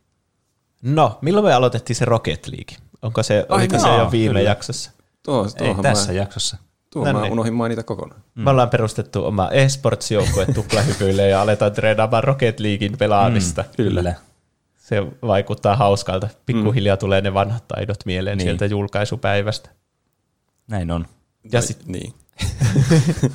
[0.83, 2.77] No, milloin me aloitettiin se Rocket League?
[3.03, 4.41] Onko se, Ai oliko no, se jo viime kyllä.
[4.51, 4.91] jaksossa?
[5.23, 6.57] Tuo, Ei tuohon tässä mä, jaksossa.
[6.93, 7.33] tuohon No mä niin.
[7.33, 8.21] unohdin mainita kokonaan.
[8.35, 8.43] Mm.
[8.45, 13.63] Me ollaan perustettu oma e-sports-joukkue tuplahypyille ja aletaan treenaamaan Rocket Leaguein pelaamista.
[13.63, 13.69] Mm.
[13.77, 14.15] Kyllä.
[14.77, 16.29] Se vaikuttaa hauskalta.
[16.47, 18.45] Pikkuhiljaa tulee ne vanhat taidot mieleen Niin.
[18.47, 18.59] niin.
[18.59, 19.71] sieltä julkaisupäivästä.
[20.69, 21.07] Näin on.
[21.45, 22.15] Ja, Vai- sit, Niin.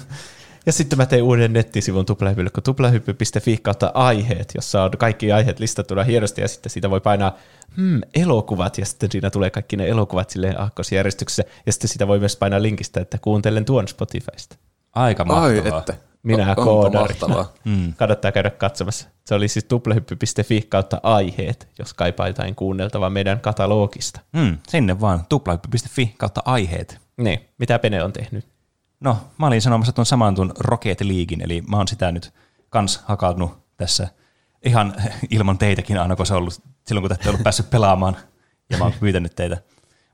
[0.65, 5.59] ja sitten mä tein uuden nettisivun tuplahypylle, kun tuplahyppy.fi kautta aiheet, jossa on kaikki aiheet
[5.59, 7.37] listattuna hienosti ja sitten siitä voi painaa
[7.77, 12.19] hmm, elokuvat ja sitten siinä tulee kaikki ne elokuvat silleen aakkosjärjestyksessä ja sitten sitä voi
[12.19, 14.55] myös painaa linkistä, että kuuntelen tuon Spotifysta.
[14.95, 15.79] Aika Ai, mahtavaa.
[15.79, 15.93] että.
[16.23, 17.45] Minä On- onpa koodarina.
[17.65, 17.93] Mm.
[17.93, 19.07] Kannattaa käydä katsomassa.
[19.25, 24.19] Se oli siis tuplahyppy.fi kautta aiheet, jos kaipaa jotain kuunneltavaa meidän katalogista.
[24.33, 26.97] Mm, sinne vaan tuplahyppy.fi kautta aiheet.
[27.17, 28.50] Niin, mitä Pene on tehnyt?
[29.01, 32.33] No, mä olin sanomassa tuon saman tuon Rocket Leaguein, eli mä oon sitä nyt
[32.69, 34.07] kans hakannut tässä
[34.65, 34.93] ihan
[35.29, 38.17] ilman teitäkin aina, kun se on ollut silloin, kun te ette ollut päässyt pelaamaan,
[38.69, 39.57] ja mä oon pyytänyt teitä.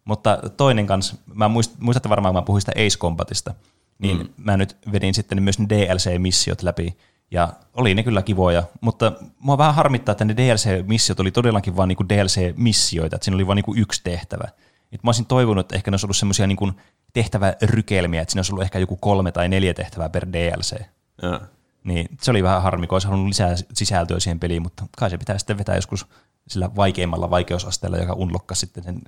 [0.06, 3.54] Mutta toinen kans, mä muist, muistatte varmaan, mä puhuin sitä Ace Combatista,
[4.00, 4.30] niin mm.
[4.38, 6.98] mä nyt vedin sitten myös ne DLC-missiot läpi,
[7.32, 11.88] ja oli ne kyllä kivoja, mutta mua vähän harmittaa, että ne DLC-missiot oli todellakin vain
[11.88, 14.48] niinku DLC-missioita, että siinä oli vain niinku yksi tehtävä.
[14.92, 16.72] Nyt mä olisin toivonut, että ehkä ne olisi ollut semmoisia niinku
[17.14, 20.80] tehtävärykelmiä, että siinä olisi ollut ehkä joku kolme tai neljä tehtävää per DLC.
[21.22, 21.42] Ja.
[21.84, 25.18] Niin se oli vähän harmi, kun olisi halunnut lisää sisältöä siihen peliin, mutta kai se
[25.18, 26.08] pitää sitten vetää joskus
[26.48, 29.02] sillä vaikeimmalla vaikeusasteella, joka unlokkasi sitten sen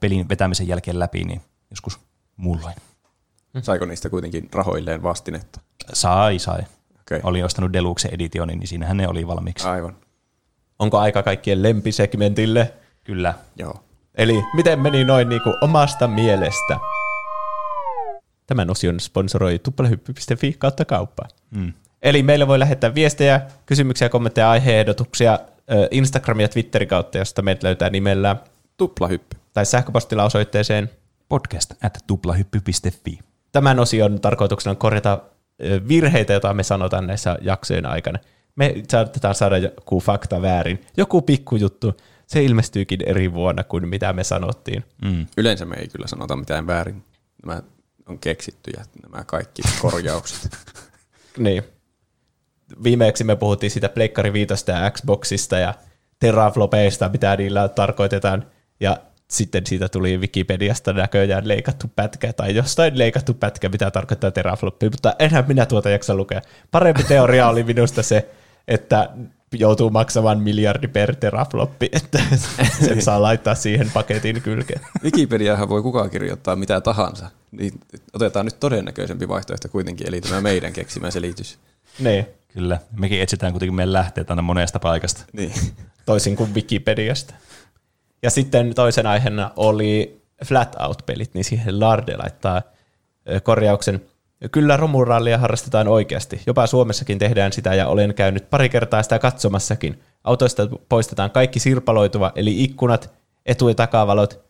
[0.00, 1.40] pelin vetämisen jälkeen läpi, niin
[1.70, 2.00] joskus
[2.36, 2.74] muulloin.
[3.62, 5.60] Saiko niistä kuitenkin rahoilleen vastinetta?
[5.92, 6.60] Sai, sai.
[7.00, 7.20] Okei.
[7.22, 9.68] Olin ostanut Deluxe Editionin, niin siinähän ne oli valmiiksi.
[9.68, 9.96] Aivan.
[10.78, 12.74] Onko aika kaikkien lempisegmentille?
[13.04, 13.34] Kyllä.
[13.56, 13.84] Joo.
[14.16, 16.76] Eli miten meni noin niin kuin omasta mielestä?
[18.46, 21.22] Tämän osion sponsoroi tuplahyppy.fi kautta kauppa.
[21.50, 21.72] Mm.
[22.02, 25.38] Eli meille voi lähettää viestejä, kysymyksiä, kommentteja, aiheehdotuksia
[25.90, 28.36] Instagram ja Twitterin kautta, josta meidät löytää nimellä
[28.76, 29.36] Tuplahyppy.
[29.52, 30.90] tai sähköpostilla osoitteeseen.
[31.28, 33.18] Podcast at tuplahyppy.fi.
[33.52, 35.20] Tämän osion tarkoituksena on korjata
[35.88, 38.18] virheitä, joita me sanotaan näissä jaksojen aikana.
[38.56, 40.84] Me saatetaan saada joku fakta väärin.
[40.96, 41.96] Joku pikkujuttu,
[42.26, 44.84] se ilmestyykin eri vuonna kuin mitä me sanottiin.
[45.04, 45.26] Mm.
[45.36, 47.04] Yleensä me ei kyllä sanota mitään väärin.
[47.46, 47.62] Nämä
[48.06, 50.50] on keksittyjä, nämä kaikki korjaukset.
[51.38, 51.62] Niin.
[52.82, 55.74] Viimeksi me puhuttiin siitä Pleikkari Viitosta ja Xboxista ja
[56.18, 58.46] teraflopeista, mitä niillä tarkoitetaan.
[58.80, 58.96] Ja
[59.28, 65.14] sitten siitä tuli Wikipediasta näköjään leikattu pätkä tai jostain leikattu pätkä, mitä tarkoittaa terafloppi, mutta
[65.18, 66.42] enhän minä tuota jaksa lukea.
[66.70, 68.30] Parempi teoria oli minusta se,
[68.68, 69.10] että
[69.52, 72.18] joutuu maksamaan miljardi per terafloppi, että
[72.86, 74.80] sen saa laittaa siihen paketin kylkeen.
[75.04, 77.30] Wikipediahan voi kukaan kirjoittaa mitä tahansa.
[77.50, 77.80] Niin
[78.12, 81.58] otetaan nyt todennäköisempi vaihtoehto kuitenkin, eli tämä meidän keksimä selitys.
[81.98, 82.78] Niin, Kyllä.
[82.98, 85.24] Mekin etsitään kuitenkin meidän lähteet aina monesta paikasta.
[85.32, 85.52] Niin.
[86.06, 87.34] toisin kuin Wikipediasta.
[88.22, 92.62] Ja sitten toisen aiheena oli flat out-pelit, niin siihen Larde laittaa
[93.42, 94.02] korjauksen.
[94.52, 96.42] Kyllä romurallia harrastetaan oikeasti.
[96.46, 100.00] Jopa Suomessakin tehdään sitä ja olen käynyt pari kertaa sitä katsomassakin.
[100.24, 103.14] Autoista poistetaan kaikki sirpaloituva, eli ikkunat,
[103.46, 104.44] etu- ja takavalot.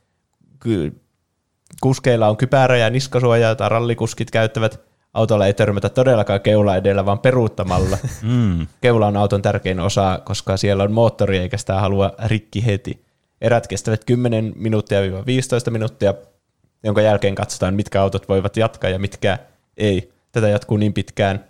[1.81, 4.81] Kuskeilla on kypärä ja niskasuoja, jota rallikuskit käyttävät.
[5.15, 7.99] Autolla ei törmätä todellakaan keula edellä, vaan peruuttamalla.
[8.23, 8.67] Mm.
[8.81, 13.05] Keula on auton tärkein osa, koska siellä on moottori eikä sitä halua rikki heti.
[13.41, 16.15] Erät kestävät 10 minuuttia 15 minuuttia,
[16.85, 19.39] jonka jälkeen katsotaan, mitkä autot voivat jatkaa ja mitkä
[19.77, 20.13] ei.
[20.33, 21.45] Tätä jatkuu niin pitkään,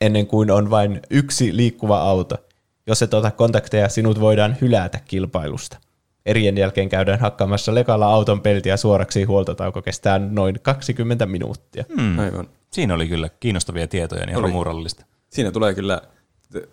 [0.00, 2.36] ennen kuin on vain yksi liikkuva auto.
[2.86, 5.76] Jos et ota kontakteja, sinut voidaan hylätä kilpailusta.
[6.26, 11.84] Erien jälkeen käydään hakkaamassa lekalla auton peltiä suoraksi huoltotauko kestää noin 20 minuuttia.
[11.96, 12.18] Mm.
[12.18, 12.48] Aivan.
[12.70, 15.04] Siinä oli kyllä kiinnostavia tietoja niin romurallista.
[15.30, 16.02] Siinä tulee kyllä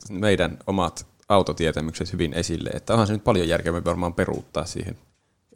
[0.09, 4.97] meidän omat autotietämykset hyvin esille, että onhan se nyt paljon järkevämpi varmaan peruuttaa siihen.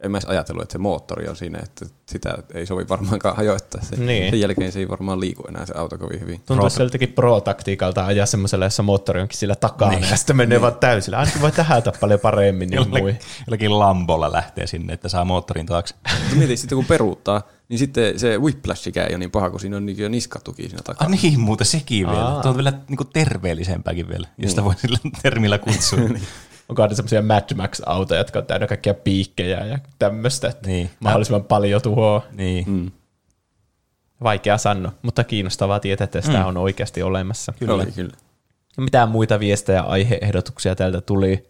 [0.02, 3.82] En mä edes ajatellut, että se moottori on siinä, että sitä ei sovi varmaankaan hajoittaa.
[3.82, 4.30] Se, Niin.
[4.30, 6.40] Sen jälkeen se ei varmaan liiku enää se auto kovin hyvin.
[6.46, 10.10] Tuntuu sieltäkin pro-taktiikalta ajaa semmoisella, jossa moottori onkin sillä takana niin.
[10.10, 11.18] ja sitten menee vaan täysillä.
[11.18, 12.98] Ainakin voi tähätä paljon paremmin niin mui.
[13.00, 15.94] Jollakin, jollakin Lambolla lähtee sinne, että saa moottorin taakse.
[16.20, 19.76] Mutta mieti sitten kun peruuttaa, niin sitten se whiplashikään ei ole niin paha, kun siinä
[19.76, 21.16] on niin jo niskatuki siinä Ah, takana.
[21.22, 22.38] niin, muuten sekin vielä.
[22.42, 25.98] Tuo on vielä niin terveellisempääkin vielä, jos sitä voi sillä termillä kutsua.
[26.68, 30.90] Onko aina semmoisia Mad Max-autoja, jotka on täynnä kaikkia piikkejä ja tämmöistä, että Niin.
[31.00, 32.22] mahdollisimman paljon tuhoa.
[32.32, 32.64] niin.
[32.70, 32.90] Mm.
[34.22, 36.46] Vaikea sanoa, mutta kiinnostavaa tietää, että sitä Mm.
[36.46, 37.52] on oikeasti olemassa.
[37.58, 37.74] Kyllä.
[37.74, 38.12] Oli kyllä.
[38.76, 41.48] Ja Mitä muita viestejä ja aiheehdotuksia täältä tuli?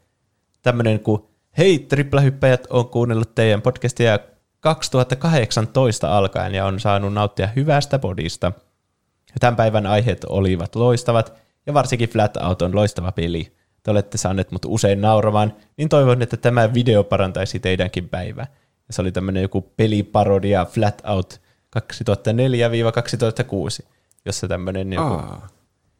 [0.62, 1.22] Tämmöinen kuin,
[1.58, 4.18] hei triplahyppäjät, on kuunnellut teidän podcastia
[4.60, 8.52] 2018 alkaen ja on saanut nauttia hyvästä podista.
[9.40, 11.32] Tämän päivän aiheet olivat loistavat
[11.66, 13.55] ja varsinkin Flat Out on loistava peli.
[13.86, 18.46] Te olette saaneet mut usein nauramaan, niin toivon, että tämä video parantaisi teidänkin päivää.
[18.88, 21.40] Ja se oli tämmöinen joku peliparodia Flat Out
[21.78, 21.80] 2004-2006,
[24.24, 25.48] jossa tämmöinen joku Aa.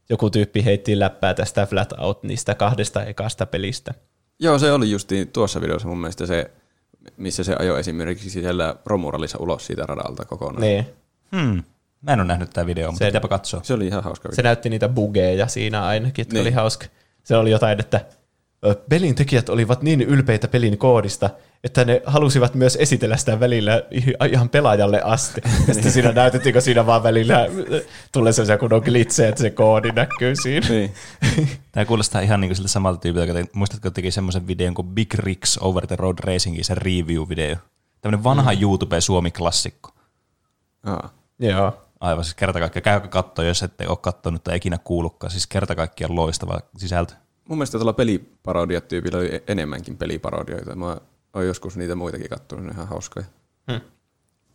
[0.08, 3.94] joku tyyppi heitti läppää tästä Flat Out niistä kahdesta ekasta pelistä.
[4.38, 6.50] Joo, se oli justiin tuossa videossa mun mielestä se,
[7.16, 10.60] missä se ajoi esimerkiksi siellä romurallissa ulos siitä radalta kokonaan.
[10.62, 10.86] Niin.
[11.36, 11.62] Hmm.
[12.02, 13.60] Mä en ole nähnyt tätä videoa, mutta Se- pitääpä katsoa.
[13.62, 14.42] Se oli ihan hauska Se video.
[14.48, 16.34] näytti niitä bugeja siinä ainakin, että.
[16.34, 16.42] Niin.
[16.42, 16.86] oli hauska.
[17.26, 18.04] Se oli jotain, että
[18.88, 21.30] pelin tekijät olivat niin ylpeitä pelin koodista,
[21.64, 23.82] että ne halusivat myös esitellä sitä välillä
[24.30, 25.40] ihan pelaajalle asti.
[25.68, 27.46] Ja sitten siinä näytettiin, kun siinä vaan välillä
[28.12, 30.68] tulee sellaisia kunnon glitsejä, että se koodi näkyy siinä.
[30.68, 30.94] Niin.
[31.72, 35.14] Tämä kuulostaa ihan niin kuin siltä samalta tyypiltä, te, muistatko teki semmoisen videon kuin Big
[35.14, 37.56] Rigs Over the Road Racingin, se review-video.
[38.00, 38.62] Tämmöinen vanha mm.
[38.62, 39.90] YouTube-suomi-klassikko.
[40.84, 41.10] Aa.
[41.38, 41.85] Joo.
[42.00, 42.82] Aivan siis kerta kaikkiaan.
[42.82, 45.30] Käykö katsoa, jos ette ole kattonut tai ikinä kuullutkaan.
[45.30, 47.14] Siis kerta kaikkiaan loistava sisältö.
[47.48, 50.76] Mun mielestä tuolla peliparodiat-tyypillä oli enemmänkin peliparodioita.
[50.76, 50.96] Mä
[51.34, 53.26] oon joskus niitä muitakin kattonut, ne on ihan hauskoja.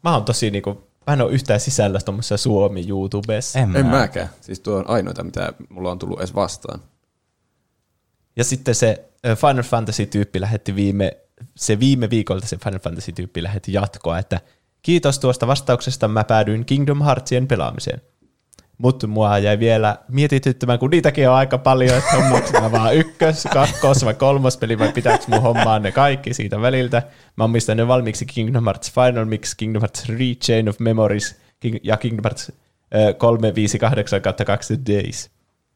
[0.03, 3.59] Mä oon tosi niinku, mä en oo yhtään sisällä tuommoisessa Suomi-YouTubessa.
[3.59, 3.91] En, En mä.
[3.91, 4.29] mäkään.
[4.41, 6.79] Siis tuo on ainoita, mitä mulla on tullut edes vastaan.
[8.35, 11.17] Ja sitten se Final Fantasy-tyyppi lähetti viime,
[11.55, 14.39] se viime viikolta se Final Fantasy-tyyppi lähetti jatkoa, että
[14.81, 18.01] kiitos tuosta vastauksesta, mä päädyin Kingdom Heartsien pelaamiseen.
[18.77, 23.47] Mutta mua jäi vielä mietityttämään, kun niitäkin on aika paljon, että hommaanko mä vaan ykkös,
[23.53, 27.03] kakkos vai kolmas peli, vai pitääkö mun hommaa ne kaikki siitä väliltä.
[27.35, 31.97] Mä omistan ne valmiiksi Kingdom Hearts Final Mix, Kingdom Hearts Rechain of Memories King- ja
[31.97, 32.51] Kingdom Hearts
[32.95, 35.29] ö, 358 20 Days.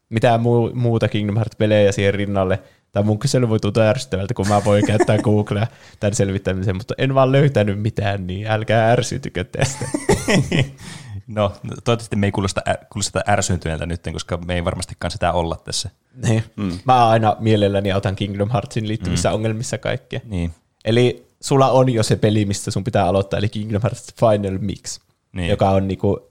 [0.08, 2.62] mitään muu, muuta Kingdom Hearts-pelejä siihen rinnalle.
[2.92, 5.66] Tai mun kysely voi tuntua ärsyttävältä, kun mä voin käyttää Googlea
[6.00, 9.84] tämän selvittämiseen, mutta en vaan löytänyt mitään, niin älkää ärsytykö tästä.
[11.26, 12.60] No, toivottavasti me ei kuulosta,
[12.92, 15.90] kuulosta ärsyyntyneeltä nyt, koska me ei varmastikaan sitä olla tässä.
[16.28, 16.44] Niin.
[16.56, 16.78] Mm.
[16.84, 19.34] Mä aina mielelläni otan Kingdom Heartsin liittyvissä mm.
[19.34, 20.20] ongelmissa kaikkea.
[20.24, 20.54] Niin.
[20.84, 25.00] Eli sulla on jo se peli, mistä sun pitää aloittaa, eli Kingdom Hearts Final Mix,
[25.32, 25.48] Niin.
[25.50, 26.28] joka on niinku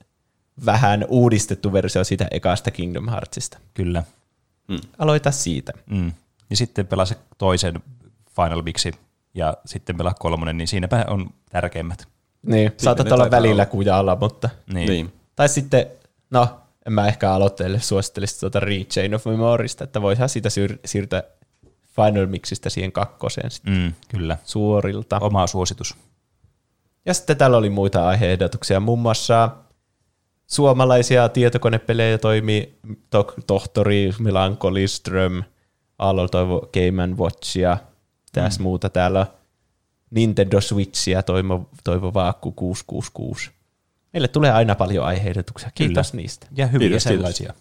[0.65, 3.57] vähän uudistettu versio siitä ekasta Kingdom Heartsista.
[3.73, 4.03] Kyllä.
[4.97, 5.73] Aloita siitä.
[5.85, 6.11] Mm.
[6.49, 7.83] Ja sitten pelaa se toisen
[8.35, 8.91] Final Mixi
[9.33, 12.07] ja sitten pelaa kolmonen, niin siinäpä on tärkeimmät.
[12.45, 13.65] Niin, saatat ne olla välillä olla.
[13.65, 14.49] kujalla, mutta...
[14.73, 14.89] Niin.
[14.89, 15.13] Niin.
[15.35, 15.85] Tai sitten,
[16.29, 16.47] no,
[16.85, 21.23] en mä ehkä aloitteelle suosittelisi tuota Rechain of Memorista, että voisihan siitä siir- siirtää
[21.95, 24.37] Final Mixistä siihen kakkoseen sit Mm, kyllä.
[24.43, 25.19] suorilta.
[25.19, 25.95] Oma suositus.
[27.05, 29.49] Ja sitten täällä oli muita aiheehdotuksia, muun muassa
[30.47, 35.43] suomalaisia tietokonepelejä toimii to- Tohtori, Melancholy, Ström,
[35.99, 37.77] Aallo toivo Game Watch ja
[38.31, 38.63] tässä mm.
[38.63, 39.27] muuta täällä
[40.11, 43.51] Nintendo Switchia toivo, toivo Vaakku 666.
[44.13, 45.69] Meille tulee aina paljon aiheehdotuksia.
[45.75, 46.21] Kiitos Kyllä.
[46.21, 46.47] niistä.
[46.55, 47.17] Ja hyviä Kiitos, kiitos.
[47.17, 47.53] sellaisia.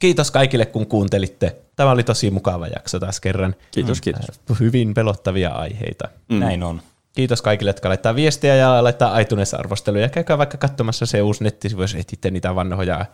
[0.00, 1.56] Kiitos kaikille, kun kuuntelitte.
[1.76, 3.54] Tämä oli tosi mukava jakso taas kerran.
[3.70, 4.24] Kiitos, kiitos.
[4.50, 6.08] Äh, Hyvin pelottavia aiheita.
[6.28, 6.38] Mm.
[6.38, 6.82] Näin on.
[7.12, 10.08] Kiitos kaikille, jotka laittaa viestiä ja laittaa iTunes-arvosteluja.
[10.08, 13.06] Käykää vaikka katsomassa se uusi nettisivu, jos etitte niitä vanhoja,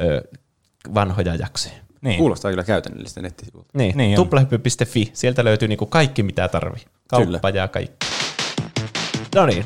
[0.00, 0.22] ö,
[0.94, 1.74] vanhoja jaksoja.
[2.00, 2.18] Niin.
[2.18, 3.70] Kuulostaa kyllä käytännöllistä nettisivuilta.
[3.74, 5.10] Niin, Niin niin tuplahyppy.fi.
[5.12, 6.82] Sieltä löytyy niinku kaikki, mitä tarvii.
[7.08, 7.40] Kauppa Kyllä.
[7.54, 8.06] ja kaikki.
[9.34, 9.64] No niin,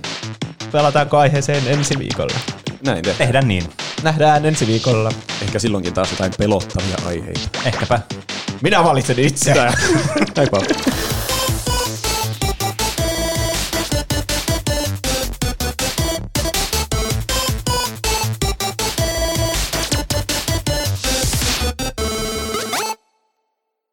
[0.73, 2.39] pelataanko aiheeseen ensi viikolla?
[2.87, 3.15] Näin te.
[3.19, 3.65] Tehdään niin.
[4.03, 5.13] Nähdään ensi viikolla.
[5.43, 7.49] Ehkä silloinkin taas jotain pelottavia aiheita.
[7.65, 8.01] Ehkäpä.
[8.63, 9.55] Minä valitsen itse.
[10.37, 10.61] Heippa.